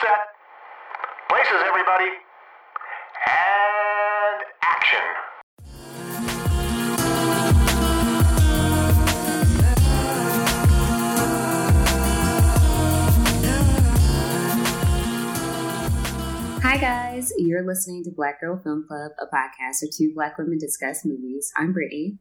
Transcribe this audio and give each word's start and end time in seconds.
set. 0.00 0.32
Places, 1.28 1.62
everybody. 1.66 2.10
And 3.28 4.40
action. 4.62 4.98
Hi, 16.62 16.78
guys. 16.78 17.32
You're 17.36 17.62
listening 17.62 18.04
to 18.04 18.10
Black 18.10 18.40
Girl 18.40 18.58
Film 18.62 18.86
Club, 18.88 19.12
a 19.20 19.26
podcast 19.26 19.82
where 19.82 19.90
two 19.92 20.14
black 20.14 20.38
women 20.38 20.56
discuss 20.58 21.04
movies. 21.04 21.52
I'm 21.56 21.74
Brittany. 21.74 22.18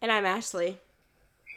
And 0.00 0.12
I'm 0.12 0.24
Ashley. 0.24 0.78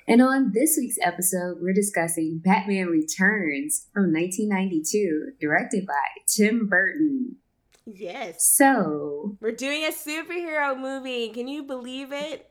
And 0.08 0.22
on 0.22 0.52
this 0.54 0.76
week's 0.78 0.98
episode, 1.02 1.58
we're 1.62 1.74
discussing 1.74 2.42
Batman 2.44 2.88
Returns 2.88 3.88
from 3.94 4.12
1992, 4.14 5.34
directed 5.40 5.86
by 5.86 5.94
Tim 6.28 6.68
Burton. 6.68 7.38
Yes. 7.86 8.46
So, 8.56 9.38
We're 9.42 9.52
doing 9.52 9.84
a 9.86 9.92
superhero 9.92 10.78
movie. 10.78 11.30
Can 11.30 11.48
you 11.48 11.64
believe 11.64 12.12
it? 12.12 12.50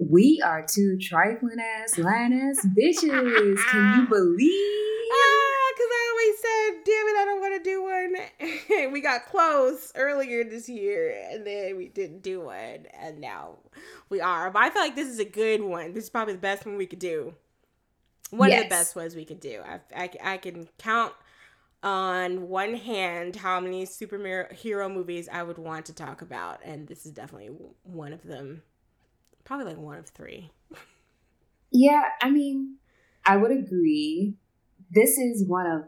we 0.00 0.40
are 0.44 0.64
two 0.64 0.96
trifling 0.96 1.58
ass, 1.58 1.98
lying 1.98 2.32
ass 2.32 2.64
bitches. 2.66 3.02
Can 3.02 3.98
you 3.98 4.06
believe? 4.08 5.10
Ah, 5.10 5.72
because 5.74 5.90
I 5.90 6.02
always 6.12 6.36
said, 6.40 6.57
damn 6.72 7.06
it, 7.06 7.16
I 7.16 7.24
don't 7.24 7.40
want 7.40 7.64
to 7.64 7.70
do 7.70 7.82
one. 7.82 8.92
we 8.92 9.00
got 9.00 9.26
close 9.26 9.92
earlier 9.94 10.44
this 10.44 10.68
year, 10.68 11.14
and 11.30 11.46
then 11.46 11.76
we 11.76 11.88
didn't 11.88 12.22
do 12.22 12.40
one, 12.40 12.86
and 12.98 13.20
now 13.20 13.58
we 14.08 14.20
are. 14.20 14.50
But 14.50 14.62
I 14.62 14.70
feel 14.70 14.82
like 14.82 14.96
this 14.96 15.08
is 15.08 15.18
a 15.18 15.24
good 15.24 15.62
one. 15.62 15.94
This 15.94 16.04
is 16.04 16.10
probably 16.10 16.34
the 16.34 16.40
best 16.40 16.66
one 16.66 16.76
we 16.76 16.86
could 16.86 16.98
do. 16.98 17.34
One 18.30 18.52
of 18.52 18.62
the 18.62 18.68
best 18.68 18.94
ones 18.94 19.14
we 19.16 19.24
could 19.24 19.40
do. 19.40 19.62
I, 19.66 19.80
I, 19.96 20.10
I 20.22 20.36
can 20.36 20.68
count 20.78 21.14
on 21.82 22.48
one 22.48 22.74
hand 22.74 23.36
how 23.36 23.60
many 23.60 23.86
superhero 23.86 24.92
movies 24.92 25.28
I 25.32 25.42
would 25.42 25.58
want 25.58 25.86
to 25.86 25.94
talk 25.94 26.22
about, 26.22 26.60
and 26.64 26.86
this 26.86 27.06
is 27.06 27.12
definitely 27.12 27.50
one 27.84 28.12
of 28.12 28.22
them. 28.22 28.62
Probably 29.44 29.66
like 29.66 29.78
one 29.78 29.98
of 29.98 30.08
three. 30.08 30.50
Yeah, 31.70 32.02
I 32.22 32.30
mean, 32.30 32.76
I 33.26 33.36
would 33.36 33.50
agree. 33.50 34.34
This 34.90 35.18
is 35.18 35.46
one 35.46 35.66
of 35.66 35.84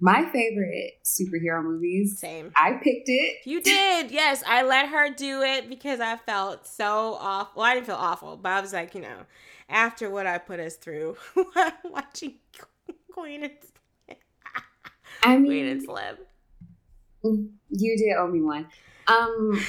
my 0.00 0.26
favorite 0.30 0.98
superhero 1.04 1.62
movies. 1.62 2.18
Same. 2.18 2.52
I 2.54 2.72
picked 2.74 3.08
it. 3.08 3.36
You 3.44 3.62
did, 3.62 4.10
yes. 4.10 4.42
I 4.46 4.62
let 4.62 4.88
her 4.90 5.10
do 5.14 5.42
it 5.42 5.68
because 5.68 6.00
I 6.00 6.16
felt 6.16 6.66
so 6.66 7.16
awful. 7.20 7.52
Well, 7.60 7.70
I 7.70 7.74
didn't 7.74 7.86
feel 7.86 7.94
awful, 7.96 8.36
but 8.36 8.52
I 8.52 8.60
was 8.60 8.72
like, 8.72 8.94
you 8.94 9.00
know, 9.00 9.18
after 9.68 10.10
what 10.10 10.26
I 10.26 10.38
put 10.38 10.60
us 10.60 10.76
through, 10.76 11.16
watching 11.84 12.34
Queen 13.10 13.44
and 13.44 13.52
I 15.22 15.36
Queen 15.36 15.66
and 15.66 15.80
mean, 15.80 15.86
Slim. 17.22 17.50
you 17.70 17.96
did 17.96 18.16
owe 18.18 18.28
me 18.28 18.42
one. 18.42 18.66
Um, 19.08 19.60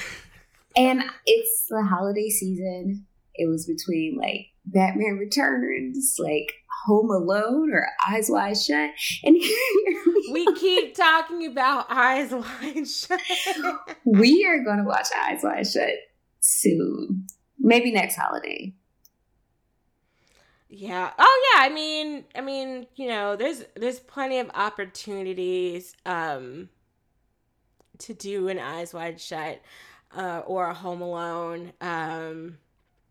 and 0.76 1.02
it's 1.26 1.66
the 1.68 1.82
holiday 1.82 2.28
season. 2.28 3.06
It 3.34 3.48
was 3.48 3.66
between 3.66 4.18
like 4.20 4.48
Batman 4.66 5.16
Returns, 5.18 6.16
like 6.18 6.52
Home 6.86 7.10
Alone, 7.10 7.72
or 7.72 7.86
Eyes 8.08 8.28
Wide 8.30 8.56
Shut, 8.56 8.90
and 9.24 9.36
We 10.32 10.46
keep 10.54 10.94
talking 10.94 11.46
about 11.46 11.86
Eyes 11.88 12.32
Wide 12.32 12.86
Shut. 12.86 13.20
we 14.04 14.44
are 14.46 14.62
going 14.62 14.78
to 14.78 14.84
watch 14.84 15.08
Eyes 15.16 15.40
Wide 15.42 15.66
Shut 15.66 15.90
soon, 16.40 17.26
maybe 17.58 17.90
next 17.90 18.16
holiday. 18.16 18.74
Yeah. 20.68 21.10
Oh 21.18 21.52
yeah. 21.54 21.64
I 21.64 21.70
mean, 21.70 22.24
I 22.34 22.42
mean, 22.42 22.86
you 22.96 23.08
know, 23.08 23.36
there's 23.36 23.64
there's 23.74 24.00
plenty 24.00 24.38
of 24.38 24.50
opportunities 24.54 25.94
um 26.04 26.68
to 27.98 28.14
do 28.14 28.48
an 28.48 28.58
Eyes 28.58 28.92
Wide 28.92 29.20
Shut 29.20 29.60
uh, 30.14 30.42
or 30.46 30.68
a 30.68 30.74
Home 30.74 31.00
Alone. 31.00 31.72
Um, 31.80 32.58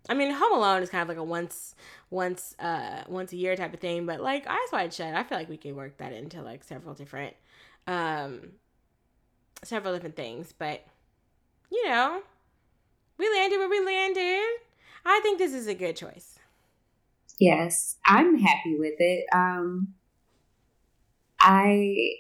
I 0.10 0.14
mean, 0.14 0.32
Home 0.32 0.54
Alone 0.54 0.84
is 0.84 0.90
kind 0.90 1.02
of 1.02 1.10
like 1.10 1.18
a 1.18 1.24
once 1.24 1.76
once 2.10 2.56
uh 2.60 3.04
once 3.08 3.34
a 3.34 3.36
year 3.36 3.56
type 3.56 3.74
of 3.74 3.80
thing, 3.80 4.06
but 4.06 4.22
like 4.22 4.48
Eyes 4.48 4.72
Wide 4.72 4.94
Shut, 4.94 5.14
I 5.14 5.24
feel 5.24 5.38
like 5.38 5.50
we 5.50 5.58
could 5.58 5.76
work 5.76 5.98
that 5.98 6.14
into 6.14 6.42
like 6.42 6.64
several 6.64 6.94
different 6.94 7.36
um 7.88 8.54
several 9.64 9.94
different 9.94 10.16
things. 10.16 10.54
But 10.58 10.86
you 11.72 11.88
know, 11.90 12.22
we 13.18 13.30
landed 13.30 13.58
where 13.58 13.70
we 13.70 13.84
landed. 13.84 14.46
I 15.06 15.20
think 15.24 15.38
this 15.40 15.54
is 15.54 15.68
a 15.68 15.74
good 15.74 15.96
choice. 15.96 16.40
Yes, 17.40 17.98
I'm 18.06 18.38
happy 18.40 18.78
with 18.78 18.96
it. 19.00 19.26
Um, 19.34 19.94
I 21.40 22.16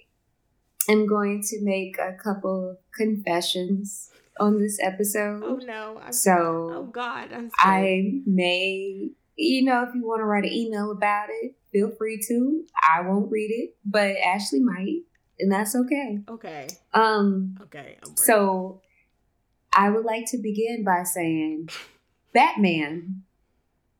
am 0.89 1.07
going 1.07 1.41
to 1.43 1.61
make 1.63 1.97
a 1.97 2.13
couple 2.13 2.77
confessions 2.93 4.11
on 4.39 4.59
this 4.59 4.77
episode. 4.81 5.43
Oh 5.45 5.59
no! 5.63 5.99
I'm, 6.03 6.13
So 6.13 6.31
oh 6.73 6.89
God! 6.91 7.29
I'm 7.33 7.49
scared. 7.49 7.51
I 7.83 8.21
may, 8.25 9.09
you 9.35 9.63
know, 9.65 9.83
if 9.83 9.93
you 9.95 10.05
want 10.07 10.19
to 10.21 10.25
write 10.25 10.43
an 10.45 10.53
email 10.53 10.91
about 10.91 11.27
it, 11.29 11.55
feel 11.71 11.91
free 11.97 12.19
to. 12.27 12.63
I 12.95 13.01
won't 13.01 13.31
read 13.31 13.49
it, 13.51 13.75
but 13.85 14.15
Ashley 14.17 14.59
might, 14.59 15.01
and 15.39 15.51
that's 15.51 15.75
okay. 15.75 16.19
okay. 16.29 16.67
Um, 16.93 17.57
Okay. 17.63 17.97
So 18.15 18.81
I 19.73 19.89
would 19.89 20.05
like 20.05 20.25
to 20.31 20.37
begin 20.37 20.83
by 20.83 21.03
saying 21.03 21.69
Batman 22.33 23.23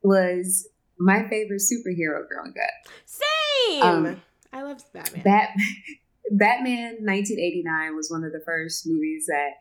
was 0.01 0.67
my 0.99 1.27
favorite 1.29 1.61
superhero 1.61 2.27
growing 2.27 2.53
up. 2.57 2.91
same. 3.05 3.83
um, 3.83 4.21
I 4.53 4.63
love 4.63 4.81
Batman. 4.93 5.21
Bat 5.23 5.49
Batman 6.31 6.97
1989 7.05 7.95
was 7.95 8.11
one 8.11 8.23
of 8.23 8.31
the 8.31 8.41
first 8.45 8.85
movies 8.88 9.25
that 9.27 9.51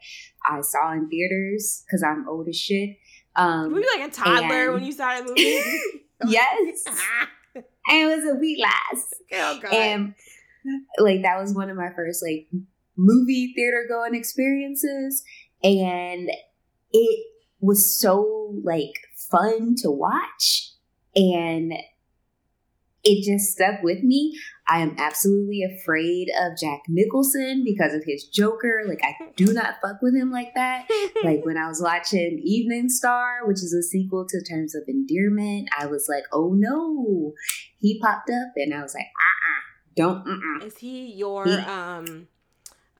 I 0.51 0.61
saw 0.61 0.93
in 0.93 1.09
theaters 1.09 1.85
because 1.87 2.03
I'm 2.03 2.29
old 2.29 2.49
as 2.49 2.59
shit. 2.59 2.97
Um, 3.37 3.73
Were 3.73 3.81
you 3.81 3.93
like 3.99 4.09
a 4.09 4.13
toddler 4.13 4.65
and- 4.65 4.75
when 4.75 4.85
you 4.85 4.93
saw 4.93 5.09
that 5.09 5.25
movie? 5.27 5.43
yes, 6.27 6.85
and 7.55 7.65
it 7.89 8.07
was 8.07 8.25
a 8.25 8.37
wheat 8.37 8.61
lass, 8.61 9.15
oh 9.35 9.59
God. 9.63 9.73
and 9.73 10.15
like 10.99 11.23
that 11.23 11.39
was 11.41 11.55
one 11.55 11.71
of 11.71 11.77
my 11.77 11.91
first 11.95 12.25
like 12.27 12.49
movie 12.97 13.53
theater 13.55 13.85
going 13.89 14.15
experiences, 14.15 15.23
and 15.63 16.31
it 16.93 17.27
was 17.61 17.99
so 18.01 18.55
like 18.65 18.95
fun 19.31 19.75
to 19.83 19.91
watch, 19.91 20.73
and 21.15 21.73
it 23.07 23.25
just 23.25 23.53
stuck 23.53 23.83
with 23.83 24.03
me. 24.03 24.37
I 24.69 24.81
am 24.81 24.97
absolutely 24.99 25.63
afraid 25.63 26.27
of 26.41 26.59
Jack 26.61 26.81
Nicholson 26.89 27.63
because 27.65 27.95
of 27.95 28.03
his 28.05 28.25
Joker. 28.25 28.83
Like 28.87 29.01
I 29.03 29.15
do 29.37 29.53
not 29.53 29.77
fuck 29.81 30.03
with 30.03 30.15
him 30.17 30.33
like 30.33 30.55
that. 30.55 30.89
Like 31.25 31.45
when 31.45 31.57
I 31.57 31.67
was 31.69 31.81
watching 31.81 32.41
Evening 32.45 32.89
Star, 32.89 33.47
which 33.47 33.57
is 33.59 33.73
a 33.73 33.83
sequel 33.83 34.27
to 34.29 34.43
Terms 34.43 34.75
of 34.75 34.83
Endearment, 34.89 35.69
I 35.79 35.87
was 35.87 36.07
like, 36.09 36.25
oh 36.33 36.53
no. 36.55 37.33
He 37.79 37.99
popped 38.01 38.29
up 38.29 38.53
and 38.57 38.75
I 38.75 38.83
was 38.83 38.95
like, 38.95 39.07
uh-uh, 39.07 39.63
don't, 39.97 40.29
uh-uh. 40.29 40.67
is 40.67 40.77
he 40.79 41.13
your 41.15 41.47
He- 41.47 41.55
um? 41.55 42.29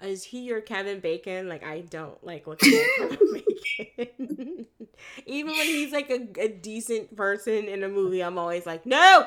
Is 0.03 0.25
he 0.25 0.41
your 0.41 0.61
Kevin 0.61 1.01
Bacon? 1.01 1.49
Like 1.49 1.65
I 1.65 1.81
don't 1.81 2.23
like 2.25 2.47
looking 2.47 2.75
at 2.75 2.87
Kevin 2.99 3.45
Bacon. 3.89 4.67
Even 5.27 5.53
when 5.53 5.67
he's 5.67 5.93
like 5.93 6.11
a, 6.11 6.29
a 6.41 6.49
decent 6.49 7.17
person 7.17 7.65
in 7.67 7.83
a 7.83 7.89
movie, 7.89 8.23
I'm 8.23 8.39
always 8.39 8.67
like, 8.67 8.87
no. 8.87 9.27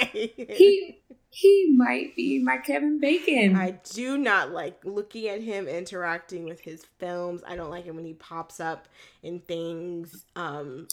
He 0.12 1.00
he 1.30 1.74
might 1.76 2.14
be 2.14 2.38
my 2.38 2.58
Kevin 2.58 3.00
Bacon. 3.00 3.56
I 3.56 3.72
do 3.92 4.16
not 4.16 4.52
like 4.52 4.84
looking 4.84 5.26
at 5.26 5.40
him 5.40 5.66
interacting 5.66 6.44
with 6.44 6.60
his 6.60 6.84
films. 6.98 7.42
I 7.44 7.56
don't 7.56 7.70
like 7.70 7.86
it 7.86 7.94
when 7.94 8.04
he 8.04 8.14
pops 8.14 8.60
up 8.60 8.86
in 9.20 9.40
things. 9.40 10.26
Um, 10.36 10.86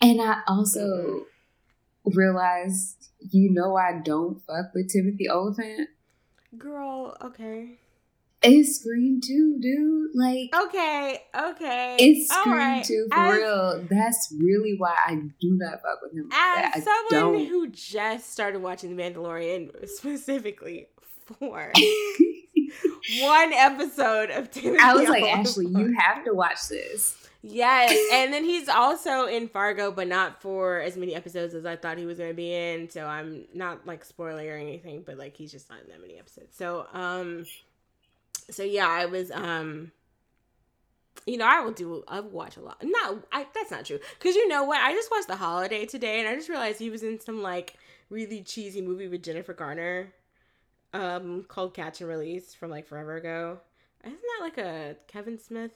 and 0.00 0.22
I 0.22 0.42
also 0.46 1.26
realized, 2.04 3.08
you 3.18 3.50
know, 3.50 3.76
I 3.76 4.00
don't 4.04 4.40
fuck 4.46 4.72
with 4.72 4.92
Timothy 4.92 5.28
Olyphant. 5.28 5.88
girl, 6.56 7.16
okay, 7.20 7.78
It's 8.46 8.80
Scream 8.80 9.20
too, 9.24 9.58
dude. 9.60 10.10
Like 10.14 10.54
okay, 10.66 11.22
okay. 11.34 11.96
it's 11.98 12.32
Scream 12.32 12.56
right. 12.56 12.84
too 12.84 13.06
for 13.10 13.18
As- 13.18 13.36
real. 13.36 13.86
That's 13.90 14.34
really 14.38 14.74
why 14.78 14.94
I 15.06 15.14
do 15.14 15.58
not 15.58 15.82
fuck 15.82 16.00
with 16.02 16.12
him. 16.12 16.30
As 16.32 16.86
I 16.86 17.06
someone 17.10 17.46
who 17.46 17.68
just 17.68 18.32
started 18.32 18.62
watching 18.62 18.96
The 18.96 19.02
Mandalorian 19.02 19.88
specifically 19.88 20.88
for 21.38 21.72
one 23.20 23.52
episode 23.52 24.30
of 24.30 24.50
Timothy 24.50 24.78
I 24.82 24.94
was 24.94 25.08
like. 25.08 25.24
Ashley, 25.24 25.66
you 25.66 25.96
have 25.98 26.24
to 26.24 26.32
watch 26.32 26.68
this. 26.68 27.16
Yes, 27.42 27.96
and 28.12 28.32
then 28.32 28.44
he's 28.44 28.68
also 28.68 29.26
in 29.26 29.48
Fargo, 29.48 29.92
but 29.92 30.08
not 30.08 30.40
for 30.42 30.80
as 30.80 30.96
many 30.96 31.14
episodes 31.14 31.54
as 31.54 31.64
I 31.64 31.76
thought 31.76 31.98
he 31.98 32.06
was 32.06 32.18
going 32.18 32.30
to 32.30 32.34
be 32.34 32.52
in. 32.52 32.90
So 32.90 33.06
I'm 33.06 33.44
not 33.54 33.86
like 33.86 34.04
spoiling 34.04 34.48
or 34.48 34.56
anything, 34.56 35.02
but 35.06 35.16
like 35.16 35.36
he's 35.36 35.52
just 35.52 35.70
not 35.70 35.80
in 35.82 35.88
that 35.88 36.00
many 36.00 36.18
episodes. 36.18 36.56
So 36.56 36.86
um, 36.92 37.44
so 38.50 38.62
yeah, 38.62 38.88
I 38.88 39.06
was 39.06 39.30
um, 39.30 39.92
you 41.26 41.36
know, 41.36 41.46
I 41.46 41.60
will 41.60 41.72
do. 41.72 42.04
I 42.06 42.20
watch 42.20 42.56
a 42.56 42.60
lot. 42.60 42.82
No, 42.82 43.22
I 43.32 43.46
that's 43.54 43.70
not 43.70 43.84
true. 43.84 43.98
Cause 44.20 44.34
you 44.34 44.46
know 44.48 44.64
what? 44.64 44.80
I 44.80 44.92
just 44.92 45.10
watched 45.10 45.28
The 45.28 45.36
Holiday 45.36 45.86
today, 45.86 46.20
and 46.20 46.28
I 46.28 46.34
just 46.34 46.48
realized 46.48 46.78
he 46.78 46.90
was 46.90 47.02
in 47.02 47.18
some 47.20 47.42
like 47.42 47.74
really 48.10 48.42
cheesy 48.42 48.80
movie 48.82 49.08
with 49.08 49.22
Jennifer 49.22 49.52
Garner. 49.54 50.12
um 50.94 51.44
called 51.48 51.74
Catch 51.74 52.00
and 52.00 52.08
Release 52.10 52.54
from 52.54 52.70
like 52.70 52.86
forever 52.86 53.16
ago. 53.16 53.58
Isn't 54.04 54.18
that 54.20 54.44
like 54.44 54.58
a 54.58 54.96
Kevin 55.08 55.38
Smith? 55.38 55.72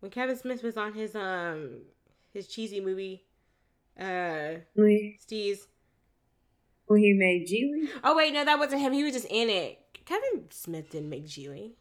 When 0.00 0.10
Kevin 0.10 0.36
Smith 0.36 0.62
was 0.62 0.76
on 0.76 0.94
his 0.94 1.14
um 1.14 1.82
his 2.32 2.46
cheesy 2.48 2.80
movie, 2.80 3.24
uh 4.00 4.60
Steez. 5.20 5.58
when 6.86 7.00
he 7.00 7.12
made 7.12 7.46
Gigli? 7.46 7.88
Oh 8.02 8.16
wait, 8.16 8.32
no, 8.32 8.44
that 8.44 8.58
wasn't 8.58 8.80
him. 8.80 8.92
He 8.94 9.04
was 9.04 9.12
just 9.12 9.26
in 9.28 9.50
it. 9.50 9.78
Kevin 10.04 10.46
Smith 10.50 10.90
didn't 10.90 11.08
make 11.10 11.26
Gigli. 11.26 11.72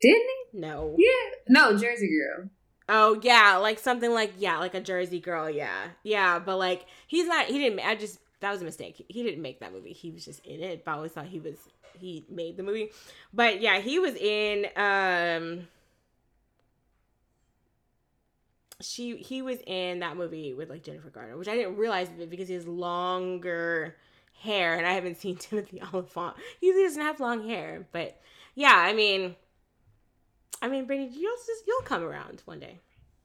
Didn't 0.00 0.28
he? 0.52 0.58
No. 0.58 0.96
Yeah. 0.98 1.38
No, 1.48 1.76
Jersey 1.76 2.08
Girl. 2.08 2.50
Oh 2.88 3.18
yeah, 3.22 3.56
like 3.56 3.78
something 3.78 4.12
like 4.12 4.32
yeah, 4.38 4.58
like 4.58 4.74
a 4.74 4.80
Jersey 4.80 5.20
girl, 5.20 5.48
yeah, 5.48 5.88
yeah. 6.02 6.38
But 6.38 6.56
like 6.58 6.84
he's 7.06 7.26
not. 7.26 7.46
He 7.46 7.58
didn't. 7.58 7.80
I 7.80 7.94
just 7.94 8.18
that 8.40 8.50
was 8.50 8.60
a 8.60 8.64
mistake. 8.64 9.04
He, 9.08 9.22
didn't 9.22 9.40
make 9.40 9.60
that 9.60 9.72
movie. 9.72 9.92
He 9.92 10.10
was 10.10 10.24
just 10.24 10.44
in 10.44 10.60
it. 10.60 10.84
But 10.84 10.90
I 10.90 10.94
always 10.96 11.12
thought 11.12 11.26
he 11.26 11.38
was. 11.38 11.56
He 11.98 12.26
made 12.28 12.56
the 12.56 12.62
movie. 12.62 12.90
But 13.32 13.60
yeah, 13.60 13.78
he 13.80 13.98
was 13.98 14.14
in. 14.16 14.66
um 14.76 15.68
She 18.80 19.16
he 19.16 19.42
was 19.42 19.58
in 19.66 20.00
that 20.00 20.16
movie 20.16 20.52
with 20.52 20.68
like 20.68 20.82
Jennifer 20.82 21.08
Garner, 21.08 21.36
which 21.36 21.48
I 21.48 21.54
didn't 21.54 21.76
realize 21.76 22.08
because 22.28 22.48
he 22.48 22.54
has 22.54 22.66
longer 22.66 23.96
hair, 24.42 24.76
and 24.76 24.86
I 24.86 24.92
haven't 24.92 25.16
seen 25.20 25.36
Timothy 25.36 25.80
Olyphant. 25.92 26.34
He 26.60 26.72
doesn't 26.72 27.00
have 27.02 27.20
long 27.20 27.48
hair, 27.48 27.86
but 27.92 28.20
yeah, 28.54 28.74
I 28.76 28.92
mean. 28.92 29.36
I 30.60 30.68
mean, 30.68 30.84
Brittany, 30.86 31.10
you'll 31.12 31.36
just 31.36 31.64
you'll 31.66 31.82
come 31.82 32.04
around 32.04 32.40
one 32.44 32.60
day, 32.60 32.78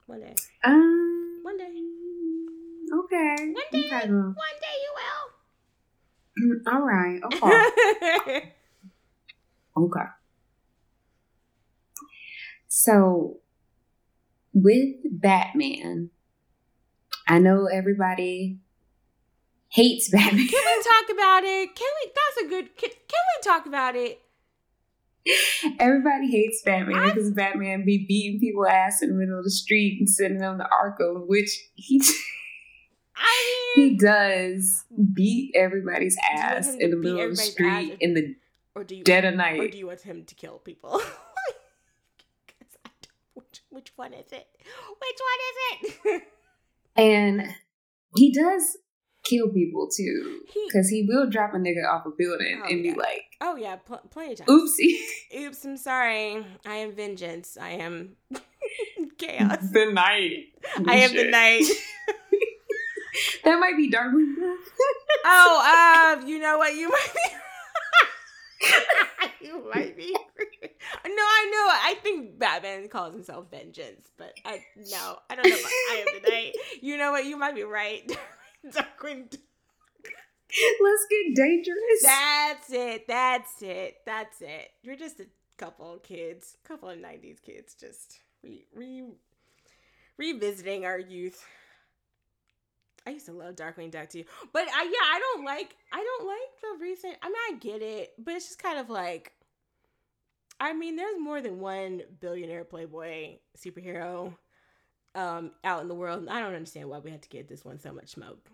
one 0.08 0.22
day, 0.22 0.34
Um. 0.64 1.40
one 1.44 1.56
day, 1.56 1.66
Okay. 1.66 3.36
one 3.44 3.54
day, 3.72 3.96
Okay. 3.96 4.08
one 4.10 4.58
day 4.60 4.76
you 4.82 4.94
will. 4.98 6.74
All 6.74 6.82
right. 6.82 7.22
Okay. 8.26 8.54
okay. 9.78 10.06
So, 12.68 13.38
with 14.54 14.96
Batman, 15.12 16.10
I 17.28 17.38
know 17.40 17.68
everybody 17.68 18.60
hates 19.70 20.10
Batman. 20.12 20.48
can 20.48 20.64
we 20.66 20.84
talk 20.84 21.10
about 21.14 21.44
it? 21.44 21.76
Can 21.76 21.88
we? 22.04 22.12
That's 22.16 22.46
a 22.46 22.50
good. 22.50 22.78
Can, 22.78 22.90
can 22.90 23.24
we 23.38 23.44
talk 23.44 23.66
about 23.66 23.96
it? 23.96 24.22
Everybody 25.80 26.32
hates 26.32 26.62
Batman 26.64 26.96
I- 26.98 27.10
because 27.14 27.32
Batman 27.32 27.84
be 27.86 28.06
beating 28.08 28.40
people 28.40 28.66
ass 28.66 29.02
in 29.02 29.10
the 29.10 29.16
middle 29.16 29.38
of 29.38 29.44
the 29.44 29.52
street 29.52 29.98
and 30.00 30.10
sending 30.10 30.40
them 30.40 30.58
to 30.60 30.64
Arkham, 30.66 31.28
which 31.28 31.50
he 31.76 32.02
I 33.16 33.74
mean, 33.76 33.90
he 33.92 33.98
does 33.98 34.86
beat 35.14 35.52
everybody's 35.56 36.16
ass 36.32 36.74
in 36.76 36.92
the 36.92 36.96
middle 36.98 37.20
of 37.20 37.32
the 37.32 37.36
street 37.36 37.92
ass? 37.92 37.98
in 38.00 38.14
the 38.14 38.36
or 38.76 38.84
do 38.86 38.96
you? 38.96 39.04
dead 39.04 39.26
of 39.26 39.34
night. 39.36 39.60
Or 39.60 39.68
do 39.68 39.78
you 39.78 39.88
want 39.88 40.02
him 40.02 40.24
to 40.24 40.36
kill 40.36 40.60
people? 40.60 41.02
Which, 43.34 43.62
which 43.70 43.92
one 43.96 44.14
is 44.14 44.32
it? 44.32 44.48
Which 45.00 45.20
one 45.20 45.40
is 45.50 46.22
it? 46.22 46.24
And 47.00 47.54
he 48.16 48.34
does 48.34 48.76
kill 49.28 49.50
people 49.50 49.88
too, 49.90 50.42
because 50.68 50.90
he 50.90 51.06
will 51.08 51.30
drop 51.30 51.54
a 51.54 51.58
nigga 51.58 51.86
off 51.90 52.06
a 52.06 52.10
building 52.10 52.62
Oh, 52.64 52.68
and 52.70 52.84
be 52.84 52.90
yeah. 52.90 52.96
like, 52.96 53.24
oh 53.42 53.56
yeah, 53.56 53.76
pl- 53.78 54.02
plenty 54.10 54.34
of 54.34 54.40
times. 54.40 54.50
"Oopsie, 54.50 54.98
Oops, 55.46 55.66
I'm 55.66 55.78
sorry. 55.78 56.46
I 56.66 56.76
am 56.76 56.94
vengeance. 56.94 57.58
I 57.60 57.70
am 57.72 58.16
chaos. 59.18 59.58
the 59.72 59.92
night." 59.92 60.46
I 60.88 60.96
am 60.98 61.16
the 61.16 61.30
night. 61.30 61.64
That 63.44 63.60
might 63.60 63.76
be 63.78 63.90
Darkwing 63.90 64.36
Duck. 64.36 64.60
Oh, 65.26 66.18
um, 66.22 66.28
you 66.28 66.38
know 66.38 66.58
what? 66.60 66.76
You 66.76 66.90
might 66.90 67.10
be. 68.62 68.68
you 69.48 69.70
might 69.74 69.98
be. 69.98 70.12
No, 70.12 70.20
I 71.10 71.50
know. 71.52 71.90
I 71.90 71.96
think 72.04 72.38
Batman 72.38 72.88
calls 72.90 73.14
himself 73.14 73.50
Vengeance, 73.50 74.08
but 74.18 74.34
I 74.46 74.62
no, 74.92 75.18
I 75.30 75.36
don't 75.36 75.48
know. 75.50 75.56
About 75.56 75.72
I 75.72 75.96
am 75.96 76.22
the 76.22 76.30
night. 76.30 76.54
You 76.82 76.98
know 76.98 77.12
what? 77.12 77.26
You 77.26 77.38
might 77.38 77.56
be 77.56 77.64
right. 77.64 78.04
Darkwing. 78.74 79.30
Duck. 79.30 79.42
Let's 80.82 81.06
get 81.10 81.36
dangerous. 81.36 82.02
That's 82.04 82.72
it. 82.72 83.08
That's 83.08 83.62
it. 83.62 83.96
That's 84.06 84.42
it. 84.42 84.70
You're 84.82 84.96
just 84.96 85.20
a 85.20 85.26
couple 85.58 85.94
of 85.94 86.04
kids, 86.04 86.58
couple 86.64 86.90
of 86.90 86.98
'90s 86.98 87.42
kids, 87.42 87.76
just 87.80 88.20
re, 88.44 88.66
re 88.74 89.04
revisiting 90.18 90.86
our 90.86 91.00
youth. 91.00 91.46
I 93.06 93.12
used 93.12 93.26
to 93.28 93.34
love 93.34 93.56
Darkwing 93.56 93.92
Duck 93.92 94.10
too, 94.10 94.26
but 94.52 94.64
I 94.64 94.84
yeah, 94.84 95.08
I 95.16 95.20
don't 95.20 95.46
like 95.46 95.76
I 95.92 96.04
don't 96.04 96.28
like 96.28 96.62
the 96.62 96.84
recent. 96.84 97.16
I 97.22 97.28
mean, 97.28 97.36
I 97.50 97.58
get 97.60 97.82
it, 97.82 98.14
but 98.18 98.36
it's 98.36 98.48
just 98.48 98.62
kind 98.62 98.80
of 98.80 98.90
like. 98.90 99.34
I 100.60 100.74
mean, 100.74 100.96
there's 100.96 101.20
more 101.20 101.40
than 101.40 101.60
one 101.60 102.02
billionaire 102.20 102.64
playboy 102.64 103.38
superhero 103.56 104.34
um, 105.14 105.52
out 105.64 105.82
in 105.82 105.88
the 105.88 105.94
world. 105.94 106.28
I 106.30 106.40
don't 106.40 106.56
understand 106.56 106.90
why 106.90 106.98
we 106.98 107.12
had 107.12 107.22
to 107.22 107.30
give 107.30 107.48
this 107.48 107.64
one 107.64 107.80
so 107.80 107.94
much 107.94 108.10
smoke. 108.10 108.50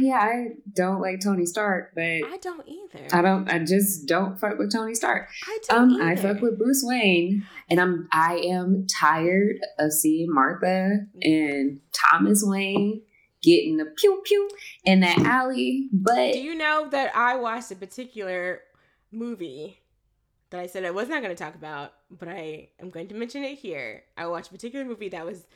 Yeah, 0.00 0.18
I 0.18 0.48
don't 0.74 1.00
like 1.00 1.20
Tony 1.22 1.46
Stark, 1.46 1.92
but 1.94 2.02
I 2.02 2.38
don't 2.40 2.66
either. 2.68 3.06
I 3.12 3.22
don't. 3.22 3.50
I 3.50 3.58
just 3.60 4.06
don't 4.06 4.38
fuck 4.38 4.58
with 4.58 4.72
Tony 4.72 4.94
Stark. 4.94 5.28
I 5.46 5.58
don't 5.68 6.00
Um, 6.00 6.02
I 6.02 6.16
fuck 6.16 6.40
with 6.40 6.58
Bruce 6.58 6.82
Wayne, 6.84 7.46
and 7.70 7.80
I'm 7.80 8.08
I 8.12 8.36
am 8.38 8.86
tired 9.00 9.56
of 9.78 9.92
seeing 9.92 10.32
Martha 10.32 11.06
and 11.22 11.80
Thomas 11.92 12.42
Wayne 12.44 13.02
getting 13.42 13.76
the 13.76 13.84
pew 13.84 14.22
pew 14.24 14.48
in 14.84 15.00
that 15.00 15.18
alley. 15.20 15.88
But 15.92 16.32
Do 16.32 16.40
you 16.40 16.54
know 16.54 16.88
that 16.90 17.14
I 17.14 17.36
watched 17.36 17.70
a 17.70 17.76
particular 17.76 18.60
movie 19.12 19.80
that 20.50 20.60
I 20.60 20.66
said 20.66 20.84
I 20.84 20.90
was 20.90 21.08
not 21.08 21.22
going 21.22 21.34
to 21.34 21.42
talk 21.42 21.54
about, 21.54 21.92
but 22.10 22.28
I 22.28 22.68
am 22.80 22.90
going 22.90 23.08
to 23.08 23.14
mention 23.14 23.44
it 23.44 23.58
here. 23.58 24.04
I 24.16 24.26
watched 24.26 24.48
a 24.48 24.52
particular 24.52 24.84
movie 24.84 25.08
that 25.10 25.24
was 25.24 25.46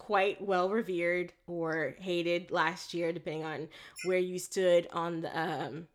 quite 0.00 0.40
well 0.40 0.70
revered 0.70 1.30
or 1.46 1.94
hated 2.00 2.50
last 2.50 2.94
year, 2.94 3.12
depending 3.12 3.44
on 3.44 3.68
where 4.06 4.18
you 4.18 4.38
stood 4.38 4.88
on 4.92 5.20
the 5.20 5.38
um 5.38 5.86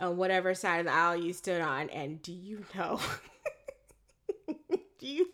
on 0.00 0.16
whatever 0.16 0.54
side 0.54 0.80
of 0.80 0.86
the 0.86 0.92
aisle 0.92 1.16
you 1.16 1.32
stood 1.32 1.60
on. 1.60 1.88
And 1.90 2.20
do 2.20 2.32
you 2.32 2.64
know? 2.74 3.00
do 4.98 5.06
you? 5.06 5.28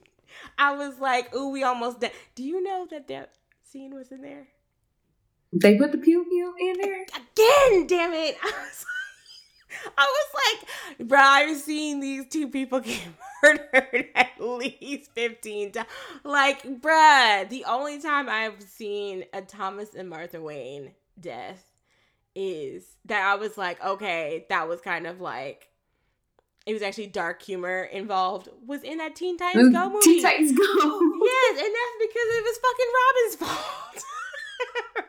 I 0.59 0.77
was 0.77 1.01
like, 1.01 1.35
"Ooh, 1.35 1.49
we 1.49 1.65
almost 1.65 2.01
done." 2.01 2.11
Do 2.35 2.45
you 2.45 2.63
know 2.63 2.87
that 2.91 3.09
that 3.09 3.31
scene 3.63 3.95
was 3.95 4.13
in 4.13 4.21
there? 4.21 4.49
they 5.53 5.77
put 5.77 5.91
the 5.91 5.99
pew 5.99 6.25
pew 6.25 6.55
in 6.61 6.81
there. 6.81 7.03
again, 7.03 7.87
damn 7.87 8.13
it. 8.13 8.37
I 9.97 10.07
was 10.07 10.27
like, 10.35 10.41
I 10.67 10.67
was 10.67 10.99
like, 10.99 11.09
bro, 11.09 11.19
I've 11.21 11.61
seen 11.61 12.01
these 12.01 12.27
two 12.29 12.49
people 12.49 12.81
get 12.81 13.01
murdered 13.43 14.09
at 14.15 14.41
least 14.41 15.11
15 15.15 15.73
times. 15.73 15.89
Like, 16.25 16.63
bruh, 16.81 17.49
the 17.49 17.65
only 17.67 18.01
time 18.01 18.29
I've 18.29 18.63
seen 18.63 19.25
a 19.33 19.43
Thomas 19.43 19.95
and 19.95 20.09
Martha 20.09 20.41
Wayne 20.41 20.93
death 21.21 21.65
is 22.35 22.85
that 23.07 23.23
I 23.23 23.35
was 23.37 23.59
like, 23.59 23.85
okay, 23.85 24.47
that 24.49 24.69
was 24.69 24.81
kind 24.81 25.07
of 25.07 25.21
like, 25.21 25.69
it 26.67 26.73
was 26.73 26.83
actually 26.83 27.09
dark 27.09 27.43
humor 27.43 27.83
involved, 27.83 28.49
was 28.67 28.83
in 28.83 28.99
that 28.99 29.17
Teen 29.17 29.37
Titans 29.37 29.71
mm, 29.71 29.73
Go 29.73 29.91
movie. 29.91 30.05
Teen 30.05 30.23
Titans 30.23 30.53
Go. 30.53 31.01
Yes, 31.23 31.59
and 31.59 31.75
that's 31.75 31.97
because 32.01 32.29
it 32.29 32.45
was 32.45 32.59
fucking 32.65 32.93
Robin's 33.01 33.37
fault. 33.37 34.05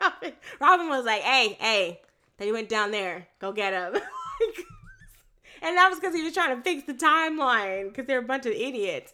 Robin, 0.00 0.32
Robin 0.60 0.88
was 0.88 1.04
like, 1.04 1.22
"Hey, 1.22 1.56
hey, 1.58 2.00
they 2.38 2.52
went 2.52 2.68
down 2.68 2.90
there. 2.90 3.28
Go 3.38 3.52
get 3.52 3.72
him." 3.72 4.00
and 5.62 5.76
that 5.76 5.88
was 5.88 6.00
because 6.00 6.14
he 6.14 6.22
was 6.22 6.34
trying 6.34 6.56
to 6.56 6.62
fix 6.62 6.84
the 6.84 6.94
timeline 6.94 7.88
because 7.88 8.06
they're 8.06 8.18
a 8.18 8.22
bunch 8.22 8.46
of 8.46 8.52
idiots. 8.52 9.12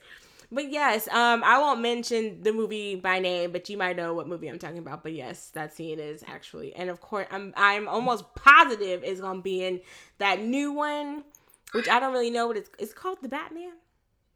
But 0.50 0.70
yes, 0.70 1.08
um, 1.08 1.44
I 1.44 1.58
won't 1.58 1.82
mention 1.82 2.42
the 2.42 2.52
movie 2.52 2.94
by 2.96 3.18
name, 3.18 3.52
but 3.52 3.68
you 3.68 3.76
might 3.76 3.96
know 3.96 4.14
what 4.14 4.26
movie 4.26 4.48
I'm 4.48 4.58
talking 4.58 4.78
about. 4.78 5.02
But 5.02 5.12
yes, 5.12 5.50
that 5.50 5.74
scene 5.74 6.00
is 6.00 6.24
actually, 6.26 6.74
and 6.74 6.88
of 6.88 7.02
course, 7.02 7.26
I'm 7.30 7.52
I'm 7.54 7.86
almost 7.86 8.34
positive 8.34 9.04
is 9.04 9.20
gonna 9.20 9.42
be 9.42 9.62
in 9.62 9.80
that 10.16 10.42
new 10.42 10.72
one, 10.72 11.24
which 11.72 11.86
I 11.88 12.00
don't 12.00 12.14
really 12.14 12.30
know 12.30 12.46
what 12.46 12.56
it's 12.56 12.70
it's 12.78 12.94
called, 12.94 13.18
the 13.20 13.28
Batman. 13.28 13.72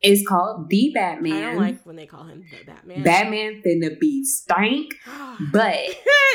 It's 0.03 0.27
called 0.27 0.69
The 0.69 0.91
Batman. 0.93 1.33
I 1.33 1.41
don't 1.41 1.61
like 1.61 1.87
when 1.87 1.97
they 1.97 2.07
call 2.07 2.25
him 2.25 2.45
the 2.51 2.65
Batman. 2.65 3.03
Batman 3.05 3.63
finna 3.65 3.99
be 4.01 4.25
stank, 4.25 4.95
but 5.53 5.79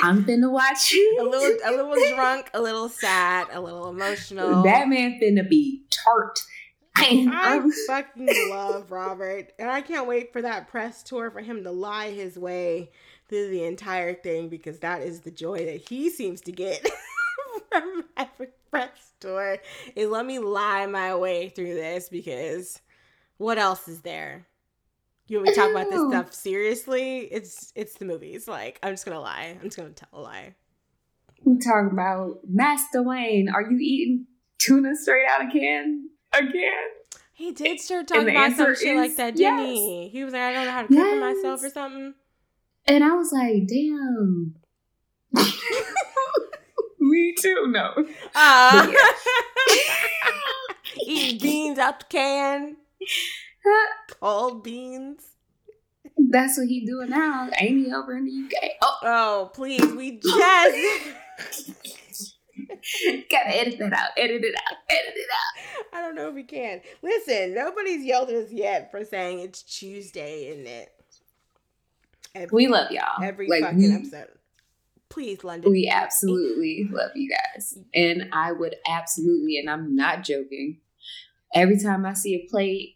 I'm 0.04 0.24
finna 0.24 0.50
watch 0.50 0.94
a 0.94 1.24
little 1.24 1.58
a 1.66 1.72
little 1.72 1.96
drunk, 2.16 2.50
a 2.54 2.62
little 2.62 2.88
sad, 2.88 3.48
a 3.52 3.60
little 3.60 3.90
emotional. 3.90 4.64
Batman 4.64 5.20
finna 5.22 5.48
be 5.48 5.84
tart. 5.90 6.40
I 7.00 7.62
fucking 7.88 8.50
love 8.50 8.92
Robert, 8.92 9.52
and 9.60 9.70
I 9.70 9.82
can't 9.82 10.08
wait 10.08 10.34
for 10.34 10.42
that 10.42 10.68
press 10.68 11.04
tour 11.04 11.30
for 11.30 11.42
him 11.42 11.64
to 11.64 11.72
lie 11.72 12.12
his 12.12 12.38
way 12.38 12.90
through 13.30 13.50
the 13.50 13.66
entire 13.66 14.14
thing 14.14 14.50
because 14.50 14.80
that 14.80 15.02
is 15.02 15.22
the 15.22 15.32
joy 15.32 15.66
that 15.66 15.90
he 15.90 16.10
seems 16.10 16.42
to 16.42 16.52
get 16.52 16.88
from 17.72 18.06
every 18.16 18.48
press 18.72 19.12
tour. 19.20 19.58
Is 19.96 20.10
let 20.10 20.26
me 20.26 20.40
lie 20.40 20.86
my 20.86 21.16
way 21.16 21.50
through 21.50 21.76
this 21.76 22.10
because 22.10 22.80
what 23.38 23.58
else 23.58 23.88
is 23.88 24.02
there? 24.02 24.48
You 25.28 25.38
want 25.38 25.50
me 25.50 25.54
to 25.54 25.60
talk 25.60 25.72
about 25.72 25.90
this 25.90 26.08
stuff 26.10 26.34
seriously? 26.34 27.20
It's 27.32 27.72
it's 27.76 27.96
the 27.96 28.06
movies. 28.06 28.48
Like 28.48 28.80
I'm 28.82 28.94
just 28.94 29.06
gonna 29.06 29.20
lie. 29.20 29.58
I'm 29.60 29.66
just 29.66 29.78
gonna 29.78 29.90
tell 29.90 30.10
a 30.14 30.22
lie. 30.22 30.56
We 31.44 31.58
talking 31.60 31.90
about 31.92 32.40
Master 32.48 33.04
Wayne. 33.04 33.50
Are 33.50 33.62
you 33.62 33.78
eating 33.80 34.26
tuna 34.58 34.96
straight 34.96 35.26
out 35.30 35.42
of 35.44 35.50
a 35.50 35.52
can 35.52 36.10
again? 36.34 36.72
He 37.34 37.52
did 37.52 37.80
start 37.80 38.08
talking 38.08 38.30
about 38.30 38.54
some 38.54 38.68
answer 38.68 38.76
shit 38.76 38.98
like 38.98 39.16
that, 39.18 39.36
didn't 39.36 39.60
yes. 39.60 39.78
he? 39.78 40.10
He 40.10 40.24
was 40.24 40.34
like, 40.34 40.42
I 40.42 40.54
don't 40.54 40.66
know 40.66 40.72
how 40.72 40.82
to 40.82 40.88
cook 40.88 40.98
for 40.98 41.20
myself 41.20 41.64
or 41.64 41.70
something. 41.70 42.14
And 42.86 43.04
I 43.04 43.14
was 43.14 43.32
like, 43.32 43.68
damn. 43.68 44.56
Me 47.00 47.36
too. 47.40 47.68
No. 47.68 47.94
Uh, 48.34 48.92
But 50.98 51.08
eating 51.08 51.40
beans 51.40 51.80
out 51.80 52.00
the 52.00 52.06
can, 52.06 52.78
cold 54.20 54.64
beans. 54.64 55.24
That's 56.30 56.58
what 56.58 56.68
he 56.68 56.86
doing 56.86 57.10
now. 57.10 57.50
Amy 57.60 57.92
over 57.94 58.18
in 58.18 58.26
the 58.26 58.32
UK? 58.32 58.72
Oh, 58.82 58.98
Oh, 59.04 59.52
please, 59.54 59.86
we 59.94 60.20
just. 60.20 60.36
gotta 63.30 63.56
edit 63.56 63.78
that 63.80 63.94
out. 63.94 64.10
Edit 64.18 64.44
it 64.44 64.56
out. 64.56 64.78
Edit 64.90 65.14
it 65.16 65.28
out. 65.32 65.98
I 65.98 66.02
don't 66.02 66.16
know 66.16 66.30
if 66.30 66.36
we 66.36 66.44
can. 66.44 66.82
Listen, 67.02 67.54
nobody's 67.54 68.04
yelled 68.04 68.30
at 68.30 68.36
us 68.36 68.52
yet 68.52 68.92
for 68.92 69.06
saying 69.06 69.40
it's 69.40 69.62
Tuesday, 69.64 70.48
isn't 70.50 70.68
it? 70.68 70.90
Every, 72.36 72.66
We 72.66 72.68
love 72.68 72.92
y'all. 72.92 73.24
every 73.24 73.48
like 73.48 73.62
fucking 73.62 73.78
we, 73.80 73.94
episode. 73.96 74.28
Please, 75.10 75.44
London. 75.44 75.72
we 75.72 75.90
absolutely 75.92 76.88
love 76.92 77.12
you 77.16 77.30
guys, 77.30 77.78
and 77.94 78.30
I 78.34 78.52
would 78.52 78.76
absolutely, 78.88 79.58
and 79.58 79.70
I'm 79.70 79.96
not 79.96 80.24
joking. 80.24 80.78
Every 81.56 81.80
time 81.80 82.06
I 82.06 82.14
see 82.14 82.36
a 82.36 82.48
plate 82.50 82.96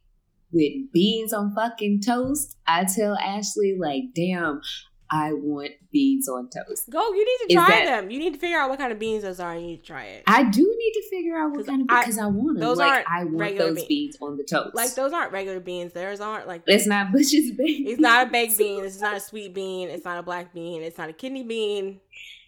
with 0.51 0.74
beans 0.91 1.34
on 1.34 1.53
fucking 1.55 2.01
toast, 2.05 2.58
I 2.67 2.84
tell 2.86 3.15
Ashley 3.17 3.77
like, 3.79 4.13
"Damn, 4.13 4.62
I 5.10 5.31
want 5.34 5.72
beans 5.91 6.27
on 6.27 6.50
toast." 6.50 6.89
Go, 6.89 7.00
you 7.13 7.25
need 7.25 7.48
to 7.50 7.55
try 7.55 7.67
that- 7.70 7.86
them. 8.01 8.12
You 8.12 8.20
need 8.20 8.34
to 8.34 8.39
figure 8.39 8.58
out 8.58 8.70
what 8.70 8.77
kind 8.79 8.91
of 8.91 9.00
beans 9.00 9.24
those 9.24 9.39
are 9.39 9.53
and 9.53 9.62
you 9.62 9.67
need 9.67 9.77
to 9.77 9.86
try 9.88 10.03
it. 10.03 10.24
I 10.27 10.43
do 10.43 10.62
need 10.62 10.91
to 10.93 11.10
figure 11.10 11.38
out 11.38 11.51
what 11.51 11.65
kind 11.65 11.81
of 11.81 11.88
I- 11.89 12.01
because 12.01 12.17
I, 12.17 12.25
want 12.27 12.55
them. 12.60 12.67
those 12.67 12.77
like 12.77 12.91
aren't 12.91 13.08
I 13.10 13.24
want 13.24 13.38
regular 13.38 13.67
those 13.70 13.75
beans. 13.86 13.88
beans 13.88 14.17
on 14.22 14.38
the 14.38 14.43
toast. 14.43 14.75
Like 14.75 14.93
those 14.96 15.13
aren't 15.13 15.31
regular 15.31 15.60
beans. 15.62 15.93
Theirs 15.93 16.20
aren't 16.20 16.48
like 16.48 16.63
It's 16.67 16.88
not 16.88 17.12
Bush's 17.13 17.51
beans. 17.51 17.89
It's 17.89 18.00
not 18.01 18.27
a 18.27 18.29
baked 18.29 18.58
bean. 18.58 18.84
It's 18.84 19.00
not 19.01 19.15
a 19.15 19.20
sweet 19.22 19.53
bean. 19.53 19.88
It's 19.89 20.03
not 20.05 20.17
a 20.17 20.24
black 20.24 20.53
bean. 20.53 20.81
It's 20.81 20.98
not 20.98 21.10
a 21.10 21.13
kidney 21.13 21.43
bean. 21.43 22.00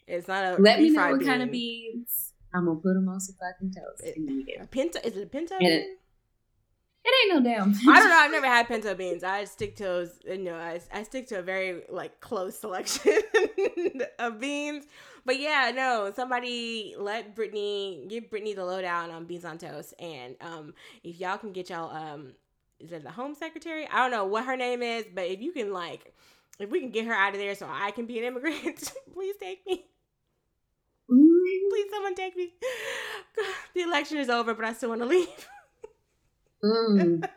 It's 0.08 0.28
not 0.28 0.44
a 0.44 0.62
Let 0.62 0.82
me 0.82 0.90
know 0.90 1.12
what 1.12 1.20
bean. 1.20 1.28
kind 1.28 1.44
of 1.44 1.50
beans. 1.52 2.23
I'm 2.54 2.66
gonna 2.66 2.80
put 2.80 2.94
them 2.94 3.10
on 3.10 3.20
some 3.20 3.36
fucking 3.36 3.72
toast. 3.74 4.04
It- 4.04 4.18
and 4.18 4.30
eat 4.30 4.48
it. 4.50 4.62
A 4.62 4.68
pinto? 4.68 5.00
Is 5.04 5.18
it 5.18 5.24
a 5.24 5.28
pinto 5.28 5.56
And 5.56 5.60
bean? 5.62 5.72
it- 5.72 6.00
It 7.06 7.14
ain't 7.32 7.44
no 7.44 7.50
damn. 7.52 7.74
I 7.90 8.00
don't 8.00 8.10
know. 8.10 8.16
I've 8.16 8.32
never 8.32 8.46
had 8.48 8.68
pinto 8.68 8.94
beans. 8.96 9.24
I 9.24 9.44
stick 9.46 9.76
to 9.78 9.84
those. 9.84 10.12
You 10.26 10.38
know, 10.38 10.56
I, 10.56 10.80
I 10.94 11.04
stick 11.04 11.28
to 11.28 11.40
a 11.40 11.42
very 11.42 11.82
like 11.90 12.20
close 12.22 12.58
selection 12.66 13.14
of 14.20 14.40
beans. 14.40 14.86
But 15.26 15.40
yeah, 15.40 15.72
no. 15.76 16.12
Somebody 16.16 16.96
let 16.98 17.36
Brittany 17.36 18.06
give 18.10 18.30
Brittany 18.30 18.54
the 18.54 18.64
lowdown 18.66 19.12
on 19.12 19.26
beans 19.26 19.44
on 19.46 19.58
toast. 19.58 19.94
And 20.00 20.36
um, 20.42 20.74
if 21.04 21.20
y'all 21.20 21.38
can 21.38 21.52
get 21.54 21.70
y'all 21.70 21.94
um, 21.96 22.34
is 22.80 22.92
it 22.92 23.04
the 23.04 23.12
home 23.12 23.36
secretary? 23.36 23.88
I 23.92 23.98
don't 23.98 24.12
know 24.12 24.26
what 24.26 24.46
her 24.46 24.56
name 24.58 24.82
is, 24.82 25.06
but 25.14 25.26
if 25.26 25.42
you 25.42 25.52
can 25.54 25.72
like, 25.74 26.14
if 26.60 26.70
we 26.70 26.80
can 26.82 26.92
get 26.92 27.06
her 27.06 27.14
out 27.14 27.34
of 27.34 27.40
there 27.40 27.56
so 27.56 27.68
I 27.70 27.92
can 27.92 28.06
be 28.06 28.18
an 28.20 28.26
immigrant, 28.26 28.92
please 29.14 29.36
take 29.40 29.66
me. 29.68 29.86
Please, 31.74 31.90
someone 31.90 32.14
take 32.14 32.38
me. 32.38 32.54
The 33.74 33.82
election 33.82 34.20
is 34.20 34.30
over, 34.30 34.54
but 34.54 34.64
I 34.64 34.74
still 34.74 34.90
want 34.90 35.02
to 35.02 35.08
leave. 35.08 35.50
mm. 36.64 37.28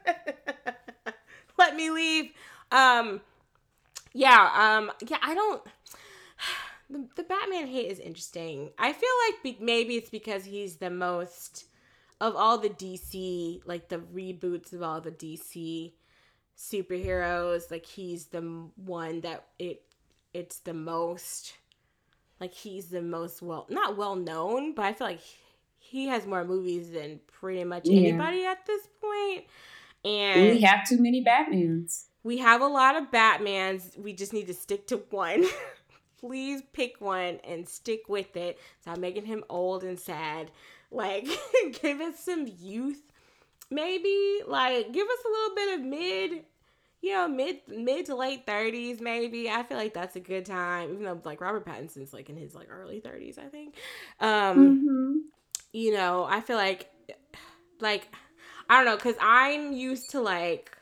Let 1.58 1.74
me 1.74 1.88
leave. 1.88 2.32
Um, 2.70 3.22
yeah, 4.12 4.50
um, 4.54 4.92
yeah. 5.08 5.16
I 5.22 5.34
don't. 5.34 5.62
The, 6.88 7.04
the 7.16 7.24
Batman 7.24 7.66
hate 7.66 7.90
is 7.90 7.98
interesting. 7.98 8.70
I 8.78 8.92
feel 8.92 9.10
like 9.26 9.42
be, 9.42 9.58
maybe 9.60 9.96
it's 9.96 10.08
because 10.08 10.44
he's 10.44 10.76
the 10.76 10.88
most 10.88 11.64
of 12.20 12.36
all 12.36 12.58
the 12.58 12.68
DC, 12.68 13.60
like 13.66 13.88
the 13.88 13.98
reboots 13.98 14.72
of 14.72 14.84
all 14.84 15.00
the 15.00 15.10
DC 15.10 15.94
superheroes. 16.56 17.72
Like 17.72 17.86
he's 17.86 18.26
the 18.26 18.68
one 18.76 19.22
that 19.22 19.46
it 19.58 19.82
it's 20.32 20.60
the 20.60 20.74
most 20.74 21.54
like 22.40 22.52
he's 22.54 22.86
the 22.88 23.02
most 23.02 23.42
well 23.42 23.66
not 23.70 23.96
well 23.96 24.16
known, 24.16 24.74
but 24.74 24.84
I 24.84 24.92
feel 24.92 25.06
like 25.08 25.20
he 25.78 26.06
has 26.08 26.26
more 26.26 26.44
movies 26.44 26.90
than 26.92 27.20
pretty 27.26 27.64
much 27.64 27.86
Yeah. 27.86 28.08
anybody 28.08 28.44
at 28.44 28.66
this 28.66 28.82
point. 29.00 29.44
And 30.04 30.54
We 30.56 30.60
have 30.62 30.88
too 30.88 30.98
many 30.98 31.24
Batmans. 31.24 32.04
we 32.24 32.38
have 32.38 32.60
a 32.60 32.66
lot 32.66 32.96
of 32.96 33.10
Batmans. 33.10 33.96
We 33.98 34.12
just 34.12 34.32
need 34.32 34.46
to 34.48 34.54
stick 34.54 34.86
to 34.88 34.96
one. 35.10 35.44
Please 36.20 36.62
pick 36.72 37.00
one 37.00 37.38
and 37.44 37.68
stick 37.68 38.08
with 38.08 38.36
it. 38.36 38.58
Stop 38.80 38.98
making 38.98 39.26
him 39.26 39.44
old 39.50 39.84
and 39.84 39.98
sad. 39.98 40.50
Like, 40.90 41.28
give 41.82 42.00
us 42.00 42.18
some 42.20 42.46
youth. 42.58 43.02
Maybe 43.70 44.40
like 44.46 44.92
give 44.92 45.06
us 45.08 45.18
a 45.24 45.28
little 45.28 45.54
bit 45.56 45.78
of 45.78 45.84
mid, 45.84 46.44
you 47.06 47.12
know, 47.12 47.28
mid 47.28 47.60
mid 47.68 48.06
to 48.06 48.16
late 48.16 48.46
thirties. 48.46 49.00
Maybe 49.00 49.48
I 49.48 49.62
feel 49.62 49.76
like 49.78 49.94
that's 49.94 50.16
a 50.16 50.20
good 50.20 50.44
time. 50.44 50.90
Even 50.92 51.04
though 51.04 51.20
like 51.24 51.40
Robert 51.40 51.64
Pattinson's 51.64 52.12
like 52.12 52.28
in 52.28 52.36
his 52.36 52.52
like 52.54 52.68
early 52.68 52.98
thirties, 52.98 53.38
I 53.38 53.44
think. 53.44 53.76
Um, 54.20 54.80
Mhm. 54.84 55.22
you 55.72 55.92
know, 55.92 56.24
I 56.24 56.40
feel 56.40 56.56
like, 56.56 56.90
like, 57.80 58.08
I 58.68 58.76
don't 58.76 58.86
know, 58.86 58.96
cause 58.96 59.14
I'm 59.20 59.72
used 59.72 60.10
to 60.10 60.20
like, 60.20 60.76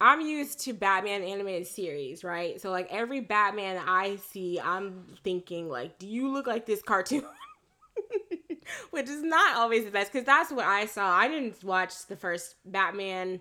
I'm 0.00 0.20
used 0.20 0.60
to 0.60 0.72
Batman 0.72 1.22
animated 1.22 1.66
series, 1.66 2.22
right? 2.24 2.60
So 2.60 2.70
like 2.70 2.88
every 2.90 3.20
Batman 3.20 3.82
I 3.86 4.16
see, 4.16 4.60
I'm 4.60 5.06
thinking 5.24 5.68
like, 5.68 5.98
do 5.98 6.06
you 6.06 6.28
look 6.32 6.46
like 6.46 6.66
this 6.66 6.82
cartoon? 6.82 7.24
Which 8.90 9.08
is 9.08 9.22
not 9.22 9.56
always 9.56 9.84
the 9.84 9.90
best, 9.90 10.12
cause 10.12 10.24
that's 10.24 10.50
what 10.52 10.66
I 10.66 10.86
saw. 10.86 11.10
I 11.10 11.28
didn't 11.28 11.62
watch 11.64 12.06
the 12.06 12.16
first 12.16 12.56
Batman. 12.64 13.40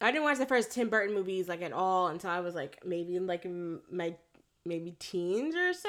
I 0.00 0.10
didn't 0.10 0.24
watch 0.24 0.38
the 0.38 0.46
first 0.46 0.72
Tim 0.72 0.88
Burton 0.88 1.14
movies 1.14 1.48
like 1.48 1.62
at 1.62 1.72
all 1.72 2.08
until 2.08 2.30
I 2.30 2.40
was 2.40 2.54
like 2.54 2.80
maybe 2.84 3.16
in 3.16 3.26
like 3.26 3.46
my 3.90 4.14
maybe 4.64 4.96
teens 4.98 5.54
or 5.54 5.72
so. 5.72 5.88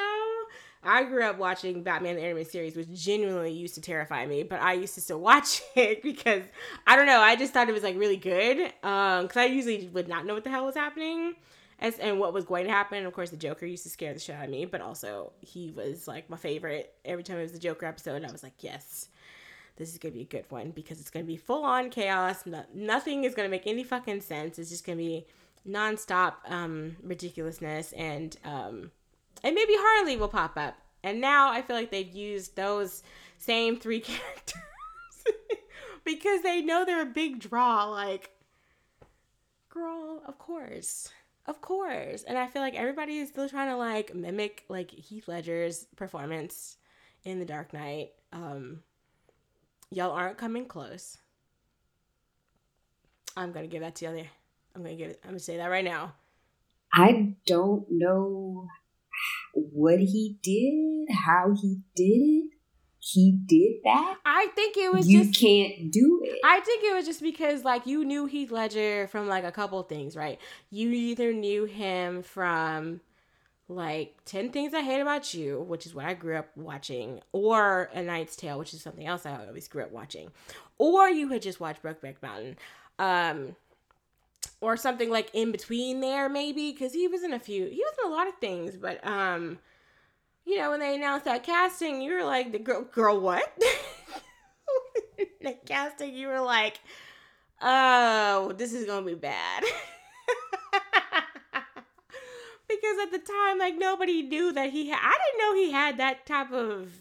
I 0.84 1.04
grew 1.04 1.24
up 1.24 1.38
watching 1.38 1.84
Batman 1.84 2.16
the 2.16 2.22
animated 2.22 2.52
series, 2.52 2.76
which 2.76 2.90
genuinely 2.94 3.52
used 3.52 3.76
to 3.76 3.82
terrify 3.82 4.26
me, 4.26 4.44
but 4.44 4.62
I 4.62 4.74
used 4.74 4.96
to 4.96 5.02
still 5.02 5.20
watch 5.32 5.62
it 5.76 6.02
because 6.02 6.44
I 6.86 6.96
don't 6.96 7.08
know. 7.08 7.20
I 7.20 7.36
just 7.36 7.54
thought 7.54 7.68
it 7.68 7.74
was 7.74 7.84
like 7.84 7.98
really 7.98 8.18
good. 8.18 8.74
Um, 8.84 9.24
because 9.24 9.38
I 9.38 9.46
usually 9.46 9.90
would 9.90 10.08
not 10.08 10.26
know 10.26 10.34
what 10.34 10.44
the 10.44 10.50
hell 10.50 10.66
was 10.66 10.76
happening, 10.76 11.36
as 11.80 12.00
and 12.00 12.20
what 12.20 12.34
was 12.34 12.46
going 12.46 12.66
to 12.66 12.72
happen. 12.72 13.06
Of 13.06 13.14
course, 13.14 13.32
the 13.32 13.38
Joker 13.38 13.66
used 13.66 13.84
to 13.84 13.90
scare 13.90 14.14
the 14.14 14.20
shit 14.20 14.36
out 14.36 14.46
of 14.46 14.52
me, 14.52 14.66
but 14.66 14.82
also 14.82 15.34
he 15.42 15.72
was 15.72 16.08
like 16.08 16.30
my 16.30 16.38
favorite. 16.38 16.94
Every 17.04 17.24
time 17.24 17.38
it 17.40 17.44
was 17.44 17.52
the 17.54 17.60
Joker 17.60 17.86
episode, 17.86 18.24
I 18.24 18.32
was 18.32 18.44
like, 18.44 18.64
yes. 18.64 19.10
This 19.78 19.92
is 19.92 19.98
gonna 20.00 20.14
be 20.14 20.22
a 20.22 20.26
good 20.26 20.46
one 20.50 20.72
because 20.72 21.00
it's 21.00 21.10
gonna 21.10 21.26
be 21.26 21.38
full 21.38 21.64
on 21.64 21.90
chaos. 21.90 22.46
No, 22.46 22.64
nothing 22.74 23.24
is 23.24 23.36
gonna 23.36 23.50
make 23.50 23.68
any 23.68 23.84
fucking 23.84 24.22
sense. 24.22 24.58
It's 24.60 24.70
just 24.70 24.86
gonna 24.86 24.98
be 24.98 25.26
nonstop 25.68 26.34
um, 26.48 26.98
ridiculousness, 27.04 27.94
and 27.94 28.36
um, 28.44 28.92
and 29.44 29.56
maybe 29.56 29.74
Harley 29.76 30.18
will 30.18 30.28
pop 30.28 30.58
up. 30.58 30.76
And 31.04 31.22
now 31.22 31.52
I 31.52 31.62
feel 31.62 31.76
like 31.76 31.92
they've 31.92 32.14
used 32.14 32.56
those 32.56 33.04
same 33.38 33.78
three 33.78 34.00
characters 34.02 34.62
because 36.04 36.42
they 36.42 36.62
know 36.62 36.84
they're 36.84 37.04
a 37.04 37.06
big 37.06 37.40
draw. 37.40 37.86
Like, 37.86 38.32
girl, 39.70 40.22
of 40.26 40.40
course, 40.40 41.10
of 41.46 41.62
course. 41.62 42.24
And 42.24 42.38
I 42.38 42.48
feel 42.48 42.62
like 42.62 42.76
everybody 42.76 43.20
is 43.20 43.30
still 43.30 43.48
trying 43.48 43.70
to 43.70 43.78
like 43.78 44.16
mimic 44.16 44.64
like 44.70 44.92
Heath 44.92 45.28
Ledger's 45.28 45.86
performance 45.96 46.78
in 47.24 47.40
The 47.40 47.46
Dark 47.46 47.74
Knight. 47.74 48.12
Um, 48.34 48.82
y'all 49.92 50.12
aren't 50.12 50.38
coming 50.38 50.66
close. 50.66 51.18
I'm 53.36 53.52
gonna 53.52 53.68
give 53.68 53.82
that 53.82 53.96
to 53.96 54.06
y'all 54.06 54.24
I'm 54.76 54.84
gonna 54.84 54.96
give 54.96 55.10
it. 55.10 55.20
I'm 55.24 55.32
gonna 55.32 55.40
say 55.40 55.58
that 55.58 55.68
right 55.68 55.86
now. 55.86 56.14
I 56.94 57.34
don't 57.46 57.86
know 57.90 58.68
what 59.54 60.00
he 60.00 60.38
did, 60.42 61.14
how 61.16 61.54
he 61.60 61.80
did 61.96 62.04
it. 62.04 62.52
He 63.00 63.32
did 63.46 63.78
that. 63.86 64.18
I 64.26 64.48
think 64.56 64.76
it 64.76 64.92
was 64.92 65.08
You 65.08 65.24
just. 65.26 65.40
can't 65.40 65.92
do 65.92 66.22
it. 66.26 66.40
I 66.44 66.60
think 66.60 66.84
it 66.84 66.94
was 66.94 67.06
just 67.06 67.22
because 67.22 67.64
like 67.64 67.86
you 67.88 68.04
knew 68.04 68.26
Heath 68.26 68.52
Ledger 68.52 69.08
from 69.08 69.28
like 69.28 69.44
a 69.44 69.52
couple 69.52 69.82
things, 69.84 70.16
right? 70.16 70.40
You 70.72 70.90
either 70.90 71.32
knew 71.32 71.66
him 71.66 72.22
from 72.22 73.00
like 73.70 74.16
10 74.26 74.52
Things 74.52 74.74
I 74.74 74.82
Hate 74.82 75.02
About 75.02 75.34
You, 75.34 75.62
which 75.62 75.86
is 75.86 75.94
what 75.94 76.06
I 76.06 76.14
grew 76.14 76.38
up 76.38 76.50
watching, 76.56 77.22
or 77.32 77.90
A 77.94 78.02
Knight's 78.02 78.36
Tale, 78.36 78.60
which 78.60 78.74
is 78.74 78.82
something 78.82 79.06
else 79.06 79.26
I 79.26 79.46
always 79.46 79.68
grew 79.68 79.84
up 79.84 79.92
watching. 79.92 80.32
Or 80.78 81.10
you 81.10 81.30
had 81.30 81.42
just 81.42 81.60
watched 81.60 81.84
Brokeback 81.84 82.22
Mountain. 82.22 82.58
Um 83.00 83.56
or 84.62 84.78
something 84.78 85.10
like 85.10 85.30
in 85.34 85.52
between 85.52 86.00
there 86.00 86.30
maybe 86.30 86.74
cuz 86.74 86.94
he 86.94 87.08
was 87.08 87.24
in 87.24 87.34
a 87.34 87.40
few 87.40 87.66
he 87.66 87.78
was 87.84 87.94
in 88.04 88.12
a 88.12 88.16
lot 88.16 88.28
of 88.28 88.36
things, 88.36 88.78
but 88.78 89.06
um 89.06 89.60
you 90.46 90.58
know, 90.58 90.70
when 90.72 90.80
they 90.80 90.96
announced 90.96 91.26
that 91.26 91.44
casting, 91.44 92.02
you 92.02 92.14
were 92.14 92.24
like 92.24 92.54
the 92.54 92.60
girl 92.60 92.84
girl 92.84 93.20
what? 93.20 93.52
the 95.42 95.54
casting, 95.66 96.16
you 96.16 96.28
were 96.28 96.40
like, 96.40 96.80
oh, 97.62 98.54
this 98.58 98.72
is 98.74 98.86
gonna 98.86 99.06
be 99.06 99.14
bad. 99.14 99.64
because 102.68 102.98
at 103.04 103.12
the 103.12 103.20
time, 103.20 103.60
like 103.60 103.78
nobody 103.78 104.24
knew 104.24 104.52
that 104.54 104.72
he 104.72 104.90
had. 104.90 105.00
I 105.02 105.18
didn't 105.18 105.40
know 105.40 105.56
he 105.56 105.72
had 105.72 105.98
that 105.98 106.26
type 106.26 106.52
of 106.52 106.92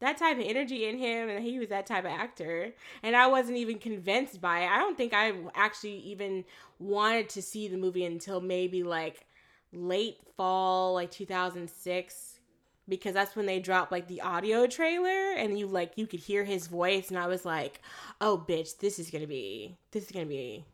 that 0.00 0.18
type 0.18 0.38
of 0.38 0.44
energy 0.44 0.86
in 0.86 0.98
him, 0.98 1.28
and 1.28 1.44
he 1.44 1.58
was 1.58 1.68
that 1.68 1.86
type 1.86 2.04
of 2.04 2.10
actor. 2.10 2.72
And 3.02 3.14
I 3.14 3.28
wasn't 3.28 3.58
even 3.58 3.78
convinced 3.78 4.40
by 4.40 4.60
it. 4.60 4.68
I 4.68 4.78
don't 4.78 4.96
think 4.96 5.14
I 5.14 5.32
actually 5.54 5.98
even 5.98 6.44
wanted 6.78 7.28
to 7.30 7.42
see 7.42 7.68
the 7.68 7.76
movie 7.76 8.04
until 8.04 8.40
maybe 8.40 8.82
like 8.82 9.26
late 9.72 10.18
fall, 10.36 10.94
like 10.94 11.10
2006 11.10 12.40
because 12.88 13.14
that's 13.14 13.36
when 13.36 13.46
they 13.46 13.60
dropped 13.60 13.92
like 13.92 14.08
the 14.08 14.20
audio 14.20 14.66
trailer 14.66 15.34
and 15.36 15.58
you 15.58 15.66
like 15.66 15.92
you 15.96 16.06
could 16.06 16.20
hear 16.20 16.44
his 16.44 16.66
voice 16.66 17.08
and 17.08 17.18
I 17.18 17.26
was 17.26 17.44
like, 17.44 17.80
"Oh 18.20 18.44
bitch, 18.46 18.78
this 18.78 18.98
is 18.98 19.10
to 19.10 19.26
be 19.26 19.78
this 19.92 20.04
is 20.04 20.10
to 20.10 20.24
be 20.24 20.64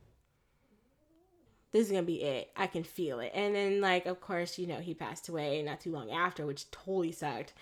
this 1.73 1.87
is 1.87 1.93
to 1.93 2.03
be 2.03 2.23
it. 2.23 2.51
I 2.57 2.67
can 2.67 2.85
feel 2.85 3.21
it." 3.21 3.33
And 3.35 3.55
then 3.55 3.81
like 3.81 4.07
of 4.07 4.21
course, 4.21 4.59
you 4.59 4.67
know, 4.67 4.81
he 4.81 4.95
passed 4.95 5.29
away 5.29 5.63
not 5.63 5.81
too 5.81 5.93
long 5.93 6.11
after, 6.11 6.47
which 6.47 6.71
totally 6.71 7.13
sucked. 7.13 7.53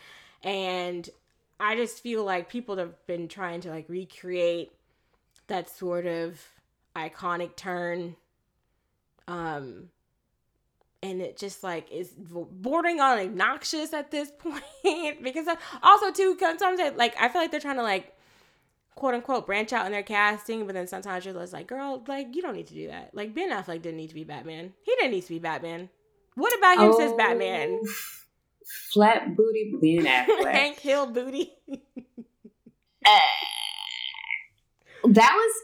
And 0.42 1.08
I 1.58 1.74
just 1.74 2.02
feel 2.02 2.24
like 2.24 2.48
people 2.48 2.76
have 2.76 3.06
been 3.06 3.28
trying 3.28 3.60
to 3.62 3.70
like 3.70 3.88
recreate 3.88 4.72
that 5.48 5.70
sort 5.70 6.06
of 6.06 6.40
iconic 6.96 7.56
turn 7.56 8.16
um 9.28 9.90
and 11.02 11.20
it 11.20 11.36
just 11.36 11.62
like 11.62 11.90
is 11.92 12.12
bordering 12.16 13.00
on 13.00 13.18
obnoxious 13.18 13.92
at 13.92 14.10
this 14.10 14.30
point 14.38 15.22
because 15.22 15.46
also 15.82 16.10
too 16.10 16.36
sometimes 16.38 16.80
I, 16.80 16.88
like 16.90 17.14
I 17.20 17.28
feel 17.28 17.42
like 17.42 17.50
they're 17.50 17.60
trying 17.60 17.76
to 17.76 17.82
like 17.82 18.15
quote 18.96 19.14
unquote 19.14 19.46
branch 19.46 19.72
out 19.72 19.86
in 19.86 19.92
their 19.92 20.02
casting, 20.02 20.66
but 20.66 20.74
then 20.74 20.88
sometimes 20.88 21.24
you're 21.24 21.34
just 21.34 21.52
like, 21.52 21.68
girl, 21.68 22.02
like 22.08 22.34
you 22.34 22.42
don't 22.42 22.56
need 22.56 22.66
to 22.66 22.74
do 22.74 22.88
that. 22.88 23.10
Like 23.14 23.34
Ben 23.34 23.50
Affleck 23.50 23.82
didn't 23.82 23.98
need 23.98 24.08
to 24.08 24.14
be 24.14 24.24
Batman. 24.24 24.72
He 24.82 24.92
didn't 24.96 25.12
need 25.12 25.22
to 25.22 25.28
be 25.28 25.38
Batman. 25.38 25.90
What 26.34 26.58
about 26.58 26.78
him 26.78 26.90
oh, 26.92 26.98
says 26.98 27.12
Batman? 27.12 27.80
Flat 28.92 29.36
booty 29.36 29.74
Ben 29.80 30.26
Affleck. 30.28 30.52
Hank 30.52 30.80
Hill 30.80 31.06
booty. 31.12 31.52
uh, 31.70 33.20
that 35.08 35.32
was 35.34 35.62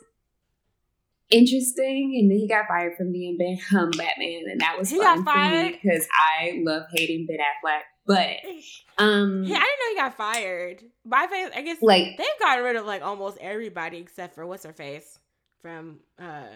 interesting. 1.30 2.18
And 2.20 2.30
then 2.30 2.38
he 2.38 2.46
got 2.46 2.68
fired 2.68 2.96
from 2.96 3.12
being 3.12 3.36
Ben, 3.38 3.58
um, 3.78 3.90
Batman, 3.96 4.44
and 4.50 4.60
that 4.60 4.78
was 4.78 4.90
he 4.90 4.98
fun 4.98 5.24
got 5.24 5.34
fired 5.34 5.78
because 5.82 6.06
I 6.12 6.60
love 6.62 6.84
hating 6.92 7.26
Ben 7.26 7.38
Affleck. 7.38 7.80
But 8.06 8.38
um, 8.98 9.44
yeah, 9.44 9.58
I 9.58 9.60
didn't 9.60 9.78
know 9.78 9.88
he 9.90 9.94
got 9.96 10.16
fired. 10.16 10.82
My 11.04 11.26
face, 11.28 11.50
I 11.54 11.62
guess, 11.62 11.78
like 11.82 12.16
they've 12.18 12.26
gotten 12.40 12.64
rid 12.64 12.76
of 12.76 12.84
like 12.84 13.02
almost 13.02 13.38
everybody 13.40 13.98
except 13.98 14.34
for 14.34 14.44
what's 14.44 14.64
her 14.64 14.72
face 14.72 15.18
from 15.60 16.00
uh 16.18 16.48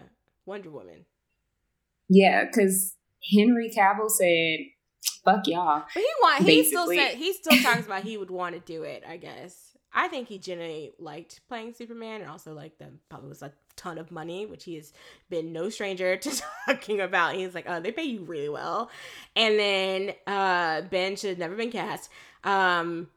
Wonder 0.44 0.70
Woman. 0.70 1.04
Yeah, 2.08 2.44
because 2.44 2.94
Henry 3.36 3.70
Cavill 3.70 4.10
said, 4.10 4.58
"Fuck 5.24 5.46
y'all." 5.46 5.84
But 5.94 6.02
he 6.02 6.10
want. 6.20 6.42
He 6.44 6.64
still 6.64 6.88
said 6.88 7.14
he 7.14 7.32
still 7.32 7.62
talks 7.62 7.86
about 7.86 8.02
he 8.02 8.16
would 8.16 8.30
want 8.30 8.54
to 8.54 8.60
do 8.60 8.82
it. 8.82 9.04
I 9.08 9.16
guess. 9.16 9.65
I 9.96 10.08
think 10.08 10.28
he 10.28 10.38
genuinely 10.38 10.92
liked 10.98 11.40
playing 11.48 11.72
Superman 11.72 12.20
and 12.20 12.30
also 12.30 12.52
like 12.52 12.78
the 12.78 12.88
probably 13.08 13.30
was 13.30 13.42
a 13.42 13.52
ton 13.76 13.96
of 13.96 14.10
money, 14.10 14.44
which 14.44 14.64
he 14.64 14.74
has 14.74 14.92
been 15.30 15.54
no 15.54 15.70
stranger 15.70 16.18
to 16.18 16.42
talking 16.66 17.00
about. 17.00 17.34
He's 17.34 17.54
like, 17.54 17.64
oh, 17.66 17.80
they 17.80 17.92
pay 17.92 18.04
you 18.04 18.22
really 18.22 18.50
well. 18.50 18.90
And 19.34 19.58
then 19.58 20.12
uh 20.26 20.82
Ben 20.82 21.16
should 21.16 21.30
have 21.30 21.38
never 21.38 21.56
been 21.56 21.72
cast. 21.72 22.10
Um 22.44 23.08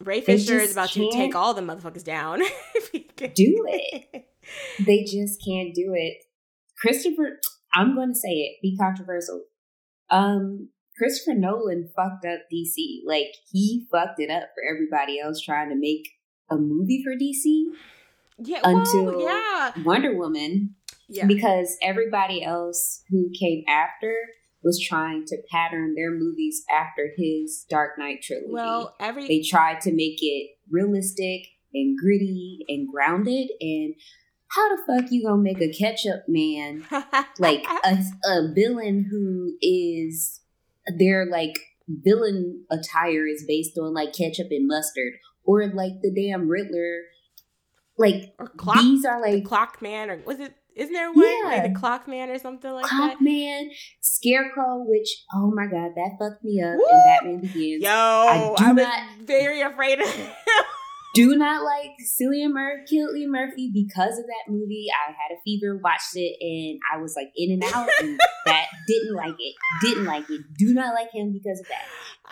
Ray 0.00 0.20
Fisher 0.20 0.58
is 0.58 0.72
about 0.72 0.90
to 0.90 1.10
take 1.10 1.34
all 1.34 1.54
the 1.54 1.62
motherfuckers 1.62 2.04
down. 2.04 2.40
do 2.90 3.64
it. 3.66 4.26
they 4.86 5.04
just 5.04 5.42
can't 5.44 5.74
do 5.74 5.92
it. 5.96 6.18
Christopher, 6.78 7.40
I'm 7.74 7.96
going 7.96 8.12
to 8.12 8.18
say 8.18 8.28
it, 8.28 8.58
be 8.62 8.76
controversial. 8.76 9.42
Um, 10.10 10.68
Christopher 10.96 11.36
Nolan 11.36 11.90
fucked 11.96 12.24
up 12.24 12.42
DC. 12.52 13.00
Like 13.04 13.34
he 13.50 13.88
fucked 13.90 14.20
it 14.20 14.30
up 14.30 14.50
for 14.54 14.62
everybody 14.72 15.18
else 15.20 15.40
trying 15.40 15.70
to 15.70 15.76
make 15.76 16.08
a 16.50 16.56
movie 16.56 17.02
for 17.04 17.14
DC 17.14 17.64
yeah, 18.38 18.60
until 18.64 19.20
yeah. 19.20 19.72
Wonder 19.84 20.16
Woman. 20.16 20.74
Yeah. 21.08 21.26
Because 21.26 21.76
everybody 21.82 22.42
else 22.42 23.02
who 23.10 23.30
came 23.38 23.64
after 23.68 24.14
was 24.62 24.80
trying 24.80 25.24
to 25.26 25.38
pattern 25.50 25.94
their 25.94 26.10
movies 26.10 26.62
after 26.70 27.10
his 27.16 27.64
Dark 27.70 27.98
Knight 27.98 28.22
trilogy. 28.22 28.50
Well, 28.50 28.94
every 29.00 29.26
they 29.26 29.42
tried 29.42 29.80
to 29.82 29.92
make 29.92 30.18
it 30.20 30.50
realistic 30.70 31.48
and 31.72 31.96
gritty 31.98 32.64
and 32.68 32.88
grounded 32.88 33.50
and 33.60 33.94
how 34.48 34.68
the 34.68 34.82
fuck 34.86 35.10
you 35.10 35.26
gonna 35.26 35.42
make 35.42 35.60
a 35.60 35.72
ketchup 35.72 36.22
man 36.26 36.84
like 37.38 37.66
a, 37.84 37.98
a 38.24 38.52
villain 38.54 39.06
who 39.10 39.52
is 39.60 40.40
their 40.98 41.26
like 41.26 41.58
villain 41.88 42.64
attire 42.70 43.26
is 43.26 43.44
based 43.46 43.78
on 43.78 43.92
like 43.94 44.14
ketchup 44.14 44.48
and 44.50 44.66
mustard 44.66 45.14
or 45.48 45.66
like 45.68 46.02
the 46.02 46.12
damn 46.14 46.48
Riddler. 46.48 47.00
Like 47.96 48.34
or 48.38 48.46
clock, 48.46 48.80
these 48.80 49.04
are 49.04 49.20
like 49.20 49.32
the 49.32 49.40
clock 49.40 49.82
man 49.82 50.08
or 50.08 50.22
was 50.24 50.38
it 50.38 50.54
isn't 50.76 50.92
there 50.92 51.10
one 51.10 51.24
yeah. 51.24 51.48
like 51.48 51.62
the 51.64 51.80
clock 51.80 52.06
man 52.06 52.30
or 52.30 52.38
something 52.38 52.70
like 52.70 52.84
clock 52.84 53.14
that? 53.18 53.20
man, 53.20 53.70
scarecrow, 54.00 54.84
which 54.86 55.08
oh 55.34 55.50
my 55.50 55.64
god, 55.64 55.90
that 55.96 56.16
fucked 56.20 56.44
me 56.44 56.62
up 56.62 56.76
Woo! 56.76 56.86
in 56.88 57.02
Batman 57.06 57.40
Begins. 57.40 57.82
Yo, 57.82 57.90
I, 57.90 58.54
do 58.56 58.64
I 58.64 58.72
not, 58.72 59.02
very 59.24 59.62
afraid 59.62 60.00
of 60.00 60.06
do 61.14 61.34
not 61.34 61.64
like 61.64 61.90
Cillian 61.98 62.52
Murphy, 62.52 63.26
Murphy 63.26 63.70
because 63.74 64.16
of 64.18 64.26
that 64.26 64.52
movie. 64.52 64.86
I 65.08 65.10
had 65.10 65.36
a 65.36 65.40
fever, 65.44 65.80
watched 65.82 66.14
it, 66.14 66.36
and 66.40 66.78
I 66.94 67.02
was 67.02 67.14
like 67.16 67.32
in 67.36 67.50
and 67.50 67.64
out. 67.74 67.88
And 68.00 68.20
that 68.46 68.66
didn't 68.88 69.14
like 69.14 69.36
it. 69.38 69.54
Didn't 69.80 70.04
like 70.04 70.28
it. 70.30 70.40
Do 70.56 70.74
not 70.74 70.94
like 70.94 71.12
him 71.12 71.32
because 71.32 71.60
of 71.60 71.68
that. 71.68 71.86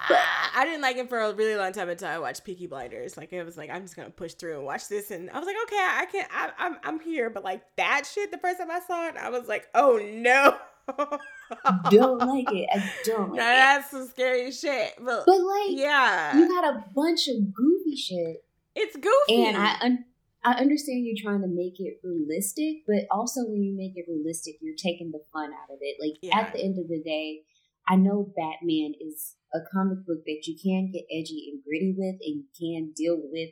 But 0.09 0.19
I 0.55 0.65
didn't 0.65 0.83
like 0.83 0.97
him 0.97 1.09
for 1.09 1.21
a 1.21 1.33
really 1.33 1.57
long 1.57 1.73
time 1.73 1.89
until 1.89 2.09
I 2.09 2.19
watched 2.19 2.45
Peaky 2.45 2.67
Blinders. 2.67 3.17
Like 3.17 3.33
it 3.33 3.45
was 3.45 3.57
like 3.57 3.71
I'm 3.71 3.83
just 3.83 3.97
gonna 3.97 4.11
push 4.11 4.35
through 4.35 4.57
and 4.57 4.65
watch 4.65 4.89
this, 4.89 5.11
and 5.11 5.31
I 5.31 5.39
was 5.39 5.47
like, 5.47 5.57
okay, 5.65 5.77
I 5.77 6.07
can, 6.11 6.27
I, 6.31 6.51
I'm, 6.59 6.77
I'm 6.83 7.01
here. 7.01 7.31
But 7.31 7.45
like 7.45 7.63
that 7.77 8.03
shit, 8.13 8.31
the 8.31 8.39
first 8.39 8.59
time 8.59 8.71
I 8.71 8.81
saw 8.81 9.09
it, 9.09 9.17
I 9.17 9.31
was 9.31 9.47
like, 9.47 9.69
oh 9.75 10.01
no. 10.03 10.57
don't 11.91 12.19
like 12.19 12.53
it. 12.53 12.69
I 12.73 12.93
don't 13.05 13.31
like 13.31 13.39
now, 13.39 13.51
it. 13.51 13.57
That's 13.57 13.91
some 13.91 14.07
scary 14.09 14.53
shit. 14.53 14.95
But, 14.99 15.25
but 15.27 15.41
like, 15.41 15.71
yeah, 15.71 16.37
you 16.37 16.49
got 16.49 16.65
a 16.65 16.85
bunch 16.95 17.29
of 17.29 17.53
goofy 17.55 17.97
shit 17.97 18.45
it's 18.77 18.95
goofy. 18.95 19.45
And 19.45 19.57
I 19.57 19.77
un- 19.81 20.05
I 20.47 20.63
understand 20.63 21.03
you're 21.05 21.19
trying 21.19 21.43
to 21.43 21.51
make 21.51 21.75
it 21.81 21.99
realistic, 22.05 22.87
but 22.87 23.03
also 23.11 23.43
when 23.43 23.65
you 23.65 23.75
make 23.77 23.97
it 23.97 24.07
realistic, 24.07 24.55
you're 24.63 24.79
taking 24.79 25.11
the 25.11 25.19
fun 25.33 25.51
out 25.51 25.75
of 25.75 25.79
it. 25.81 25.97
Like 25.99 26.23
yeah. 26.23 26.39
at 26.39 26.53
the 26.53 26.63
end 26.63 26.79
of 26.79 26.87
the 26.87 27.03
day, 27.03 27.43
I 27.89 27.97
know 27.97 28.33
Batman 28.37 28.95
is 29.01 29.35
a 29.53 29.59
comic 29.75 30.07
book 30.07 30.23
that 30.25 30.47
you 30.47 30.55
can 30.55 30.93
get 30.93 31.03
edgy 31.11 31.51
and 31.51 31.65
gritty 31.67 31.97
with 31.99 32.23
and 32.23 32.45
you 32.45 32.49
can 32.55 32.93
deal 32.95 33.19
with 33.19 33.51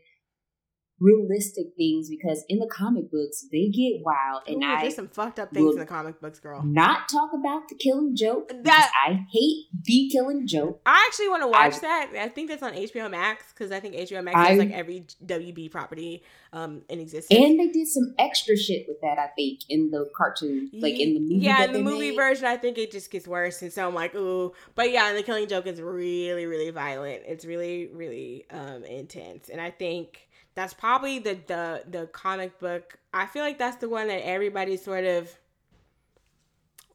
realistic 1.01 1.67
things 1.77 2.09
because 2.09 2.45
in 2.49 2.59
the 2.59 2.69
comic 2.69 3.11
books 3.11 3.47
they 3.51 3.69
get 3.69 4.01
wild 4.05 4.43
and 4.47 4.63
Ooh, 4.63 4.67
I 4.67 4.83
there's 4.83 4.95
some 4.95 5.09
fucked 5.09 5.41
up 5.41 5.53
things 5.53 5.75
in 5.75 5.81
the 5.81 5.87
comic 5.87 6.21
books, 6.21 6.39
girl. 6.39 6.63
Not 6.63 7.09
talk 7.09 7.31
about 7.35 7.69
the 7.69 7.75
killing 7.75 8.15
joke. 8.15 8.53
That 8.63 8.93
I 9.07 9.27
hate 9.33 9.67
the 9.83 10.09
killing 10.13 10.47
joke. 10.47 10.81
I 10.87 11.05
actually 11.09 11.29
want 11.29 11.43
to 11.43 11.49
watch 11.49 11.75
I, 11.77 11.79
that. 11.81 12.11
I 12.17 12.29
think 12.29 12.49
that's 12.49 12.63
on 12.63 12.75
HBO 12.75 13.11
Max 13.11 13.53
because 13.53 13.73
I 13.73 13.81
think 13.81 13.97
HBO 13.97 14.23
Max 14.23 14.37
I, 14.37 14.51
has 14.51 14.59
like 14.59 14.71
every 14.71 15.07
WB 15.25 15.71
property 15.71 16.23
um 16.53 16.83
in 16.89 17.01
existence. 17.01 17.39
And 17.39 17.59
they 17.59 17.69
did 17.69 17.89
some 17.89 18.15
extra 18.19 18.57
shit 18.57 18.87
with 18.87 19.01
that. 19.03 19.19
I 19.19 19.29
think 19.35 19.61
in 19.69 19.91
the 19.91 20.09
cartoon, 20.17 20.71
like 20.75 20.99
in 21.01 21.15
the 21.15 21.21
movie. 21.21 21.45
Yeah, 21.45 21.65
in 21.65 21.73
the 21.73 21.83
movie 21.83 22.11
made. 22.11 22.17
version, 22.17 22.47
I 22.47 22.57
think 22.57 22.79
it 22.79 22.93
just 22.93 23.11
gets 23.11 23.27
worse, 23.27 23.63
and 23.63 23.73
so 23.73 23.87
I'm 23.89 23.95
like, 23.95 24.15
ooh. 24.15 24.53
But 24.77 24.93
yeah, 24.93 25.13
the 25.13 25.25
killing 25.25 25.49
joke 25.49 25.67
is 25.67 25.81
really, 25.81 26.47
really 26.47 26.71
violent. 26.71 27.23
It's 27.27 27.45
really, 27.45 27.89
really 27.93 28.47
um 28.51 28.85
intense, 28.85 29.49
and 29.49 29.61
I 29.61 29.71
think 29.71 30.29
that's 30.55 30.75
probably 30.75 31.19
the 31.19 31.39
the 31.47 31.83
the 31.89 32.07
comic 32.07 32.59
book. 32.59 32.99
I 33.13 33.27
feel 33.27 33.43
like 33.43 33.59
that's 33.59 33.77
the 33.77 33.89
one 33.89 34.09
that 34.09 34.27
everybody 34.27 34.77
sort 34.77 35.05
of 35.05 35.31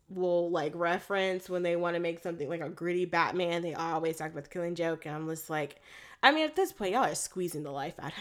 will 0.09 0.49
like 0.49 0.73
reference 0.75 1.49
when 1.49 1.61
they 1.63 1.75
want 1.75 1.95
to 1.95 1.99
make 1.99 2.19
something 2.19 2.49
like 2.49 2.61
a 2.61 2.69
gritty 2.69 3.05
Batman. 3.05 3.61
They 3.61 3.73
always 3.73 4.17
talk 4.17 4.31
about 4.31 4.43
the 4.45 4.49
Killing 4.49 4.75
Joke, 4.75 5.05
and 5.05 5.15
I'm 5.15 5.27
just 5.27 5.49
like, 5.49 5.81
I 6.23 6.31
mean, 6.31 6.45
at 6.45 6.55
this 6.55 6.71
point, 6.71 6.93
y'all 6.93 7.05
are 7.05 7.15
squeezing 7.15 7.63
the 7.63 7.71
life 7.71 7.95
out 7.99 8.11
of 8.11 8.13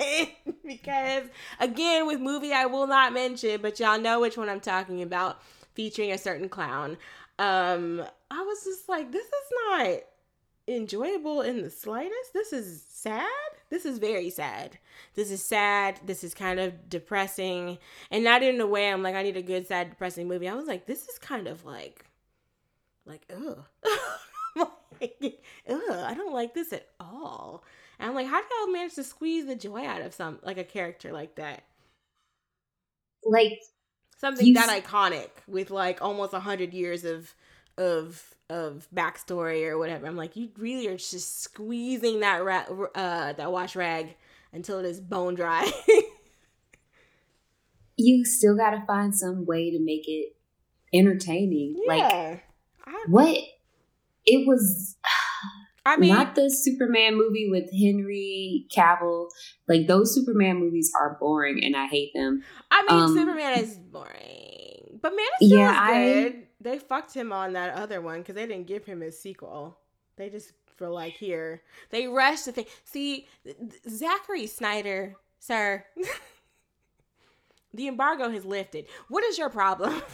it 0.00 0.30
because 0.64 1.24
again, 1.60 2.06
with 2.06 2.20
movie 2.20 2.52
I 2.52 2.66
will 2.66 2.86
not 2.86 3.12
mention, 3.12 3.60
but 3.60 3.80
y'all 3.80 4.00
know 4.00 4.20
which 4.20 4.36
one 4.36 4.48
I'm 4.48 4.60
talking 4.60 5.02
about, 5.02 5.42
featuring 5.74 6.12
a 6.12 6.18
certain 6.18 6.48
clown. 6.48 6.98
Um, 7.38 8.04
I 8.30 8.42
was 8.42 8.64
just 8.64 8.88
like, 8.88 9.12
this 9.12 9.24
is 9.24 9.52
not 9.68 10.00
enjoyable 10.68 11.40
in 11.40 11.62
the 11.62 11.70
slightest. 11.70 12.32
This 12.32 12.52
is 12.52 12.84
sad. 12.88 13.26
This 13.70 13.84
is 13.84 13.98
very 13.98 14.30
sad. 14.30 14.78
This 15.14 15.30
is 15.30 15.44
sad. 15.44 16.00
This 16.04 16.22
is 16.22 16.34
kind 16.34 16.60
of 16.60 16.88
depressing. 16.88 17.78
And 18.10 18.24
not 18.24 18.42
in 18.42 18.60
a 18.60 18.66
way 18.66 18.90
I'm 18.90 19.02
like, 19.02 19.14
I 19.14 19.22
need 19.22 19.36
a 19.36 19.42
good, 19.42 19.66
sad, 19.66 19.90
depressing 19.90 20.28
movie. 20.28 20.48
I 20.48 20.54
was 20.54 20.66
like, 20.66 20.86
this 20.86 21.08
is 21.08 21.18
kind 21.18 21.46
of 21.46 21.64
like, 21.64 22.04
like, 23.06 23.22
ugh. 23.32 23.64
like, 25.00 25.40
ugh, 25.68 25.90
I 25.90 26.14
don't 26.14 26.34
like 26.34 26.54
this 26.54 26.72
at 26.72 26.88
all. 27.00 27.64
And 27.98 28.08
I'm 28.08 28.14
like, 28.14 28.28
how 28.28 28.40
do 28.40 28.46
y'all 28.60 28.72
manage 28.72 28.94
to 28.94 29.04
squeeze 29.04 29.46
the 29.46 29.56
joy 29.56 29.84
out 29.86 30.02
of 30.02 30.14
some, 30.14 30.38
like 30.42 30.58
a 30.58 30.64
character 30.64 31.12
like 31.12 31.36
that? 31.36 31.64
Like, 33.24 33.60
something 34.18 34.52
that 34.54 34.68
iconic 34.68 35.30
with 35.46 35.70
like 35.70 36.02
almost 36.02 36.32
a 36.32 36.40
hundred 36.40 36.74
years 36.74 37.04
of 37.04 37.34
of 37.76 38.34
of 38.50 38.88
backstory 38.94 39.66
or 39.68 39.78
whatever. 39.78 40.06
I'm 40.06 40.16
like, 40.16 40.36
you 40.36 40.48
really 40.56 40.88
are 40.88 40.96
just 40.96 41.42
squeezing 41.42 42.20
that 42.20 42.44
ra- 42.44 42.64
uh 42.94 43.32
that 43.34 43.52
wash 43.52 43.76
rag 43.76 44.16
until 44.52 44.78
it 44.78 44.86
is 44.86 45.00
bone 45.00 45.34
dry. 45.34 45.70
you 47.96 48.24
still 48.24 48.56
got 48.56 48.70
to 48.70 48.84
find 48.86 49.14
some 49.14 49.44
way 49.44 49.70
to 49.70 49.78
make 49.80 50.08
it 50.08 50.36
entertaining. 50.92 51.76
Like. 51.86 52.02
I, 52.02 52.42
what 53.08 53.36
it 54.24 54.46
was 54.46 54.96
I 55.84 55.96
mean, 55.96 56.14
not 56.14 56.34
the 56.34 56.50
Superman 56.50 57.16
movie 57.16 57.48
with 57.50 57.70
Henry 57.72 58.66
Cavill. 58.74 59.28
Like 59.66 59.86
those 59.86 60.14
Superman 60.14 60.58
movies 60.58 60.90
are 60.98 61.16
boring 61.20 61.62
and 61.64 61.76
I 61.76 61.86
hate 61.86 62.12
them. 62.14 62.42
I 62.70 62.82
mean, 62.88 63.02
um, 63.02 63.14
Superman 63.14 63.58
is 63.60 63.74
boring, 63.76 64.98
but 65.02 65.10
Man 65.14 65.26
of 65.40 65.46
Steel 65.46 65.58
Yeah, 65.58 65.70
is 65.72 65.78
I- 65.78 66.12
good. 66.30 66.44
They 66.60 66.78
fucked 66.78 67.14
him 67.14 67.32
on 67.32 67.52
that 67.52 67.74
other 67.74 68.00
one 68.00 68.18
because 68.18 68.34
they 68.34 68.46
didn't 68.46 68.66
give 68.66 68.84
him 68.84 69.00
his 69.00 69.18
sequel. 69.18 69.78
They 70.16 70.28
just 70.28 70.52
were 70.80 70.88
like, 70.88 71.14
here. 71.14 71.62
They 71.90 72.06
rushed 72.06 72.46
the 72.46 72.52
thing. 72.52 72.66
See, 72.84 73.28
Zachary 73.88 74.46
Snyder, 74.46 75.16
sir, 75.38 75.84
the 77.74 77.88
embargo 77.88 78.30
has 78.30 78.44
lifted. 78.44 78.86
What 79.08 79.24
is 79.24 79.38
your 79.38 79.50
problem? 79.50 80.02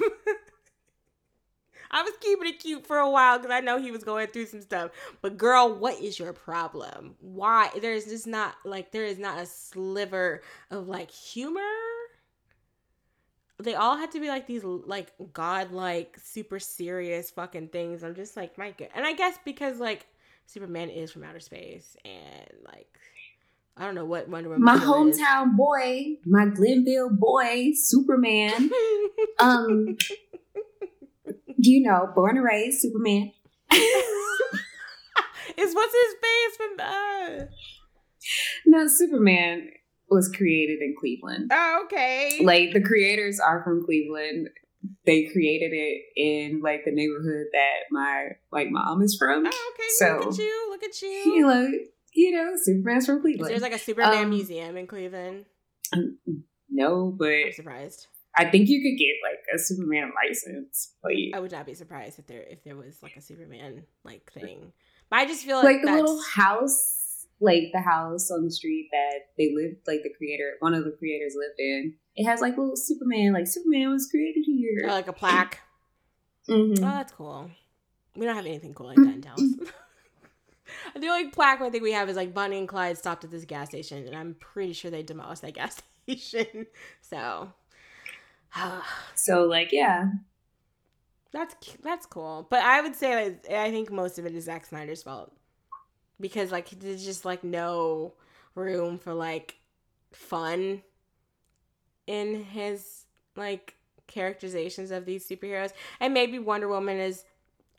I 1.90 2.02
was 2.02 2.12
keeping 2.20 2.48
it 2.48 2.58
cute 2.58 2.86
for 2.86 2.98
a 2.98 3.08
while 3.08 3.38
because 3.38 3.52
I 3.52 3.60
know 3.60 3.78
he 3.78 3.92
was 3.92 4.02
going 4.02 4.26
through 4.26 4.46
some 4.46 4.62
stuff. 4.62 4.90
But 5.22 5.38
girl, 5.38 5.72
what 5.72 6.00
is 6.00 6.18
your 6.18 6.32
problem? 6.32 7.14
Why 7.20 7.70
there's 7.80 8.06
just 8.06 8.26
not 8.26 8.56
like 8.64 8.90
there 8.90 9.04
is 9.04 9.18
not 9.18 9.38
a 9.38 9.46
sliver 9.46 10.42
of 10.72 10.88
like 10.88 11.12
humor. 11.12 11.60
They 13.62 13.74
all 13.74 13.96
had 13.96 14.10
to 14.12 14.20
be 14.20 14.28
like 14.28 14.46
these 14.46 14.64
like 14.64 15.12
godlike, 15.32 16.18
super 16.22 16.58
serious 16.58 17.30
fucking 17.30 17.68
things. 17.68 18.02
I'm 18.02 18.14
just 18.14 18.36
like, 18.36 18.58
my 18.58 18.72
god. 18.72 18.88
And 18.94 19.06
I 19.06 19.12
guess 19.12 19.38
because 19.44 19.78
like 19.78 20.06
Superman 20.46 20.90
is 20.90 21.12
from 21.12 21.24
outer 21.24 21.40
space 21.40 21.96
and 22.04 22.50
like 22.66 22.88
I 23.76 23.84
don't 23.84 23.94
know 23.94 24.04
what 24.04 24.28
Wonder 24.28 24.50
Woman. 24.50 24.64
My 24.64 24.76
still 24.76 25.08
is. 25.08 25.20
hometown 25.20 25.56
boy, 25.56 26.16
my 26.24 26.46
Glenville 26.46 27.10
boy, 27.10 27.72
Superman. 27.74 28.70
Um, 29.40 29.96
you 31.56 31.82
know, 31.82 32.08
born 32.14 32.36
and 32.36 32.44
raised 32.44 32.80
Superman. 32.80 33.32
Is 35.56 35.74
what's 35.74 35.94
his 35.94 36.14
face 36.22 36.56
from 36.56 36.76
uh 36.78 37.44
no, 38.66 38.86
Superman 38.86 39.70
was 40.08 40.28
created 40.28 40.80
in 40.80 40.94
Cleveland. 40.98 41.50
Oh, 41.52 41.82
okay. 41.84 42.40
Like 42.42 42.72
the 42.72 42.82
creators 42.82 43.40
are 43.40 43.62
from 43.62 43.84
Cleveland. 43.84 44.48
They 45.06 45.24
created 45.32 45.72
it 45.72 46.02
in 46.16 46.60
like 46.60 46.84
the 46.84 46.92
neighborhood 46.92 47.46
that 47.52 47.78
my 47.90 48.28
like 48.52 48.68
mom 48.70 49.02
is 49.02 49.16
from. 49.18 49.46
oh, 49.46 49.72
okay. 49.74 49.88
so- 49.96 50.18
look 50.18 50.32
at 50.32 50.38
you. 50.38 50.66
Look 50.70 50.82
at 50.84 51.02
you. 51.02 51.08
You 51.08 51.40
know, 51.46 51.70
you 52.14 52.30
know, 52.32 52.52
Superman's 52.56 53.06
from 53.06 53.20
Cleveland. 53.20 53.50
There's 53.50 53.62
like 53.62 53.72
a 53.72 53.78
Superman 53.78 54.24
Um, 54.24 54.30
museum 54.30 54.76
in 54.76 54.86
Cleveland. 54.86 55.46
no, 56.70 57.14
but 57.16 57.26
I'm 57.46 57.52
surprised. 57.52 58.06
I 58.36 58.46
think 58.46 58.68
you 58.68 58.82
could 58.82 58.98
get 58.98 59.14
like 59.22 59.38
a 59.54 59.58
Superman 59.58 60.10
license 60.26 60.92
plate. 61.02 61.32
I 61.34 61.40
would 61.40 61.52
not 61.52 61.66
be 61.66 61.74
surprised 61.74 62.18
if 62.18 62.26
there 62.26 62.42
if 62.42 62.64
there 62.64 62.76
was 62.76 63.02
like 63.02 63.16
a 63.16 63.20
Superman 63.20 63.84
like 64.04 64.30
thing. 64.32 64.72
But 65.10 65.16
I 65.20 65.26
just 65.26 65.44
feel 65.44 65.58
like 65.58 65.76
like, 65.76 65.82
the 65.84 65.92
little 65.92 66.20
house, 66.22 66.93
like 67.40 67.70
the 67.72 67.80
house 67.80 68.30
on 68.30 68.44
the 68.44 68.50
street 68.50 68.88
that 68.92 69.26
they 69.36 69.52
lived, 69.54 69.76
like 69.86 70.02
the 70.02 70.12
creator, 70.16 70.54
one 70.60 70.74
of 70.74 70.84
the 70.84 70.92
creators 70.92 71.34
lived 71.36 71.58
in. 71.58 71.94
It 72.16 72.24
has 72.24 72.40
like 72.40 72.56
little 72.56 72.76
Superman, 72.76 73.32
like 73.32 73.46
Superman 73.46 73.90
was 73.90 74.08
created 74.10 74.44
here. 74.46 74.86
or 74.88 74.92
like 74.92 75.08
a 75.08 75.12
plaque. 75.12 75.60
Mhm. 76.48 76.76
Oh, 76.78 76.82
that's 76.82 77.12
cool. 77.12 77.50
We 78.14 78.26
don't 78.26 78.36
have 78.36 78.44
anything 78.44 78.74
cool 78.74 78.88
like 78.88 78.96
that 78.96 79.14
in 79.14 79.20
Dallas. 79.22 79.54
the 80.94 81.08
only 81.08 81.30
plaque 81.30 81.62
I 81.62 81.70
think 81.70 81.82
we 81.82 81.92
have 81.92 82.08
is 82.10 82.16
like 82.16 82.34
Bonnie 82.34 82.58
and 82.58 82.68
Clyde 82.68 82.98
stopped 82.98 83.24
at 83.24 83.30
this 83.30 83.46
gas 83.46 83.68
station, 83.68 84.06
and 84.06 84.14
I'm 84.14 84.34
pretty 84.34 84.74
sure 84.74 84.90
they 84.90 85.02
demolished 85.02 85.40
that 85.42 85.54
gas 85.54 85.80
station. 86.02 86.66
So 87.00 87.52
So 89.14 89.44
like, 89.44 89.72
yeah, 89.72 90.10
that's 91.32 91.54
that's 91.82 92.06
cool. 92.06 92.46
But 92.50 92.62
I 92.62 92.80
would 92.80 92.94
say 92.94 93.24
like, 93.24 93.50
I 93.50 93.70
think 93.70 93.90
most 93.90 94.18
of 94.18 94.26
it 94.26 94.34
is 94.34 94.44
Zack 94.44 94.66
Snyder's 94.66 95.02
fault 95.02 95.32
because 96.20 96.52
like 96.52 96.70
there's 96.70 97.04
just 97.04 97.24
like 97.24 97.42
no 97.44 98.12
room 98.54 98.98
for 98.98 99.12
like 99.14 99.56
fun 100.12 100.82
in 102.06 102.44
his 102.44 103.04
like 103.36 103.74
characterizations 104.06 104.90
of 104.90 105.04
these 105.06 105.26
superheroes, 105.28 105.72
and 106.00 106.14
maybe 106.14 106.38
Wonder 106.38 106.68
Woman 106.68 106.98
is 106.98 107.24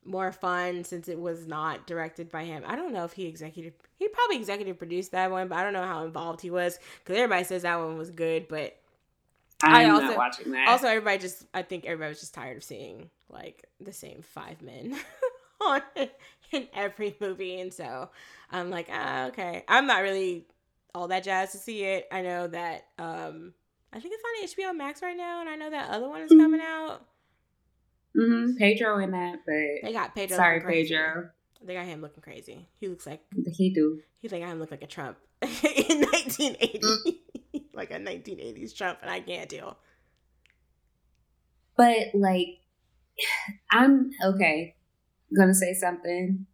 more 0.03 0.31
fun 0.31 0.83
since 0.83 1.07
it 1.07 1.19
was 1.19 1.47
not 1.47 1.87
directed 1.87 2.29
by 2.29 2.43
him. 2.43 2.63
I 2.67 2.75
don't 2.75 2.93
know 2.93 3.05
if 3.05 3.13
he 3.13 3.25
executive 3.25 3.73
he 3.97 4.07
probably 4.07 4.37
executive 4.37 4.77
produced 4.77 5.11
that 5.11 5.31
one, 5.31 5.47
but 5.47 5.57
I 5.57 5.63
don't 5.63 5.73
know 5.73 5.83
how 5.85 6.03
involved 6.03 6.41
he 6.41 6.49
was 6.51 6.77
because 6.99 7.17
everybody 7.17 7.43
says 7.43 7.61
that 7.63 7.79
one 7.79 7.97
was 7.97 8.11
good, 8.11 8.47
but 8.47 8.75
I 9.63 9.85
I'm 9.85 9.91
also- 9.95 10.07
not 10.07 10.17
watching 10.17 10.51
that. 10.51 10.67
also 10.67 10.87
everybody 10.87 11.17
just 11.19 11.45
I 11.53 11.61
think 11.61 11.85
everybody 11.85 12.09
was 12.09 12.19
just 12.19 12.33
tired 12.33 12.57
of 12.57 12.63
seeing 12.63 13.09
like 13.29 13.65
the 13.79 13.93
same 13.93 14.21
five 14.21 14.61
men 14.61 14.95
on 15.61 15.81
in 16.55 16.67
every 16.73 17.15
movie, 17.21 17.59
and 17.59 17.73
so 17.73 18.09
I'm 18.51 18.69
like, 18.69 18.87
ah, 18.91 19.27
okay. 19.27 19.63
I'm 19.67 19.85
not 19.87 20.01
really 20.01 20.45
all 20.93 21.07
that 21.09 21.23
jazzed 21.23 21.51
to 21.51 21.57
see 21.57 21.83
it. 21.83 22.07
I 22.11 22.21
know 22.21 22.47
that 22.47 22.85
um 22.97 23.53
I 23.93 23.99
think 23.99 24.13
it's 24.15 24.57
on 24.61 24.65
HBO 24.65 24.75
Max 24.77 25.01
right 25.01 25.15
now, 25.17 25.41
and 25.41 25.49
I 25.49 25.55
know 25.55 25.69
that 25.69 25.89
other 25.91 26.09
one 26.09 26.21
is 26.21 26.29
coming 26.29 26.61
out. 26.61 27.05
Mm-hmm. 28.17 28.57
Pedro 28.57 28.99
in 28.99 29.11
that, 29.11 29.39
but 29.45 29.87
They 29.87 29.93
got 29.93 30.15
Pedro. 30.15 30.37
sorry. 30.37 30.61
Pedro. 30.61 31.29
They 31.63 31.73
got 31.73 31.85
him 31.85 32.01
looking 32.01 32.21
crazy. 32.21 32.67
He 32.79 32.87
looks 32.87 33.05
like 33.07 33.21
He 33.53 33.73
do. 33.73 33.99
he 34.19 34.27
like 34.29 34.43
I 34.43 34.47
him 34.47 34.59
look 34.59 34.71
like 34.71 34.83
a 34.83 34.87
Trump 34.87 35.17
in 35.41 35.49
1980, 36.01 37.21
like 37.73 37.91
a 37.91 37.95
1980s 37.99 38.75
Trump, 38.75 38.99
and 39.01 39.09
I 39.11 39.19
can't 39.19 39.49
deal. 39.49 39.77
But 41.75 42.13
like, 42.13 42.59
I'm 43.71 44.11
okay. 44.23 44.74
Gonna 45.35 45.53
say 45.53 45.73
something 45.73 46.45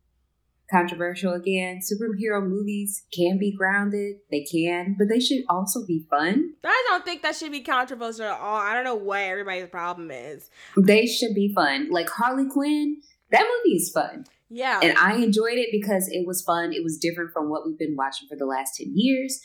controversial 0.71 1.33
again. 1.33 1.79
Superhero 1.79 2.45
movies 2.45 3.03
can 3.13 3.37
be 3.37 3.51
grounded. 3.51 4.17
They 4.31 4.43
can, 4.43 4.95
but 4.97 5.09
they 5.09 5.19
should 5.19 5.43
also 5.49 5.85
be 5.85 6.05
fun. 6.09 6.53
I 6.63 6.85
don't 6.89 7.03
think 7.03 7.21
that 7.21 7.35
should 7.35 7.51
be 7.51 7.61
controversial 7.61 8.25
at 8.25 8.39
all. 8.39 8.55
I 8.55 8.73
don't 8.73 8.85
know 8.85 8.95
what 8.95 9.19
everybody's 9.19 9.69
problem 9.69 10.09
is. 10.09 10.49
They 10.77 11.05
should 11.05 11.35
be 11.35 11.53
fun. 11.53 11.89
Like 11.91 12.09
Harley 12.09 12.47
Quinn, 12.49 13.01
that 13.31 13.41
movie 13.43 13.75
is 13.75 13.91
fun. 13.91 14.25
Yeah. 14.49 14.79
And 14.81 14.97
I 14.97 15.15
enjoyed 15.15 15.57
it 15.57 15.69
because 15.71 16.09
it 16.09 16.25
was 16.25 16.41
fun. 16.41 16.73
It 16.73 16.83
was 16.83 16.97
different 16.97 17.31
from 17.31 17.49
what 17.49 17.65
we've 17.65 17.77
been 17.77 17.95
watching 17.95 18.27
for 18.27 18.35
the 18.35 18.45
last 18.45 18.77
10 18.77 18.93
years. 18.95 19.39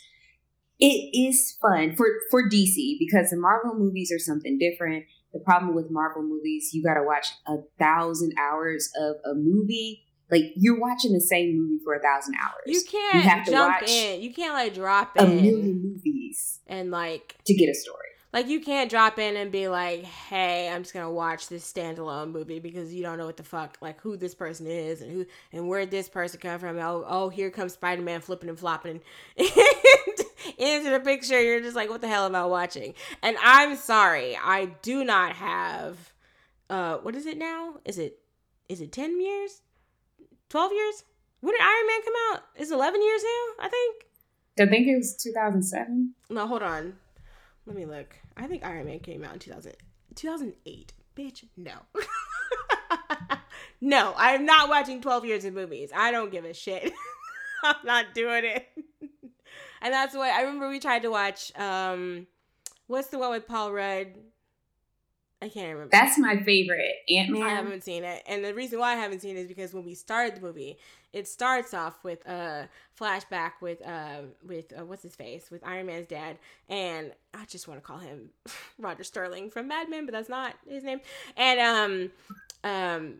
It 0.79 1.09
is 1.13 1.57
fun 1.61 1.95
for, 1.95 2.05
for 2.29 2.47
DC 2.47 2.97
because 2.99 3.31
the 3.31 3.37
Marvel 3.37 3.73
movies 3.73 4.11
are 4.11 4.19
something 4.19 4.59
different. 4.59 5.05
The 5.33 5.39
problem 5.39 5.75
with 5.75 5.91
Marvel 5.91 6.23
movies, 6.23 6.69
you 6.73 6.81
got 6.83 6.95
to 6.95 7.03
watch 7.03 7.27
a 7.47 7.57
thousand 7.77 8.33
hours 8.39 8.89
of 8.99 9.17
a 9.25 9.35
movie. 9.35 10.03
Like 10.31 10.43
you're 10.55 10.79
watching 10.79 11.13
the 11.13 11.21
same 11.21 11.57
movie 11.57 11.79
for 11.83 11.93
a 11.93 12.01
thousand 12.01 12.35
hours. 12.35 12.63
you 12.65 12.81
can't 12.89 13.15
you 13.15 13.21
have 13.21 13.45
to 13.45 13.51
jump 13.51 13.81
watch 13.81 13.89
in. 13.89 14.21
You 14.21 14.33
can't 14.33 14.53
like 14.53 14.73
drop 14.73 15.15
in 15.17 15.23
a 15.23 15.27
million 15.27 15.81
movies 15.81 16.59
and 16.67 16.91
like 16.91 17.37
to 17.45 17.53
get 17.53 17.69
a 17.69 17.73
story. 17.73 18.07
like 18.33 18.47
you 18.49 18.59
can't 18.59 18.89
drop 18.89 19.19
in 19.19 19.37
and 19.37 19.53
be 19.53 19.69
like, 19.69 20.03
"Hey, 20.03 20.69
I'm 20.69 20.83
just 20.83 20.93
gonna 20.93 21.09
watch 21.09 21.47
this 21.47 21.71
standalone 21.71 22.31
movie" 22.31 22.59
because 22.59 22.93
you 22.93 23.03
don't 23.03 23.17
know 23.17 23.25
what 23.25 23.37
the 23.37 23.43
fuck 23.43 23.77
like 23.81 24.01
who 24.01 24.17
this 24.17 24.35
person 24.35 24.67
is 24.67 25.01
and 25.01 25.11
who 25.13 25.25
and 25.53 25.69
where 25.69 25.85
this 25.85 26.09
person 26.09 26.41
come 26.41 26.59
from. 26.59 26.77
Oh, 26.77 27.05
oh, 27.07 27.29
here 27.29 27.49
comes 27.49 27.73
Spider 27.73 28.01
Man 28.01 28.19
flipping 28.19 28.49
and 28.49 28.59
flopping 28.59 28.99
into 30.57 30.89
the 30.89 30.99
picture. 30.99 31.41
You're 31.41 31.61
just 31.61 31.75
like, 31.75 31.89
"What 31.89 32.01
the 32.01 32.07
hell 32.07 32.25
am 32.25 32.35
I 32.35 32.45
watching?" 32.45 32.93
And 33.21 33.37
I'm 33.41 33.75
sorry, 33.75 34.37
I 34.37 34.65
do 34.81 35.03
not 35.03 35.33
have. 35.33 36.13
Uh, 36.69 36.97
what 36.97 37.15
is 37.15 37.25
it 37.25 37.37
now? 37.37 37.75
Is 37.85 37.97
it 37.97 38.19
is 38.69 38.81
it 38.81 38.91
ten 38.91 39.21
years? 39.21 39.61
Twelve 40.49 40.71
years? 40.71 41.03
When 41.39 41.53
did 41.53 41.61
Iron 41.61 41.87
Man 41.87 42.01
come 42.03 42.13
out? 42.31 42.43
It's 42.55 42.71
eleven 42.71 43.01
years 43.01 43.23
now, 43.23 43.65
I 43.65 43.69
think. 43.69 44.07
I 44.59 44.65
think 44.65 44.87
it 44.87 44.97
was 44.97 45.15
2007. 45.15 46.15
No, 46.29 46.47
hold 46.47 46.63
on. 46.63 46.95
Let 47.65 47.75
me 47.75 47.85
look. 47.85 48.15
I 48.35 48.47
think 48.47 48.65
Iron 48.65 48.85
Man 48.85 48.99
came 48.99 49.23
out 49.23 49.33
in 49.33 49.39
2000, 49.39 49.73
2008. 50.15 50.93
Bitch, 51.15 51.43
no. 51.55 51.73
no, 53.81 54.13
I'm 54.17 54.45
not 54.45 54.69
watching 54.69 55.01
12 55.01 55.25
years 55.25 55.45
of 55.45 55.53
movies. 55.53 55.91
I 55.95 56.11
don't 56.11 56.31
give 56.31 56.45
a 56.45 56.53
shit. 56.53 56.91
I'm 57.63 57.75
not 57.83 58.13
doing 58.15 58.45
it. 58.45 58.67
And 59.81 59.93
that's 59.93 60.15
what 60.15 60.29
I 60.29 60.41
remember 60.41 60.69
we 60.69 60.79
tried 60.79 61.03
to 61.03 61.09
watch 61.09 61.51
um 61.57 62.27
what's 62.87 63.07
the 63.09 63.19
one 63.19 63.31
with 63.31 63.47
Paul 63.47 63.71
Rudd? 63.71 64.07
I 65.39 65.49
can't 65.49 65.71
remember. 65.71 65.91
That's 65.91 66.17
my 66.17 66.37
favorite. 66.37 66.95
Ant 67.09 67.29
Man. 67.29 67.43
I 67.43 67.49
haven't 67.49 67.83
seen 67.83 68.03
it. 68.03 68.23
And 68.25 68.43
the 68.43 68.55
reason 68.55 68.79
why 68.79 68.93
I 68.93 68.95
haven't 68.95 69.21
seen 69.21 69.37
it 69.37 69.41
is 69.41 69.47
because 69.47 69.71
when 69.71 69.85
we 69.85 69.93
started 69.93 70.35
the 70.35 70.41
movie, 70.41 70.79
it 71.13 71.27
starts 71.27 71.75
off 71.75 72.03
with 72.03 72.25
a 72.27 72.67
flashback 72.99 73.51
with 73.61 73.85
uh 73.85 74.21
with 74.43 74.73
uh, 74.77 74.83
what's 74.83 75.03
his 75.03 75.15
face 75.15 75.51
with 75.51 75.63
Iron 75.63 75.85
Man's 75.85 76.07
dad, 76.07 76.39
and 76.69 77.11
I 77.35 77.45
just 77.45 77.67
want 77.67 77.79
to 77.79 77.85
call 77.85 77.99
him 77.99 78.29
Roger 78.79 79.03
Sterling 79.03 79.51
from 79.51 79.67
Mad 79.67 79.89
Men, 79.91 80.07
but 80.07 80.13
that's 80.13 80.29
not 80.29 80.55
his 80.67 80.83
name. 80.83 81.01
And 81.35 81.59
um 81.59 82.11
um 82.63 83.13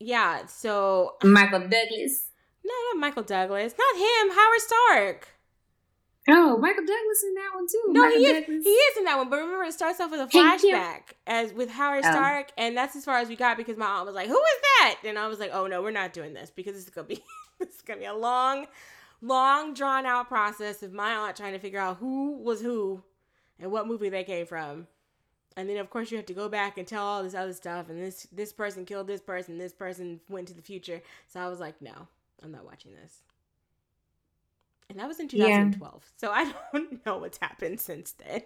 yeah, 0.00 0.46
so 0.46 1.16
Michael 1.22 1.60
Douglas. 1.60 2.30
no, 2.64 2.72
not 2.94 3.00
Michael 3.00 3.24
Douglas, 3.24 3.74
not 3.78 3.96
him, 3.96 4.30
Howard 4.30 4.60
Stark. 4.60 5.28
Oh, 6.28 6.58
Michael 6.58 6.84
Douglas 6.84 7.24
in 7.24 7.34
that 7.34 7.50
one 7.54 7.66
too. 7.66 7.82
No, 7.88 8.02
Michael 8.02 8.18
he 8.18 8.26
is. 8.26 8.40
Douglas. 8.46 8.64
He 8.64 8.70
is 8.70 8.96
in 8.98 9.04
that 9.04 9.16
one. 9.16 9.30
But 9.30 9.36
remember, 9.36 9.64
it 9.64 9.72
starts 9.72 9.98
off 10.00 10.10
with 10.10 10.20
a 10.20 10.26
flashback 10.26 11.00
as 11.26 11.52
with 11.52 11.70
Howard 11.70 12.04
Oh. 12.04 12.10
Stark, 12.10 12.48
and 12.58 12.76
that's 12.76 12.94
as 12.96 13.04
far 13.04 13.18
as 13.18 13.28
we 13.28 13.36
got 13.36 13.56
because 13.56 13.76
my 13.76 13.86
aunt 13.86 14.06
was 14.06 14.14
like, 14.14 14.28
"Who 14.28 14.34
is 14.38 14.60
that?" 14.80 14.96
And 15.04 15.18
I 15.18 15.28
was 15.28 15.38
like, 15.38 15.50
"Oh 15.52 15.66
no, 15.66 15.82
we're 15.82 15.90
not 15.90 16.12
doing 16.12 16.34
this 16.34 16.50
because 16.50 16.74
this 16.74 16.84
is 16.84 16.90
gonna 16.90 17.06
be 17.08 17.22
this 17.58 17.76
is 17.76 17.80
gonna 17.82 18.00
be 18.00 18.06
a 18.06 18.14
long, 18.14 18.66
long 19.22 19.74
drawn 19.74 20.04
out 20.06 20.28
process 20.28 20.82
of 20.82 20.92
my 20.92 21.12
aunt 21.14 21.36
trying 21.36 21.54
to 21.54 21.58
figure 21.58 21.80
out 21.80 21.96
who 21.96 22.36
was 22.38 22.60
who 22.60 23.02
and 23.58 23.72
what 23.72 23.86
movie 23.86 24.08
they 24.10 24.24
came 24.24 24.46
from." 24.46 24.86
And 25.56 25.68
then 25.68 25.78
of 25.78 25.90
course 25.90 26.10
you 26.12 26.16
have 26.18 26.26
to 26.26 26.34
go 26.34 26.48
back 26.48 26.78
and 26.78 26.86
tell 26.86 27.04
all 27.04 27.22
this 27.22 27.34
other 27.34 27.52
stuff, 27.52 27.88
and 27.88 28.00
this 28.00 28.28
this 28.30 28.52
person 28.52 28.84
killed 28.84 29.06
this 29.06 29.20
person, 29.20 29.58
this 29.58 29.72
person 29.72 30.20
went 30.28 30.46
to 30.48 30.54
the 30.54 30.62
future. 30.62 31.02
So 31.26 31.40
I 31.40 31.48
was 31.48 31.58
like, 31.58 31.80
no, 31.82 32.06
I'm 32.42 32.52
not 32.52 32.64
watching 32.64 32.92
this. 32.94 33.22
And 34.90 34.98
that 34.98 35.08
was 35.08 35.20
in 35.20 35.28
Yeah. 35.32 35.64
2012. 35.64 36.12
So 36.16 36.30
I 36.30 36.52
don't 36.72 37.04
know 37.04 37.18
what's 37.18 37.38
happened 37.38 37.80
since 37.80 38.12
then. 38.12 38.42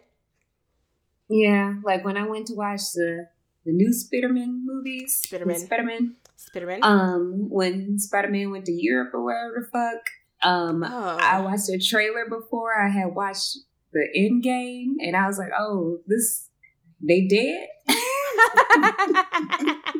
Yeah, 1.29 1.75
like 1.85 2.05
when 2.05 2.17
I 2.17 2.27
went 2.27 2.49
to 2.49 2.55
watch 2.55 2.81
the 2.95 3.29
the 3.65 3.73
new 3.73 3.91
Spiderman 3.91 4.63
movies. 4.65 5.23
Spiderman. 5.27 5.69
Spiderman. 5.69 6.13
Spiderman. 6.37 6.83
Um, 6.83 7.47
when 7.49 7.97
Spider-Man 7.99 8.51
went 8.51 8.65
to 8.67 8.73
Europe 8.73 9.15
or 9.15 9.25
wherever 9.25 9.55
the 9.61 9.67
fuck. 9.71 10.03
Um, 10.43 10.83
oh. 10.83 11.19
I 11.21 11.41
watched 11.41 11.69
a 11.69 11.79
trailer 11.79 12.27
before. 12.29 12.75
I 12.75 12.89
had 12.89 13.15
watched 13.15 13.59
the 13.93 14.09
end 14.15 14.43
game, 14.43 14.97
and 15.01 15.17
I 15.17 15.29
was 15.29 15.39
like, 15.39 15.53
"Oh, 15.57 15.99
this 16.09 16.49
they 17.01 17.27
dead." 17.29 17.69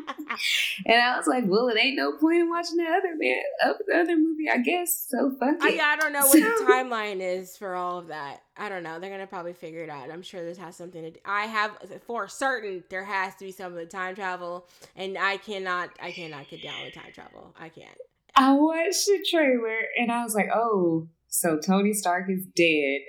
And 0.85 0.99
I 1.01 1.17
was 1.17 1.27
like, 1.27 1.43
"Well, 1.47 1.67
it 1.69 1.77
ain't 1.77 1.95
no 1.95 2.13
point 2.17 2.37
in 2.37 2.49
watching 2.49 2.77
the 2.77 2.85
other 2.85 3.15
man, 3.15 3.41
uh, 3.63 3.73
the 3.87 3.95
other 3.95 4.17
movie, 4.17 4.49
I 4.51 4.57
guess." 4.57 5.05
So 5.07 5.31
fuck 5.39 5.55
it. 5.63 5.75
yeah, 5.75 5.87
I 5.87 5.95
don't 5.95 6.13
know 6.13 6.25
what 6.25 6.33
the 6.33 6.65
timeline 6.67 7.19
is 7.19 7.57
for 7.57 7.75
all 7.75 7.99
of 7.99 8.07
that. 8.07 8.41
I 8.57 8.69
don't 8.69 8.83
know. 8.83 8.99
They're 8.99 9.11
gonna 9.11 9.27
probably 9.27 9.53
figure 9.53 9.83
it 9.83 9.89
out. 9.89 10.09
I'm 10.09 10.21
sure 10.21 10.43
this 10.43 10.57
has 10.57 10.75
something 10.75 11.01
to. 11.03 11.11
do. 11.11 11.19
I 11.25 11.45
have 11.45 11.77
for 12.05 12.27
certain 12.27 12.83
there 12.89 13.03
has 13.03 13.35
to 13.35 13.45
be 13.45 13.51
some 13.51 13.71
of 13.73 13.77
the 13.77 13.85
time 13.85 14.15
travel, 14.15 14.67
and 14.95 15.17
I 15.17 15.37
cannot. 15.37 15.91
I 16.01 16.11
cannot 16.11 16.49
get 16.49 16.63
down 16.63 16.83
with 16.83 16.93
time 16.93 17.11
travel. 17.13 17.55
I 17.59 17.69
can't. 17.69 17.97
I 18.35 18.53
watched 18.53 19.05
the 19.05 19.25
trailer, 19.29 19.79
and 19.99 20.11
I 20.11 20.23
was 20.23 20.33
like, 20.33 20.49
"Oh, 20.53 21.07
so 21.27 21.59
Tony 21.59 21.93
Stark 21.93 22.29
is 22.29 22.45
dead," 22.55 23.01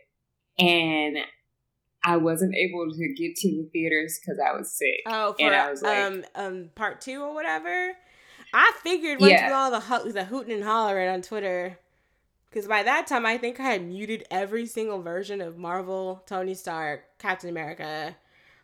and 0.58 1.16
I 2.06 2.16
wasn't 2.18 2.54
able 2.54 2.90
to 2.90 3.14
get 3.14 3.34
to 3.36 3.48
the 3.48 3.68
theaters 3.72 4.18
because 4.20 4.38
I 4.38 4.56
was 4.56 4.70
sick. 4.70 5.00
Oh, 5.06 5.32
for 5.32 5.42
And 5.46 5.54
I 5.54 5.70
was 5.70 5.82
like- 5.82 5.98
um 5.98 6.24
um 6.34 6.70
part 6.74 7.00
two 7.00 7.22
or 7.22 7.32
whatever. 7.34 7.92
I 8.52 8.72
figured 8.82 9.20
went 9.20 9.32
Yeah. 9.32 9.52
all 9.52 9.70
the 9.70 9.80
hu- 9.80 10.12
the 10.12 10.24
hooting 10.24 10.52
and 10.54 10.64
hollering 10.64 11.08
on 11.08 11.22
Twitter. 11.22 11.78
Because 12.50 12.68
by 12.68 12.84
that 12.84 13.08
time, 13.08 13.26
I 13.26 13.36
think 13.36 13.58
I 13.58 13.64
had 13.64 13.82
muted 13.84 14.24
every 14.30 14.66
single 14.66 15.02
version 15.02 15.40
of 15.40 15.58
Marvel, 15.58 16.22
Tony 16.26 16.54
Stark, 16.54 17.18
Captain 17.18 17.50
America. 17.50 18.14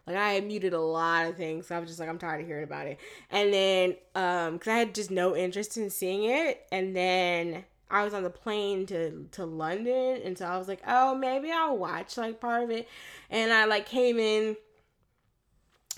Like 0.06 0.16
I 0.16 0.32
had 0.34 0.46
muted 0.46 0.72
a 0.74 0.80
lot 0.80 1.26
of 1.26 1.36
things. 1.36 1.66
So 1.66 1.74
I 1.76 1.80
was 1.80 1.88
just 1.88 1.98
like, 1.98 2.08
I'm 2.08 2.18
tired 2.18 2.40
of 2.40 2.46
hearing 2.46 2.62
about 2.64 2.86
it. 2.86 2.98
And 3.30 3.52
then, 3.52 3.96
um, 4.14 4.52
because 4.54 4.68
I 4.68 4.76
had 4.76 4.94
just 4.94 5.10
no 5.10 5.34
interest 5.34 5.76
in 5.76 5.90
seeing 5.90 6.24
it. 6.24 6.66
And 6.70 6.94
then 6.94 7.64
I 7.90 8.04
was 8.04 8.14
on 8.14 8.22
the 8.22 8.30
plane 8.30 8.86
to 8.86 9.26
to 9.32 9.44
London, 9.44 10.20
and 10.24 10.38
so 10.38 10.46
I 10.46 10.56
was 10.58 10.68
like, 10.68 10.82
oh, 10.86 11.14
maybe 11.14 11.50
I'll 11.50 11.76
watch 11.76 12.16
like 12.16 12.40
part 12.40 12.62
of 12.64 12.70
it. 12.70 12.88
And 13.30 13.52
I 13.52 13.64
like 13.64 13.86
came 13.86 14.18
in 14.18 14.56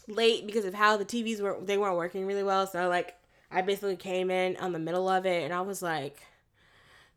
late 0.08 0.46
because 0.46 0.64
of 0.64 0.74
how 0.74 0.96
the 0.96 1.04
TVs 1.04 1.40
were 1.40 1.58
they 1.62 1.78
weren't 1.78 1.96
working 1.96 2.26
really 2.26 2.42
well. 2.42 2.66
So 2.66 2.88
like 2.88 3.14
I 3.50 3.62
basically 3.62 3.96
came 3.96 4.30
in 4.30 4.56
on 4.56 4.72
the 4.72 4.78
middle 4.78 5.08
of 5.08 5.26
it 5.26 5.44
and 5.44 5.52
I 5.52 5.60
was 5.60 5.82
like, 5.82 6.22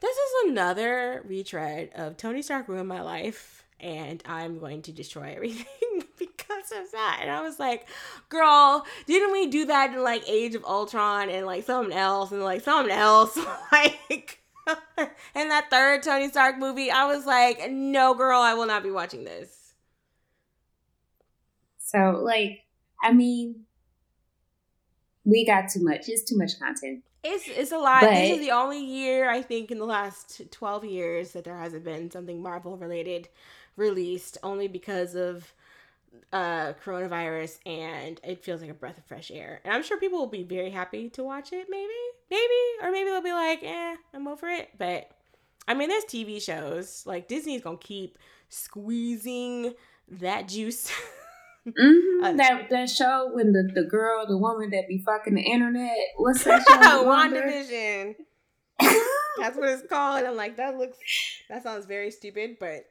this 0.01 0.15
is 0.15 0.49
another 0.49 1.23
retread 1.25 1.91
of 1.95 2.17
Tony 2.17 2.41
Stark 2.41 2.67
ruined 2.67 2.89
my 2.89 3.01
life 3.01 3.63
and 3.79 4.21
I'm 4.25 4.59
going 4.59 4.81
to 4.83 4.91
destroy 4.91 5.33
everything 5.35 5.65
because 6.19 6.71
of 6.71 6.91
that. 6.91 7.19
And 7.21 7.31
I 7.31 7.41
was 7.41 7.59
like, 7.59 7.88
girl, 8.29 8.85
didn't 9.05 9.31
we 9.31 9.47
do 9.47 9.65
that 9.65 9.93
in 9.93 10.03
like 10.03 10.27
Age 10.27 10.55
of 10.55 10.65
Ultron 10.65 11.29
and 11.29 11.45
like 11.45 11.63
something 11.65 11.95
else 11.95 12.31
and 12.31 12.43
like 12.43 12.61
something 12.61 12.93
else? 12.93 13.38
like 13.71 14.39
in 15.36 15.49
that 15.49 15.69
third 15.69 16.04
Tony 16.04 16.30
Stark 16.30 16.58
movie, 16.58 16.91
I 16.91 17.06
was 17.06 17.25
like, 17.25 17.69
no, 17.69 18.13
girl, 18.13 18.41
I 18.41 18.54
will 18.54 18.65
not 18.65 18.84
be 18.84 18.91
watching 18.91 19.23
this. 19.23 19.73
So, 21.78 22.21
like, 22.23 22.63
I 23.01 23.13
mean, 23.13 23.65
we 25.23 25.45
got 25.45 25.69
too 25.69 25.84
much. 25.84 26.08
It's 26.08 26.23
too 26.23 26.38
much 26.38 26.60
content. 26.60 27.04
It's 27.23 27.47
it's 27.47 27.71
a 27.71 27.78
lot. 27.78 28.01
this 28.01 28.38
is 28.38 28.39
the 28.39 28.51
only 28.51 28.84
year 28.84 29.30
I 29.30 29.41
think 29.41 29.71
in 29.71 29.80
the 29.80 29.86
last 29.86 30.41
twelve 30.51 30.86
years 30.86 31.32
that 31.32 31.43
there 31.43 31.58
hasn't 31.58 31.84
been 31.84 32.12
something 32.12 32.41
Marvel 32.41 32.78
related 32.78 33.30
released, 33.75 34.38
only 34.43 34.67
because 34.67 35.15
of 35.15 35.54
uh 36.33 36.73
coronavirus, 36.83 37.59
and 37.65 38.19
it 38.23 38.43
feels 38.43 38.61
like 38.61 38.69
a 38.69 38.75
breath 38.75 38.97
of 38.97 39.05
fresh 39.05 39.31
air. 39.31 39.61
And 39.63 39.73
I'm 39.73 39.83
sure 39.83 39.99
people 39.99 40.19
will 40.19 40.27
be 40.27 40.43
very 40.43 40.69
happy 40.69 41.09
to 41.11 41.23
watch 41.23 41.53
it. 41.53 41.67
Maybe, 41.69 41.93
maybe, 42.29 42.43
or 42.81 42.91
maybe 42.91 43.09
they'll 43.09 43.21
be 43.21 43.31
like, 43.31 43.63
"Eh, 43.63 43.95
I'm 44.13 44.27
over 44.27 44.47
it." 44.49 44.69
But 44.77 45.09
I 45.67 45.73
mean, 45.73 45.89
there's 45.89 46.05
TV 46.05 46.41
shows 46.41 47.03
like 47.05 47.27
Disney's 47.27 47.61
gonna 47.61 47.77
keep 47.77 48.17
squeezing 48.49 49.73
that 50.09 50.47
juice. 50.47 50.91
Mm-hmm. 51.67 52.23
Uh, 52.23 52.33
that 52.33 52.69
that 52.69 52.89
show 52.91 53.31
when 53.33 53.51
the, 53.51 53.67
the 53.73 53.81
girl, 53.81 54.27
the 54.27 54.38
woman 54.38 54.69
that 54.69 54.88
be 54.88 54.99
fucking 54.99 55.33
the 55.33 55.41
internet. 55.41 55.97
What's 56.15 56.43
that 56.43 56.63
show? 56.67 57.03
Wanda? 57.03 57.41
WandaVision. 57.41 58.15
That's 59.39 59.57
what 59.57 59.69
it's 59.69 59.88
called. 59.88 60.25
I'm 60.25 60.35
like, 60.35 60.57
that 60.57 60.77
looks, 60.77 60.97
that 61.49 61.63
sounds 61.63 61.85
very 61.85 62.11
stupid, 62.11 62.57
but 62.59 62.85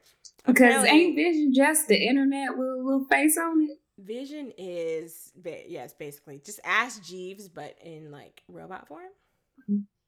Because 0.45 0.85
ain't 0.85 1.15
Vision 1.15 1.53
just 1.53 1.87
the 1.87 1.95
internet 1.95 2.57
with 2.57 2.67
a 2.67 2.75
little 2.75 3.05
face 3.05 3.37
on 3.37 3.63
it? 3.63 3.77
Vision 3.97 4.51
is, 4.57 5.31
ba- 5.35 5.63
yes, 5.67 5.93
basically 5.93 6.41
just 6.45 6.59
ask 6.63 7.01
Jeeves, 7.03 7.47
but 7.47 7.75
in 7.83 8.11
like 8.11 8.43
robot 8.47 8.87
form. 8.87 9.09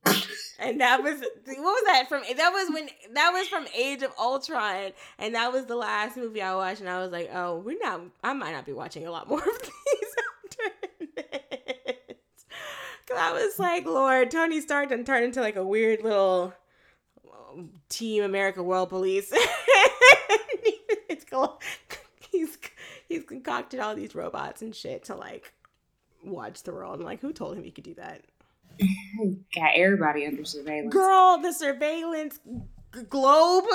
and 0.59 0.79
that 0.81 1.03
was 1.03 1.19
what 1.19 1.57
was 1.59 1.83
that 1.85 2.05
from? 2.07 2.21
That 2.35 2.51
was 2.51 2.69
when 2.73 2.89
that 3.13 3.31
was 3.31 3.47
from 3.47 3.65
Age 3.75 4.03
of 4.03 4.11
Ultron, 4.19 4.91
and 5.17 5.35
that 5.35 5.51
was 5.51 5.65
the 5.65 5.75
last 5.75 6.17
movie 6.17 6.41
I 6.41 6.55
watched, 6.55 6.81
and 6.81 6.89
I 6.89 6.99
was 6.99 7.11
like, 7.11 7.29
oh, 7.33 7.57
we're 7.57 7.79
not. 7.81 8.01
I 8.23 8.33
might 8.33 8.51
not 8.51 8.65
be 8.65 8.73
watching 8.73 9.07
a 9.07 9.11
lot 9.11 9.27
more 9.27 9.39
of 9.39 9.45
these 9.61 10.15
after 10.45 11.15
this. 11.15 12.45
Cause 13.07 13.17
I 13.17 13.31
was 13.31 13.57
like, 13.57 13.85
Lord, 13.85 14.31
Tony 14.31 14.59
Stark 14.61 14.89
done 14.89 15.05
turned 15.05 15.25
into 15.25 15.41
like 15.41 15.55
a 15.55 15.63
weird 15.63 16.03
little 16.03 16.53
um, 17.49 17.71
Team 17.89 18.23
America 18.23 18.61
World 18.61 18.89
Police. 18.89 19.31
He's 22.31 22.57
he's 23.07 23.23
concocted 23.23 23.79
all 23.79 23.95
these 23.95 24.13
robots 24.13 24.61
and 24.61 24.75
shit 24.75 25.05
to 25.05 25.15
like 25.15 25.53
watch 26.25 26.63
the 26.63 26.73
world. 26.73 26.99
I'm 26.99 27.05
like, 27.05 27.21
who 27.21 27.31
told 27.31 27.55
him 27.55 27.63
he 27.63 27.71
could 27.71 27.85
do 27.85 27.93
that? 27.95 28.21
Got 29.55 29.71
everybody 29.75 30.25
under 30.25 30.43
surveillance. 30.43 30.93
Girl, 30.93 31.37
the 31.37 31.53
surveillance 31.53 32.39
globe. 33.09 33.63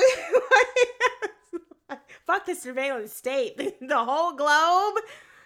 Fuck 2.27 2.46
the 2.46 2.55
surveillance 2.55 3.12
state. 3.12 3.57
The 3.81 4.05
whole 4.05 4.33
globe. 4.33 5.03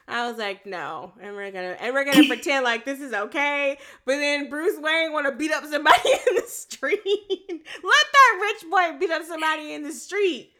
I 0.08 0.28
was 0.28 0.38
like, 0.38 0.66
no, 0.66 1.12
and 1.20 1.34
we're 1.34 1.50
gonna 1.50 1.76
and 1.80 1.92
we're 1.92 2.04
gonna 2.04 2.28
pretend 2.28 2.62
like 2.64 2.84
this 2.84 3.00
is 3.00 3.12
okay. 3.12 3.76
But 4.04 4.18
then 4.18 4.48
Bruce 4.48 4.78
Wayne 4.78 5.12
want 5.12 5.26
to 5.26 5.32
beat 5.32 5.50
up 5.50 5.64
somebody 5.64 6.10
in 6.28 6.36
the 6.36 6.46
street. 6.46 7.02
Let 7.48 8.06
that 8.12 8.38
rich 8.40 8.70
boy 8.70 8.98
beat 9.00 9.10
up 9.10 9.24
somebody 9.24 9.74
in 9.74 9.82
the 9.82 9.92
street. 9.92 10.52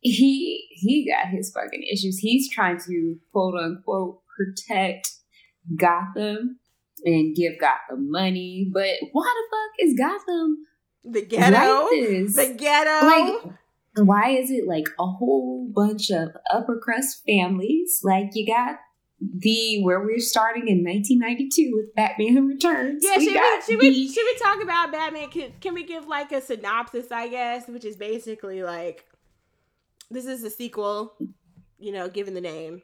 He 0.00 0.66
he 0.70 1.10
got 1.10 1.28
his 1.30 1.50
fucking 1.52 1.82
issues. 1.92 2.18
He's 2.18 2.50
trying 2.50 2.78
to 2.86 3.16
quote 3.32 3.54
unquote 3.54 4.20
protect 4.36 5.10
Gotham 5.76 6.58
and 7.04 7.34
give 7.36 7.52
Gotham 7.60 8.10
money, 8.10 8.68
but 8.72 8.88
why 9.12 9.34
the 9.34 9.56
fuck 9.56 9.86
is 9.86 9.94
Gotham 9.98 10.58
The 11.04 11.22
ghetto. 11.24 11.82
like 11.84 11.90
this? 11.90 12.36
The 12.36 12.54
ghetto. 12.54 13.06
like 13.06 13.52
why 13.96 14.30
is 14.30 14.50
it 14.50 14.66
like 14.66 14.86
a 14.98 15.06
whole 15.06 15.68
bunch 15.74 16.10
of 16.10 16.28
upper 16.52 16.78
crust 16.78 17.22
families? 17.26 18.00
Like 18.02 18.30
you 18.34 18.46
got 18.46 18.76
the 19.20 19.82
where 19.82 20.00
we're 20.00 20.18
starting 20.18 20.68
in 20.68 20.82
1992 20.84 21.72
with 21.74 21.94
Batman 21.94 22.34
Who 22.36 22.48
Returns. 22.54 23.02
Yeah, 23.04 23.18
we 23.18 23.24
should 23.26 23.34
we, 23.34 23.60
should, 23.66 23.78
we, 23.78 24.08
should 24.08 24.24
we 24.24 24.38
talk 24.38 24.62
about 24.62 24.92
Batman? 24.92 25.28
Can, 25.28 25.52
can 25.60 25.74
we 25.74 25.84
give 25.84 26.06
like 26.06 26.32
a 26.32 26.40
synopsis, 26.40 27.10
I 27.12 27.28
guess, 27.28 27.68
which 27.68 27.84
is 27.84 27.96
basically 27.96 28.62
like 28.62 29.04
this 30.10 30.26
is 30.26 30.42
a 30.44 30.50
sequel, 30.50 31.14
you 31.78 31.92
know, 31.92 32.08
given 32.08 32.34
the 32.34 32.40
name. 32.40 32.82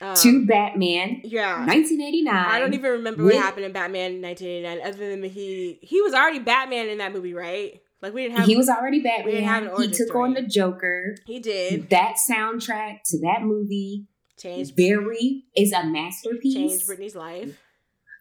Um, 0.00 0.16
to 0.16 0.44
Batman 0.46 1.20
yeah. 1.22 1.58
1989. 1.64 2.34
I 2.34 2.58
don't 2.58 2.74
even 2.74 2.90
remember 2.90 3.22
what 3.24 3.34
happened 3.36 3.66
in 3.66 3.72
Batman 3.72 4.20
1989 4.20 4.80
other 4.86 5.10
than 5.10 5.22
he 5.30 5.78
he 5.80 6.02
was 6.02 6.12
already 6.12 6.40
Batman 6.40 6.88
in 6.88 6.98
that 6.98 7.12
movie, 7.12 7.34
right? 7.34 7.80
Like 8.02 8.12
we 8.12 8.22
didn't 8.22 8.38
have 8.38 8.46
he 8.48 8.56
was 8.56 8.68
already 8.68 8.98
we 8.98 9.04
didn't 9.30 9.44
have 9.44 9.62
Batman. 9.62 9.76
an 9.76 9.82
He 9.90 9.96
took 9.96 10.08
story. 10.08 10.24
on 10.28 10.34
the 10.34 10.42
Joker. 10.42 11.14
he 11.26 11.38
did 11.38 11.88
That 11.90 12.16
soundtrack 12.28 12.98
to 13.06 13.20
that 13.20 13.42
movie 13.42 14.08
change 14.38 14.74
very 14.74 15.44
is 15.56 15.72
a 15.72 15.84
masterpiece. 15.86 16.54
change 16.54 16.86
Brittany's 16.86 17.14
life. 17.14 17.56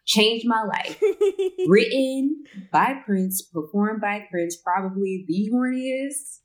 changed 0.06 0.46
my 0.48 0.62
life. 0.64 1.02
Written 1.68 2.44
by 2.72 2.94
Prince, 3.06 3.42
performed 3.42 4.02
by 4.02 4.26
Prince, 4.30 4.56
probably 4.58 5.26
the 5.28 5.50
horniest 5.52 6.42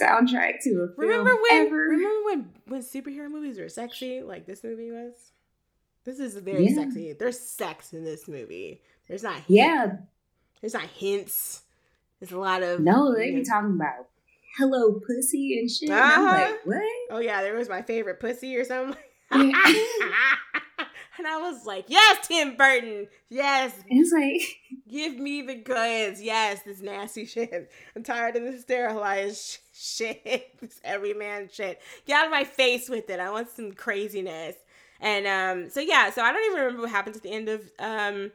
soundtrack 0.00 0.62
to 0.62 0.70
a 0.70 0.86
film 0.88 0.96
remember 0.96 1.30
when? 1.50 1.66
ever. 1.66 1.76
Remember 1.76 2.24
when 2.24 2.50
when 2.66 2.80
superhero 2.82 3.30
movies 3.30 3.58
were 3.58 3.68
sexy, 3.68 4.22
like 4.22 4.46
this 4.46 4.64
movie 4.64 4.90
was? 4.90 5.12
This 6.04 6.18
is 6.18 6.34
very 6.36 6.66
Yeah. 6.68 6.74
sexy. 6.76 7.12
There's 7.12 7.38
sex 7.38 7.92
in 7.92 8.02
this 8.04 8.26
movie. 8.26 8.82
There's 9.08 9.22
not. 9.22 9.42
yeah, 9.48 9.96
There's 10.60 10.74
not 10.74 10.84
hints. 10.84 11.62
There's 12.18 12.32
a 12.32 12.38
lot 12.38 12.62
of 12.62 12.80
no, 12.80 13.14
they 13.14 13.32
be 13.32 13.44
talking 13.44 13.74
about 13.76 14.06
hello 14.56 15.00
pussy 15.06 15.58
and 15.58 15.70
shit. 15.70 15.90
And 15.90 15.98
I'm 15.98 16.24
Uh-huh. 16.26 16.36
like, 16.52 16.66
what? 16.66 16.82
Oh 17.10 17.18
yeah, 17.20 17.42
there 17.42 17.54
was 17.54 17.68
my 17.68 17.82
favorite 17.82 18.18
pussy 18.20 18.56
or 18.56 18.64
something. 18.64 18.96
And 21.24 21.32
I 21.32 21.38
was 21.38 21.64
like, 21.64 21.84
yes, 21.86 22.26
Tim 22.26 22.56
Burton. 22.56 23.06
Yes, 23.28 23.72
it's 23.86 24.12
like, 24.12 24.56
give 24.90 25.16
me 25.16 25.42
the 25.42 25.54
goods. 25.54 26.20
Yes, 26.20 26.62
this 26.62 26.80
nasty 26.80 27.24
shit. 27.26 27.70
I'm 27.94 28.02
tired 28.02 28.34
of 28.34 28.42
this 28.42 28.62
sterilized 28.62 29.58
shit. 29.72 30.50
This 30.60 30.80
everyman 30.82 31.48
shit. 31.52 31.80
Get 32.06 32.18
out 32.18 32.24
of 32.26 32.32
my 32.32 32.42
face 32.42 32.88
with 32.88 33.08
it. 33.08 33.20
I 33.20 33.30
want 33.30 33.50
some 33.50 33.70
craziness. 33.72 34.56
And 35.00 35.26
um, 35.28 35.70
so 35.70 35.78
yeah, 35.80 36.10
so 36.10 36.22
I 36.22 36.32
don't 36.32 36.44
even 36.46 36.58
remember 36.58 36.82
what 36.82 36.90
happens 36.90 37.16
at 37.16 37.22
the 37.22 37.30
end 37.32 37.48
of 37.48 37.70
um 37.78 38.32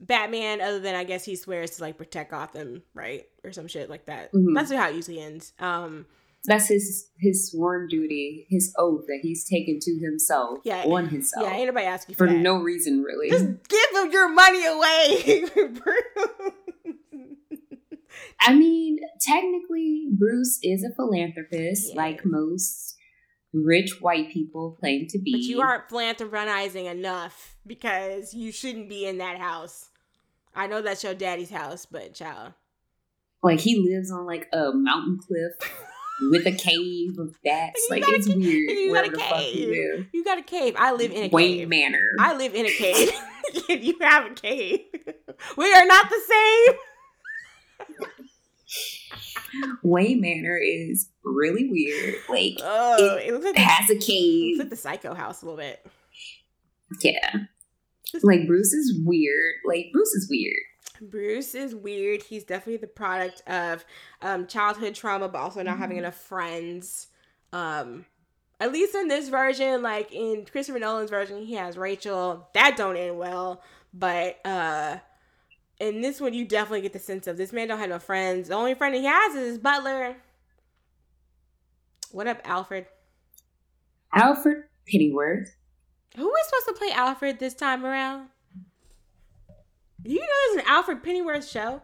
Batman, 0.00 0.60
other 0.60 0.80
than 0.80 0.94
I 0.94 1.04
guess 1.04 1.24
he 1.24 1.34
swears 1.34 1.72
to 1.76 1.82
like 1.82 1.96
protect 1.96 2.30
Gotham, 2.30 2.82
right? 2.94 3.26
Or 3.42 3.52
some 3.52 3.68
shit 3.68 3.88
like 3.90 4.04
that. 4.06 4.32
Mhm. 4.34 4.54
That's 4.54 4.70
how 4.72 4.88
it 4.90 4.94
usually 4.94 5.20
ends. 5.20 5.52
Um 5.60 6.04
that's 6.44 6.68
his 6.68 7.08
his 7.18 7.50
sworn 7.50 7.88
duty, 7.88 8.46
his 8.48 8.72
oath 8.78 9.04
that 9.08 9.20
he's 9.22 9.44
taken 9.48 9.78
to 9.80 9.98
himself 9.98 10.60
Yeah. 10.64 10.84
on 10.84 11.08
himself 11.08 11.44
yeah, 11.44 11.50
anybody 11.52 11.66
nobody 11.66 11.86
asking 11.86 12.14
for, 12.14 12.26
for 12.26 12.32
that. 12.32 12.38
no 12.38 12.56
reason, 12.62 13.02
really. 13.02 13.28
Just 13.30 13.46
give 13.68 14.02
him 14.04 14.10
your 14.12 14.28
money 14.32 14.64
away. 14.64 15.44
I 18.40 18.54
mean, 18.54 18.98
technically, 19.20 20.08
Bruce 20.12 20.58
is 20.62 20.82
a 20.84 20.94
philanthropist, 20.94 21.90
Yeah. 21.90 21.96
like 22.02 22.24
most 22.24 22.96
rich 23.52 24.00
white 24.00 24.30
people 24.30 24.76
claim 24.78 25.06
to 25.08 25.18
be. 25.18 25.32
but 25.32 25.40
you 25.40 25.60
aren't 25.60 25.88
philanthropizing 25.88 26.86
enough 26.86 27.56
because 27.66 28.34
you 28.34 28.52
shouldn't 28.52 28.88
be 28.88 29.06
in 29.06 29.18
that 29.18 29.38
house. 29.38 29.88
I 30.54 30.66
know 30.66 30.82
that's 30.82 31.02
your 31.04 31.14
daddy's 31.14 31.50
house, 31.50 31.86
but 31.86 32.14
child. 32.14 32.52
like 33.42 33.60
he 33.60 33.76
lives 33.80 34.10
on 34.10 34.26
like 34.26 34.48
a 34.52 34.72
mountain 34.72 35.18
cliff 35.26 35.52
with 36.30 36.46
a 36.46 36.52
cave 36.52 37.18
of 37.18 37.34
bats. 37.44 37.80
You 37.88 37.96
Like 37.96 38.02
a 38.02 38.10
it's 38.14 38.28
weird. 38.28 38.70
you 38.70 38.92
got 38.94 39.06
a 39.06 39.10
the 39.10 39.18
fuck 39.18 39.38
he 39.40 39.52
cave. 39.66 39.68
live? 39.98 40.06
You 40.12 40.24
got 40.24 40.38
a 40.38 40.42
cave. 40.42 40.74
I 40.78 40.92
live 40.92 41.10
in 41.10 41.16
a 41.18 41.20
cave. 41.22 41.32
Wayne 41.32 41.58
cave. 41.58 41.68
Manor. 41.68 42.10
I 42.18 42.36
live 42.36 42.54
in 42.54 42.66
a 42.66 42.70
cave. 42.70 43.10
if 43.68 43.84
you 43.84 43.96
have 44.00 44.30
a 44.30 44.34
cave. 44.34 44.80
we 45.56 45.72
are 45.74 45.86
not 45.86 46.08
the 46.10 46.20
same. 46.28 46.74
Wayne 49.82 50.20
Manor 50.20 50.58
is 50.58 51.08
really 51.24 51.68
weird. 51.70 52.16
Like 52.28 52.54
Oh, 52.62 53.16
it, 53.16 53.32
looks 53.32 53.44
like 53.44 53.54
it 53.54 53.56
the, 53.56 53.62
has 53.62 53.88
a 53.90 53.94
looks 53.94 54.06
cave. 54.06 54.58
like 54.58 54.70
the 54.70 54.76
Psycho 54.76 55.14
House 55.14 55.42
a 55.42 55.46
little 55.46 55.58
bit. 55.58 55.86
Yeah. 57.02 57.32
Like 58.22 58.46
Bruce 58.46 58.72
is 58.72 58.98
weird. 59.04 59.54
Like 59.66 59.86
Bruce 59.92 60.12
is 60.14 60.28
weird. 60.30 60.56
Bruce 61.00 61.54
is 61.54 61.74
weird. 61.74 62.22
He's 62.22 62.44
definitely 62.44 62.78
the 62.78 62.86
product 62.86 63.42
of 63.46 63.84
um, 64.22 64.46
childhood 64.46 64.94
trauma, 64.94 65.28
but 65.28 65.38
also 65.38 65.62
not 65.62 65.78
having 65.78 65.96
enough 65.96 66.16
friends. 66.16 67.08
Um, 67.52 68.06
at 68.60 68.72
least 68.72 68.94
in 68.94 69.08
this 69.08 69.28
version, 69.28 69.82
like 69.82 70.12
in 70.12 70.44
Christopher 70.44 70.78
Nolan's 70.78 71.10
version, 71.10 71.44
he 71.44 71.54
has 71.54 71.76
Rachel. 71.76 72.48
That 72.54 72.76
don't 72.76 72.96
end 72.96 73.18
well. 73.18 73.62
But 73.94 74.44
uh, 74.44 74.98
in 75.80 76.00
this 76.00 76.20
one, 76.20 76.34
you 76.34 76.44
definitely 76.44 76.82
get 76.82 76.92
the 76.92 76.98
sense 76.98 77.26
of 77.26 77.36
this 77.36 77.52
man 77.52 77.68
don't 77.68 77.78
have 77.78 77.88
no 77.88 77.98
friends. 77.98 78.48
The 78.48 78.54
only 78.54 78.74
friend 78.74 78.94
he 78.94 79.04
has 79.04 79.34
is 79.34 79.48
his 79.48 79.58
butler. 79.58 80.16
What 82.10 82.26
up, 82.26 82.40
Alfred? 82.44 82.86
Alfred 84.12 84.64
Pennyworth. 84.86 85.54
Who 86.16 86.26
was 86.26 86.46
supposed 86.46 86.66
to 86.66 86.84
play 86.84 86.92
Alfred 86.92 87.38
this 87.38 87.54
time 87.54 87.84
around? 87.84 88.28
You 90.08 90.20
know 90.20 90.26
there's 90.54 90.64
an 90.64 90.72
Alfred 90.72 91.02
Pennyworth 91.02 91.46
show. 91.46 91.82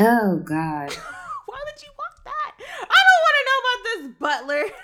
Oh 0.00 0.42
God. 0.44 0.92
Why 1.46 1.62
would 1.64 1.82
you 1.82 1.92
want 1.96 2.24
that? 2.24 2.56
I 2.58 2.98
don't 3.06 3.22
want 3.22 3.36
to 3.38 3.44
know 3.46 3.60
about 3.62 3.84
this 3.84 4.02
butler. 4.18 4.76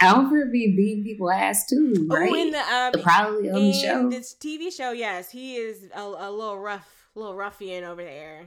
Alfred 0.00 0.52
be 0.52 0.76
beating 0.76 1.04
people 1.04 1.30
ass 1.30 1.66
too, 1.66 2.06
right? 2.10 2.30
Oh, 2.30 2.34
in 2.34 2.50
the 2.50 2.58
um, 2.58 2.92
Probably 3.02 3.48
on 3.48 3.54
the 3.54 3.72
show. 3.72 4.10
this 4.10 4.34
TV 4.34 4.70
show, 4.70 4.92
yes, 4.92 5.30
he 5.30 5.56
is 5.56 5.88
a, 5.96 6.02
a 6.02 6.30
little 6.30 6.58
rough, 6.58 7.08
little 7.14 7.34
ruffian 7.34 7.84
over 7.84 8.04
there. 8.04 8.44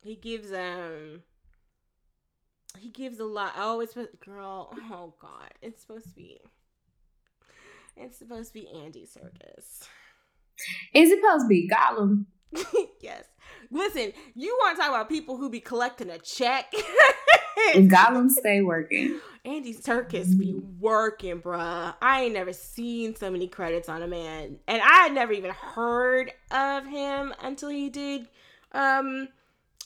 He 0.00 0.14
gives 0.14 0.52
um, 0.52 1.22
he 2.78 2.90
gives 2.90 3.18
a 3.18 3.24
lot. 3.24 3.54
Oh, 3.56 3.80
it's 3.80 3.94
girl. 4.24 4.72
Oh 4.92 5.14
God, 5.20 5.50
it's 5.60 5.80
supposed 5.80 6.10
to 6.10 6.14
be. 6.14 6.38
It's 7.96 8.16
supposed 8.16 8.52
to 8.52 8.60
be 8.60 8.68
Andy 8.68 9.06
Serkis. 9.06 9.88
Is 10.94 11.10
it 11.10 11.20
supposed 11.20 11.44
to 11.44 11.48
be 11.48 11.68
Gollum? 11.68 12.26
yes. 13.00 13.24
Listen, 13.70 14.12
you 14.34 14.56
want 14.60 14.76
to 14.76 14.82
talk 14.82 14.90
about 14.90 15.08
people 15.08 15.36
who 15.36 15.48
be 15.48 15.60
collecting 15.60 16.10
a 16.10 16.18
check? 16.18 16.72
Gollum 17.74 18.30
stay 18.30 18.62
working. 18.62 19.20
Andy 19.44 19.74
Serkis 19.74 20.38
be 20.38 20.54
working, 20.78 21.40
bruh. 21.40 21.94
I 22.02 22.22
ain't 22.22 22.34
never 22.34 22.52
seen 22.52 23.14
so 23.16 23.30
many 23.30 23.48
credits 23.48 23.88
on 23.88 24.02
a 24.02 24.08
man, 24.08 24.58
and 24.66 24.82
I 24.82 25.04
had 25.04 25.12
never 25.12 25.32
even 25.32 25.52
heard 25.52 26.32
of 26.50 26.86
him 26.86 27.32
until 27.40 27.70
he 27.70 27.88
did 27.88 28.28
um 28.72 29.28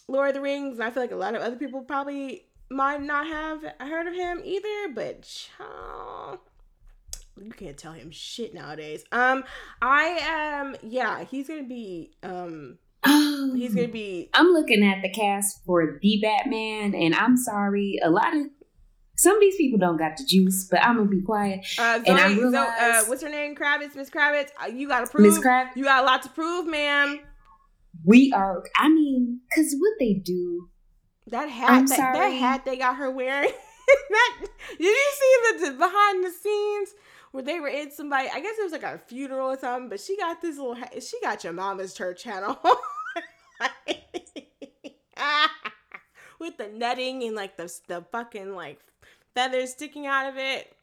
Lord 0.09 0.29
of 0.29 0.35
the 0.35 0.41
Rings. 0.41 0.79
And 0.79 0.85
I 0.85 0.91
feel 0.91 1.03
like 1.03 1.13
a 1.13 1.17
lot 1.17 1.35
of 1.35 1.43
other 1.43 1.57
people 1.57 1.83
probably 1.83 2.47
might 2.71 3.03
not 3.03 3.27
have 3.27 3.63
heard 3.81 4.07
of 4.07 4.15
him 4.15 4.41
either. 4.45 4.93
But 4.95 5.23
child, 5.23 6.41
you 7.43 7.51
can't 7.51 7.77
tell 7.77 7.93
him 7.93 8.11
shit 8.11 8.55
nowadays. 8.55 9.05
Um, 9.13 9.45
I 9.83 10.61
um, 10.63 10.77
yeah, 10.83 11.25
he's 11.25 11.49
gonna 11.49 11.65
be 11.65 12.13
um, 12.23 12.79
Oh, 13.07 13.53
he's 13.55 13.75
gonna 13.75 13.89
be 13.89 14.31
I'm 14.35 14.49
looking 14.53 14.83
at 14.85 15.03
the 15.03 15.11
cast 15.11 15.61
for 15.67 15.99
the 16.01 16.21
Batman, 16.23 16.95
and 16.95 17.15
I'm 17.15 17.37
sorry, 17.37 17.99
a 18.03 18.11
lot 18.11 18.35
of 18.37 18.47
some 19.17 19.37
of 19.37 19.41
these 19.41 19.57
people 19.57 19.79
don't 19.79 19.97
got 19.97 20.17
the 20.17 20.25
juice, 20.25 20.67
but 20.71 20.81
I'm 20.83 20.97
gonna 20.97 21.09
be 21.09 21.23
quiet. 21.23 21.65
uh, 21.79 22.01
And 22.07 22.19
I 22.19 22.35
Zoe, 22.35 22.51
Zo- 22.51 22.57
uh, 22.57 23.05
what's 23.07 23.23
her 23.23 23.29
name? 23.29 23.55
Kravitz, 23.55 23.95
Miss 23.95 24.11
Kravitz. 24.11 24.49
Uh, 24.63 24.67
you 24.67 24.89
gotta 24.89 25.07
prove. 25.07 25.27
Miss 25.27 25.39
Crab, 25.39 25.69
You 25.77 25.85
got 25.85 26.03
a 26.03 26.07
lot 26.07 26.23
to 26.23 26.29
prove, 26.31 26.67
ma'am. 26.67 27.21
we 28.05 28.33
are. 28.33 28.65
I 28.77 28.89
mean, 28.89 29.41
cause 29.55 29.75
what 29.79 29.93
they 30.01 30.15
do, 30.15 30.69
That 31.29 31.49
hat, 31.49 31.89
that, 31.89 32.15
that 32.15 32.29
hat 32.31 32.65
they 32.65 32.77
got 32.77 32.97
her 32.97 33.11
wearing. 33.11 33.51
that 34.11 34.37
did 34.79 34.81
you 34.81 35.11
see 35.13 35.37
the, 35.59 35.71
the 35.71 35.77
behind 35.77 36.25
the 36.25 36.31
scenes 36.31 36.95
where 37.35 37.43
they 37.43 37.59
were 37.59 37.67
in 37.67 37.91
somebody? 37.91 38.29
I 38.33 38.39
guess 38.39 38.57
it 38.57 38.63
was 38.63 38.71
like 38.71 38.85
a 38.85 38.97
funeral 38.97 39.51
or 39.51 39.59
something. 39.59 39.89
But 39.89 39.99
she 39.99 40.17
got 40.17 40.41
this 40.41 40.57
little. 40.57 40.77
She 41.01 41.21
got 41.21 41.43
your 41.43 41.53
mama's 41.53 41.93
church 41.93 42.23
hat. 42.23 42.45
With 46.39 46.57
the 46.59 46.69
netting 46.69 47.25
and 47.25 47.35
like 47.35 47.57
the 47.57 47.77
the 47.89 48.05
fucking 48.13 48.55
like 48.55 48.79
feathers 49.35 49.73
sticking 49.73 50.07
out 50.07 50.29
of 50.29 50.37
it. 50.39 50.77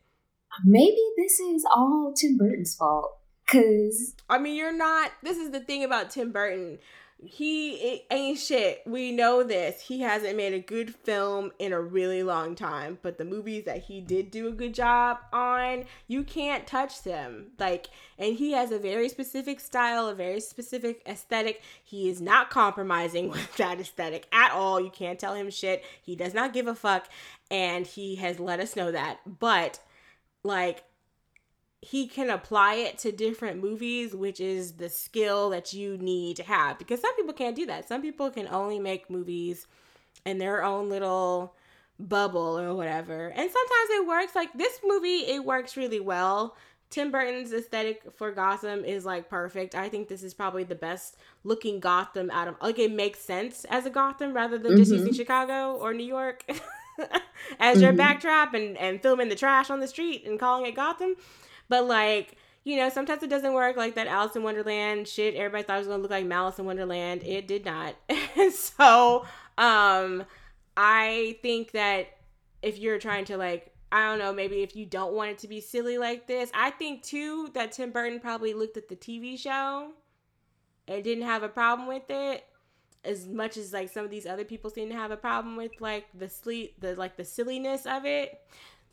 maybe 0.66 1.00
this 1.16 1.40
is 1.40 1.66
all 1.74 2.12
Tim 2.14 2.36
Burton's 2.36 2.76
fault. 2.76 3.18
Cause 3.48 4.14
I 4.30 4.38
mean, 4.38 4.58
you're 4.58 4.76
not. 4.76 5.14
This 5.24 5.38
is 5.38 5.52
the 5.52 5.62
thing 5.62 5.86
about 5.86 6.10
Tim 6.10 6.34
Burton. 6.34 6.80
He 7.24 8.04
ain't 8.10 8.40
shit. 8.40 8.82
We 8.88 9.12
know 9.12 9.44
this. 9.44 9.82
He 9.82 10.02
hasn't 10.02 10.38
made 10.38 10.54
a 10.54 10.60
good 10.60 10.96
film 10.96 11.52
in 11.60 11.72
a 11.72 11.80
really 11.80 12.24
long 12.24 12.56
time. 12.56 12.98
But 13.04 13.20
the 13.20 13.26
movies 13.26 13.66
that 13.66 13.84
he 13.84 14.02
did 14.02 14.32
do 14.32 14.48
a 14.48 14.52
good 14.52 14.74
job 14.74 15.20
on, 15.32 15.86
you 16.08 16.24
can't 16.24 16.66
touch 16.66 17.04
them. 17.04 17.52
Like, 17.60 17.88
and 18.18 18.36
he 18.36 18.54
has 18.54 18.72
a 18.72 18.80
very 18.80 19.08
specific 19.08 19.60
style, 19.60 20.08
a 20.08 20.16
very 20.16 20.40
specific 20.40 21.04
aesthetic. 21.06 21.62
He 21.84 22.10
is 22.10 22.22
not 22.22 22.50
compromising 22.50 23.30
with 23.32 23.56
that 23.58 23.80
aesthetic 23.80 24.28
at 24.34 24.52
all. 24.52 24.82
You 24.82 24.90
can't 24.90 25.20
tell 25.20 25.36
him 25.36 25.52
shit. 25.52 25.84
He 26.02 26.16
does 26.16 26.34
not 26.34 26.54
give 26.54 26.66
a 26.66 26.74
fuck. 26.74 27.08
And 27.52 27.86
he 27.86 28.16
has 28.16 28.40
let 28.40 28.60
us 28.60 28.76
know 28.76 28.92
that. 28.92 29.20
But, 29.40 29.80
like, 30.44 30.84
he 31.82 32.08
can 32.08 32.30
apply 32.30 32.76
it 32.76 32.98
to 33.00 33.12
different 33.12 33.62
movies, 33.62 34.16
which 34.16 34.40
is 34.40 34.74
the 34.74 34.88
skill 34.90 35.50
that 35.50 35.74
you 35.74 35.98
need 35.98 36.36
to 36.38 36.44
have. 36.44 36.78
Because 36.78 37.02
some 37.02 37.16
people 37.16 37.34
can't 37.34 37.56
do 37.56 37.66
that. 37.66 37.88
Some 37.88 38.02
people 38.04 38.30
can 38.30 38.48
only 38.48 38.80
make 38.80 39.10
movies 39.10 39.66
in 40.26 40.38
their 40.38 40.64
own 40.64 40.90
little 40.90 41.56
bubble 42.00 42.60
or 42.60 42.76
whatever. 42.76 43.28
And 43.30 43.50
sometimes 43.50 43.90
it 43.92 44.08
works. 44.08 44.36
Like 44.36 44.54
this 44.54 44.80
movie, 44.86 45.26
it 45.26 45.44
works 45.44 45.76
really 45.76 46.00
well. 46.00 46.56
Tim 46.92 47.10
Burton's 47.10 47.54
aesthetic 47.54 48.02
for 48.16 48.32
Gotham 48.32 48.84
is 48.86 49.06
like 49.06 49.30
perfect. 49.30 49.74
I 49.76 49.88
think 49.90 50.08
this 50.08 50.24
is 50.24 50.34
probably 50.34 50.66
the 50.66 50.76
best 50.76 51.16
looking 51.44 51.80
Gotham 51.80 52.30
out 52.30 52.48
of 52.50 52.56
like 52.62 52.78
it 52.80 52.92
makes 52.92 53.20
sense 53.20 53.66
as 53.70 53.86
a 53.86 53.90
Gotham 53.90 54.34
rather 54.34 54.58
than 54.58 54.76
just 54.78 54.92
Mhm. 54.92 54.98
using 54.98 55.14
Chicago 55.14 55.76
or 55.78 55.94
New 55.94 56.04
York 56.06 56.44
as 57.60 57.82
your 57.82 57.94
Mhm. 57.94 57.98
backdrop 57.98 58.54
and 58.54 58.78
and 58.78 59.02
filming 59.02 59.30
the 59.30 59.36
trash 59.36 59.70
on 59.70 59.80
the 59.80 59.88
street 59.88 60.26
and 60.26 60.38
calling 60.40 60.66
it 60.66 60.76
Gotham. 60.76 61.16
But 61.72 61.88
like 61.88 62.36
you 62.66 62.76
know, 62.76 62.90
sometimes 62.90 63.24
it 63.24 63.30
doesn't 63.30 63.54
work. 63.54 63.78
Like 63.78 63.96
that 63.96 64.08
Alice 64.08 64.36
in 64.36 64.44
Wonderland 64.44 65.08
shit. 65.08 65.36
Everybody 65.36 65.64
thought 65.64 65.76
it 65.76 65.80
was 65.80 65.88
gonna 65.88 66.02
look 66.02 66.12
like 66.12 66.26
Malice 66.26 66.60
in 66.60 66.66
Wonderland. 66.66 67.24
It 67.24 67.48
did 67.48 67.64
not. 67.64 67.96
so, 68.54 69.26
um, 69.58 70.26
I 70.76 71.38
think 71.42 71.72
that 71.72 72.18
if 72.62 72.78
you're 72.78 73.00
trying 73.00 73.24
to 73.26 73.38
like, 73.38 73.74
I 73.90 74.06
don't 74.06 74.20
know, 74.20 74.34
maybe 74.34 74.64
if 74.64 74.76
you 74.76 74.86
don't 74.86 75.14
want 75.14 75.32
it 75.32 75.38
to 75.40 75.48
be 75.48 75.62
silly 75.62 75.98
like 75.98 76.28
this, 76.28 76.52
I 76.54 76.72
think 76.72 77.04
too 77.04 77.50
that 77.54 77.72
Tim 77.72 77.92
Burton 77.92 78.20
probably 78.20 78.54
looked 78.54 78.76
at 78.76 78.90
the 78.90 78.96
TV 78.98 79.40
show 79.40 79.94
and 80.90 81.04
didn't 81.04 81.24
have 81.24 81.42
a 81.42 81.50
problem 81.50 81.88
with 81.88 82.10
it 82.10 82.44
as 83.06 83.28
much 83.28 83.56
as 83.56 83.72
like 83.72 83.90
some 83.90 84.04
of 84.04 84.12
these 84.12 84.28
other 84.28 84.44
people 84.44 84.70
seem 84.70 84.90
to 84.90 84.96
have 84.96 85.10
a 85.10 85.18
problem 85.18 85.56
with 85.56 85.72
like 85.80 86.06
the 86.14 86.30
sleep 86.30 86.76
the 86.82 86.96
like 86.96 87.18
the 87.18 87.26
silliness 87.26 87.88
of 87.88 88.06
it 88.06 88.42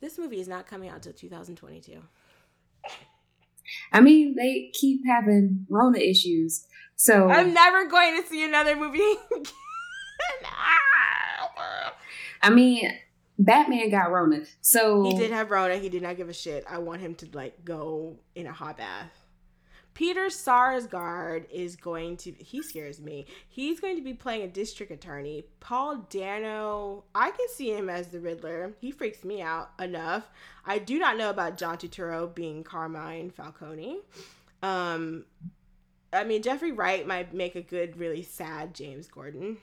this 0.01 0.17
movie 0.17 0.39
is 0.39 0.47
not 0.47 0.65
coming 0.65 0.89
out 0.89 0.95
until 0.95 1.13
2022 1.13 2.01
I 3.91 4.01
mean, 4.01 4.35
they 4.35 4.71
keep 4.73 5.01
having 5.05 5.65
Rona 5.69 5.99
issues. 5.99 6.65
So 6.95 7.29
i'm 7.29 7.53
never 7.53 7.85
going 7.85 8.21
to 8.21 8.27
see 8.27 8.43
another 8.43 8.75
movie 8.75 8.99
again. 9.31 9.53
I 12.41 12.49
mean, 12.49 12.91
Batman 13.37 13.89
got 13.89 14.11
Rona. 14.11 14.41
So 14.61 15.03
he 15.03 15.17
did 15.17 15.31
have 15.31 15.49
rona 15.49 15.77
he 15.77 15.87
did 15.87 16.01
not 16.01 16.17
give 16.17 16.27
a 16.29 16.33
shit 16.33 16.65
i 16.69 16.77
want 16.77 16.99
him 17.01 17.15
to 17.15 17.27
like 17.33 17.63
go 17.63 18.19
in 18.35 18.47
a 18.47 18.51
hot 18.51 18.77
bath 18.77 19.11
Peter 19.99 20.27
Sarsgaard 20.27 21.43
is 21.51 21.75
going 21.75 22.15
to 22.15 22.31
he 22.39 22.63
scares 22.63 23.01
me. 23.01 23.25
He's 23.49 23.81
going 23.81 23.97
to 23.97 24.01
be 24.01 24.13
playing 24.13 24.43
a 24.43 24.47
district 24.47 24.93
attorney. 24.93 25.43
Paul 25.59 26.07
Dano, 26.09 27.03
I 27.13 27.31
can 27.31 27.47
see 27.53 27.73
him 27.73 27.89
as 27.89 28.07
the 28.07 28.21
Riddler. 28.21 28.71
He 28.79 28.91
freaks 28.91 29.25
me 29.25 29.41
out 29.41 29.71
enough. 29.77 30.29
I 30.65 30.79
do 30.79 30.99
not 30.99 31.17
know 31.17 31.29
about 31.29 31.57
John 31.57 31.75
Turturro 31.75 32.33
being 32.33 32.63
Carmine 32.63 33.29
Falcone. 33.29 33.97
Um 34.63 35.25
I 36.13 36.23
mean 36.23 36.43
Jeffrey 36.43 36.71
Wright 36.71 37.05
might 37.05 37.33
make 37.33 37.57
a 37.57 37.61
good 37.61 37.97
really 37.97 38.23
sad 38.23 38.73
James 38.73 39.05
Gordon. 39.07 39.57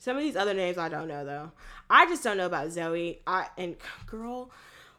Some 0.00 0.16
of 0.16 0.22
these 0.24 0.34
other 0.34 0.54
names 0.54 0.78
I 0.78 0.88
don't 0.88 1.06
know 1.06 1.24
though. 1.24 1.52
I 1.88 2.06
just 2.06 2.24
don't 2.24 2.36
know 2.36 2.46
about 2.46 2.72
Zoe. 2.72 3.20
I 3.24 3.46
and 3.56 3.76
girl, 4.06 4.50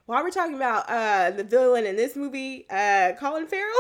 while 0.10 0.24
we're 0.24 0.32
talking 0.32 0.56
about 0.56 0.90
uh 0.90 1.30
the 1.32 1.44
villain 1.44 1.86
in 1.86 1.96
this 1.96 2.16
movie, 2.16 2.66
uh 2.70 3.14
Colin 3.20 3.46
Farrell. 3.48 3.80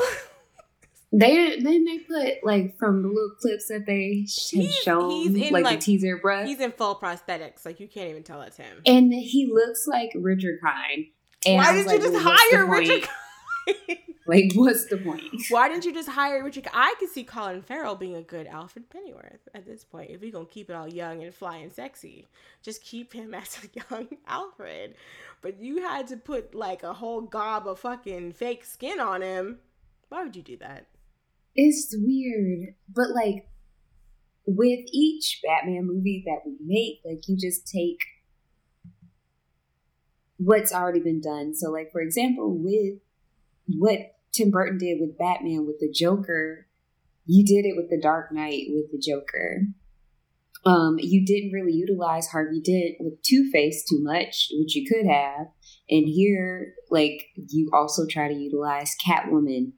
they 1.11 1.59
then 1.59 1.85
they 1.85 1.97
put 1.99 2.43
like 2.43 2.77
from 2.77 3.01
the 3.01 3.07
little 3.07 3.31
clips 3.41 3.67
that 3.69 3.85
they 3.87 4.25
He's- 4.27 4.73
shown, 4.83 5.09
he's 5.09 5.33
in, 5.47 5.51
like, 5.53 5.63
like- 5.63 5.79
the 5.79 5.85
teaser, 5.85 6.19
bruh. 6.19 6.45
He's 6.45 6.59
in 6.59 6.71
full 6.71 6.95
prosthetics, 6.95 7.65
like 7.65 7.79
you 7.79 7.87
can't 7.87 8.09
even 8.11 8.21
tell 8.23 8.41
it's 8.43 8.57
him. 8.57 8.81
and 8.85 9.11
he 9.11 9.49
looks 9.51 9.87
like 9.87 10.11
Richard 10.15 10.59
Kind. 10.61 11.07
And 11.47 11.55
Why 11.57 11.71
did 11.73 11.79
you 11.79 11.85
like, 11.87 12.01
just 12.01 12.13
well, 12.13 12.23
what's 12.25 12.49
the 12.51 12.57
hire? 12.57 12.65
Richard? 12.67 13.09
Like, 14.29 14.51
what's 14.53 14.85
the 14.85 14.97
point? 14.97 15.23
Why 15.49 15.67
didn't 15.69 15.85
you 15.85 15.93
just 15.93 16.09
hire 16.09 16.43
Richard? 16.43 16.67
I 16.71 16.93
could 16.99 17.09
see 17.09 17.23
Colin 17.23 17.63
Farrell 17.63 17.95
being 17.95 18.15
a 18.15 18.21
good 18.21 18.45
Alfred 18.45 18.87
Pennyworth 18.87 19.47
at 19.55 19.65
this 19.65 19.83
point. 19.83 20.11
If 20.11 20.21
we 20.21 20.29
gonna 20.29 20.45
keep 20.45 20.69
it 20.69 20.75
all 20.75 20.87
young 20.87 21.23
and 21.23 21.33
fly 21.33 21.57
and 21.57 21.73
sexy, 21.73 22.27
just 22.61 22.83
keep 22.83 23.11
him 23.11 23.33
as 23.33 23.57
a 23.63 23.79
young 23.89 24.07
Alfred. 24.27 24.93
But 25.41 25.59
you 25.59 25.81
had 25.81 26.05
to 26.09 26.17
put 26.17 26.53
like 26.53 26.83
a 26.83 26.93
whole 26.93 27.21
gob 27.21 27.67
of 27.67 27.79
fucking 27.79 28.33
fake 28.33 28.65
skin 28.65 28.99
on 28.99 29.23
him. 29.23 29.61
Why 30.09 30.21
would 30.21 30.35
you 30.35 30.43
do 30.43 30.57
that? 30.57 30.85
It's 31.55 31.95
weird, 31.97 32.75
but 32.87 33.09
like 33.15 33.49
with 34.45 34.81
each 34.91 35.41
Batman 35.43 35.87
movie 35.87 36.23
that 36.27 36.41
we 36.45 36.55
make, 36.63 37.01
like 37.03 37.27
you 37.27 37.35
just 37.35 37.65
take 37.65 38.03
what's 40.37 40.71
already 40.71 40.99
been 40.99 41.19
done. 41.19 41.55
So, 41.55 41.71
like 41.71 41.91
for 41.91 42.01
example, 42.01 42.55
with 42.55 42.99
what 43.65 44.18
Tim 44.33 44.51
Burton 44.51 44.77
did 44.77 44.99
with 44.99 45.17
Batman 45.17 45.65
with 45.65 45.79
the 45.79 45.91
Joker, 45.91 46.67
you 47.25 47.45
did 47.45 47.67
it 47.67 47.75
with 47.75 47.89
the 47.89 47.99
Dark 48.01 48.31
Knight 48.31 48.65
with 48.69 48.91
the 48.91 48.97
Joker. 48.97 49.61
Um, 50.65 50.97
you 50.99 51.25
didn't 51.25 51.51
really 51.51 51.71
utilize 51.71 52.27
Harvey 52.27 52.59
Dent 52.59 52.95
with 52.99 53.21
Two 53.23 53.49
Face 53.51 53.85
too 53.89 53.99
much, 54.01 54.49
which 54.51 54.75
you 54.75 54.85
could 54.87 55.05
have. 55.05 55.47
And 55.89 56.07
here, 56.07 56.73
like 56.89 57.27
you 57.35 57.69
also 57.73 58.05
try 58.05 58.27
to 58.27 58.33
utilize 58.33 58.95
Catwoman 59.07 59.73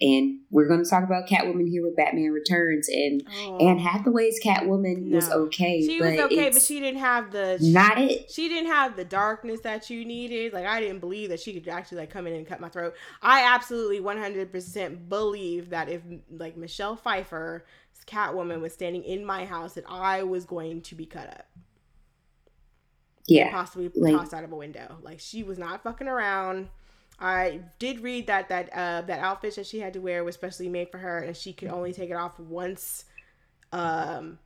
and 0.00 0.40
we're 0.50 0.66
going 0.66 0.82
to 0.82 0.88
talk 0.88 1.04
about 1.04 1.28
Catwoman 1.28 1.68
here 1.68 1.84
with 1.84 1.96
Batman 1.96 2.30
Returns, 2.32 2.88
and 2.88 3.22
oh. 3.42 3.58
Anne 3.58 3.78
Hathaway's 3.78 4.40
Catwoman 4.44 5.10
was 5.10 5.30
okay, 5.30 5.80
she 5.86 6.00
was 6.00 6.18
okay, 6.18 6.50
but 6.50 6.62
she 6.62 6.80
didn't 6.80 7.00
have 7.00 7.30
the 7.30 7.58
not 7.60 7.98
it. 7.98 8.30
she 8.30 8.48
didn't 8.48 8.70
have 8.70 8.96
the 8.96 9.04
darkness 9.04 9.60
that 9.60 9.90
you 9.90 10.04
needed. 10.04 10.52
Like 10.52 10.66
I 10.66 10.80
didn't 10.80 10.98
believe 10.98 11.28
that 11.30 11.40
she 11.40 11.52
could 11.58 11.68
actually 11.68 11.98
like 11.98 12.10
come 12.10 12.26
in 12.26 12.34
and 12.34 12.46
cut 12.46 12.60
my 12.60 12.68
throat. 12.68 12.94
I 13.22 13.44
absolutely 13.54 14.00
100% 14.00 15.08
believe 15.08 15.70
that 15.70 15.88
if 15.88 16.02
like 16.30 16.56
Michelle 16.56 16.96
Pfeiffer's 16.96 17.62
Catwoman 18.06 18.60
was 18.60 18.72
standing 18.74 19.02
in 19.04 19.24
my 19.24 19.46
house 19.46 19.74
that 19.74 19.84
I 19.88 20.24
was 20.24 20.44
going 20.44 20.82
to 20.82 20.94
be 20.94 21.06
cut 21.06 21.28
up. 21.28 21.46
and 21.54 21.64
Yeah, 23.28 23.50
possibly 23.50 23.90
like- 23.94 24.14
tossed 24.14 24.34
out 24.34 24.44
of 24.44 24.52
a 24.52 24.56
window. 24.56 24.98
Like 25.02 25.20
she 25.20 25.42
was 25.42 25.58
not 25.58 25.82
fucking 25.82 26.08
around. 26.08 26.68
I 27.18 27.60
did 27.78 28.00
read 28.00 28.26
that 28.26 28.48
that 28.48 28.72
uh, 28.72 29.02
that 29.02 29.20
outfit 29.20 29.54
that 29.56 29.66
she 29.66 29.80
had 29.80 29.92
to 29.92 30.00
wear 30.00 30.24
was 30.24 30.34
specially 30.34 30.68
made 30.68 30.90
for 30.90 30.98
her, 30.98 31.20
and 31.20 31.36
she 31.36 31.52
could 31.52 31.68
only 31.68 31.92
take 31.92 32.10
it 32.10 32.16
off 32.16 32.38
once. 32.38 33.04
Um, 33.72 34.38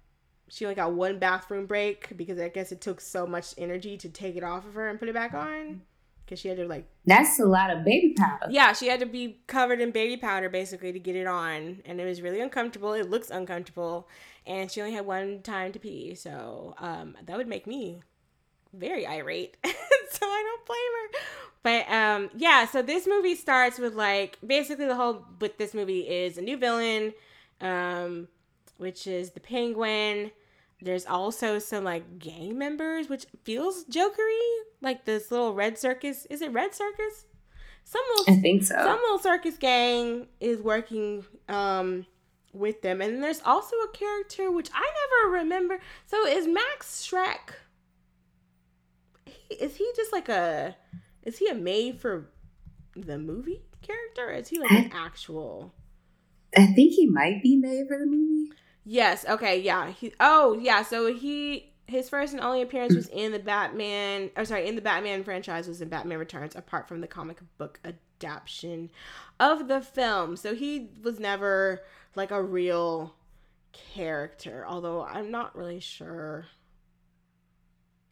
she 0.49 0.64
only 0.64 0.75
got 0.75 0.93
one 0.93 1.19
bathroom 1.19 1.66
break 1.66 2.16
because 2.16 2.39
I 2.39 2.49
guess 2.49 2.73
it 2.73 2.81
took 2.81 3.01
so 3.01 3.27
much 3.27 3.55
energy 3.59 3.97
to 3.99 4.09
take 4.09 4.37
it 4.37 4.45
off 4.45 4.66
of 4.66 4.75
her 4.75 4.89
and 4.89 4.99
put 4.99 5.09
it 5.09 5.14
back 5.14 5.35
on. 5.35 5.83
Because 6.25 6.41
she 6.41 6.49
had 6.49 6.59
to 6.59 6.66
like, 6.66 6.87
that's 7.07 7.41
a 7.41 7.47
lot 7.47 7.71
of 7.71 7.85
baby 7.85 8.14
powder. 8.14 8.47
yeah, 8.51 8.75
she 8.75 8.89
had 8.89 9.01
to 9.01 9.07
be 9.07 9.41
covered 9.47 9.81
in 9.81 9.91
baby 9.93 10.19
powder 10.19 10.51
basically 10.51 10.93
to 10.93 10.99
get 10.99 11.16
it 11.16 11.27
on, 11.27 11.81
and 11.87 12.01
it 12.01 12.05
was 12.05 12.21
really 12.21 12.41
uncomfortable. 12.41 12.93
It 12.93 13.09
looks 13.09 13.31
uncomfortable, 13.31 14.09
and 14.47 14.71
she 14.71 14.83
only 14.83 14.93
had 14.93 15.07
one 15.07 15.41
time 15.41 15.73
to 15.73 15.79
pee, 15.79 16.14
so 16.14 16.75
um, 16.79 17.16
that 17.25 17.37
would 17.39 17.49
make 17.49 17.66
me 17.66 18.01
very 18.75 19.07
irate. 19.07 19.57
so 20.19 20.27
I 20.27 20.43
don't 20.47 20.66
blame 20.66 20.93
her. 21.03 21.19
But 21.62 21.93
um 21.93 22.31
yeah, 22.37 22.66
so 22.66 22.83
this 22.83 23.07
movie 23.07 23.35
starts 23.35 23.79
with 23.79 23.95
like 23.95 24.39
basically 24.47 24.87
the 24.87 24.97
whole 24.97 25.25
with 25.41 25.59
this 25.59 25.75
movie 25.75 26.01
is 26.01 26.39
a 26.39 26.43
new 26.43 26.57
villain, 26.57 27.12
um, 27.61 28.29
which 28.77 29.07
is 29.07 29.31
the 29.33 29.41
penguin. 29.41 30.31
There's 30.81 31.07
also 31.07 31.59
some 31.59 31.85
like 31.85 32.19
gang 32.19 32.57
members, 32.57 33.09
which 33.09 33.27
feels 33.45 33.85
jokery. 33.87 34.49
Like 34.81 35.05
this 35.05 35.31
little 35.31 35.55
red 35.55 35.77
circus. 35.77 36.27
Is 36.27 36.41
it 36.41 36.53
red 36.53 36.75
circus? 36.75 37.27
Some 37.83 38.03
little, 38.16 38.35
I 38.35 38.37
think 38.41 38.62
so. 38.62 38.75
some 38.77 39.01
little 39.01 39.19
circus 39.19 39.57
gang 39.57 40.29
is 40.41 40.61
working 40.61 41.25
um 41.49 42.07
with 42.53 42.83
them. 42.83 43.01
And 43.01 43.23
there's 43.23 43.43
also 43.45 43.77
a 43.77 43.89
character 43.93 44.51
which 44.51 44.71
I 44.73 44.89
never 45.23 45.39
remember. 45.39 45.81
So 46.07 46.27
is 46.27 46.47
Max 46.47 47.07
Shreck 47.07 47.55
is 49.51 49.76
he 49.76 49.90
just 49.96 50.12
like 50.12 50.28
a 50.28 50.76
is 51.22 51.38
he 51.38 51.49
a 51.49 51.55
made 51.55 52.01
for 52.01 52.30
the 52.94 53.18
movie 53.18 53.62
character? 53.82 54.30
Or 54.30 54.32
is 54.32 54.49
he 54.49 54.59
like 54.59 54.70
an 54.70 54.90
actual 54.92 55.74
I 56.57 56.66
think 56.66 56.94
he 56.94 57.07
might 57.07 57.42
be 57.42 57.57
made 57.57 57.88
for 57.88 57.99
the 57.99 58.07
movie. 58.07 58.51
Yes. 58.84 59.24
Okay. 59.28 59.61
Yeah. 59.61 59.90
He. 59.90 60.14
Oh, 60.18 60.59
yeah. 60.61 60.82
So 60.82 61.12
he 61.12 61.72
his 61.86 62.09
first 62.09 62.32
and 62.32 62.42
only 62.42 62.62
appearance 62.62 62.94
was 62.94 63.09
in 63.09 63.32
the 63.32 63.38
Batman. 63.38 64.30
Or 64.36 64.44
sorry, 64.44 64.66
in 64.66 64.74
the 64.74 64.82
Batman 64.82 65.24
franchise 65.24 65.68
was 65.68 65.80
in 65.80 65.88
Batman 65.88 66.18
Returns. 66.18 66.57
Apart 66.57 66.88
from 66.88 67.01
the 67.01 67.07
comic 67.07 67.38
book 67.59 67.80
adaptation 67.84 68.90
of 69.38 69.68
the 69.68 69.80
film, 69.80 70.36
so 70.36 70.55
he 70.55 70.90
was 71.03 71.20
never 71.20 71.82
like 72.16 72.30
a 72.30 72.42
real 72.42 73.14
character. 73.72 74.64
Although 74.66 75.05
I'm 75.05 75.30
not 75.30 75.55
really 75.57 75.80
sure. 75.80 76.46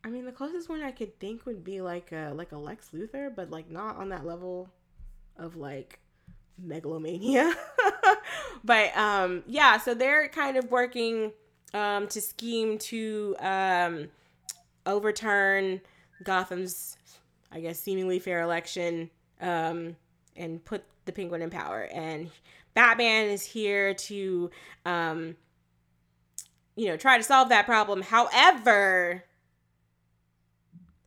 I 0.07 0.09
mean, 0.09 0.25
the 0.25 0.31
closest 0.31 0.69
one 0.69 0.83
I 0.83 0.93
could 0.93 1.19
think 1.19 1.47
would 1.47 1.65
be 1.65 1.81
like 1.81 2.13
a 2.13 2.33
like 2.33 2.53
a 2.53 2.57
Lex 2.57 2.91
Luthor, 2.95 3.35
but 3.35 3.51
like 3.51 3.69
not 3.69 3.97
on 3.97 4.11
that 4.11 4.25
level 4.25 4.69
of 5.37 5.57
like 5.57 5.99
megalomania. 6.57 7.53
but 8.65 8.97
um 8.97 9.43
yeah, 9.49 9.79
so 9.79 9.95
they're 9.95 10.29
kind 10.29 10.57
of 10.57 10.71
working 10.71 11.33
um 11.75 12.07
to 12.07 12.21
scheme 12.21 12.79
to 12.79 13.35
um 13.41 14.07
overturn 14.87 15.81
Gotham's 16.23 16.97
I 17.51 17.59
guess 17.59 17.81
seemingly 17.81 18.21
fair 18.21 18.43
election 18.43 19.11
um 19.41 19.97
and 20.37 20.65
put 20.65 20.85
the 21.07 21.11
penguin 21.11 21.43
in 21.43 21.51
power 21.51 21.89
and 21.93 22.31
Batman 22.75 23.31
is 23.31 23.43
here 23.43 23.93
to 23.93 24.53
um 24.85 25.35
you 26.77 26.87
know 26.87 26.97
try 26.97 27.17
to 27.17 27.25
solve 27.25 27.49
that 27.49 27.67
problem. 27.67 28.03
However, 28.03 29.25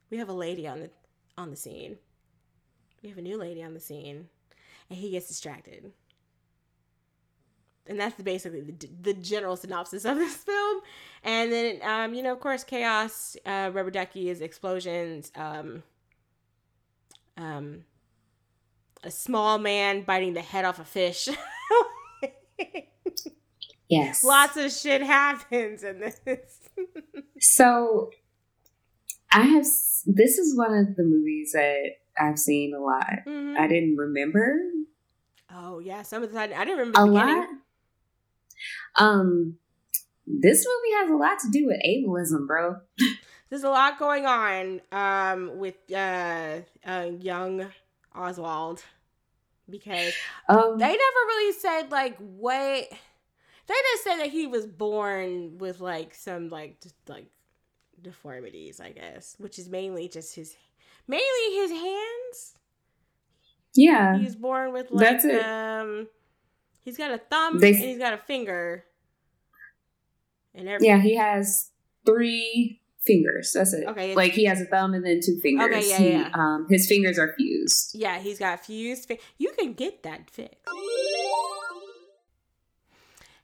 we 0.09 0.17
have 0.17 0.29
a 0.29 0.33
lady 0.33 0.67
on 0.67 0.81
the 0.81 0.89
on 1.37 1.49
the 1.49 1.55
scene. 1.55 1.97
We 3.01 3.09
have 3.09 3.17
a 3.17 3.21
new 3.21 3.37
lady 3.37 3.63
on 3.63 3.73
the 3.73 3.79
scene 3.79 4.27
and 4.89 4.99
he 4.99 5.11
gets 5.11 5.27
distracted. 5.27 5.91
And 7.87 7.99
that's 7.99 8.21
basically 8.21 8.61
the, 8.61 8.89
the 9.01 9.13
general 9.13 9.55
synopsis 9.55 10.05
of 10.05 10.17
this 10.17 10.35
film. 10.35 10.81
And 11.23 11.51
then, 11.51 11.79
um, 11.81 12.13
you 12.13 12.21
know, 12.21 12.33
of 12.33 12.39
course, 12.39 12.63
chaos, 12.63 13.35
uh, 13.45 13.71
rubber 13.73 13.89
duckies, 13.89 14.41
explosions, 14.41 15.31
um, 15.35 15.81
um, 17.37 17.85
a 19.03 19.09
small 19.09 19.57
man 19.57 20.03
biting 20.03 20.33
the 20.33 20.41
head 20.41 20.65
off 20.65 20.79
a 20.79 20.83
fish. 20.83 21.29
Yes. 23.89 24.23
Lots 24.23 24.55
of 24.55 24.71
shit 24.71 25.01
happens 25.01 25.83
in 25.83 25.99
this. 25.99 26.19
So 27.41 28.11
I 29.31 29.41
have 29.41 29.63
this 29.63 30.37
is 30.37 30.57
one 30.57 30.73
of 30.73 30.95
the 30.95 31.03
movies 31.03 31.51
that 31.53 31.97
I've 32.19 32.39
seen 32.39 32.73
a 32.73 32.79
lot. 32.79 33.25
Mhm. 33.27 33.57
I 33.57 33.67
didn't 33.67 33.97
remember 33.97 34.59
Oh 35.51 35.79
yeah, 35.79 36.03
some 36.03 36.23
of 36.23 36.31
the 36.31 36.37
time 36.37 36.51
I 36.55 36.65
didn't 36.65 36.79
remember 36.79 36.99
a 36.99 37.05
lot. 37.05 37.47
Um 38.95 39.57
this 40.25 40.65
movie 40.65 40.95
has 40.97 41.09
a 41.09 41.15
lot 41.15 41.39
to 41.39 41.49
do 41.49 41.65
with 41.65 41.81
ableism, 41.85 42.45
bro. 42.47 42.77
There's 43.49 43.63
a 43.63 43.69
lot 43.69 43.97
going 43.97 44.27
on 44.27 44.79
um, 44.91 45.57
with 45.57 45.73
uh, 45.91 46.59
uh, 46.85 47.09
young 47.19 47.65
Oswald 48.13 48.83
because 49.67 50.13
Um 50.47 50.77
they 50.77 50.85
never 50.85 51.21
really 51.27 51.53
said 51.53 51.91
like 51.91 52.17
what 52.17 52.89
they 53.67 53.73
just 53.91 54.03
said 54.03 54.17
that 54.17 54.29
he 54.29 54.45
was 54.47 54.65
born 54.65 55.57
with 55.57 55.79
like 55.79 56.13
some 56.13 56.49
like 56.49 56.79
just, 56.81 56.95
like 57.07 57.27
deformities, 58.03 58.79
I 58.79 58.91
guess, 58.91 59.35
which 59.37 59.57
is 59.59 59.69
mainly 59.69 60.07
just 60.07 60.35
his 60.35 60.55
mainly 61.07 61.55
his 61.55 61.71
hands. 61.71 62.55
yeah. 63.75 64.17
He's 64.17 64.35
born 64.35 64.73
with 64.73 64.91
like 64.91 65.05
That's 65.07 65.25
it. 65.25 65.43
um 65.43 66.07
he's 66.81 66.97
got 66.97 67.11
a 67.11 67.17
thumb 67.17 67.59
They- 67.59 67.69
and 67.69 67.77
he's 67.77 67.97
got 67.99 68.13
a 68.13 68.17
finger. 68.17 68.85
And 70.55 70.67
everything. 70.67 70.89
Yeah, 70.89 71.01
he 71.01 71.15
has 71.15 71.69
three 72.05 72.81
fingers. 73.05 73.51
That's 73.53 73.71
it. 73.73 73.87
Okay, 73.87 74.15
Like 74.15 74.33
he 74.33 74.45
has 74.45 74.59
a 74.59 74.65
thumb 74.65 74.93
and 74.93 75.05
then 75.05 75.19
two 75.23 75.39
fingers. 75.41 75.67
Okay, 75.75 75.89
yeah, 75.89 75.97
He, 75.97 76.09
yeah. 76.11 76.29
Um 76.33 76.67
his 76.69 76.87
fingers 76.87 77.17
are 77.19 77.33
fused. 77.37 77.95
Yeah, 77.95 78.19
he's 78.19 78.39
got 78.39 78.65
fused. 78.65 79.07
Fi- 79.07 79.19
you 79.37 79.51
can 79.57 79.73
get 79.73 80.03
that 80.03 80.29
fixed. 80.29 80.57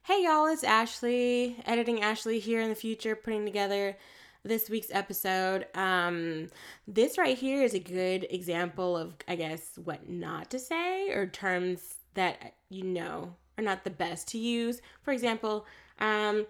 Hey 0.03 0.23
y'all, 0.23 0.45
it's 0.45 0.63
Ashley, 0.63 1.57
editing 1.65 2.01
Ashley 2.01 2.39
here 2.39 2.61
in 2.61 2.69
the 2.69 2.75
future, 2.75 3.15
putting 3.15 3.43
together 3.45 3.97
this 4.45 4.69
week's 4.69 4.91
episode. 4.91 5.65
Um, 5.75 6.47
this 6.87 7.17
right 7.17 7.37
here 7.37 7.63
is 7.63 7.73
a 7.73 7.79
good 7.79 8.27
example 8.29 8.95
of, 8.95 9.15
I 9.27 9.35
guess, 9.35 9.77
what 9.83 10.07
not 10.09 10.49
to 10.51 10.59
say 10.59 11.09
or 11.09 11.27
terms 11.27 11.95
that 12.13 12.53
you 12.69 12.83
know 12.83 13.35
are 13.57 13.63
not 13.63 13.83
the 13.83 13.89
best 13.89 14.27
to 14.29 14.37
use. 14.37 14.81
For 15.01 15.11
example, 15.11 15.65
um, 15.99 16.45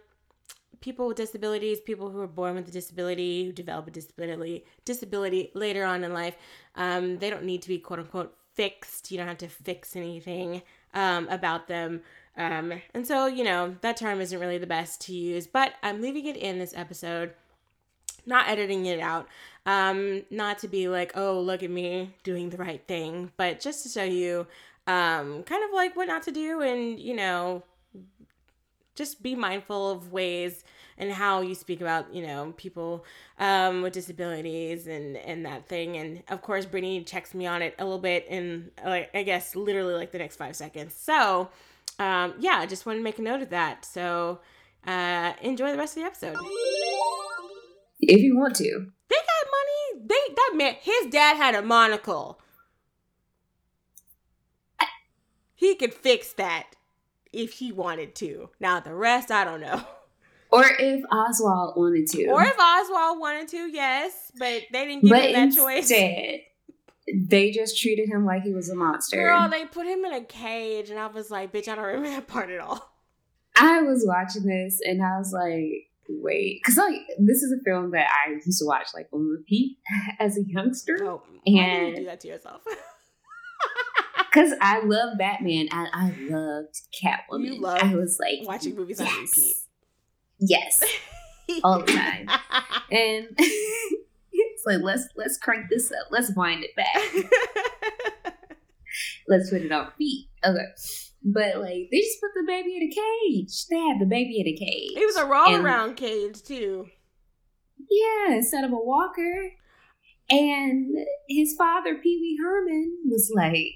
people 0.81 1.07
with 1.07 1.17
disabilities, 1.17 1.79
people 1.79 2.09
who 2.09 2.19
are 2.19 2.27
born 2.27 2.55
with 2.55 2.67
a 2.67 2.71
disability, 2.71 3.45
who 3.45 3.51
develop 3.51 3.87
a 3.87 3.91
disability, 3.91 4.65
disability 4.83 5.51
later 5.53 5.83
on 5.83 6.03
in 6.03 6.13
life, 6.13 6.35
um, 6.75 7.17
they 7.17 7.29
don't 7.29 7.43
need 7.43 7.61
to 7.61 7.69
be 7.69 7.79
quote 7.79 7.99
unquote 7.99 8.35
fixed. 8.53 9.11
You 9.11 9.17
don't 9.17 9.27
have 9.27 9.37
to 9.39 9.47
fix 9.47 9.95
anything 9.95 10.61
um, 10.93 11.27
about 11.29 11.67
them. 11.67 12.01
Um, 12.37 12.81
and 12.93 13.07
so, 13.07 13.27
you 13.27 13.43
know, 13.43 13.75
that 13.81 13.97
term 13.97 14.19
isn't 14.19 14.39
really 14.39 14.57
the 14.57 14.67
best 14.67 15.01
to 15.01 15.13
use, 15.13 15.47
but 15.47 15.73
I'm 15.81 16.01
leaving 16.01 16.25
it 16.25 16.35
in 16.35 16.59
this 16.59 16.73
episode, 16.75 17.33
not 18.25 18.47
editing 18.47 18.85
it 18.85 18.99
out. 18.99 19.27
Um, 19.65 20.23
not 20.29 20.59
to 20.59 20.67
be 20.67 20.87
like, 20.87 21.11
oh, 21.15 21.39
look 21.39 21.63
at 21.63 21.71
me 21.71 22.13
doing 22.23 22.49
the 22.49 22.57
right 22.57 22.85
thing, 22.87 23.31
but 23.37 23.59
just 23.59 23.83
to 23.83 23.89
show 23.89 24.03
you 24.03 24.45
um, 24.87 25.43
kind 25.43 25.63
of 25.63 25.71
like 25.73 25.95
what 25.95 26.07
not 26.07 26.23
to 26.23 26.31
do 26.31 26.61
and, 26.61 26.99
you 26.99 27.15
know, 27.15 27.63
just 28.93 29.21
be 29.21 29.35
mindful 29.35 29.91
of 29.91 30.11
ways 30.11 30.63
and 30.97 31.11
how 31.11 31.41
you 31.41 31.53
speak 31.53 31.81
about 31.81 32.13
you 32.13 32.25
know 32.25 32.53
people 32.57 33.05
um, 33.39 33.81
with 33.81 33.93
disabilities 33.93 34.87
and 34.87 35.17
and 35.17 35.45
that 35.45 35.67
thing. 35.67 35.97
And 35.97 36.23
of 36.29 36.41
course 36.41 36.65
Brittany 36.65 37.03
checks 37.03 37.33
me 37.33 37.45
on 37.45 37.61
it 37.61 37.75
a 37.77 37.83
little 37.83 37.99
bit 37.99 38.25
in 38.29 38.71
like 38.83 39.09
I 39.13 39.23
guess 39.23 39.55
literally 39.55 39.93
like 39.93 40.11
the 40.11 40.17
next 40.17 40.37
five 40.37 40.55
seconds. 40.55 40.95
So 40.95 41.49
um, 41.99 42.35
yeah 42.39 42.57
I 42.59 42.65
just 42.65 42.85
wanted 42.85 42.99
to 42.99 43.03
make 43.03 43.19
a 43.19 43.21
note 43.21 43.41
of 43.41 43.49
that. 43.49 43.85
So 43.85 44.39
uh, 44.87 45.33
enjoy 45.41 45.71
the 45.71 45.77
rest 45.77 45.97
of 45.97 46.03
the 46.03 46.07
episode 46.07 46.37
If 47.99 48.21
you 48.21 48.37
want 48.37 48.55
to. 48.57 48.63
they 49.09 49.15
got 49.15 49.51
money 49.51 50.07
they 50.07 50.33
that 50.35 50.51
man 50.55 50.75
his 50.81 51.07
dad 51.11 51.37
had 51.37 51.55
a 51.55 51.61
monocle 51.61 52.39
he 55.53 55.75
could 55.75 55.93
fix 55.93 56.33
that 56.33 56.75
if 57.31 57.53
he 57.53 57.71
wanted 57.71 58.13
to 58.15 58.49
now 58.59 58.79
the 58.79 58.93
rest 58.93 59.31
I 59.31 59.43
don't 59.43 59.61
know 59.61 59.83
Or 60.51 60.63
if 60.79 61.03
Oswald 61.11 61.75
wanted 61.75 62.07
to. 62.11 62.27
Or 62.27 62.41
if 62.43 62.57
Oswald 62.57 63.19
wanted 63.19 63.49
to, 63.49 63.67
yes, 63.67 64.31
but 64.37 64.61
they 64.71 64.85
didn't 64.85 65.01
give 65.01 65.09
but 65.09 65.23
him 65.25 65.49
that 65.49 65.55
choice. 65.55 65.89
instead, 65.91 66.41
they 67.13 67.51
just 67.51 67.77
treated 67.81 68.07
him 68.07 68.25
like 68.25 68.43
he 68.43 68.53
was 68.53 68.69
a 68.69 68.75
monster. 68.75 69.17
Girl, 69.17 69.49
they 69.49 69.65
put 69.65 69.85
him 69.85 70.05
in 70.05 70.13
a 70.13 70.23
cage, 70.23 70.89
and 70.89 70.99
I 70.99 71.07
was 71.07 71.29
like, 71.29 71.51
bitch, 71.51 71.67
I 71.67 71.75
don't 71.75 71.83
remember 71.83 72.09
that 72.09 72.27
part 72.27 72.51
at 72.51 72.61
all. 72.61 72.93
I 73.57 73.81
was 73.81 74.05
watching 74.05 74.43
this 74.43 74.79
and 74.83 75.01
I 75.03 75.17
was 75.17 75.31
like, 75.33 75.89
wait, 76.09 76.61
because 76.63 76.77
like 76.77 77.01
this 77.19 77.41
is 77.43 77.51
a 77.51 77.63
film 77.63 77.91
that 77.91 78.07
I 78.25 78.31
used 78.31 78.59
to 78.59 78.65
watch 78.65 78.87
like 78.93 79.07
on 79.11 79.27
repeat 79.27 79.77
as 80.19 80.37
a 80.37 80.43
youngster. 80.45 80.97
Oh, 81.01 81.23
did 81.45 81.51
you 81.53 81.95
do 81.97 82.05
that 82.05 82.19
to 82.21 82.27
yourself? 82.27 82.61
Because 84.35 84.53
I 84.59 84.81
love 84.83 85.17
Batman 85.17 85.69
and 85.71 85.87
I 85.93 86.13
loved 86.29 86.81
Catwoman. 87.01 87.45
You 87.45 87.61
love 87.61 87.81
I 87.81 87.95
was 87.95 88.19
like 88.19 88.45
watching 88.45 88.75
movies 88.75 88.99
on 88.99 89.07
repeat. 89.07 89.55
Yes, 90.39 90.83
all 91.63 91.79
the 91.79 91.85
time. 91.85 92.27
and 92.91 93.27
it's 93.37 94.65
like 94.65 94.81
let's 94.81 95.07
let's 95.15 95.37
crank 95.37 95.67
this 95.69 95.89
up. 95.89 96.07
Let's 96.11 96.35
wind 96.35 96.65
it 96.65 96.75
back. 96.75 98.33
let's 99.29 99.49
put 99.49 99.61
it 99.61 99.71
on 99.71 99.91
feet. 99.97 100.27
Okay. 100.43 100.65
But 101.27 101.57
like 101.57 101.89
they 101.91 101.99
just 102.01 102.21
put 102.21 102.29
the 102.35 102.45
baby 102.47 102.75
in 102.77 102.83
a 102.83 102.93
cage. 102.93 103.65
They 103.69 103.79
had 103.79 103.99
the 103.99 104.05
baby 104.05 104.39
in 104.39 104.47
a 104.47 104.55
cage. 104.55 104.91
it 104.95 105.05
was 105.05 105.15
a 105.17 105.25
roll 105.25 105.55
And- 105.55 105.65
around 105.65 105.95
cage 105.95 106.43
too. 106.43 106.85
Yeah, 107.89 108.35
instead 108.35 108.63
of 108.63 108.71
a 108.71 108.75
walker. 108.75 109.51
And 110.29 110.95
his 111.27 111.55
father, 111.57 111.95
Pee 111.95 112.17
Wee 112.21 112.39
Herman, 112.41 112.97
was 113.05 113.31
like, 113.35 113.73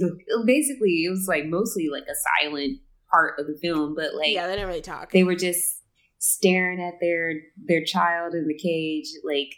look, 0.00 0.18
basically, 0.46 1.04
it 1.04 1.10
was 1.10 1.26
like 1.28 1.46
mostly 1.46 1.88
like 1.90 2.04
a 2.04 2.44
silent 2.44 2.80
part 3.10 3.38
of 3.38 3.46
the 3.46 3.56
film, 3.62 3.94
but 3.94 4.14
like 4.14 4.32
yeah, 4.32 4.46
they 4.46 4.54
didn't 4.54 4.68
really 4.68 4.80
talk. 4.82 5.12
they 5.12 5.24
were 5.24 5.34
just 5.36 5.82
staring 6.18 6.80
at 6.80 6.94
their 7.00 7.32
their 7.66 7.84
child 7.84 8.34
in 8.34 8.46
the 8.48 8.58
cage, 8.58 9.06
like 9.24 9.54